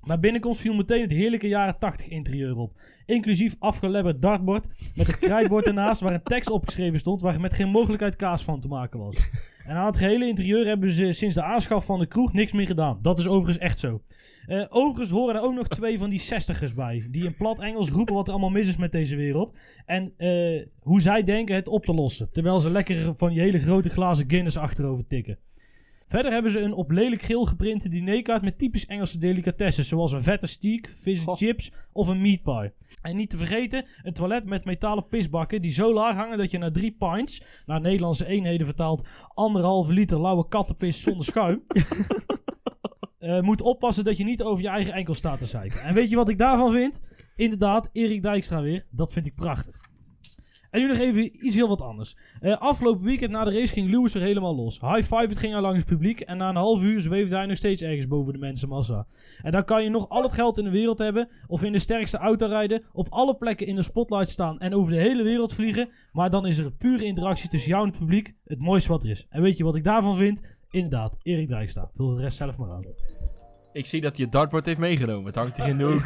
Maar 0.00 0.20
binnenkomst 0.20 0.60
viel 0.60 0.74
meteen 0.74 1.00
het 1.00 1.10
heerlijke 1.10 1.48
jaren 1.48 1.78
80 1.78 2.08
interieur 2.08 2.56
op. 2.56 2.72
Inclusief 3.06 3.56
afgelebberd 3.58 4.22
dartbord 4.22 4.68
met 4.94 5.08
een 5.08 5.18
krijtbord 5.18 5.66
ernaast 5.66 6.00
waar 6.00 6.14
een 6.14 6.22
tekst 6.22 6.50
opgeschreven 6.50 6.98
stond 6.98 7.22
waar 7.22 7.40
met 7.40 7.54
geen 7.54 7.68
mogelijkheid 7.68 8.16
kaas 8.16 8.44
van 8.44 8.60
te 8.60 8.68
maken 8.68 8.98
was. 9.00 9.16
En 9.64 9.76
aan 9.76 9.86
het 9.86 9.96
gehele 9.96 10.26
interieur 10.26 10.66
hebben 10.66 10.90
ze 10.90 11.12
sinds 11.12 11.34
de 11.34 11.42
aanschaf 11.42 11.84
van 11.84 11.98
de 11.98 12.06
kroeg 12.06 12.32
niks 12.32 12.52
meer 12.52 12.66
gedaan. 12.66 12.98
Dat 13.02 13.18
is 13.18 13.26
overigens 13.26 13.58
echt 13.58 13.78
zo. 13.78 14.02
Eh, 14.46 14.64
overigens 14.68 15.10
horen 15.10 15.34
er 15.34 15.42
ook 15.42 15.54
nog 15.54 15.68
twee 15.68 15.98
van 15.98 16.10
die 16.10 16.20
zestigers 16.20 16.74
bij. 16.74 17.06
Die 17.10 17.24
in 17.24 17.34
plat 17.34 17.60
Engels 17.60 17.90
roepen 17.90 18.14
wat 18.14 18.26
er 18.26 18.32
allemaal 18.32 18.50
mis 18.50 18.68
is 18.68 18.76
met 18.76 18.92
deze 18.92 19.16
wereld. 19.16 19.58
En 19.86 20.12
eh, 20.16 20.66
hoe 20.80 21.00
zij 21.00 21.22
denken 21.22 21.54
het 21.54 21.68
op 21.68 21.84
te 21.84 21.94
lossen. 21.94 22.32
Terwijl 22.32 22.60
ze 22.60 22.70
lekker 22.70 23.12
van 23.16 23.28
die 23.30 23.40
hele 23.40 23.58
grote 23.58 23.88
glazen 23.88 24.30
Guinness 24.30 24.56
achterover 24.56 25.04
tikken. 25.04 25.38
Verder 26.10 26.32
hebben 26.32 26.50
ze 26.50 26.60
een 26.60 26.72
op 26.72 26.90
lelijk 26.90 27.22
geel 27.22 27.44
geprinte 27.44 27.88
dinerkaart 27.88 28.42
met 28.42 28.58
typisch 28.58 28.86
Engelse 28.86 29.18
delicatessen. 29.18 29.84
Zoals 29.84 30.12
een 30.12 30.22
vette 30.22 30.46
steak, 30.46 30.88
vis 30.94 31.22
Goh. 31.22 31.36
chips 31.36 31.72
of 31.92 32.08
een 32.08 32.20
meat 32.20 32.42
pie. 32.42 32.72
En 33.02 33.16
niet 33.16 33.30
te 33.30 33.36
vergeten, 33.36 33.84
een 34.02 34.12
toilet 34.12 34.48
met 34.48 34.64
metalen 34.64 35.08
pisbakken 35.08 35.62
die 35.62 35.72
zo 35.72 35.92
laag 35.92 36.16
hangen 36.16 36.38
dat 36.38 36.50
je 36.50 36.58
na 36.58 36.70
drie 36.70 36.96
pints, 36.98 37.62
naar 37.66 37.80
Nederlandse 37.80 38.26
eenheden 38.26 38.66
vertaald, 38.66 39.08
anderhalve 39.34 39.92
liter 39.92 40.20
lauwe 40.20 40.48
kattenpis 40.48 41.02
zonder 41.02 41.24
schuim, 41.30 41.62
eh, 43.18 43.40
moet 43.40 43.60
oppassen 43.60 44.04
dat 44.04 44.16
je 44.16 44.24
niet 44.24 44.42
over 44.42 44.62
je 44.62 44.68
eigen 44.68 44.94
enkel 44.94 45.14
staat 45.14 45.38
te 45.38 45.46
zeiken. 45.46 45.82
En 45.82 45.94
weet 45.94 46.10
je 46.10 46.16
wat 46.16 46.28
ik 46.28 46.38
daarvan 46.38 46.72
vind? 46.72 47.00
Inderdaad, 47.36 47.88
Erik 47.92 48.22
Dijkstra 48.22 48.62
weer. 48.62 48.86
Dat 48.90 49.12
vind 49.12 49.26
ik 49.26 49.34
prachtig. 49.34 49.89
En 50.70 50.80
nu 50.80 50.86
nog 50.86 50.98
even 50.98 51.46
iets 51.46 51.54
heel 51.54 51.68
wat 51.68 51.82
anders. 51.82 52.16
Eh, 52.40 52.56
afgelopen 52.56 53.04
weekend 53.04 53.30
na 53.30 53.44
de 53.44 53.50
race 53.50 53.72
ging 53.72 53.90
Lewis 53.90 54.14
er 54.14 54.20
helemaal 54.20 54.56
los. 54.56 54.80
High 54.80 55.02
five, 55.02 55.26
het 55.26 55.38
ging 55.38 55.54
al 55.54 55.60
langs 55.60 55.78
het 55.78 55.86
publiek. 55.86 56.20
En 56.20 56.36
na 56.36 56.48
een 56.48 56.56
half 56.56 56.82
uur 56.82 57.00
zweefde 57.00 57.36
hij 57.36 57.46
nog 57.46 57.56
steeds 57.56 57.82
ergens 57.82 58.06
boven 58.06 58.32
de 58.32 58.38
mensenmassa. 58.38 59.06
En 59.42 59.52
dan 59.52 59.64
kan 59.64 59.82
je 59.82 59.90
nog 59.90 60.08
al 60.08 60.22
het 60.22 60.32
geld 60.32 60.58
in 60.58 60.64
de 60.64 60.70
wereld 60.70 60.98
hebben. 60.98 61.28
Of 61.46 61.62
in 61.62 61.72
de 61.72 61.78
sterkste 61.78 62.18
auto 62.18 62.46
rijden. 62.46 62.84
Op 62.92 63.06
alle 63.10 63.36
plekken 63.36 63.66
in 63.66 63.74
de 63.74 63.82
spotlight 63.82 64.28
staan. 64.28 64.58
En 64.58 64.74
over 64.74 64.92
de 64.92 64.98
hele 64.98 65.22
wereld 65.22 65.54
vliegen. 65.54 65.88
Maar 66.12 66.30
dan 66.30 66.46
is 66.46 66.58
er 66.58 66.64
een 66.64 66.76
pure 66.76 67.04
interactie 67.04 67.48
tussen 67.48 67.70
jou 67.70 67.82
en 67.84 67.90
het 67.90 67.98
publiek. 67.98 68.32
Het 68.44 68.58
mooiste 68.58 68.88
wat 68.88 69.04
er 69.04 69.10
is. 69.10 69.26
En 69.28 69.42
weet 69.42 69.56
je 69.56 69.64
wat 69.64 69.76
ik 69.76 69.84
daarvan 69.84 70.16
vind? 70.16 70.56
Inderdaad, 70.70 71.16
Erik 71.22 71.48
Dijkstra. 71.48 71.90
Vul 71.94 72.14
de 72.14 72.22
rest 72.22 72.36
zelf 72.36 72.58
maar 72.58 72.70
aan. 72.70 72.84
Ik 73.72 73.86
zie 73.86 74.00
dat 74.00 74.16
het 74.16 74.32
dartboard 74.32 74.66
heeft 74.66 74.78
meegenomen. 74.78 75.26
Het 75.26 75.34
hangt 75.34 75.56
hier 75.56 75.66
in 75.66 75.78
de 75.78 75.84
hoek. 75.84 76.02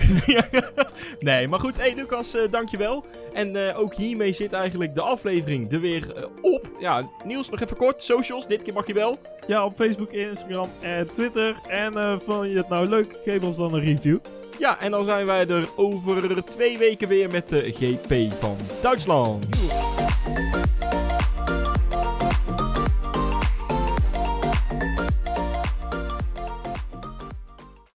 nee, 1.28 1.48
maar 1.48 1.60
goed. 1.60 1.76
Hey 1.76 1.94
Lucas, 1.94 2.34
eh, 2.34 2.50
dankjewel. 2.50 3.04
En 3.32 3.68
eh, 3.68 3.78
ook 3.78 3.94
hiermee 3.94 4.32
zit 4.32 4.52
eigenlijk 4.52 4.94
de 4.94 5.00
aflevering 5.00 5.72
er 5.72 5.80
weer 5.80 6.16
eh, 6.16 6.24
op. 6.42 6.68
Ja, 6.80 7.08
Niels, 7.24 7.50
nog 7.50 7.60
even 7.60 7.76
kort. 7.76 8.02
Socials, 8.02 8.46
dit 8.46 8.62
keer 8.62 8.74
mag 8.74 8.86
je 8.86 8.92
wel. 8.92 9.18
Ja, 9.46 9.64
op 9.64 9.76
Facebook, 9.76 10.12
Instagram 10.12 10.68
en 10.80 11.12
Twitter. 11.12 11.56
En 11.68 12.20
vond 12.20 12.50
je 12.50 12.56
het 12.56 12.68
nou 12.68 12.86
leuk? 12.86 13.18
Geef 13.24 13.42
ons 13.42 13.56
dan 13.56 13.74
een 13.74 13.80
review. 13.80 14.18
Ja, 14.58 14.80
en 14.80 14.90
dan 14.90 15.04
zijn 15.04 15.26
wij 15.26 15.48
er 15.48 15.68
over 15.76 16.44
twee 16.44 16.78
weken 16.78 17.08
weer 17.08 17.30
met 17.30 17.48
de 17.48 17.72
GP 17.72 18.32
van 18.40 18.56
Duitsland. 18.82 19.46